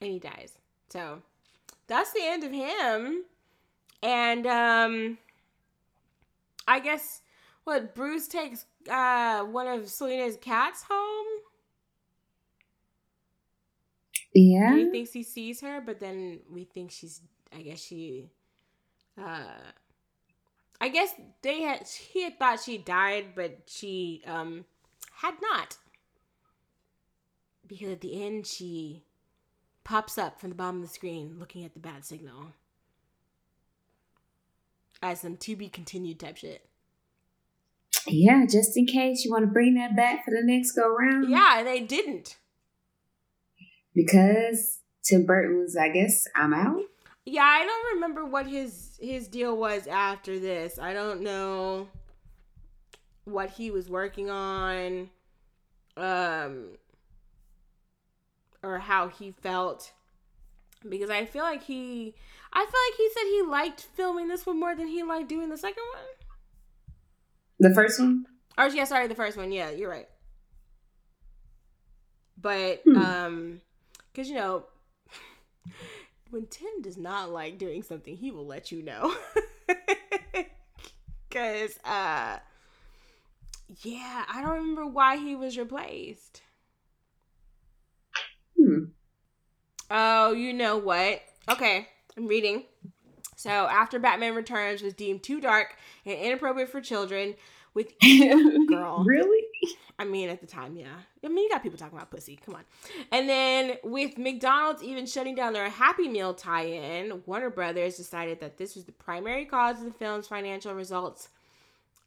And 0.00 0.10
he 0.10 0.18
dies. 0.18 0.56
So 0.90 1.22
that's 1.86 2.12
the 2.12 2.22
end 2.22 2.44
of 2.44 2.52
him. 2.52 3.24
And 4.02 4.46
um 4.46 5.18
I 6.66 6.80
guess 6.80 7.22
what 7.64 7.94
Bruce 7.94 8.28
takes 8.28 8.66
uh 8.90 9.42
one 9.44 9.66
of 9.66 9.88
Selina's 9.88 10.36
cats 10.36 10.84
home. 10.88 11.41
Yeah. 14.34 14.76
he 14.76 14.90
thinks 14.90 15.12
he 15.12 15.22
sees 15.22 15.60
her, 15.60 15.80
but 15.80 16.00
then 16.00 16.40
we 16.50 16.64
think 16.64 16.90
she's 16.90 17.20
I 17.56 17.62
guess 17.62 17.80
she 17.80 18.30
uh 19.18 19.44
I 20.80 20.88
guess 20.88 21.14
they 21.42 21.62
had 21.62 21.86
he 21.86 22.24
had 22.24 22.38
thought 22.38 22.60
she 22.60 22.78
died, 22.78 23.34
but 23.34 23.58
she 23.66 24.22
um 24.26 24.64
had 25.16 25.34
not 25.40 25.76
because 27.66 27.90
at 27.90 28.00
the 28.00 28.24
end 28.24 28.46
she 28.46 29.02
pops 29.84 30.18
up 30.18 30.40
from 30.40 30.50
the 30.50 30.56
bottom 30.56 30.76
of 30.76 30.88
the 30.88 30.94
screen 30.94 31.36
looking 31.38 31.64
at 31.64 31.74
the 31.74 31.80
bad 31.80 32.04
signal 32.04 32.52
as 35.02 35.20
some 35.20 35.36
to 35.36 35.56
be 35.56 35.68
continued 35.68 36.20
type 36.20 36.36
shit. 36.36 36.66
Yeah, 38.06 38.46
just 38.46 38.76
in 38.76 38.86
case 38.86 39.24
you 39.24 39.30
want 39.30 39.44
to 39.44 39.50
bring 39.50 39.74
that 39.74 39.96
back 39.96 40.24
for 40.24 40.30
the 40.30 40.42
next 40.42 40.72
go 40.72 40.94
round. 40.94 41.28
Yeah, 41.28 41.62
they 41.64 41.80
didn't. 41.80 42.36
Because 43.94 44.80
Tim 45.04 45.26
Burton 45.26 45.58
was, 45.58 45.76
I 45.76 45.88
guess, 45.90 46.26
I'm 46.34 46.54
out. 46.54 46.82
Yeah, 47.24 47.44
I 47.44 47.64
don't 47.64 47.94
remember 47.94 48.24
what 48.24 48.46
his 48.46 48.98
his 49.00 49.28
deal 49.28 49.56
was 49.56 49.86
after 49.86 50.38
this. 50.38 50.78
I 50.78 50.92
don't 50.92 51.20
know 51.20 51.88
what 53.24 53.50
he 53.50 53.70
was 53.70 53.88
working 53.88 54.28
on 54.30 55.08
um 55.96 56.70
or 58.62 58.78
how 58.78 59.06
he 59.08 59.30
felt 59.42 59.92
because 60.88 61.10
I 61.10 61.24
feel 61.26 61.44
like 61.44 61.62
he 61.62 62.14
I 62.52 62.60
feel 62.60 62.66
like 62.66 62.96
he 62.96 63.10
said 63.14 63.24
he 63.30 63.42
liked 63.42 63.82
filming 63.94 64.26
this 64.28 64.44
one 64.44 64.58
more 64.58 64.74
than 64.74 64.88
he 64.88 65.02
liked 65.04 65.28
doing 65.28 65.48
the 65.50 65.56
second 65.58 65.84
one. 65.94 67.68
The 67.70 67.74
first 67.74 68.00
one? 68.00 68.26
Or 68.58 68.66
yeah, 68.66 68.84
sorry, 68.84 69.06
the 69.06 69.14
first 69.14 69.36
one. 69.36 69.52
Yeah, 69.52 69.70
you're 69.70 69.90
right. 69.90 70.08
But 72.40 72.82
Hmm. 72.84 72.96
um 72.96 73.60
cuz 74.14 74.28
you 74.28 74.34
know 74.34 74.66
when 76.30 76.46
Tim 76.46 76.82
does 76.82 76.96
not 76.96 77.30
like 77.30 77.58
doing 77.58 77.82
something, 77.82 78.16
he 78.16 78.30
will 78.30 78.46
let 78.46 78.72
you 78.72 78.82
know. 78.82 79.14
cuz 81.30 81.78
uh 81.84 82.38
yeah, 83.82 84.24
I 84.28 84.42
don't 84.42 84.56
remember 84.56 84.86
why 84.86 85.16
he 85.16 85.34
was 85.34 85.56
replaced. 85.56 86.42
Hmm. 88.56 88.84
Oh, 89.90 90.32
you 90.32 90.52
know 90.52 90.76
what? 90.76 91.22
Okay, 91.48 91.88
I'm 92.16 92.26
reading. 92.26 92.64
So, 93.36 93.50
after 93.50 93.98
Batman 93.98 94.34
Returns 94.34 94.82
was 94.82 94.94
deemed 94.94 95.22
too 95.22 95.40
dark 95.40 95.76
and 96.04 96.16
inappropriate 96.18 96.68
for 96.68 96.80
children, 96.80 97.34
with 97.74 97.92
Girl. 98.68 99.04
Really? 99.04 99.21
Mean, 100.12 100.28
at 100.28 100.42
the 100.42 100.46
time, 100.46 100.76
yeah. 100.76 100.94
I 101.24 101.28
mean, 101.28 101.44
you 101.44 101.48
got 101.48 101.62
people 101.62 101.78
talking 101.78 101.96
about 101.96 102.10
pussy. 102.10 102.38
Come 102.44 102.54
on. 102.54 102.64
And 103.10 103.28
then 103.28 103.78
with 103.82 104.18
McDonald's 104.18 104.82
even 104.82 105.06
shutting 105.06 105.34
down 105.34 105.54
their 105.54 105.70
Happy 105.70 106.06
Meal 106.06 106.34
tie-in, 106.34 107.22
Warner 107.24 107.48
Brothers 107.48 107.96
decided 107.96 108.38
that 108.40 108.58
this 108.58 108.74
was 108.76 108.84
the 108.84 108.92
primary 108.92 109.46
cause 109.46 109.78
of 109.78 109.86
the 109.86 109.92
film's 109.92 110.28
financial 110.28 110.74
results, 110.74 111.30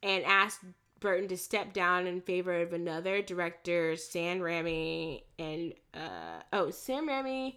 and 0.04 0.24
asked 0.24 0.60
Burton 1.00 1.28
to 1.28 1.36
step 1.36 1.72
down 1.72 2.06
in 2.06 2.20
favor 2.20 2.62
of 2.62 2.72
another 2.72 3.22
director, 3.22 3.96
Sam 3.96 4.38
Raimi, 4.38 5.22
and 5.38 5.74
uh 5.92 6.42
oh, 6.52 6.70
Sam 6.70 7.08
Raimi, 7.08 7.56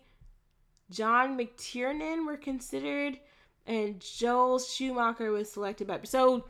John 0.90 1.38
McTiernan 1.38 2.26
were 2.26 2.38
considered, 2.38 3.20
and 3.68 4.00
Joel 4.00 4.60
Schumacher 4.60 5.32
was 5.32 5.52
selected 5.52 5.88
by. 5.88 6.00
So 6.04 6.46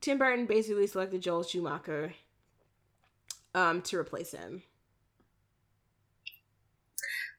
Tim 0.00 0.18
Burton 0.18 0.46
basically 0.46 0.86
selected 0.86 1.20
Joel 1.20 1.42
Schumacher 1.42 2.14
um 3.54 3.82
to 3.82 3.98
replace 3.98 4.32
him. 4.32 4.62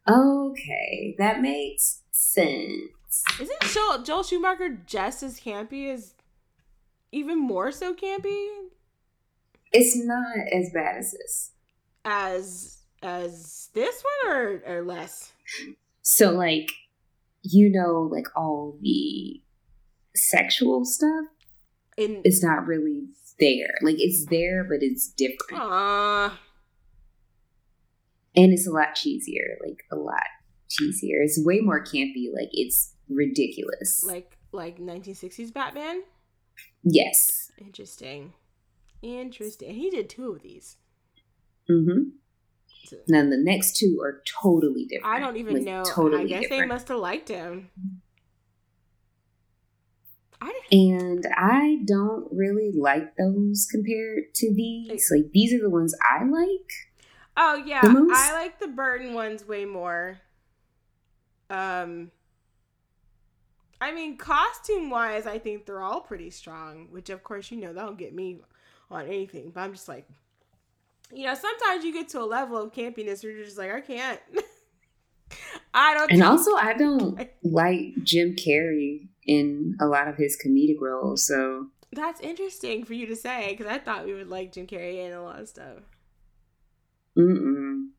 Okay, 0.08 1.16
that 1.18 1.42
makes 1.42 2.02
sense. 2.12 3.24
Isn't 3.40 3.62
Joel, 3.62 4.04
Joel 4.04 4.24
Schumacher 4.24 4.70
just 4.86 5.24
as 5.24 5.40
campy 5.40 5.94
as 5.94 6.14
even 7.12 7.40
more 7.40 7.72
so 7.72 7.94
campy 7.94 8.48
It's 9.72 9.96
not 9.98 10.38
as 10.52 10.70
bad 10.74 10.98
as 10.98 11.12
this. 11.12 11.52
as 12.06 12.78
as 13.02 13.70
this 13.74 14.04
one 14.24 14.36
or 14.36 14.64
or 14.66 14.84
less? 14.84 15.32
So, 16.02 16.32
like, 16.32 16.72
you 17.44 17.72
know, 17.72 18.10
like 18.12 18.26
all 18.36 18.78
the 18.82 19.42
sexual 20.16 20.86
stuff, 20.86 21.26
In 21.98 22.22
it's 22.24 22.44
not 22.44 22.66
really 22.66 23.04
there. 23.40 23.74
Like, 23.82 23.96
it's 24.00 24.26
there, 24.30 24.64
but 24.64 24.80
it's 24.82 25.08
different. 25.10 25.62
uh 25.64 26.30
And 28.36 28.54
it's 28.54 28.68
a 28.68 28.72
lot 28.72 28.96
cheesier. 28.96 29.56
Like, 29.66 29.84
a 29.92 29.96
lot 29.96 30.28
cheesier. 30.70 31.24
It's 31.24 31.44
way 31.44 31.60
more 31.62 31.84
campy. 31.84 32.28
Like, 32.34 32.50
it's 32.52 32.94
ridiculous. 33.10 34.04
like 34.06 34.38
like 34.52 34.80
1960s 34.80 35.54
Batman. 35.54 36.02
yes. 36.84 37.52
Interesting. 37.60 38.34
Interesting. 39.02 39.76
He 39.76 39.90
did 39.90 40.10
two 40.10 40.32
of 40.32 40.42
these. 40.42 40.78
Mm-hmm. 41.70 42.10
So- 42.86 42.98
Now, 43.08 43.22
the 43.30 43.38
next 43.38 43.76
two 43.78 44.00
are 44.04 44.22
totally 44.42 44.86
different. 44.86 45.14
I 45.16 45.20
don't 45.20 45.38
even 45.38 45.54
Like, 45.56 45.64
know. 45.64 45.82
I 45.82 45.92
Totally 45.94 46.28
guess 46.28 46.50
they 46.50 46.66
must 46.66 46.88
have 46.88 46.98
liked 47.00 47.30
him. 47.30 47.70
And 50.72 51.26
I 51.36 51.80
don't 51.86 52.28
really 52.32 52.72
like 52.72 53.16
those 53.18 53.68
compared 53.70 54.34
to 54.36 54.54
these. 54.54 55.10
Like, 55.12 55.32
these 55.32 55.54
are 55.54 55.62
the 55.62 55.70
ones 55.70 55.96
I 56.02 56.24
like. 56.24 56.72
Oh 57.36 57.56
yeah, 57.66 57.82
I 57.84 58.34
like 58.34 58.60
the 58.60 58.68
Burton 58.68 59.14
ones 59.14 59.48
way 59.48 59.66
more. 59.66 60.20
Um, 61.50 62.12
I 63.82 63.94
mean, 63.94 64.18
costume 64.18 64.90
wise, 64.90 65.26
I 65.26 65.40
think 65.40 65.66
they're 65.66 65.82
all 65.82 66.02
pretty 66.02 66.30
strong. 66.30 66.88
Which, 66.92 67.10
of 67.10 67.24
course, 67.24 67.50
you 67.50 67.58
know 67.58 67.74
that'll 67.74 67.94
get 67.94 68.14
me 68.14 68.42
on 68.92 69.08
anything. 69.08 69.52
But 69.52 69.62
I'm 69.62 69.74
just 69.74 69.88
like, 69.88 70.08
you 71.14 71.26
know, 71.26 71.34
sometimes 71.34 71.84
you 71.84 71.94
get 71.94 72.10
to 72.10 72.22
a 72.22 72.26
level 72.26 72.58
of 72.58 72.74
campiness 72.74 73.24
where 73.24 73.32
you're 73.32 73.46
just 73.46 73.58
like, 73.58 73.72
I 73.72 73.82
can't. 73.82 74.20
I 75.74 75.94
don't. 75.94 76.12
And 76.12 76.24
also, 76.24 76.56
I 76.56 76.74
don't 76.74 77.28
like 77.44 77.96
Jim 78.04 78.36
Carrey 78.36 79.09
in 79.30 79.78
a 79.80 79.86
lot 79.86 80.08
of 80.08 80.18
his 80.18 80.36
comedic 80.44 80.82
roles. 80.82 81.28
So, 81.28 81.68
That's 81.94 82.20
interesting 82.20 82.84
for 82.84 82.96
you 82.96 83.06
to 83.06 83.16
say 83.16 83.52
because 83.52 83.72
I 83.72 83.78
thought 83.78 84.06
we 84.06 84.16
would 84.16 84.28
like 84.30 84.52
Jim 84.52 84.66
Carrey 84.66 85.06
and 85.06 85.14
a 85.14 85.22
lot 85.22 85.40
of 85.40 85.48
stuff. 85.48 85.78
mm-mm. 87.16 87.90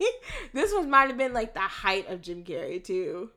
this 0.52 0.72
one 0.72 0.88
might 0.88 1.08
have 1.08 1.18
been 1.18 1.32
like 1.32 1.54
the 1.54 1.60
height 1.60 2.08
of 2.08 2.20
Jim 2.22 2.44
Carrey 2.44 2.82
too. 2.82 3.30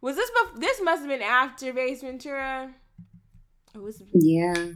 Was 0.00 0.14
this 0.16 0.30
bef- 0.30 0.60
this 0.60 0.80
must 0.80 1.00
have 1.00 1.08
been 1.08 1.22
after 1.22 1.76
Ace 1.78 2.02
Ventura? 2.02 2.72
Or 3.74 3.80
was 3.82 4.00
yeah. 4.12 4.66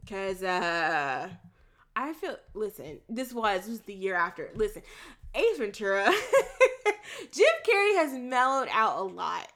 because 0.00 0.42
uh 0.42 1.28
I 1.96 2.12
feel 2.14 2.36
listen, 2.54 2.98
this 3.08 3.32
was 3.32 3.68
was 3.68 3.80
the 3.80 3.94
year 3.94 4.16
after. 4.16 4.50
Listen, 4.54 4.82
Ace 5.34 5.58
Ventura, 5.58 6.04
Jim 7.32 7.54
Carrey 7.66 7.96
has 7.96 8.12
mellowed 8.12 8.68
out 8.70 8.98
a 8.98 9.02
lot. 9.02 9.48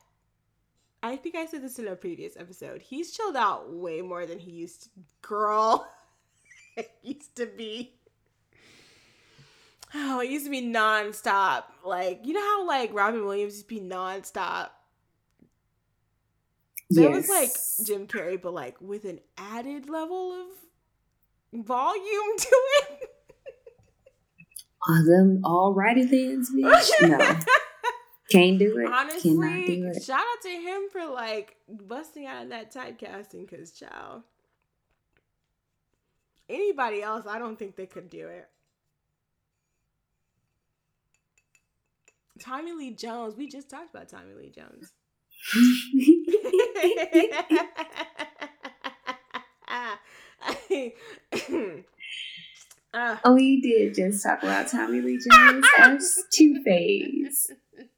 I 1.03 1.17
think 1.17 1.37
I 1.37 1.47
said 1.47 1.63
this 1.63 1.79
in 1.79 1.87
a 1.87 1.95
previous 1.95 2.37
episode. 2.37 2.83
He's 2.83 3.13
chilled 3.13 3.37
out 3.37 3.73
way 3.73 4.03
more 4.03 4.27
than 4.27 4.39
he 4.39 4.51
used 4.51 4.85
to. 4.85 4.89
Girl, 5.23 5.89
it 6.77 6.91
used 7.03 7.37
to 7.37 7.47
be. 7.47 7.95
Oh, 9.95 10.21
it 10.21 10.31
used 10.31 10.45
to 10.45 10.51
be 10.51 10.63
nonstop. 10.63 11.65
Like, 11.85 12.27
you 12.27 12.35
know 12.35 12.41
how 12.41 12.67
like 12.67 12.93
Robin 12.93 13.25
Williams 13.25 13.55
used 13.55 13.69
to 13.69 13.75
be 13.75 13.81
nonstop? 13.81 14.71
That 16.91 17.11
was 17.11 17.29
like 17.29 17.51
Jim 17.87 18.07
Carrey, 18.07 18.41
but 18.41 18.55
like 18.55 18.81
with 18.81 19.05
an 19.05 19.21
added 19.37 19.89
level 19.89 20.33
of 20.33 20.47
volume 21.65 22.39
to 22.39 22.61
it. 22.81 23.11
Are 24.89 25.05
them 25.05 25.43
all 25.45 25.75
righty 25.75 26.07
thens, 26.07 26.51
bitch? 26.51 26.91
No. 27.03 27.19
Can't 28.31 28.59
do 28.59 28.79
it. 28.79 28.93
Honestly, 28.93 29.31
do 29.31 29.91
it. 29.95 30.03
shout 30.03 30.21
out 30.21 30.43
to 30.43 30.51
him 30.51 30.83
for 30.93 31.07
like 31.07 31.57
busting 31.69 32.27
out 32.27 32.45
of 32.45 32.49
that 32.51 32.73
typecasting 32.73 33.49
because, 33.49 33.73
child, 33.73 34.23
anybody 36.49 37.03
else, 37.03 37.27
I 37.27 37.39
don't 37.39 37.59
think 37.59 37.77
they 37.77 37.87
could 37.87 38.11
do 38.11 38.29
it. 38.29 38.49
Tommy 42.39 42.73
Lee 42.73 42.93
Jones, 42.93 43.35
we 43.37 43.49
just 43.49 43.69
talked 43.69 43.91
about 43.95 44.09
Tommy 44.09 44.35
Lee 44.35 44.51
Jones. 44.55 44.93
uh, 52.93 53.17
oh, 53.25 53.37
you 53.37 53.63
did 53.63 53.95
just 53.95 54.23
talk 54.23 54.43
about 54.43 54.69
Tommy 54.69 55.01
Lee 55.01 55.19
Jones 55.19 55.65
as 55.79 56.19
Two 56.31 56.63
Face. 56.63 57.51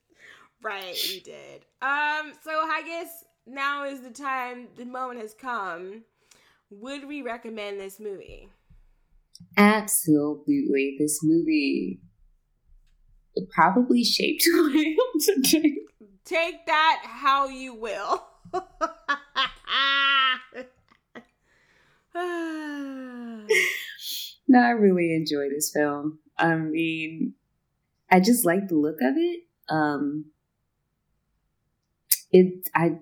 Right, 0.63 0.97
we 1.09 1.21
did. 1.21 1.65
Um, 1.81 2.33
so 2.43 2.51
I 2.51 2.83
guess 2.85 3.25
now 3.47 3.85
is 3.85 4.01
the 4.01 4.11
time, 4.11 4.69
the 4.77 4.85
moment 4.85 5.21
has 5.21 5.33
come. 5.35 6.03
Would 6.71 7.09
we 7.09 7.23
recommend 7.23 7.81
this 7.81 7.99
movie? 7.99 8.49
Absolutely. 9.57 10.97
This 10.99 11.21
movie 11.23 12.01
probably 13.55 14.05
shaped 14.05 14.45
who 14.45 14.71
I 14.71 14.97
am 14.97 15.43
today. 15.43 15.77
Take 16.25 16.67
that 16.67 17.03
how 17.05 17.49
you 17.49 17.75
will. 17.75 18.27
No, 24.53 24.59
I 24.59 24.71
really 24.71 25.15
enjoy 25.15 25.49
this 25.49 25.71
film. 25.73 26.19
I 26.37 26.57
mean, 26.57 27.35
I 28.11 28.19
just 28.21 28.45
like 28.45 28.69
the 28.69 28.75
look 28.75 29.01
of 29.01 29.15
it. 29.17 29.41
Um, 29.69 30.27
it 32.33 32.69
I 32.75 32.99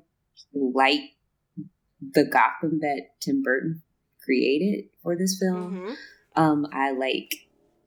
like 0.54 1.00
the 2.00 2.24
Gotham 2.24 2.80
that 2.80 3.20
Tim 3.20 3.42
Burton 3.42 3.82
created 4.24 4.90
for 5.02 5.16
this 5.16 5.38
film. 5.40 5.74
Mhm. 5.74 5.96
Um, 6.36 6.66
I 6.72 6.92
like 6.92 7.34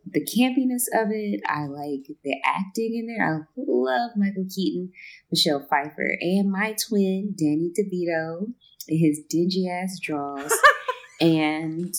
the 0.06 0.22
campiness 0.22 0.84
of 0.94 1.12
it. 1.12 1.42
I 1.46 1.68
like 1.68 2.08
the 2.24 2.36
acting 2.44 2.96
in 2.96 3.08
there. 3.08 3.26
I 3.26 3.40
love 3.56 4.12
Michael 4.18 4.48
Keaton, 4.54 4.92
Michelle 5.32 5.66
Pfeiffer, 5.70 6.18
and 6.20 6.52
my 6.52 6.76
twin, 6.88 7.36
Danny 7.38 7.72
DeVito, 7.78 8.54
in 8.88 8.98
his 8.98 9.22
dingy 9.30 9.70
ass 9.70 10.00
draws. 10.00 10.52
and 11.22 11.94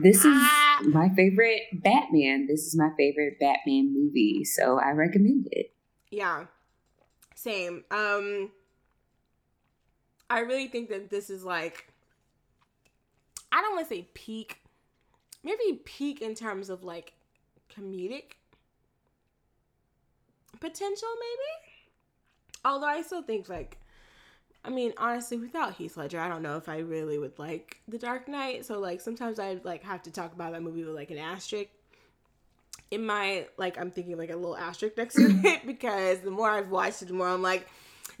this 0.00 0.24
is 0.24 0.42
my 0.84 1.08
favorite 1.14 1.62
Batman. 1.72 2.46
This 2.46 2.66
is 2.66 2.76
my 2.76 2.90
favorite 2.96 3.38
Batman 3.40 3.92
movie, 3.92 4.44
so 4.44 4.78
I 4.78 4.90
recommend 4.90 5.48
it. 5.50 5.74
Yeah. 6.10 6.46
Same. 7.36 7.84
Um 7.92 8.50
I 10.28 10.40
really 10.40 10.66
think 10.66 10.88
that 10.88 11.10
this 11.10 11.30
is 11.30 11.44
like 11.44 11.92
I 13.52 13.62
don't 13.62 13.76
want 13.76 13.88
to 13.88 13.94
say 13.94 14.08
peak. 14.14 14.62
Maybe 15.44 15.80
peak 15.84 16.20
in 16.20 16.34
terms 16.34 16.68
of 16.68 16.82
like 16.82 17.12
comedic 17.72 18.32
potential 20.58 21.08
maybe. 21.20 21.86
Although 22.64 22.86
I 22.86 23.02
still 23.02 23.22
think 23.22 23.48
like 23.48 23.78
I 24.64 24.68
mean, 24.68 24.94
honestly, 24.96 25.36
without 25.36 25.76
Heath 25.76 25.96
Ledger, 25.96 26.18
I 26.18 26.26
don't 26.26 26.42
know 26.42 26.56
if 26.56 26.68
I 26.68 26.78
really 26.78 27.18
would 27.18 27.38
like 27.38 27.80
The 27.86 27.98
Dark 27.98 28.26
Knight. 28.26 28.64
So 28.64 28.80
like 28.80 29.00
sometimes 29.00 29.38
I 29.38 29.60
like 29.62 29.84
have 29.84 30.02
to 30.02 30.10
talk 30.10 30.32
about 30.32 30.52
that 30.52 30.62
movie 30.62 30.82
with 30.82 30.94
like 30.94 31.12
an 31.12 31.18
asterisk. 31.18 31.70
In 32.90 33.04
my 33.04 33.46
like, 33.56 33.78
I'm 33.78 33.90
thinking 33.90 34.16
like 34.16 34.30
a 34.30 34.36
little 34.36 34.56
asterisk 34.56 34.96
next 34.96 35.14
to 35.14 35.22
it 35.44 35.66
because 35.66 36.20
the 36.20 36.30
more 36.30 36.50
I've 36.50 36.70
watched 36.70 37.02
it, 37.02 37.08
the 37.08 37.14
more 37.14 37.28
I'm 37.28 37.42
like, 37.42 37.68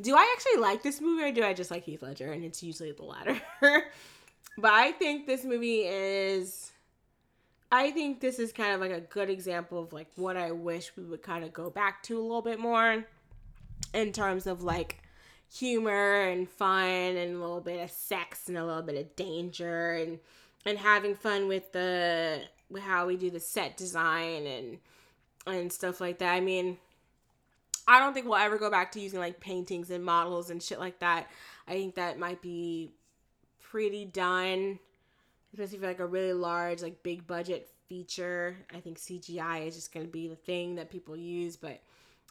do 0.00 0.14
I 0.14 0.34
actually 0.36 0.60
like 0.60 0.82
this 0.82 1.00
movie 1.00 1.22
or 1.22 1.32
do 1.32 1.44
I 1.44 1.54
just 1.54 1.70
like 1.70 1.84
Heath 1.84 2.02
Ledger? 2.02 2.32
And 2.32 2.44
it's 2.44 2.62
usually 2.62 2.92
the 2.92 3.04
latter. 3.04 3.40
but 3.60 4.72
I 4.72 4.92
think 4.92 5.26
this 5.26 5.44
movie 5.44 5.82
is. 5.82 6.72
I 7.72 7.90
think 7.90 8.20
this 8.20 8.38
is 8.38 8.52
kind 8.52 8.72
of 8.74 8.80
like 8.80 8.92
a 8.92 9.00
good 9.00 9.28
example 9.28 9.82
of 9.82 9.92
like 9.92 10.06
what 10.14 10.36
I 10.36 10.52
wish 10.52 10.92
we 10.96 11.02
would 11.04 11.22
kind 11.22 11.44
of 11.44 11.52
go 11.52 11.68
back 11.68 12.02
to 12.04 12.16
a 12.18 12.22
little 12.22 12.42
bit 12.42 12.60
more 12.60 13.04
in 13.92 14.12
terms 14.12 14.46
of 14.46 14.62
like 14.62 15.02
humor 15.52 16.22
and 16.28 16.48
fun 16.48 16.88
and 16.88 17.36
a 17.36 17.38
little 17.38 17.60
bit 17.60 17.82
of 17.82 17.90
sex 17.90 18.48
and 18.48 18.56
a 18.56 18.64
little 18.64 18.82
bit 18.82 18.96
of 18.96 19.16
danger 19.16 19.92
and 19.92 20.18
and 20.64 20.78
having 20.78 21.14
fun 21.14 21.48
with 21.48 21.72
the 21.72 22.42
how 22.80 23.06
we 23.06 23.16
do 23.16 23.30
the 23.30 23.40
set 23.40 23.76
design 23.76 24.46
and 24.46 24.78
and 25.46 25.72
stuff 25.72 26.00
like 26.00 26.18
that. 26.18 26.32
I 26.32 26.40
mean, 26.40 26.78
I 27.86 28.00
don't 28.00 28.12
think 28.12 28.26
we'll 28.26 28.36
ever 28.36 28.58
go 28.58 28.70
back 28.70 28.92
to 28.92 29.00
using 29.00 29.20
like 29.20 29.40
paintings 29.40 29.90
and 29.90 30.04
models 30.04 30.50
and 30.50 30.62
shit 30.62 30.80
like 30.80 30.98
that. 30.98 31.28
I 31.68 31.72
think 31.72 31.94
that 31.94 32.18
might 32.18 32.42
be 32.42 32.90
pretty 33.62 34.04
done, 34.04 34.78
especially 35.52 35.78
for 35.78 35.86
like 35.86 36.00
a 36.00 36.06
really 36.06 36.32
large, 36.32 36.82
like 36.82 37.02
big 37.02 37.26
budget 37.26 37.68
feature. 37.88 38.56
I 38.74 38.80
think 38.80 38.98
CGI 38.98 39.66
is 39.66 39.76
just 39.76 39.92
gonna 39.92 40.06
be 40.06 40.28
the 40.28 40.36
thing 40.36 40.74
that 40.76 40.90
people 40.90 41.16
use, 41.16 41.56
but 41.56 41.80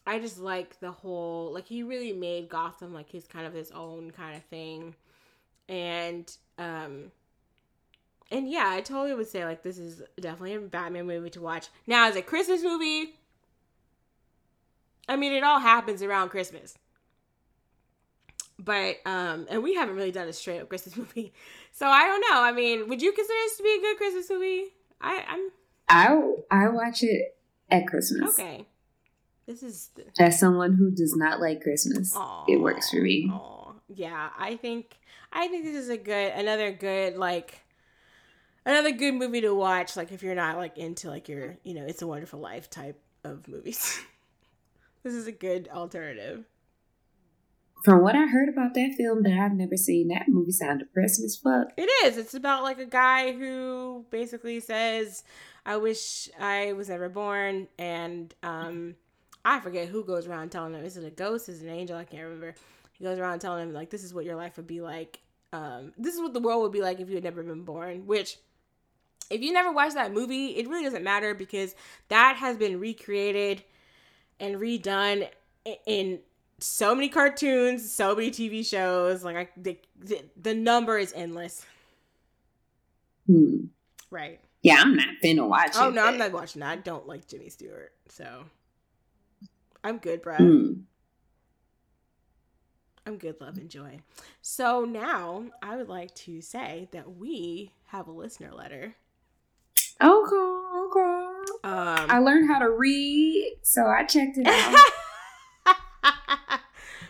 I 0.06 0.20
just 0.20 0.40
like 0.40 0.80
the 0.80 0.92
whole 0.92 1.52
like 1.54 1.66
he 1.66 1.84
really 1.84 2.14
made 2.14 2.50
Gotham 2.50 2.94
like 2.94 3.10
his 3.10 3.26
kind 3.26 3.48
of 3.48 3.54
his 3.54 3.72
own 3.72 4.12
kind 4.12 4.36
of 4.36 4.44
thing. 4.44 4.96
And 5.70 6.32
um 6.58 7.12
and 8.32 8.50
yeah, 8.50 8.70
I 8.70 8.82
totally 8.82 9.14
would 9.14 9.28
say 9.28 9.46
like 9.46 9.64
this 9.64 9.78
is 9.78 10.02
definitely 10.20 10.56
a 10.56 10.60
Batman 10.60 11.06
movie 11.08 11.30
to 11.32 11.42
watch. 11.42 11.68
Now 11.88 12.08
as 12.08 12.16
a 12.16 12.22
Christmas 12.22 12.64
movie, 12.64 13.16
I 15.08 15.16
mean 15.16 15.34
it 15.34 15.44
all 15.44 15.60
happens 15.60 16.02
around 16.02 16.30
Christmas. 16.30 16.78
But 18.58 18.98
um 19.06 19.48
and 19.50 19.64
we 19.64 19.76
haven't 19.76 19.96
really 19.96 20.12
done 20.12 20.28
a 20.28 20.34
straight 20.34 20.62
up 20.62 20.70
Christmas 20.70 20.96
movie. 21.02 21.34
So 21.72 21.88
I 21.88 22.06
don't 22.06 22.22
know. 22.22 22.42
I 22.42 22.52
mean, 22.52 22.88
would 22.90 23.02
you 23.02 23.12
consider 23.12 23.38
this 23.46 23.58
to 23.58 23.64
be 23.64 23.76
a 23.78 23.82
good 23.82 23.98
Christmas 23.98 24.30
movie? 24.30 24.66
I 25.02 25.24
I'm 25.28 25.50
I 25.90 26.66
I 26.66 26.70
watch 26.70 27.04
it 27.04 27.38
at 27.70 27.88
Christmas. 27.88 28.40
Okay. 28.40 28.66
This 29.46 29.62
is 29.62 29.90
the, 29.94 30.06
As 30.20 30.40
someone 30.40 30.74
who 30.74 30.90
does 30.90 31.16
not 31.16 31.40
like 31.40 31.62
Christmas, 31.62 32.16
Aw, 32.16 32.46
it 32.48 32.58
works 32.58 32.90
for 32.90 33.02
me. 33.02 33.30
aw. 33.32 33.74
Yeah, 33.88 34.30
I 34.40 34.56
think 34.56 34.98
I 35.32 35.48
think 35.48 35.66
this 35.66 35.76
is 35.76 35.90
a 35.90 35.98
good 35.98 36.32
another 36.34 36.72
good 36.72 37.16
like 37.18 37.60
another 38.66 38.92
good 38.92 39.14
movie 39.14 39.42
to 39.42 39.54
watch 39.54 39.96
like 39.96 40.12
if 40.12 40.24
you're 40.24 40.36
not 40.36 40.58
like 40.58 40.78
into 40.78 41.10
like 41.10 41.30
your 41.30 41.58
you 41.64 41.74
know 41.74 41.86
it's 41.86 42.02
a 42.02 42.08
wonderful 42.08 42.40
life 42.40 42.70
type 42.70 43.00
of 43.24 43.48
movies. 43.48 44.00
this 45.04 45.14
is 45.14 45.28
a 45.28 45.32
good 45.32 45.70
alternative. 45.74 46.46
From 47.84 48.02
what 48.02 48.16
I 48.16 48.26
heard 48.26 48.50
about 48.50 48.74
that 48.74 48.96
film 48.98 49.22
that 49.24 49.34
I've 49.34 49.54
never 49.54 49.78
seen, 49.78 50.08
that 50.08 50.28
movie 50.28 50.52
sounded 50.52 50.86
depressing 50.86 51.26
as 51.26 51.36
fuck. 51.36 51.68
It 51.78 51.90
is. 52.04 52.18
It's 52.18 52.34
about 52.34 52.64
like 52.64 52.80
a 52.80 52.86
guy 52.86 53.34
who 53.34 54.06
basically 54.10 54.60
says, 54.60 55.24
"I 55.66 55.78
wish 55.78 56.30
I 56.40 56.74
was 56.74 56.90
never 56.90 57.10
born," 57.10 57.68
and 57.78 58.34
um, 58.42 58.96
I 59.44 59.60
forget 59.60 59.88
who 59.90 60.04
goes 60.04 60.26
around 60.26 60.50
telling 60.50 60.74
him. 60.74 60.84
Is 60.84 60.98
it 60.98 61.06
a 61.06 61.12
ghost? 61.12 61.48
Is 61.48 61.62
it 61.62 61.68
an 61.68 61.76
angel? 61.76 61.96
I 61.96 62.06
can't 62.06 62.24
remember. 62.24 62.56
He 62.94 63.04
goes 63.04 63.20
around 63.20 63.40
telling 63.40 63.62
him 63.62 63.74
like, 63.74 63.92
"This 63.92 64.04
is 64.04 64.16
what 64.16 64.26
your 64.26 64.36
life 64.36 64.58
would 64.58 64.68
be 64.68 64.82
like. 64.82 65.20
Um, 65.54 65.94
this 65.96 66.16
is 66.16 66.22
what 66.22 66.34
the 66.34 66.40
world 66.40 66.64
would 66.64 66.72
be 66.72 66.82
like 66.82 67.00
if 67.00 67.08
you 67.10 67.16
had 67.16 67.24
never 67.24 67.44
been 67.44 67.66
born." 67.66 68.08
Which, 68.08 68.40
if 69.30 69.42
you 69.42 69.52
never 69.52 69.72
watched 69.72 69.96
that 69.96 70.14
movie, 70.14 70.48
it 70.58 70.68
really 70.68 70.84
doesn't 70.84 71.04
matter 71.04 71.34
because 71.34 71.76
that 72.10 72.36
has 72.38 72.58
been 72.58 72.80
recreated 72.80 73.64
and 74.40 74.56
redone 74.58 75.28
in 75.86 76.20
so 76.60 76.94
many 76.96 77.10
cartoons, 77.10 77.92
so 77.92 78.16
many 78.16 78.32
TV 78.32 78.66
shows. 78.66 79.24
Like 79.24 79.36
I, 79.36 79.50
the, 79.58 79.78
the, 80.00 80.22
the 80.42 80.54
number 80.54 80.98
is 80.98 81.14
endless. 81.16 81.66
Hmm. 83.28 83.66
Right. 84.12 84.40
Yeah, 84.62 84.78
I'm 84.80 84.96
not 84.96 85.08
finna 85.24 85.48
watch 85.48 85.70
it. 85.70 85.78
Oh 85.78 85.90
no, 85.90 86.04
I'm 86.04 86.18
not 86.18 86.32
watching 86.32 86.62
that. 86.62 86.70
I 86.70 86.76
don't 86.78 87.08
like 87.08 87.28
Jimmy 87.28 87.50
Stewart, 87.50 87.94
so 88.10 88.46
I'm 89.84 89.98
good, 90.00 90.22
bro. 90.22 90.38
Hmm. 90.38 90.74
I'm 93.06 93.18
good, 93.18 93.40
love 93.40 93.58
and 93.58 93.70
joy. 93.70 94.00
So 94.42 94.84
now 94.84 95.46
I 95.62 95.76
would 95.76 95.90
like 95.90 96.16
to 96.16 96.42
say 96.42 96.88
that 96.92 97.18
we 97.18 97.72
have 97.88 98.08
a 98.08 98.12
listener 98.12 98.52
letter. 98.52 98.96
Okay, 100.02 100.36
okay. 100.36 101.26
Um, 101.64 102.10
I 102.10 102.20
learned 102.20 102.50
how 102.50 102.60
to 102.60 102.70
read, 102.70 103.58
so 103.62 103.86
I 103.86 104.04
checked 104.04 104.38
it 104.38 104.48
out. 104.48 104.78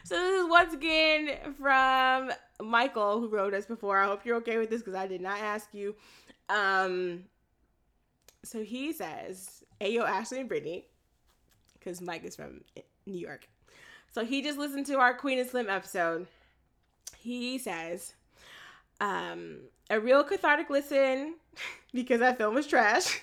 so 0.04 0.16
this 0.16 0.44
is 0.44 0.50
once 0.50 0.74
again 0.74 1.54
from 1.60 2.32
Michael 2.62 3.20
who 3.20 3.28
wrote 3.28 3.54
us 3.54 3.66
before. 3.66 4.00
I 4.00 4.06
hope 4.06 4.26
you're 4.26 4.38
okay 4.38 4.58
with 4.58 4.70
this 4.70 4.82
because 4.82 4.96
I 4.96 5.08
did 5.08 5.22
not 5.22 5.40
ask 5.40 5.74
you. 5.74 5.96
Um, 6.50 7.24
so 8.44 8.64
he 8.64 8.94
says, 8.94 9.64
"Hey 9.80 9.94
yo, 9.94 10.04
Ashley 10.04 10.40
and 10.40 10.48
Brittany," 10.48 10.86
because 11.74 12.02
Mike 12.02 12.24
is 12.24 12.36
from 12.36 12.62
New 13.06 13.20
York. 13.20 13.48
So 14.12 14.24
he 14.24 14.42
just 14.42 14.58
listened 14.58 14.86
to 14.86 15.00
our 15.00 15.14
Queen 15.14 15.40
and 15.40 15.50
Slim 15.50 15.70
episode. 15.70 16.28
He 17.18 17.58
says, 17.58 18.14
um, 19.02 19.58
"A 19.90 20.00
real 20.00 20.24
cathartic 20.24 20.70
listen 20.70 21.36
because 21.94 22.20
that 22.20 22.38
film 22.38 22.56
was 22.56 22.68
trash." 22.68 23.22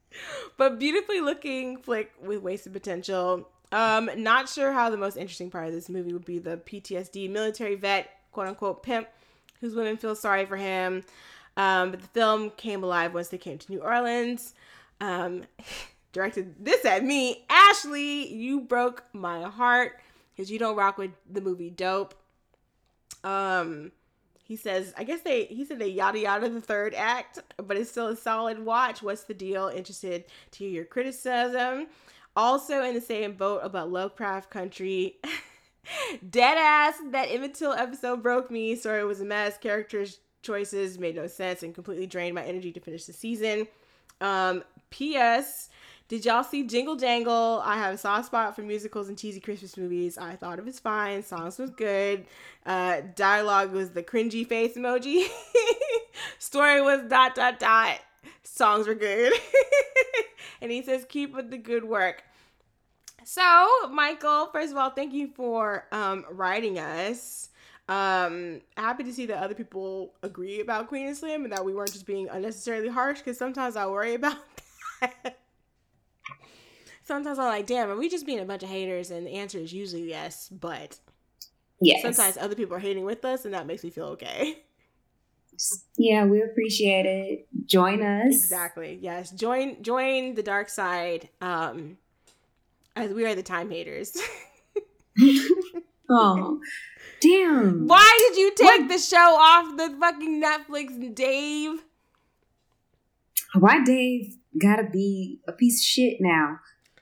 but 0.56 0.78
beautifully 0.78 1.20
looking 1.20 1.78
flick 1.78 2.12
with 2.22 2.42
wasted 2.42 2.72
potential. 2.72 3.48
Um, 3.72 4.10
not 4.16 4.48
sure 4.48 4.72
how 4.72 4.90
the 4.90 4.96
most 4.96 5.16
interesting 5.16 5.50
part 5.50 5.66
of 5.66 5.72
this 5.72 5.88
movie 5.88 6.12
would 6.12 6.24
be 6.24 6.38
the 6.38 6.56
PTSD 6.58 7.30
military 7.30 7.74
vet, 7.74 8.08
quote 8.32 8.46
unquote 8.46 8.82
pimp, 8.82 9.08
whose 9.60 9.74
women 9.74 9.96
feel 9.96 10.14
sorry 10.14 10.46
for 10.46 10.56
him. 10.56 11.02
Um, 11.56 11.90
but 11.90 12.02
the 12.02 12.08
film 12.08 12.50
came 12.50 12.84
alive 12.84 13.14
once 13.14 13.28
they 13.28 13.38
came 13.38 13.58
to 13.58 13.72
New 13.72 13.80
Orleans. 13.80 14.54
Um, 15.00 15.44
directed 16.12 16.64
this 16.64 16.84
at 16.84 17.04
me, 17.04 17.44
Ashley. 17.50 18.32
You 18.32 18.60
broke 18.60 19.04
my 19.12 19.42
heart 19.42 20.00
because 20.34 20.50
you 20.50 20.58
don't 20.58 20.76
rock 20.76 20.98
with 20.98 21.10
the 21.30 21.40
movie 21.40 21.70
Dope. 21.70 22.14
Um, 23.24 23.90
he 24.46 24.54
says, 24.54 24.94
I 24.96 25.02
guess 25.02 25.22
they 25.22 25.46
he 25.46 25.64
said 25.64 25.80
they 25.80 25.88
yada 25.88 26.20
yada 26.20 26.48
the 26.48 26.60
third 26.60 26.94
act, 26.94 27.40
but 27.56 27.76
it's 27.76 27.90
still 27.90 28.06
a 28.06 28.16
solid 28.16 28.64
watch. 28.64 29.02
What's 29.02 29.24
the 29.24 29.34
deal? 29.34 29.68
Interested 29.74 30.24
to 30.52 30.58
hear 30.58 30.70
your 30.70 30.84
criticism. 30.84 31.88
Also 32.36 32.84
in 32.84 32.94
the 32.94 33.00
same 33.00 33.32
boat 33.32 33.60
about 33.64 33.90
Lovecraft 33.90 34.50
Country. 34.50 35.16
Dead 36.30 36.58
ass, 36.58 36.94
that 37.10 37.26
Emmett 37.30 37.60
episode 37.60 38.22
broke 38.22 38.48
me. 38.50 38.76
Sorry, 38.76 39.00
it 39.00 39.04
was 39.04 39.20
a 39.20 39.24
mess. 39.24 39.58
Characters 39.58 40.20
choices 40.42 40.96
made 40.96 41.16
no 41.16 41.26
sense 41.26 41.64
and 41.64 41.74
completely 41.74 42.06
drained 42.06 42.36
my 42.36 42.44
energy 42.44 42.70
to 42.70 42.80
finish 42.80 43.04
the 43.06 43.12
season. 43.12 43.66
Um, 44.20 44.62
P.S. 44.90 45.70
Did 46.08 46.24
y'all 46.24 46.44
see 46.44 46.62
Jingle 46.62 46.94
Jangle? 46.94 47.60
I 47.64 47.76
have 47.78 47.94
a 47.94 47.98
soft 47.98 48.26
spot 48.26 48.54
for 48.54 48.62
musicals 48.62 49.08
and 49.08 49.18
cheesy 49.18 49.40
Christmas 49.40 49.76
movies. 49.76 50.16
I 50.16 50.36
thought 50.36 50.60
it 50.60 50.64
was 50.64 50.78
fine. 50.78 51.24
Songs 51.24 51.58
was 51.58 51.70
good. 51.70 52.26
Uh, 52.64 53.00
dialogue 53.16 53.72
was 53.72 53.90
the 53.90 54.04
cringy 54.04 54.46
face 54.46 54.76
emoji. 54.76 55.26
Story 56.38 56.80
was 56.80 57.02
dot 57.08 57.34
dot 57.34 57.58
dot. 57.58 57.98
Songs 58.44 58.86
were 58.86 58.94
good. 58.94 59.32
and 60.60 60.70
he 60.70 60.80
says, 60.82 61.04
keep 61.08 61.34
with 61.34 61.50
the 61.50 61.58
good 61.58 61.84
work. 61.84 62.22
So, 63.24 63.88
Michael, 63.90 64.46
first 64.52 64.70
of 64.70 64.78
all, 64.78 64.90
thank 64.90 65.12
you 65.12 65.26
for 65.34 65.86
um, 65.90 66.24
writing 66.30 66.78
us. 66.78 67.48
Um, 67.88 68.60
happy 68.76 69.02
to 69.02 69.12
see 69.12 69.26
that 69.26 69.42
other 69.42 69.54
people 69.54 70.12
agree 70.22 70.60
about 70.60 70.86
Queen 70.86 71.08
and 71.08 71.16
Slim 71.16 71.42
and 71.42 71.52
that 71.52 71.64
we 71.64 71.74
weren't 71.74 71.92
just 71.92 72.06
being 72.06 72.28
unnecessarily 72.28 72.88
harsh 72.88 73.18
because 73.18 73.36
sometimes 73.36 73.74
I 73.74 73.86
worry 73.86 74.14
about 74.20 74.36
that. 75.00 75.38
Sometimes 77.04 77.38
I'm 77.38 77.46
like, 77.46 77.66
damn, 77.66 77.90
are 77.90 77.96
we 77.96 78.08
just 78.08 78.26
being 78.26 78.40
a 78.40 78.44
bunch 78.44 78.62
of 78.62 78.68
haters? 78.68 79.10
And 79.10 79.26
the 79.26 79.32
answer 79.32 79.58
is 79.58 79.72
usually 79.72 80.08
yes, 80.08 80.48
but 80.48 80.98
Yes. 81.80 82.02
sometimes 82.02 82.36
other 82.36 82.54
people 82.54 82.74
are 82.76 82.80
hating 82.80 83.04
with 83.04 83.24
us, 83.24 83.44
and 83.44 83.54
that 83.54 83.66
makes 83.66 83.84
me 83.84 83.90
feel 83.90 84.06
okay. 84.06 84.58
Yeah, 85.96 86.24
we 86.26 86.42
appreciate 86.42 87.06
it. 87.06 87.46
Join 87.66 88.02
us. 88.02 88.34
Exactly. 88.34 88.98
Yes. 89.00 89.30
Join 89.30 89.82
join 89.82 90.34
the 90.34 90.42
dark 90.42 90.68
side. 90.68 91.28
Um, 91.40 91.96
as 92.94 93.12
we 93.12 93.24
are 93.24 93.34
the 93.34 93.42
time 93.42 93.70
haters. 93.70 94.16
Oh, 96.08 96.60
damn. 97.20 97.88
Why 97.88 98.28
did 98.28 98.38
you 98.38 98.52
take 98.54 98.82
What? 98.82 98.88
the 98.88 98.98
show 98.98 99.16
off 99.16 99.76
the 99.76 99.96
fucking 99.98 100.40
Netflix, 100.40 101.12
Dave? 101.14 101.82
Why 103.58 103.82
Dave 103.82 104.36
gotta 104.60 104.84
be 104.84 105.40
a 105.48 105.52
piece 105.52 105.80
of 105.80 105.84
shit 105.86 106.16
now? 106.20 106.58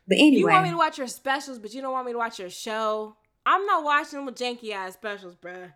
But 0.07 0.19
anyway, 0.19 0.39
You 0.41 0.47
want 0.49 0.65
me 0.65 0.71
to 0.71 0.77
watch 0.77 0.99
your 0.99 1.07
specials, 1.07 1.59
but 1.59 1.73
you 1.73 1.81
don't 1.81 1.93
want 1.93 2.07
me 2.07 2.13
to 2.13 2.19
watch 2.19 2.39
your 2.39 2.51
show. 2.51 3.17
I'm 3.47 3.65
not 3.67 3.85
watching 3.85 4.25
them 4.25 4.35
janky 4.35 4.73
ass 4.73 4.95
specials, 4.95 5.35
bruh. 5.37 5.73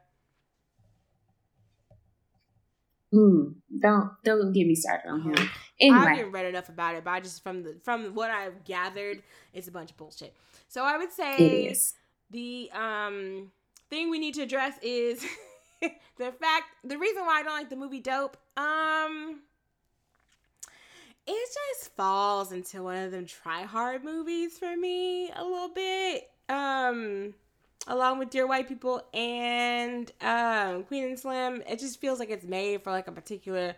mm, 3.14 3.54
don't 3.80 4.10
don't 4.24 4.52
get 4.52 4.66
me 4.66 4.74
started 4.74 5.08
on 5.08 5.22
him. 5.22 5.34
I 5.36 5.44
Anyway, 5.80 6.00
haven't 6.16 6.32
read 6.32 6.46
enough 6.46 6.68
about 6.68 6.94
it, 6.96 7.04
but 7.04 7.10
I 7.10 7.20
just 7.20 7.42
from 7.42 7.62
the 7.62 7.78
from 7.84 8.14
what 8.14 8.30
I've 8.30 8.64
gathered, 8.64 9.22
it's 9.54 9.68
a 9.68 9.70
bunch 9.72 9.90
of 9.90 9.96
bullshit. 9.96 10.34
So 10.68 10.82
I 10.84 10.96
would 10.98 11.12
say 11.12 11.74
the 12.30 12.70
um 12.74 13.50
thing 13.90 14.10
we 14.10 14.18
need 14.18 14.34
to 14.34 14.42
address 14.42 14.74
is 14.82 15.24
the 15.80 16.32
fact 16.32 16.64
the 16.84 16.98
reason 16.98 17.24
why 17.24 17.40
I 17.40 17.42
don't 17.42 17.54
like 17.56 17.70
the 17.70 17.76
movie 17.76 18.00
Dope. 18.00 18.36
Um 18.56 19.40
falls 21.98 22.52
into 22.52 22.80
one 22.80 22.96
of 22.96 23.10
them 23.10 23.26
try 23.26 23.62
hard 23.62 24.04
movies 24.04 24.56
for 24.56 24.76
me 24.76 25.30
a 25.32 25.42
little 25.42 25.68
bit. 25.68 26.30
Um 26.48 27.34
along 27.88 28.20
with 28.20 28.30
Dear 28.30 28.46
White 28.46 28.68
People 28.68 29.02
and 29.12 30.10
um 30.20 30.84
Queen 30.84 31.04
and 31.04 31.18
Slim, 31.18 31.60
it 31.68 31.80
just 31.80 32.00
feels 32.00 32.20
like 32.20 32.30
it's 32.30 32.46
made 32.46 32.84
for 32.84 32.92
like 32.92 33.08
a 33.08 33.12
particular 33.12 33.74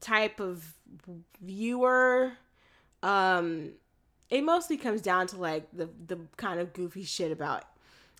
type 0.00 0.38
of 0.38 0.72
viewer. 1.40 2.30
Um 3.02 3.72
it 4.30 4.44
mostly 4.44 4.76
comes 4.76 5.02
down 5.02 5.26
to 5.26 5.36
like 5.36 5.66
the 5.72 5.88
the 6.06 6.20
kind 6.36 6.60
of 6.60 6.72
goofy 6.72 7.02
shit 7.02 7.32
about 7.32 7.64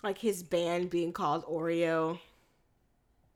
like 0.02 0.18
his 0.18 0.42
band 0.42 0.90
being 0.90 1.12
called 1.12 1.44
Oreo 1.44 2.18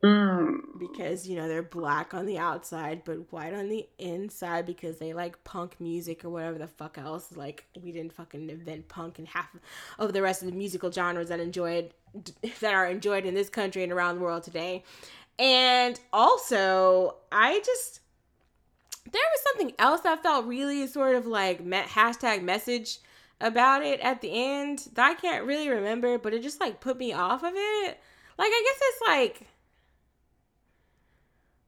Mm, 0.07 0.79
because 0.79 1.29
you 1.29 1.35
know 1.35 1.49
they're 1.49 1.65
black 1.65 2.15
on 2.15 2.27
the 2.27 2.39
outside 2.39 3.03
but 3.05 3.33
white 3.33 3.53
on 3.53 3.69
the 3.69 3.89
inside 3.99 4.65
because 4.65 4.99
they 4.99 5.13
like 5.13 5.43
punk 5.43 5.81
music 5.81 6.25
or 6.25 6.31
whatever 6.31 6.59
the 6.59 6.69
fuck 6.69 6.97
else. 6.97 7.37
Like 7.37 7.65
we 7.83 7.91
didn't 7.91 8.13
fucking 8.13 8.49
invent 8.49 8.87
punk 8.89 9.19
and 9.19 9.27
half 9.27 9.49
of 9.99 10.13
the 10.13 10.23
rest 10.23 10.43
of 10.43 10.51
the 10.51 10.57
musical 10.57 10.93
genres 10.93 11.29
that 11.31 11.41
enjoyed 11.41 11.93
that 12.61 12.73
are 12.73 12.87
enjoyed 12.87 13.25
in 13.27 13.35
this 13.35 13.51
country 13.51 13.83
and 13.83 13.91
around 13.91 14.17
the 14.17 14.21
world 14.21 14.45
today. 14.45 14.85
And 15.41 15.99
also 16.13 17.17
i 17.33 17.61
just 17.65 18.01
there 19.11 19.23
was 19.35 19.41
something 19.43 19.73
else 19.79 20.03
that 20.03 20.23
felt 20.23 20.47
really 20.47 20.87
sort 20.87 21.17
of 21.17 21.27
like 21.27 21.65
me- 21.65 21.79
hashtag 21.79 22.43
message 22.43 22.99
about 23.41 23.83
it 23.83 23.99
at 24.01 24.21
the 24.21 24.31
end 24.33 24.89
that 24.95 25.11
i 25.11 25.15
can't 25.15 25.45
really 25.45 25.69
remember 25.69 26.17
but 26.17 26.33
it 26.33 26.43
just 26.43 26.61
like 26.61 26.81
put 26.81 26.97
me 26.97 27.13
off 27.13 27.43
of 27.43 27.53
it. 27.55 28.01
Like 28.39 28.51
i 28.53 28.63
guess 28.65 28.81
it's 28.83 29.01
like 29.09 29.49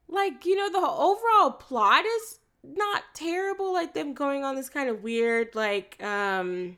like 0.09 0.47
you 0.47 0.57
know 0.57 0.70
the 0.70 0.78
overall 0.78 1.51
plot 1.51 2.05
is 2.05 2.39
not 2.65 3.03
terrible 3.15 3.73
like 3.73 3.95
them 3.95 4.15
going 4.15 4.45
on 4.45 4.57
this 4.57 4.69
kind 4.69 4.89
of 4.89 5.03
weird 5.03 5.55
like 5.55 6.03
um 6.03 6.77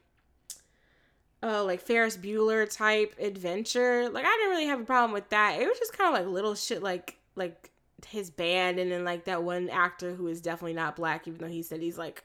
uh 1.43 1.65
like 1.65 1.81
Ferris 1.81 2.17
Bueller 2.17 2.71
type 2.71 3.15
adventure. 3.19 4.09
Like 4.11 4.25
I 4.25 4.37
didn't 4.37 4.51
really 4.51 4.67
have 4.67 4.81
a 4.81 4.85
problem 4.85 5.13
with 5.13 5.29
that. 5.31 5.61
It 5.61 5.67
was 5.67 5.79
just 5.79 5.97
kind 5.97 6.15
of 6.15 6.21
like 6.21 6.33
little 6.33 6.55
shit 6.55 6.83
like 6.83 7.17
like 7.35 7.71
his 8.07 8.31
band 8.31 8.79
and 8.79 8.91
then 8.91 9.05
like 9.05 9.25
that 9.25 9.43
one 9.43 9.69
actor 9.69 10.15
who 10.15 10.27
is 10.27 10.41
definitely 10.41 10.75
not 10.75 10.97
black 10.97 11.29
even 11.29 11.39
though 11.39 11.47
he 11.47 11.63
said 11.63 11.81
he's 11.81 11.99
like 11.99 12.25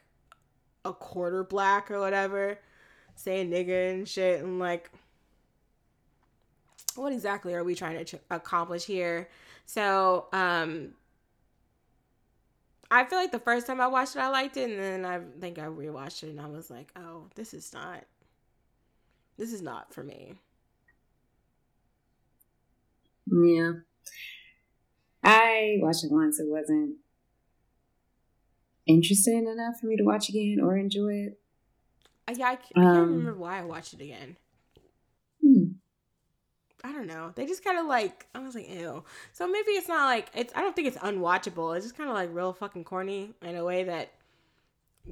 a 0.84 0.92
quarter 0.92 1.44
black 1.44 1.90
or 1.90 2.00
whatever 2.00 2.58
saying 3.14 3.50
nigga 3.50 3.92
and 3.92 4.08
shit 4.08 4.42
and 4.42 4.58
like 4.58 4.90
what 6.94 7.12
exactly 7.12 7.52
are 7.52 7.62
we 7.62 7.74
trying 7.74 7.98
to 7.98 8.04
ch- 8.04 8.20
accomplish 8.30 8.84
here 8.86 9.28
so, 9.66 10.26
um, 10.32 10.94
I 12.90 13.04
feel 13.04 13.18
like 13.18 13.32
the 13.32 13.38
first 13.40 13.66
time 13.66 13.80
I 13.80 13.88
watched 13.88 14.16
it, 14.16 14.20
I 14.20 14.28
liked 14.28 14.56
it, 14.56 14.70
and 14.70 14.78
then 14.78 15.04
I 15.04 15.20
think 15.40 15.58
I 15.58 15.66
rewatched 15.66 16.22
it, 16.22 16.30
and 16.30 16.40
I 16.40 16.46
was 16.46 16.70
like, 16.70 16.90
"Oh, 16.96 17.28
this 17.34 17.52
is 17.52 17.72
not, 17.72 18.04
this 19.36 19.52
is 19.52 19.60
not 19.62 19.92
for 19.92 20.02
me." 20.02 20.34
yeah. 23.26 23.72
I 25.24 25.78
watched 25.80 26.04
it 26.04 26.12
once. 26.12 26.38
It 26.38 26.46
wasn't 26.48 26.96
interesting 28.86 29.46
enough 29.48 29.80
for 29.80 29.86
me 29.86 29.96
to 29.96 30.04
watch 30.04 30.28
again 30.28 30.58
or 30.62 30.76
enjoy 30.76 31.14
it. 31.14 31.40
Uh, 32.28 32.34
yeah, 32.36 32.48
I, 32.50 32.54
c- 32.56 32.74
I 32.78 32.86
can't 32.86 32.96
Um, 32.96 33.10
remember 33.10 33.34
why 33.34 33.58
I 33.58 33.64
watched 33.64 33.94
it 33.94 34.00
again. 34.00 34.36
I 36.84 36.92
don't 36.92 37.06
know. 37.06 37.32
They 37.34 37.46
just 37.46 37.64
kind 37.64 37.78
of 37.78 37.86
like 37.86 38.26
I 38.34 38.38
was 38.40 38.54
like, 38.54 38.68
ew. 38.68 39.02
So 39.32 39.46
maybe 39.46 39.70
it's 39.72 39.88
not 39.88 40.04
like 40.04 40.28
it's. 40.34 40.52
I 40.54 40.60
don't 40.60 40.76
think 40.76 40.88
it's 40.88 40.98
unwatchable. 40.98 41.76
It's 41.76 41.86
just 41.86 41.96
kind 41.96 42.08
of 42.08 42.14
like 42.14 42.30
real 42.32 42.52
fucking 42.52 42.84
corny 42.84 43.32
in 43.42 43.56
a 43.56 43.64
way 43.64 43.84
that 43.84 44.12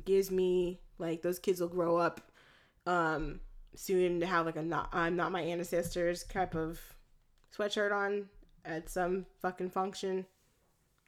gives 0.04 0.30
me 0.30 0.80
like 0.98 1.22
those 1.22 1.38
kids 1.38 1.60
will 1.60 1.68
grow 1.68 1.96
up 1.96 2.20
um 2.86 3.40
soon 3.76 4.20
to 4.20 4.26
have 4.26 4.44
like 4.46 4.56
a 4.56 4.62
not 4.62 4.88
I'm 4.92 5.16
not 5.16 5.32
my 5.32 5.40
ancestors 5.42 6.24
type 6.24 6.54
of 6.54 6.80
sweatshirt 7.56 7.92
on 7.92 8.26
at 8.64 8.88
some 8.88 9.26
fucking 9.40 9.70
function. 9.70 10.26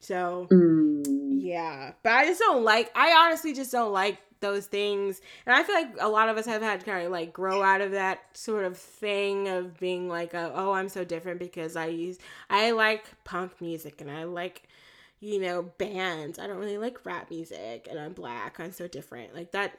So 0.00 0.46
Mm. 0.50 1.38
yeah, 1.42 1.92
but 2.02 2.12
I 2.12 2.26
just 2.26 2.40
don't 2.40 2.64
like. 2.64 2.90
I 2.94 3.12
honestly 3.26 3.52
just 3.52 3.72
don't 3.72 3.92
like 3.92 4.18
those 4.40 4.66
things, 4.66 5.20
and 5.46 5.54
I 5.54 5.62
feel 5.62 5.74
like 5.74 5.94
a 6.00 6.08
lot 6.08 6.28
of 6.28 6.36
us 6.36 6.46
have 6.46 6.62
had 6.62 6.84
kind 6.84 7.06
of 7.06 7.12
like 7.12 7.32
grow 7.32 7.62
out 7.62 7.80
of 7.80 7.92
that 7.92 8.36
sort 8.36 8.64
of 8.64 8.76
thing 8.76 9.48
of 9.48 9.78
being 9.78 10.08
like, 10.08 10.34
a, 10.34 10.52
oh, 10.54 10.72
I'm 10.72 10.88
so 10.88 11.04
different 11.04 11.38
because 11.38 11.76
I 11.76 11.86
use 11.86 12.18
I 12.50 12.72
like 12.72 13.04
punk 13.24 13.60
music 13.60 14.00
and 14.00 14.10
I 14.10 14.24
like 14.24 14.68
you 15.20 15.40
know 15.40 15.62
bands. 15.78 16.38
I 16.38 16.46
don't 16.46 16.58
really 16.58 16.78
like 16.78 17.04
rap 17.04 17.30
music, 17.30 17.88
and 17.90 17.98
I'm 17.98 18.12
black. 18.12 18.60
I'm 18.60 18.72
so 18.72 18.88
different. 18.88 19.34
Like 19.34 19.52
that. 19.52 19.78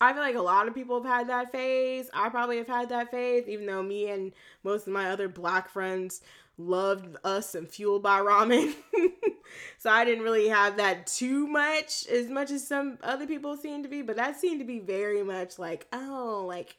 I 0.00 0.12
feel 0.12 0.22
like 0.22 0.36
a 0.36 0.40
lot 0.40 0.68
of 0.68 0.74
people 0.74 1.02
have 1.02 1.12
had 1.12 1.28
that 1.28 1.50
phase. 1.50 2.08
I 2.14 2.28
probably 2.28 2.58
have 2.58 2.68
had 2.68 2.88
that 2.90 3.10
phase, 3.10 3.48
even 3.48 3.66
though 3.66 3.82
me 3.82 4.08
and 4.10 4.32
most 4.62 4.86
of 4.86 4.92
my 4.92 5.10
other 5.10 5.28
black 5.28 5.68
friends 5.68 6.22
loved 6.58 7.16
us 7.24 7.54
and 7.54 7.68
fueled 7.68 8.02
by 8.02 8.20
ramen. 8.20 8.74
so 9.78 9.90
I 9.90 10.04
didn't 10.04 10.24
really 10.24 10.48
have 10.48 10.76
that 10.76 11.06
too 11.06 11.46
much, 11.46 12.06
as 12.08 12.28
much 12.28 12.50
as 12.50 12.66
some 12.66 12.98
other 13.02 13.26
people 13.26 13.56
seem 13.56 13.82
to 13.84 13.88
be. 13.88 14.02
But 14.02 14.16
that 14.16 14.38
seemed 14.38 14.60
to 14.60 14.66
be 14.66 14.80
very 14.80 15.22
much 15.22 15.58
like, 15.58 15.86
oh, 15.92 16.44
like, 16.46 16.76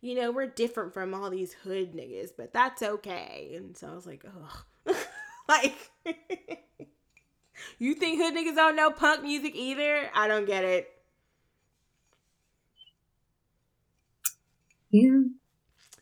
you 0.00 0.14
know, 0.14 0.30
we're 0.30 0.46
different 0.46 0.94
from 0.94 1.12
all 1.12 1.28
these 1.28 1.52
hood 1.52 1.92
niggas, 1.94 2.30
but 2.36 2.52
that's 2.52 2.82
okay. 2.82 3.52
And 3.56 3.76
so 3.76 3.88
I 3.88 3.94
was 3.94 4.06
like, 4.06 4.24
ugh. 4.24 4.96
like, 5.48 5.74
you 7.78 7.94
think 7.94 8.20
hood 8.20 8.34
niggas 8.34 8.54
don't 8.54 8.76
know 8.76 8.90
punk 8.90 9.22
music 9.22 9.54
either? 9.54 10.10
I 10.14 10.28
don't 10.28 10.46
get 10.46 10.64
it. 10.64 10.90
Yeah. 14.90 15.22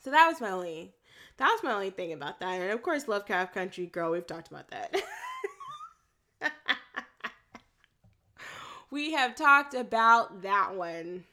So 0.04 0.10
that 0.10 0.28
was 0.28 0.40
my 0.40 0.50
only 0.50 0.93
that 1.36 1.50
was 1.50 1.62
my 1.62 1.72
only 1.72 1.90
thing 1.90 2.12
about 2.12 2.40
that. 2.40 2.60
And 2.60 2.70
of 2.70 2.82
course 2.82 3.08
Lovecraft 3.08 3.54
Country 3.54 3.86
Girl, 3.86 4.12
we've 4.12 4.26
talked 4.26 4.50
about 4.50 4.70
that. 4.70 4.94
we 8.90 9.12
have 9.12 9.34
talked 9.34 9.74
about 9.74 10.42
that 10.42 10.76
one. 10.76 11.24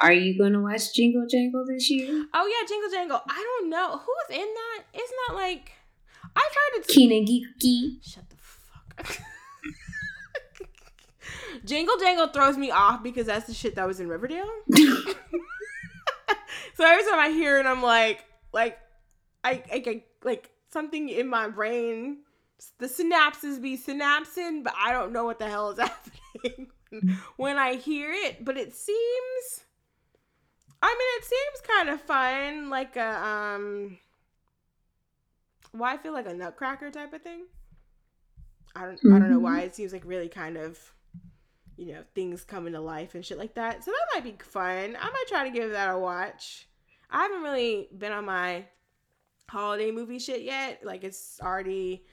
Are 0.00 0.12
you 0.12 0.38
going 0.38 0.52
to 0.52 0.60
watch 0.60 0.94
Jingle 0.94 1.26
Jangle 1.28 1.64
this 1.66 1.90
year? 1.90 2.26
Oh 2.32 2.46
yeah, 2.46 2.66
Jingle 2.68 2.90
Jangle. 2.90 3.20
I 3.28 3.58
don't 3.60 3.70
know. 3.70 3.98
Who's 3.98 4.38
in 4.38 4.46
that? 4.46 4.84
It's 4.94 5.12
not 5.28 5.36
like 5.36 5.72
I've 6.24 6.42
heard 6.42 6.80
it's 6.80 6.94
Keenan 6.94 7.26
Geeky. 7.26 7.98
Shut 8.02 8.30
the 8.30 8.36
fuck 8.36 9.00
up. 9.00 9.06
Jingle 11.64 11.98
Jangle 11.98 12.28
throws 12.28 12.56
me 12.56 12.70
off 12.70 13.02
because 13.02 13.26
that's 13.26 13.46
the 13.46 13.54
shit 13.54 13.74
that 13.74 13.86
was 13.86 13.98
in 13.98 14.08
Riverdale. 14.08 14.48
so 14.74 14.84
every 16.78 17.04
time 17.04 17.18
I 17.18 17.30
hear 17.30 17.58
it, 17.58 17.66
I'm 17.66 17.82
like, 17.82 18.24
like, 18.58 18.78
I, 19.44 19.62
I, 19.72 19.82
I 19.86 20.04
like 20.24 20.50
something 20.70 21.08
in 21.08 21.28
my 21.28 21.48
brain. 21.48 22.18
The 22.78 22.86
synapses 22.86 23.62
be 23.62 23.78
synapsing, 23.78 24.64
but 24.64 24.74
I 24.76 24.92
don't 24.92 25.12
know 25.12 25.24
what 25.24 25.38
the 25.38 25.48
hell 25.48 25.70
is 25.70 25.78
happening 26.42 26.68
when 27.36 27.56
I 27.56 27.76
hear 27.76 28.10
it. 28.12 28.44
But 28.44 28.56
it 28.56 28.74
seems, 28.74 29.64
I 30.82 30.88
mean, 30.88 31.08
it 31.18 31.24
seems 31.24 31.76
kind 31.76 31.88
of 31.88 32.00
fun, 32.02 32.70
like 32.70 32.96
a 32.96 33.24
um. 33.24 33.98
Why 35.72 35.94
I 35.94 35.98
feel 35.98 36.14
like 36.14 36.26
a 36.26 36.34
Nutcracker 36.34 36.90
type 36.90 37.12
of 37.12 37.22
thing. 37.22 37.44
I 38.74 38.86
don't. 38.86 38.98
I 39.14 39.18
don't 39.18 39.30
know 39.30 39.38
why. 39.38 39.60
It 39.60 39.76
seems 39.76 39.92
like 39.92 40.02
really 40.04 40.28
kind 40.28 40.56
of 40.56 40.78
you 41.78 41.92
know, 41.92 42.02
things 42.14 42.42
coming 42.42 42.72
to 42.72 42.80
life 42.80 43.14
and 43.14 43.24
shit 43.24 43.38
like 43.38 43.54
that. 43.54 43.84
So 43.84 43.92
that 43.92 44.06
might 44.12 44.24
be 44.24 44.36
fun. 44.44 44.96
I 45.00 45.10
might 45.10 45.24
try 45.28 45.44
to 45.44 45.50
give 45.50 45.70
that 45.70 45.94
a 45.94 45.98
watch. 45.98 46.67
I 47.10 47.22
haven't 47.22 47.42
really 47.42 47.88
been 47.96 48.12
on 48.12 48.24
my 48.24 48.66
holiday 49.48 49.90
movie 49.90 50.18
shit 50.18 50.42
yet. 50.42 50.80
Like 50.84 51.04
it's 51.04 51.40
already 51.42 52.04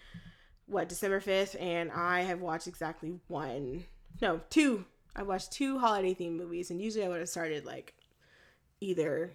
what 0.68 0.90
December 0.90 1.20
5th 1.20 1.62
and 1.62 1.92
I 1.92 2.22
have 2.22 2.42
watched 2.42 2.68
exactly 2.68 3.20
one 3.28 3.86
no, 4.22 4.40
two. 4.50 4.86
I 5.16 5.24
watched 5.24 5.52
two 5.52 5.78
holiday 5.80 6.14
themed 6.14 6.38
movies 6.38 6.72
and 6.72 6.82
usually 6.82 7.06
I 7.06 7.10
would 7.10 7.20
have 7.20 7.30
started 7.30 7.66
like 7.66 7.94
either 8.82 9.34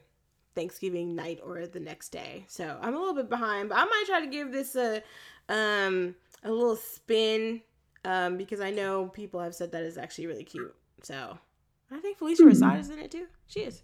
Thanksgiving 0.55 1.15
night 1.15 1.39
or 1.45 1.67
the 1.67 1.81
next 1.81 2.11
day. 2.11 2.45
So 2.49 2.79
I'm 2.81 2.95
a 2.95 2.99
little 2.99 3.15
bit 3.15 3.29
behind, 3.29 3.69
but 3.69 3.79
I 3.79 3.85
might 3.85 4.05
try 4.07 4.21
to 4.21 4.27
give 4.27 4.53
this 4.53 4.75
a 4.77 5.03
um 5.49 6.15
a 6.45 6.51
little 6.51 6.77
spin 6.77 7.61
um 8.05 8.37
because 8.37 8.61
I 8.61 8.71
know 8.71 9.09
people 9.09 9.41
have 9.41 9.55
said 9.55 9.73
that 9.73 9.83
is 9.83 9.99
actually 9.99 10.27
really 10.27 10.45
cute. 10.45 10.75
So 11.03 11.39
I 11.91 11.99
think 11.99 12.19
Phylicia 12.19 12.39
Hmm. 12.39 12.49
Rashad 12.49 12.81
is 12.81 12.91
in 12.91 12.99
it 12.99 13.11
too. 13.11 13.27
She 13.47 13.61
is. 13.61 13.83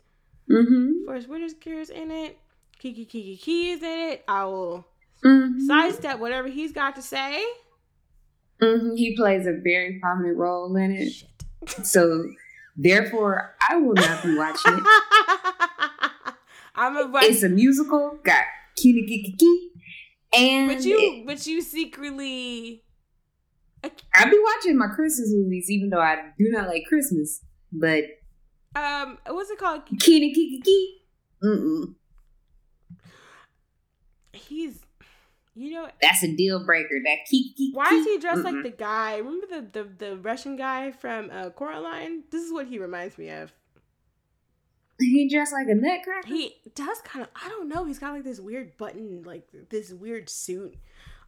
Mm-hmm. 0.50 1.10
Whitaker's 1.31 1.91
in 1.91 2.10
it. 2.10 2.39
Kiki 2.78 3.05
Kiki 3.05 3.36
Key 3.36 3.70
is 3.70 3.83
in 3.83 3.99
it. 4.10 4.25
I 4.28 4.44
will 4.44 4.86
mm-hmm. 5.25 5.66
sidestep 5.66 6.18
whatever 6.18 6.49
he's 6.49 6.73
got 6.73 6.97
to 6.97 7.02
say. 7.02 7.44
hmm 8.60 8.94
He 8.94 9.16
plays 9.16 9.47
a 9.47 9.52
very 9.52 9.99
prominent 10.00 10.36
role 10.36 10.75
in 10.76 10.92
it. 10.92 11.10
Shit. 11.10 11.28
So 11.84 12.31
therefore 12.76 13.57
I 13.68 13.76
will 13.76 13.94
not 13.94 14.23
be 14.23 14.36
watching 14.36 14.75
it. 14.75 16.34
I'm 16.76 16.97
a 16.97 17.08
but, 17.08 17.25
It's 17.25 17.42
a 17.42 17.49
musical, 17.49 18.18
got 18.23 18.44
kiki 18.76 19.05
kiki 19.07 19.33
kiki. 19.33 19.70
And 20.36 20.68
but 20.68 20.84
you 20.84 21.25
but 21.26 21.47
you 21.47 21.60
secretly 21.62 22.84
I 24.15 24.31
be 24.31 24.39
watching 24.42 24.78
my 24.78 24.89
Christmas 24.89 25.33
movies, 25.33 25.70
even 25.70 25.91
though 25.91 26.00
I 26.00 26.16
do 26.39 26.50
not 26.50 26.68
like 26.68 26.84
Christmas. 26.89 27.42
But 27.73 28.05
um 28.76 29.18
what's 29.28 29.50
it 29.50 29.58
called? 29.58 29.82
Kini 29.98 30.32
Kiki 30.32 30.60
Kiki, 30.60 31.02
mm-mm, 31.42 31.94
He's 34.32 34.80
you 35.55 35.72
know 35.72 35.88
that's 36.02 36.22
a 36.22 36.36
deal 36.36 36.64
breaker. 36.64 37.00
That 37.05 37.18
Kiki 37.30 37.70
why 37.72 37.90
is 37.90 38.05
he 38.05 38.18
dressed 38.18 38.44
like 38.44 38.55
mm-mm. 38.55 38.62
the 38.64 38.70
guy? 38.70 39.16
Remember 39.16 39.46
the 39.46 39.82
the, 39.82 40.06
the 40.06 40.16
Russian 40.18 40.56
guy 40.56 40.90
from 40.92 41.30
uh, 41.30 41.50
Coraline? 41.50 42.24
This 42.30 42.42
is 42.42 42.52
what 42.52 42.66
he 42.66 42.78
reminds 42.78 43.16
me 43.18 43.30
of. 43.30 43.52
He 44.98 45.28
dressed 45.28 45.52
like 45.52 45.68
a 45.68 45.74
nutcracker. 45.74 46.26
He 46.26 46.56
does 46.74 47.00
kind 47.02 47.24
of. 47.24 47.30
I 47.34 47.48
don't 47.48 47.68
know. 47.68 47.84
He's 47.84 47.98
got 47.98 48.12
like 48.12 48.24
this 48.24 48.40
weird 48.40 48.76
button, 48.78 49.22
like 49.24 49.46
this 49.68 49.92
weird 49.92 50.30
suit 50.30 50.74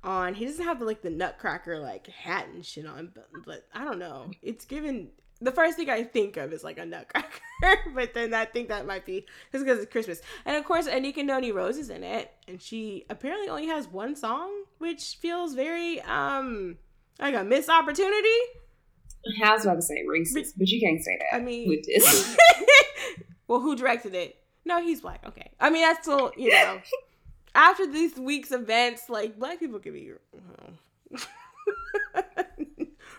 on. 0.02 0.34
He 0.34 0.46
doesn't 0.46 0.64
have 0.64 0.80
like 0.80 1.02
the 1.02 1.10
Nutcracker 1.10 1.78
like 1.78 2.06
hat 2.06 2.46
and 2.52 2.64
shit 2.64 2.86
on, 2.86 3.12
but, 3.14 3.28
but 3.44 3.66
I 3.74 3.84
don't 3.84 3.98
know. 3.98 4.30
It's 4.42 4.64
given. 4.64 5.08
The 5.40 5.52
first 5.52 5.76
thing 5.76 5.88
I 5.88 6.02
think 6.02 6.36
of 6.36 6.52
is 6.52 6.64
like 6.64 6.78
a 6.78 6.84
Nutcracker, 6.84 7.40
but 7.94 8.12
then 8.12 8.34
I 8.34 8.44
think 8.44 8.68
that 8.68 8.86
might 8.86 9.06
be 9.06 9.24
just 9.52 9.64
because 9.64 9.78
it's 9.80 9.92
Christmas. 9.92 10.20
And 10.44 10.56
of 10.56 10.64
course, 10.64 10.88
Anika 10.88 11.24
Noni 11.24 11.52
Rose 11.52 11.76
is 11.76 11.90
in 11.90 12.02
it, 12.02 12.32
and 12.48 12.60
she 12.60 13.04
apparently 13.08 13.48
only 13.48 13.66
has 13.66 13.86
one 13.86 14.16
song, 14.16 14.50
which 14.78 15.16
feels 15.20 15.54
very 15.54 16.00
um 16.02 16.76
like 17.20 17.34
a 17.34 17.44
missed 17.44 17.68
opportunity. 17.68 18.38
I 19.42 19.52
was 19.52 19.64
about 19.64 19.76
to 19.76 19.82
say 19.82 20.04
racist, 20.08 20.54
but 20.56 20.68
you 20.68 20.80
can't 20.80 21.02
say 21.02 21.18
that 21.18 21.36
I 21.36 21.40
mean, 21.40 21.68
with 21.68 21.84
this. 21.84 22.36
well, 23.48 23.60
who 23.60 23.76
directed 23.76 24.14
it? 24.14 24.36
No, 24.64 24.82
he's 24.82 25.00
black. 25.00 25.24
Okay. 25.26 25.50
I 25.60 25.70
mean, 25.70 25.82
that's 25.82 26.02
still, 26.02 26.32
you 26.36 26.50
know, 26.50 26.80
after 27.54 27.86
these 27.86 28.16
week's 28.16 28.52
events, 28.52 29.08
like, 29.08 29.38
black 29.38 29.58
people 29.60 29.78
can 29.78 29.92
be 29.92 30.12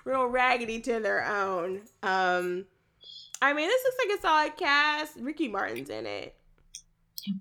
real 0.09 0.25
raggedy 0.25 0.79
to 0.81 0.99
their 0.99 1.25
own. 1.25 1.81
Um, 2.01 2.65
I 3.41 3.53
mean, 3.53 3.67
this 3.67 3.83
looks 3.83 3.97
like 4.05 4.17
a 4.17 4.21
solid 4.21 4.57
cast. 4.57 5.17
Ricky 5.19 5.47
Martin's 5.47 5.89
in 5.89 6.05
it. 6.05 6.35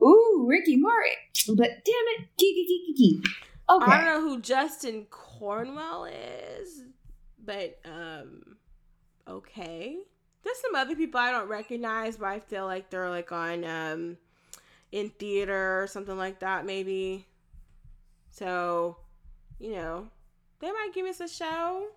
Ooh, 0.03 0.45
Ricky 0.49 0.77
Martin. 0.77 1.57
But 1.57 1.69
damn 1.69 2.05
it, 2.19 2.29
Kiki 2.37 2.67
Kiki 2.67 2.95
Kiki. 2.95 3.23
Okay. 3.71 3.91
I 3.91 3.97
don't 3.97 4.05
know 4.05 4.21
who 4.21 4.41
Justin 4.41 5.07
Cornwell 5.11 6.05
is, 6.05 6.83
but 7.45 7.79
um, 7.85 8.57
okay. 9.27 9.97
There's 10.43 10.61
some 10.61 10.75
other 10.75 10.95
people 10.95 11.21
I 11.21 11.31
don't 11.31 11.49
recognize, 11.49 12.17
but 12.17 12.27
I 12.27 12.41
feel 12.41 12.67
like 12.67 12.91
they're 12.91 13.11
like 13.11 13.33
on 13.33 13.65
um 13.65 14.17
in 14.93 15.11
theater 15.11 15.83
or 15.83 15.87
something 15.87 16.17
like 16.17 16.41
that, 16.41 16.65
maybe. 16.65 17.27
So, 18.31 18.97
you 19.59 19.73
know, 19.73 20.09
they 20.61 20.71
might 20.71 20.91
give 20.95 21.07
us 21.07 21.21
a 21.21 21.29
show. 21.29 21.89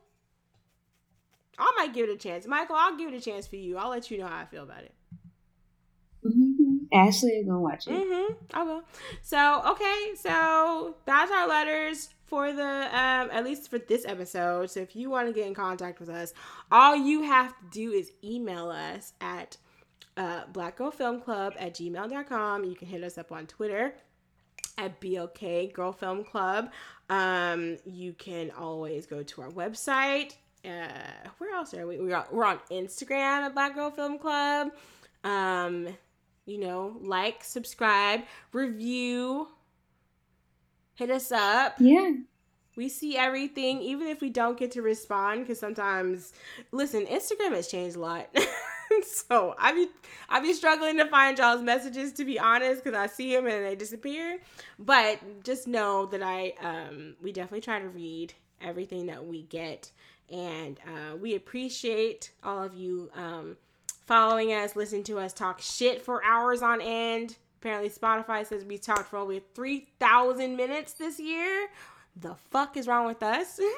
I 1.57 1.71
might 1.77 1.93
give 1.93 2.09
it 2.09 2.13
a 2.13 2.17
chance, 2.17 2.45
Michael. 2.47 2.75
I'll 2.77 2.97
give 2.97 3.13
it 3.13 3.15
a 3.17 3.21
chance 3.21 3.45
for 3.47 3.55
you. 3.57 3.77
I'll 3.77 3.89
let 3.89 4.09
you 4.09 4.17
know 4.17 4.27
how 4.27 4.39
I 4.39 4.45
feel 4.45 4.63
about 4.63 4.83
it. 4.83 4.93
Mhm. 6.25 6.87
Ashley 6.93 7.31
is 7.31 7.47
gonna 7.47 7.59
watch 7.59 7.87
it. 7.87 7.93
Mm-hmm. 7.93 8.33
I 8.53 8.63
will. 8.63 8.83
So 9.21 9.61
okay, 9.71 10.11
so 10.15 10.95
that's 11.05 11.31
our 11.31 11.47
letters 11.47 12.09
for 12.25 12.53
the 12.53 12.63
um 12.63 13.29
at 13.31 13.43
least 13.43 13.69
for 13.69 13.79
this 13.79 14.05
episode. 14.05 14.69
So 14.69 14.81
if 14.81 14.95
you 14.95 15.09
want 15.09 15.27
to 15.27 15.33
get 15.33 15.47
in 15.47 15.53
contact 15.53 15.99
with 15.99 16.09
us, 16.09 16.33
all 16.71 16.95
you 16.95 17.23
have 17.23 17.49
to 17.57 17.65
do 17.71 17.91
is 17.91 18.11
email 18.23 18.69
us 18.69 19.13
at 19.21 19.57
uh 20.17 20.41
black 20.51 20.77
girl 20.77 20.91
film 20.91 21.21
club 21.21 21.53
at 21.57 21.73
gmail.com. 21.73 22.65
You 22.65 22.75
can 22.75 22.87
hit 22.87 23.03
us 23.03 23.17
up 23.17 23.31
on 23.31 23.47
Twitter 23.47 23.95
at 24.77 24.99
BLK 25.01 25.73
Girl 25.73 25.91
Film 25.91 26.23
Club. 26.23 26.71
Um, 27.09 27.77
you 27.85 28.13
can 28.13 28.51
always 28.51 29.05
go 29.05 29.21
to 29.21 29.41
our 29.41 29.49
website. 29.49 30.35
Uh, 30.63 31.29
where 31.37 31.55
else 31.55 31.73
are 31.73 31.87
we? 31.87 31.99
We're 31.99 32.15
on, 32.15 32.25
we're 32.31 32.45
on 32.45 32.59
Instagram 32.69 33.43
at 33.43 33.53
Black 33.53 33.75
Girl 33.75 33.91
Film 33.91 34.19
Club. 34.19 34.69
Um, 35.23 35.87
you 36.45 36.59
know, 36.59 36.97
like, 37.01 37.43
subscribe, 37.43 38.21
review, 38.53 39.47
hit 40.95 41.09
us 41.09 41.31
up. 41.31 41.75
Yeah. 41.79 42.11
We 42.75 42.89
see 42.89 43.17
everything, 43.17 43.81
even 43.81 44.07
if 44.07 44.21
we 44.21 44.29
don't 44.29 44.57
get 44.57 44.71
to 44.71 44.81
respond, 44.81 45.41
because 45.41 45.59
sometimes, 45.59 46.33
listen, 46.71 47.05
Instagram 47.05 47.51
has 47.51 47.67
changed 47.67 47.97
a 47.97 47.99
lot. 47.99 48.29
so 49.03 49.55
I 49.59 49.73
be 49.73 49.87
I 50.29 50.39
be 50.39 50.53
struggling 50.53 50.97
to 50.97 51.05
find 51.05 51.37
y'all's 51.37 51.61
messages 51.61 52.13
to 52.13 52.25
be 52.25 52.39
honest, 52.39 52.83
because 52.83 52.97
I 52.97 53.07
see 53.07 53.35
them 53.35 53.45
and 53.47 53.65
they 53.65 53.75
disappear. 53.75 54.39
But 54.79 55.43
just 55.43 55.67
know 55.67 56.05
that 56.07 56.23
I 56.23 56.53
um 56.61 57.15
we 57.21 57.31
definitely 57.31 57.61
try 57.61 57.79
to 57.79 57.89
read 57.89 58.33
everything 58.61 59.07
that 59.07 59.25
we 59.25 59.43
get, 59.43 59.91
and 60.31 60.79
uh, 60.87 61.15
we 61.17 61.35
appreciate 61.35 62.31
all 62.43 62.63
of 62.63 62.73
you 62.73 63.11
um 63.15 63.57
following 64.11 64.51
us, 64.51 64.75
listening 64.75 65.05
to 65.05 65.19
us 65.19 65.31
talk 65.31 65.61
shit 65.61 66.01
for 66.01 66.21
hours 66.23 66.61
on 66.61 66.81
end. 66.81 67.37
Apparently, 67.61 67.89
Spotify 67.89 68.45
says 68.45 68.65
we 68.65 68.77
talked 68.77 69.09
for 69.09 69.17
over 69.17 69.39
3,000 69.53 70.57
minutes 70.57 70.93
this 70.93 71.19
year. 71.19 71.69
The 72.19 72.35
fuck 72.49 72.75
is 72.75 72.87
wrong 72.87 73.05
with 73.05 73.23
us? 73.23 73.59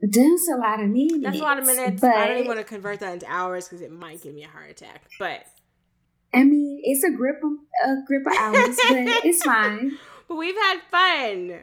That's 0.00 0.48
a 0.48 0.56
lot 0.56 0.80
of 0.80 0.88
minutes. 0.88 1.22
That's 1.22 1.38
a 1.38 1.42
lot 1.42 1.58
of 1.58 1.66
minutes. 1.66 2.00
But 2.00 2.14
I 2.14 2.28
don't 2.28 2.38
even 2.38 2.48
want 2.48 2.60
to 2.60 2.64
convert 2.64 3.00
that 3.00 3.12
into 3.12 3.26
hours 3.28 3.68
because 3.68 3.80
it 3.80 3.92
might 3.92 4.22
give 4.22 4.34
me 4.34 4.44
a 4.44 4.48
heart 4.48 4.70
attack. 4.70 5.02
But 5.18 5.46
I 6.32 6.44
mean, 6.44 6.80
it's 6.82 7.04
a 7.04 7.10
grip 7.10 7.42
of 7.42 7.52
a 7.86 7.96
grip 8.06 8.26
of 8.26 8.32
hours, 8.38 8.76
but 8.88 9.24
it's 9.24 9.42
fine. 9.44 9.98
but 10.28 10.36
we've 10.36 10.56
had 10.56 10.80
fun. 10.90 11.58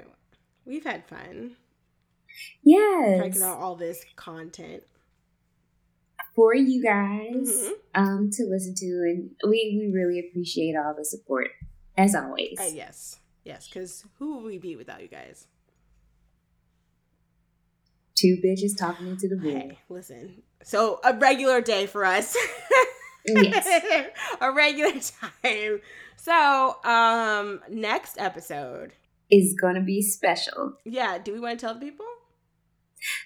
We've 0.66 0.84
had 0.84 1.06
fun 1.08 1.52
Yes, 2.64 3.22
checking 3.24 3.42
out 3.44 3.58
all 3.60 3.76
this 3.76 4.04
content. 4.16 4.84
for 6.36 6.56
you 6.56 6.82
guys 6.82 7.50
Mhm. 7.50 7.72
um 7.94 8.30
to 8.32 8.46
listen 8.46 8.74
to, 8.76 8.86
and 8.86 9.36
we 9.46 9.78
we 9.80 9.92
really 9.94 10.18
appreciate 10.20 10.76
all 10.78 10.94
the 10.98 11.04
support 11.04 11.50
as 11.98 12.16
always. 12.16 12.58
Uh, 12.60 12.70
yes, 12.74 13.20
yes. 13.44 13.68
Because 13.68 14.06
who 14.18 14.36
would 14.38 14.46
we 14.46 14.58
be 14.58 14.76
without 14.78 15.02
you 15.02 15.10
guys? 15.10 15.48
Two 18.16 18.38
bitches 18.44 18.78
talking 18.78 19.08
into 19.08 19.28
the 19.28 19.36
void. 19.36 19.54
Hey, 19.54 19.80
listen. 19.90 20.44
So 20.64 21.00
a 21.04 21.14
regular 21.18 21.62
day 21.62 21.86
for 21.86 22.06
us. 22.06 22.36
Yes. 23.24 24.10
a 24.42 24.52
regular 24.52 24.94
time. 25.00 25.80
So, 26.16 26.76
um, 26.84 27.62
next 27.70 28.18
episode. 28.18 28.94
Is 29.30 29.56
gonna 29.62 29.84
be 29.84 30.02
special. 30.02 30.74
Yeah, 30.86 31.20
do 31.20 31.32
we 31.32 31.40
want 31.40 31.60
to 31.60 31.64
tell 31.68 31.76
the 31.76 31.80
people? 31.82 32.06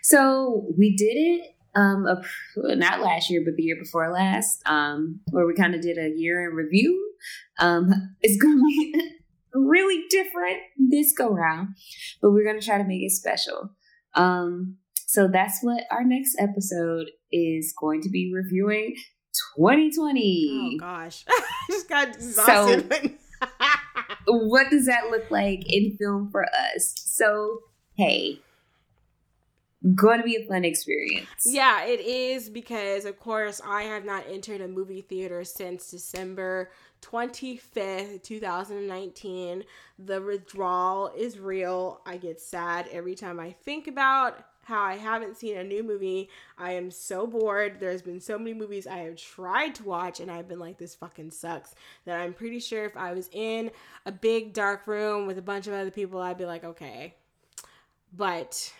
So 0.02 0.74
we 0.78 0.95
did 0.95 1.16
it 1.16 1.52
um 1.76 2.06
a, 2.08 2.76
not 2.76 3.02
last 3.02 3.30
year, 3.30 3.42
but 3.45 3.56
the 3.56 3.64
year 3.64 3.78
before 3.82 4.12
last, 4.12 4.62
um, 4.66 5.20
where 5.32 5.45
we 5.45 5.54
kind 5.54 5.76
of 5.76 5.82
did 5.82 5.98
a 5.98 6.10
year 6.16 6.50
in 6.50 6.56
review. 6.56 7.14
Um, 7.60 8.16
it's 8.22 8.42
gonna 8.42 8.62
be 8.62 9.12
really 9.54 10.04
different 10.10 10.58
this 10.78 11.14
go 11.14 11.30
round, 11.30 11.76
but 12.22 12.32
we're 12.32 12.45
gonna 12.45 12.62
try 12.62 12.78
to 12.78 12.84
make 12.84 13.04
it 13.04 13.12
special. 13.12 13.72
Um, 14.14 14.78
so 15.08 15.28
that's 15.28 15.60
what 15.62 15.84
our 15.92 16.04
next 16.04 16.36
episode 16.40 17.08
is 17.32 17.74
going 17.80 18.02
to 18.02 18.10
be 18.10 18.34
reviewing 18.34 18.95
2020. 19.58 20.50
Oh 20.52 20.80
gosh, 20.80 21.24
I 21.28 21.42
just 21.70 21.90
got 21.90 22.10
exhausted. 22.10 23.16
what 24.28 24.70
does 24.70 24.86
that 24.88 25.10
look 25.12 25.30
like 25.30 25.64
in 25.72 25.98
film 25.98 26.30
for 26.32 26.45
us? 26.45 26.95
So, 26.98 27.60
hey, 27.95 28.40
going 29.94 30.20
to 30.20 30.24
be 30.24 30.36
a 30.38 30.48
fun 30.48 30.66
experience. 30.66 31.46
Yeah, 31.46 31.86
it 31.86 32.00
is 32.00 32.50
because, 32.50 33.06
of 33.06 33.20
course, 33.20 33.62
I 33.66 33.84
have 33.84 34.06
not 34.06 34.24
entered 34.30 34.62
a 34.62 34.68
movie 34.68 35.02
theater 35.02 35.44
since 35.44 35.92
December 35.92 36.72
25th, 37.02 38.24
2019. 38.24 39.64
The 40.00 40.22
withdrawal 40.22 41.12
is 41.16 41.38
real. 41.38 42.02
I 42.06 42.18
get 42.18 42.42
sad 42.42 42.88
every 42.92 43.16
time 43.16 43.40
I 43.40 43.52
think 43.52 43.88
about 43.88 44.44
how 44.64 44.82
I 44.82 44.96
haven't 44.96 45.38
seen 45.38 45.58
a 45.58 45.64
new 45.64 45.84
movie. 45.84 46.30
I 46.58 46.72
am 46.72 46.90
so 46.90 47.28
bored. 47.28 47.80
There's 47.80 48.02
been 48.02 48.20
so 48.20 48.40
many 48.40 48.56
movies 48.56 48.88
I 48.88 48.98
have 49.00 49.18
tried 49.18 49.76
to 49.76 49.84
watch, 49.84 50.20
and 50.20 50.32
I've 50.32 50.48
been 50.48 50.58
like, 50.58 50.80
this 50.80 50.96
fucking 50.96 51.30
sucks. 51.30 51.76
That 52.06 52.20
I'm 52.20 52.34
pretty 52.34 52.60
sure 52.60 52.86
if 52.86 52.98
I 52.98 53.14
was 53.14 53.30
in 53.32 53.70
a 54.08 54.12
big 54.12 54.54
dark 54.54 54.88
room 54.88 55.28
with 55.28 55.38
a 55.38 55.44
bunch 55.44 55.68
of 55.68 55.74
other 55.74 55.92
people, 55.92 56.20
I'd 56.20 56.40
be 56.40 56.46
like, 56.46 56.64
okay. 56.64 57.14
But 58.12 58.74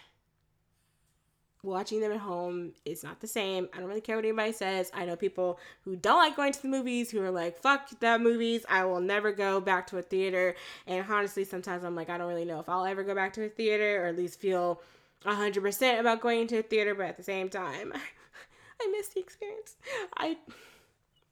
watching 1.66 2.00
them 2.00 2.12
at 2.12 2.20
home 2.20 2.72
is 2.86 3.04
not 3.04 3.20
the 3.20 3.28
same. 3.28 3.68
I 3.74 3.80
don't 3.80 3.88
really 3.88 4.02
care 4.02 4.16
what 4.16 4.26
anybody 4.26 4.52
says. 4.52 4.92
I 4.94 5.06
know 5.06 5.16
people 5.16 5.60
who 5.84 5.96
don't 5.96 6.18
like 6.18 6.36
going 6.36 6.54
to 6.54 6.62
the 6.62 6.68
movies 6.68 7.12
who 7.12 7.22
are 7.22 7.32
like, 7.32 7.60
fuck 7.60 7.90
the 8.00 8.20
movies. 8.20 8.66
I 8.70 8.86
will 8.86 9.02
never 9.02 9.32
go 9.32 9.60
back 9.60 9.88
to 9.88 9.98
a 9.98 10.02
theater. 10.02 10.56
And 10.88 11.06
honestly, 11.10 11.44
sometimes 11.44 11.84
I'm 11.84 11.96
like, 11.96 12.10
I 12.10 12.18
don't 12.18 12.30
really 12.30 12.46
know 12.46 12.60
if 12.60 12.70
I'll 12.70 12.86
ever 12.86 13.04
go 13.04 13.16
back 13.16 13.34
to 13.34 13.46
a 13.46 13.50
theater 13.50 14.04
or 14.04 14.08
at 14.08 14.18
least 14.18 14.40
feel 14.40 14.82
100% 15.26 16.00
about 16.00 16.22
going 16.22 16.48
to 16.48 16.60
a 16.60 16.64
theater, 16.64 16.94
but 16.94 17.08
at 17.08 17.18
the 17.18 17.24
same 17.24 17.50
time, 17.50 17.94
I 18.82 18.88
miss 18.92 19.10
the 19.10 19.20
experience. 19.20 19.76
I 20.18 20.38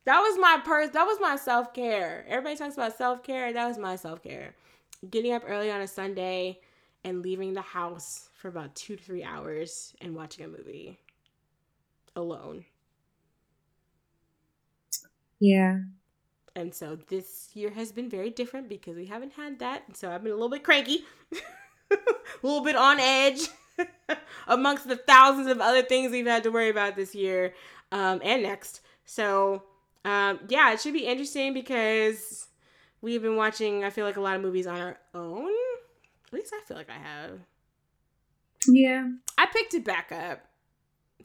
that 0.06 0.20
was 0.20 0.38
my 0.38 0.60
purse. 0.64 0.90
That 0.90 1.06
was 1.06 1.18
my 1.22 1.38
self 1.38 1.74
care. 1.74 2.26
Everybody 2.28 2.58
talks 2.58 2.76
about 2.76 2.98
self 2.98 3.24
care. 3.24 3.54
That 3.54 3.68
was 3.68 3.78
my 3.78 3.96
self 3.96 4.22
care. 4.22 4.54
Getting 5.10 5.34
up 5.34 5.44
early 5.48 5.72
on 5.72 5.82
a 5.82 5.88
Sunday 5.88 6.60
and 7.04 7.22
leaving 7.22 7.54
the 7.54 7.62
house 7.62 8.30
for 8.34 8.48
about 8.48 8.76
two 8.76 8.96
to 8.96 9.04
three 9.04 9.24
hours 9.24 9.94
and 10.02 10.16
watching 10.16 10.46
a 10.46 10.48
movie 10.48 11.00
alone. 12.16 12.66
Yeah. 15.40 15.80
And 16.56 16.74
so 16.74 16.98
this 17.08 17.50
year 17.54 17.72
has 17.72 17.92
been 17.92 18.10
very 18.10 18.30
different 18.30 18.70
because 18.70 18.96
we 18.96 19.06
haven't 19.06 19.34
had 19.34 19.60
that. 19.60 19.84
So 19.94 20.12
I've 20.12 20.24
been 20.24 20.32
a 20.32 20.36
little 20.36 20.50
bit 20.50 20.64
cranky, 20.64 21.04
a 21.92 21.98
little 22.44 22.64
bit 22.64 22.76
on 22.76 23.00
edge 23.00 23.42
amongst 24.48 24.88
the 24.88 24.98
thousands 24.98 25.48
of 25.48 25.60
other 25.60 25.82
things 25.82 26.12
we've 26.12 26.28
had 26.28 26.44
to 26.44 26.52
worry 26.52 26.70
about 26.70 26.96
this 26.96 27.16
year 27.16 27.54
um, 27.92 28.22
and 28.24 28.44
next. 28.44 28.82
So 29.06 29.64
um, 30.06 30.40
yeah, 30.50 30.74
it 30.74 30.82
should 30.82 30.94
be 30.94 31.06
interesting 31.06 31.54
because 31.54 32.48
we've 33.02 33.22
been 33.22 33.36
watching, 33.36 33.84
I 33.84 33.90
feel 33.90 34.06
like, 34.06 34.18
a 34.18 34.22
lot 34.22 34.36
of 34.36 34.42
movies 34.42 34.68
on 34.68 34.80
our 34.80 34.98
own. 35.14 35.52
At 36.34 36.40
least 36.40 36.54
I 36.54 36.66
feel 36.66 36.78
like 36.78 36.90
I 36.90 36.98
have. 36.98 37.40
Yeah. 38.68 39.08
I 39.38 39.46
picked 39.46 39.76
it 39.76 39.86
back 39.86 40.12
up 40.12 40.40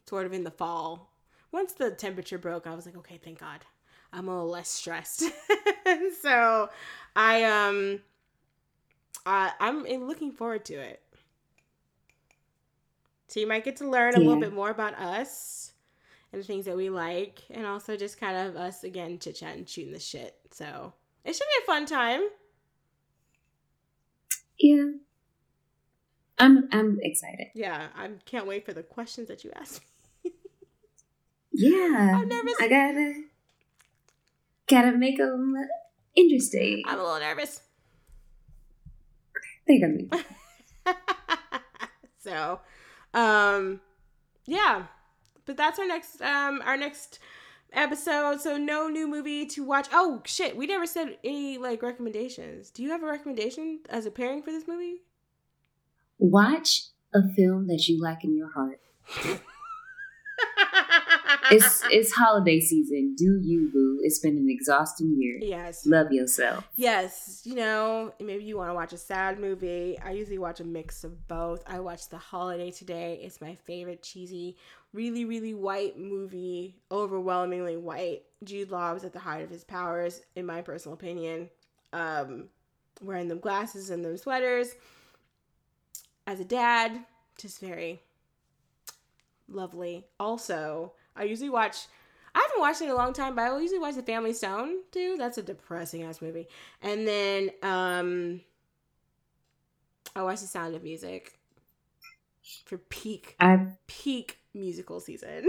sort 0.07 0.27
of 0.27 0.35
in 0.35 0.45
the 0.45 0.51
fall. 0.51 1.11
Once 1.51 1.73
the 1.73 1.91
temperature 1.91 2.37
broke, 2.37 2.67
I 2.67 2.75
was 2.75 2.85
like, 2.85 2.97
okay, 2.99 3.19
thank 3.23 3.41
God. 3.41 3.61
I'm 4.13 4.29
a 4.29 4.35
little 4.35 4.51
less 4.51 4.69
stressed. 4.69 5.25
so 6.23 6.69
I 7.17 7.45
um 7.45 8.01
I 9.25 9.53
I'm 9.59 9.85
looking 10.07 10.31
forward 10.31 10.67
to 10.67 10.75
it. 10.75 11.03
So 13.29 13.41
you 13.41 13.47
might 13.47 13.65
get 13.65 13.77
to 13.77 13.89
learn 13.89 14.15
a 14.15 14.19
little 14.19 14.41
bit 14.41 14.53
more 14.53 14.71
about 14.71 14.95
us 14.99 15.73
and 16.33 16.43
the 16.43 16.47
things 16.47 16.67
that 16.67 16.77
we 16.77 16.91
like, 16.91 17.41
and 17.51 17.65
also 17.65 17.97
just 17.97 18.21
kind 18.21 18.37
of 18.37 18.57
us 18.57 18.85
again 18.85 19.19
chit 19.19 19.37
chat 19.37 19.57
and 19.57 19.67
shooting 19.67 19.93
the 19.93 20.01
shit. 20.01 20.37
So 20.51 20.93
it 21.25 21.35
should 21.35 21.47
be 21.57 21.63
a 21.63 21.67
fun 21.67 21.87
time. 21.87 22.29
Yeah. 24.59 24.91
I'm 26.39 26.69
I'm 26.73 26.99
excited. 27.03 27.49
Yeah, 27.55 27.89
I 27.97 28.11
can't 28.25 28.47
wait 28.47 28.65
for 28.65 28.73
the 28.73 28.83
questions 28.83 29.29
that 29.29 29.45
you 29.45 29.51
ask 29.57 29.83
me. 30.25 30.33
Yeah. 31.53 32.13
I'm 32.15 32.29
nervous. 32.29 32.55
I 32.61 32.69
gotta 32.69 33.23
gotta 34.69 34.93
make 34.93 35.19
them 35.19 35.57
interesting. 36.15 36.85
I'm 36.87 37.01
a 37.01 37.03
little 37.03 37.19
nervous. 37.19 37.61
They're 39.67 39.81
gonna 39.81 39.95
be. 39.95 40.11
so, 42.19 42.61
um, 43.13 43.81
yeah, 44.47 44.85
but 45.45 45.57
that's 45.57 45.79
our 45.81 45.87
next 45.87 46.23
um 46.23 46.63
our 46.65 46.77
next 46.77 47.19
episode. 47.73 48.41
So 48.41 48.57
no 48.57 48.89
new 48.89 49.07
movie 49.09 49.47
to 49.47 49.65
watch. 49.65 49.89
Oh 49.93 50.23
shit, 50.25 50.57
we 50.57 50.67
never 50.67 50.87
said 50.87 51.19
any 51.25 51.59
like 51.59 51.83
recommendations. 51.83 52.71
Do 52.71 52.83
you 52.83 52.91
have 52.91 53.03
a 53.03 53.07
recommendation 53.07 53.81
as 53.89 54.07
a 54.07 54.11
pairing 54.11 54.43
for 54.43 54.51
this 54.51 54.67
movie? 54.67 55.03
Watch 56.19 56.85
a 57.15 57.21
film 57.37 57.67
that 57.69 57.89
you 57.89 58.01
like 58.01 58.25
in 58.25 58.37
your 58.37 58.51
heart. 58.53 58.81
It's 61.51 61.83
it's 61.91 62.13
holiday 62.13 62.61
season. 62.61 63.15
Do 63.17 63.41
you, 63.43 63.71
boo? 63.73 64.01
It's 64.03 64.19
been 64.19 64.37
an 64.37 64.49
exhausting 64.51 65.17
year. 65.19 65.39
yes. 65.41 65.87
Love 65.87 66.13
yourself. 66.13 66.69
Yes, 66.77 67.43
you 67.45 67.55
know, 67.55 68.13
maybe 68.21 68.45
you 68.45 68.57
want 68.57 68.71
to 68.71 68.75
watch 68.75 68.93
a 68.93 68.99
sad 68.99 69.39
movie. 69.39 69.99
I 70.05 70.11
usually 70.11 70.39
watch 70.39 70.61
a 70.61 70.65
mix 70.65 71.05
of 71.05 71.27
both. 71.27 71.63
I 71.67 71.81
watched 71.81 72.11
The 72.11 72.19
Holiday 72.19 72.71
today. 72.71 73.21
It's 73.23 73.41
my 73.41 73.55
favorite 73.55 74.03
cheesy, 74.03 74.57
really, 74.93 75.25
really 75.25 75.55
white 75.55 75.99
movie, 75.99 76.77
overwhelmingly 76.91 77.77
white. 77.77 78.23
Jude 78.45 78.71
Law 78.71 78.95
was 78.95 79.05
at 79.05 79.13
the 79.13 79.19
height 79.19 79.43
of 79.43 79.51
his 79.51 79.65
powers, 79.65 80.21
in 80.37 80.47
my 80.47 80.63
personal 80.63 80.95
opinion. 80.95 81.51
Um, 81.93 82.49
wearing 83.03 83.29
them 83.29 83.41
glasses 83.41 83.91
and 83.91 84.05
them 84.05 84.17
sweaters. 84.17 84.75
As 86.27 86.41
a 86.41 86.45
dad, 86.45 87.05
just 87.39 87.61
very 87.61 88.03
lovely. 89.49 90.07
Also, 90.21 90.93
I 91.17 91.25
usually 91.25 91.51
watch. 91.51 91.87
I 92.35 92.41
haven't 92.41 92.61
watched 92.61 92.83
it 92.83 92.85
in 92.85 92.91
a 92.91 92.95
long 92.95 93.13
time, 93.13 93.35
but 93.35 93.43
I 93.43 93.51
will 93.51 93.61
usually 93.61 93.81
watch 93.81 93.95
The 93.95 94.03
Family 94.03 94.33
Stone 94.33 94.83
too. 94.93 95.17
That's 95.19 95.39
a 95.39 95.43
depressing 95.43 96.03
ass 96.03 96.21
movie. 96.21 96.47
And 96.83 97.09
then 97.09 97.51
um 97.63 98.43
I 100.15 100.23
watch 100.23 100.41
The 100.41 100.47
Sound 100.47 100.75
of 100.75 100.83
Music 100.83 101.39
for 102.65 102.79
peak 102.79 103.35
I've 103.41 103.77
peak 103.87 104.39
musical 104.59 105.01
season. 105.01 105.49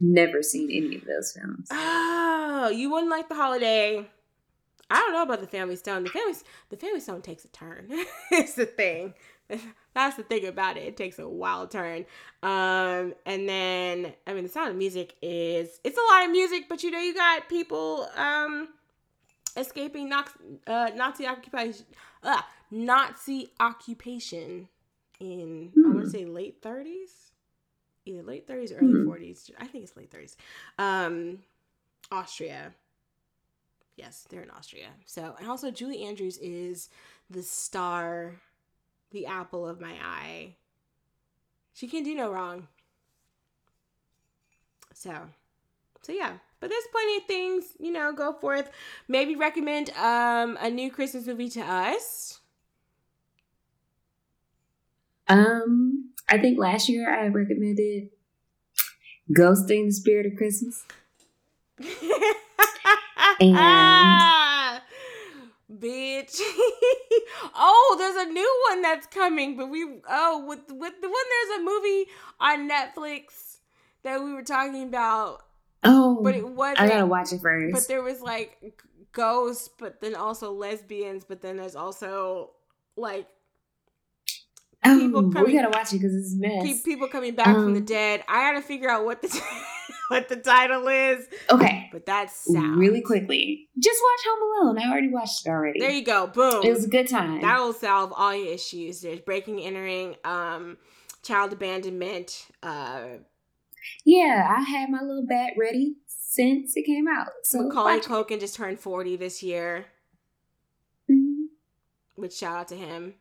never 0.00 0.42
seen 0.42 0.70
any 0.70 0.96
of 0.96 1.04
those 1.04 1.32
films. 1.32 1.68
oh, 1.70 2.72
you 2.74 2.90
wouldn't 2.90 3.10
like 3.10 3.28
The 3.28 3.34
Holiday. 3.34 4.08
I 4.90 4.96
don't 4.96 5.12
know 5.14 5.22
about 5.22 5.40
The 5.40 5.46
Family 5.46 5.76
Stone. 5.76 6.04
The 6.04 6.10
Family 6.10 6.34
The 6.68 6.76
Family 6.76 7.00
Stone 7.00 7.22
takes 7.22 7.44
a 7.44 7.48
turn. 7.48 7.88
it's 8.30 8.54
the 8.54 8.66
thing. 8.66 9.14
That's 9.94 10.16
the 10.16 10.22
thing 10.22 10.46
about 10.46 10.76
it. 10.76 10.84
It 10.84 10.96
takes 10.96 11.18
a 11.18 11.28
wild 11.28 11.70
turn. 11.70 12.04
Um, 12.42 13.14
and 13.26 13.48
then 13.48 14.12
I 14.26 14.34
mean, 14.34 14.42
the 14.44 14.48
sound 14.50 14.70
of 14.70 14.76
music 14.76 15.14
is 15.22 15.80
it's 15.84 15.96
a 15.98 16.12
lot 16.14 16.24
of 16.24 16.30
music, 16.30 16.64
but 16.68 16.82
you 16.82 16.90
know, 16.90 16.98
you 17.00 17.14
got 17.14 17.48
people 17.48 18.08
um 18.16 18.68
escaping 19.56 20.08
Nazi, 20.08 20.32
uh, 20.66 20.90
Nazi 20.96 21.26
occupation, 21.26 21.86
uh, 22.22 22.40
Nazi 22.70 23.50
occupation 23.60 24.68
in 25.20 25.72
I 25.76 25.88
want 25.88 25.98
Hmm. 25.98 26.04
to 26.04 26.10
say 26.10 26.24
late 26.24 26.58
thirties, 26.60 27.32
either 28.04 28.22
late 28.22 28.46
thirties 28.46 28.72
or 28.72 28.78
early 28.78 28.94
Hmm. 28.94 29.04
forties. 29.04 29.50
I 29.58 29.66
think 29.66 29.84
it's 29.84 29.96
late 29.96 30.10
thirties. 30.10 30.36
Um, 30.78 31.40
Austria. 32.10 32.74
Yes, 33.96 34.26
they're 34.28 34.42
in 34.42 34.50
Austria. 34.50 34.88
So, 35.06 35.36
and 35.38 35.48
also 35.48 35.70
Julie 35.70 36.02
Andrews 36.04 36.38
is 36.38 36.88
the 37.30 37.42
star, 37.42 38.40
the 39.10 39.26
apple 39.26 39.66
of 39.68 39.80
my 39.80 39.94
eye. 40.02 40.56
She 41.74 41.88
can 41.88 42.02
do 42.04 42.14
no 42.14 42.30
wrong. 42.32 42.68
So, 44.92 45.12
so 46.02 46.12
yeah. 46.12 46.38
But 46.60 46.70
there's 46.70 46.86
plenty 46.92 47.16
of 47.18 47.24
things, 47.24 47.64
you 47.78 47.92
know, 47.92 48.12
go 48.12 48.32
forth. 48.32 48.70
Maybe 49.08 49.36
recommend 49.36 49.90
um 49.90 50.56
a 50.60 50.70
new 50.70 50.90
Christmas 50.90 51.26
movie 51.26 51.50
to 51.50 51.60
us. 51.60 52.40
Um, 55.28 56.13
I 56.28 56.38
think 56.38 56.58
last 56.58 56.88
year 56.88 57.08
I 57.12 57.26
recommended 57.28 58.10
Ghosting 59.36 59.86
the 59.86 59.92
Spirit 59.92 60.26
of 60.26 60.36
Christmas. 60.36 60.84
And- 63.40 63.56
bitch. 65.72 66.40
oh, 67.54 67.96
there's 67.98 68.26
a 68.26 68.30
new 68.30 68.62
one 68.70 68.82
that's 68.82 69.06
coming, 69.06 69.56
but 69.56 69.68
we 69.68 69.84
oh 70.08 70.44
with 70.46 70.60
with 70.70 70.94
the 71.00 71.08
one 71.08 71.24
there's 71.48 71.60
a 71.60 71.64
movie 71.64 72.06
on 72.40 72.68
Netflix 72.68 73.58
that 74.02 74.22
we 74.22 74.32
were 74.32 74.42
talking 74.42 74.84
about, 74.84 75.42
Oh, 75.82 76.20
but 76.22 76.34
it 76.34 76.46
wasn't. 76.46 76.80
I 76.80 76.88
gotta 76.88 77.06
watch 77.06 77.32
it 77.32 77.40
first. 77.40 77.72
but 77.72 77.88
there 77.88 78.02
was 78.02 78.20
like 78.20 78.82
ghosts, 79.12 79.68
but 79.78 80.00
then 80.00 80.14
also 80.14 80.52
lesbians, 80.52 81.24
but 81.24 81.40
then 81.42 81.56
there's 81.56 81.76
also 81.76 82.50
like 82.96 83.26
oh, 84.84 84.98
people 84.98 85.30
coming- 85.32 85.44
we 85.46 85.52
gotta 85.52 85.70
watch 85.70 85.92
it 85.92 85.98
because 85.98 86.14
it's 86.14 86.34
mess. 86.34 86.62
pe- 86.64 86.82
people 86.84 87.08
coming 87.08 87.34
back 87.34 87.46
from 87.54 87.72
the 87.74 87.80
Um, 87.80 87.84
dead. 87.86 88.22
I 88.28 88.50
gotta 88.52 88.62
figure 88.62 88.88
out 88.90 89.04
what 89.04 89.22
the 89.22 89.28
what 90.08 90.28
the 90.28 90.36
title 90.36 90.86
is, 90.88 91.26
okay, 91.50 91.88
but 91.92 92.04
that's 92.06 92.44
really 92.48 93.00
quickly. 93.00 93.68
Just 93.78 94.00
watch 94.02 94.20
Home 94.26 94.66
Alone. 94.76 94.78
I 94.84 94.90
already 94.90 95.08
watched 95.08 95.46
it 95.46 95.50
already. 95.50 95.80
There 95.80 95.90
you 95.90 96.04
go, 96.04 96.26
boom. 96.26 96.62
it 96.64 96.70
was 96.70 96.84
a 96.84 96.88
good 96.88 97.08
time. 97.08 97.40
That 97.40 97.58
will 97.60 97.72
solve 97.72 98.12
all 98.14 98.34
your 98.34 98.52
issues. 98.52 99.00
There's 99.00 99.20
breaking, 99.20 99.60
entering, 99.60 100.16
um, 100.24 100.76
child 101.22 101.52
abandonment. 101.52 102.46
Uh, 102.62 103.04
Yeah, 104.04 104.46
I 104.56 104.62
had 104.62 104.88
my 104.90 105.00
little 105.02 105.26
bat 105.26 105.52
ready 105.58 105.96
since 106.06 106.74
it 106.76 106.84
came 106.84 107.06
out. 107.08 107.28
So 107.44 107.62
Macaulay. 107.62 108.00
Culkin 108.00 108.40
just 108.40 108.54
turned 108.56 108.80
40 108.80 109.16
this 109.16 109.42
year, 109.42 109.86
Mhm. 111.10 111.46
which 112.16 112.34
shout 112.34 112.56
out 112.58 112.68
to 112.68 112.76
him. 112.76 113.14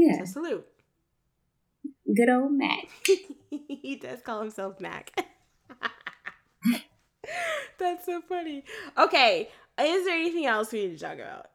Yeah, 0.00 0.18
So 0.18 0.24
salute. 0.26 0.64
good 2.14 2.28
old 2.30 2.52
Matt. 2.52 2.84
he 3.50 3.96
does 4.00 4.20
call 4.22 4.40
himself 4.40 4.80
Mac. 4.80 5.12
That's 7.78 8.06
so 8.06 8.20
funny. 8.28 8.62
Okay, 8.96 9.48
is 9.80 10.04
there 10.04 10.14
anything 10.16 10.46
else 10.46 10.70
we 10.72 10.86
need 10.86 10.96
to 10.98 11.04
talk 11.04 11.14
about? 11.14 11.46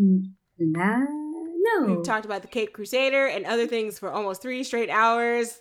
Mm, 0.00 0.30
nah, 0.58 0.98
no. 0.98 1.94
We've 1.94 2.04
talked 2.04 2.24
about 2.24 2.40
the 2.40 2.48
Caped 2.48 2.72
Crusader 2.72 3.26
and 3.26 3.44
other 3.44 3.66
things 3.66 3.98
for 3.98 4.10
almost 4.10 4.40
three 4.40 4.64
straight 4.64 4.88
hours. 4.90 5.58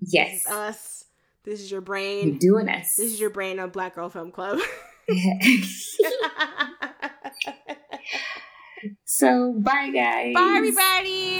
This 0.00 0.12
yes, 0.14 0.32
is 0.44 0.46
us. 0.46 1.04
This 1.42 1.60
is 1.60 1.70
your 1.72 1.78
you're 1.80 1.86
brain. 1.86 2.38
doing 2.38 2.68
us. 2.68 2.94
This 2.96 3.12
is 3.12 3.20
your 3.20 3.30
brain 3.30 3.58
on 3.58 3.70
Black 3.70 3.96
Girl 3.96 4.08
Film 4.08 4.30
Club. 4.30 4.60
so 9.04 9.54
bye, 9.58 9.90
guys. 9.92 10.34
Bye, 10.34 10.54
everybody. 10.56 11.39